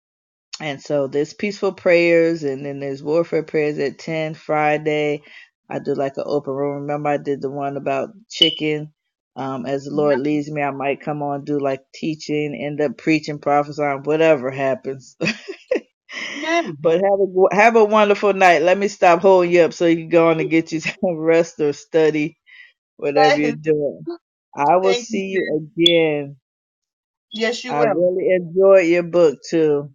and 0.60 0.82
so 0.82 1.08
there's 1.08 1.34
peaceful 1.34 1.72
prayers, 1.74 2.44
and 2.44 2.66
then 2.66 2.80
there's 2.80 3.02
warfare 3.02 3.44
prayers 3.44 3.78
at 3.78 3.98
10 3.98 4.34
Friday. 4.34 5.22
I 5.70 5.80
do 5.80 5.94
like 5.94 6.18
an 6.18 6.24
open 6.26 6.54
room. 6.54 6.82
Remember, 6.82 7.10
I 7.10 7.18
did 7.18 7.42
the 7.42 7.50
one 7.50 7.78
about 7.78 8.10
chicken. 8.30 8.92
Um, 9.36 9.66
as 9.66 9.86
the 9.86 9.92
Lord 9.94 10.20
leads 10.20 10.50
me, 10.50 10.62
I 10.62 10.72
might 10.72 11.02
come 11.02 11.22
on 11.22 11.44
do 11.44 11.60
like 11.60 11.82
teaching, 11.94 12.54
end 12.54 12.80
up 12.82 12.98
preaching, 12.98 13.40
prophesying, 13.40 14.02
whatever 14.04 14.50
happens. 14.50 15.16
Amen. 16.32 16.74
but 16.80 16.94
have 16.94 17.20
a 17.20 17.56
have 17.56 17.76
a 17.76 17.84
wonderful 17.84 18.34
night. 18.34 18.62
Let 18.62 18.78
me 18.78 18.88
stop 18.88 19.22
holding 19.22 19.52
you 19.52 19.62
up 19.62 19.74
so 19.74 19.86
you 19.86 19.96
can 19.96 20.10
go 20.10 20.30
on 20.30 20.40
and 20.40 20.50
get 20.50 20.72
you 20.72 20.80
some 20.82 21.16
rest 21.16 21.60
or 21.60 21.72
study 21.74 22.38
whatever 22.98 23.38
you're 23.38 23.52
doing. 23.52 24.06
I 24.56 24.76
will 24.78 24.94
you, 24.94 24.94
see 24.94 25.18
sis. 25.32 25.44
you 25.44 25.68
again. 25.78 26.36
Yes, 27.32 27.64
you 27.64 27.74
I 27.74 27.76
will. 27.76 27.94
really 27.94 28.28
enjoyed 28.34 28.86
your 28.88 29.04
book 29.04 29.38
too. 29.48 29.90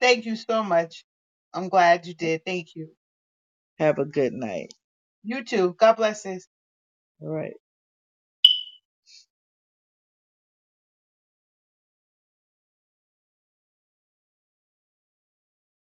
Thank 0.00 0.26
you 0.26 0.36
so 0.36 0.62
much. 0.64 1.04
I'm 1.54 1.68
glad 1.68 2.06
you 2.06 2.14
did. 2.14 2.44
Thank 2.46 2.76
you. 2.76 2.90
Have 3.78 3.98
a 3.98 4.06
good 4.06 4.32
night. 4.34 4.74
You 5.24 5.44
too. 5.44 5.76
God 5.78 5.96
bless 5.96 6.24
sis. 6.24 6.46
All 7.22 7.30
right. 7.30 7.54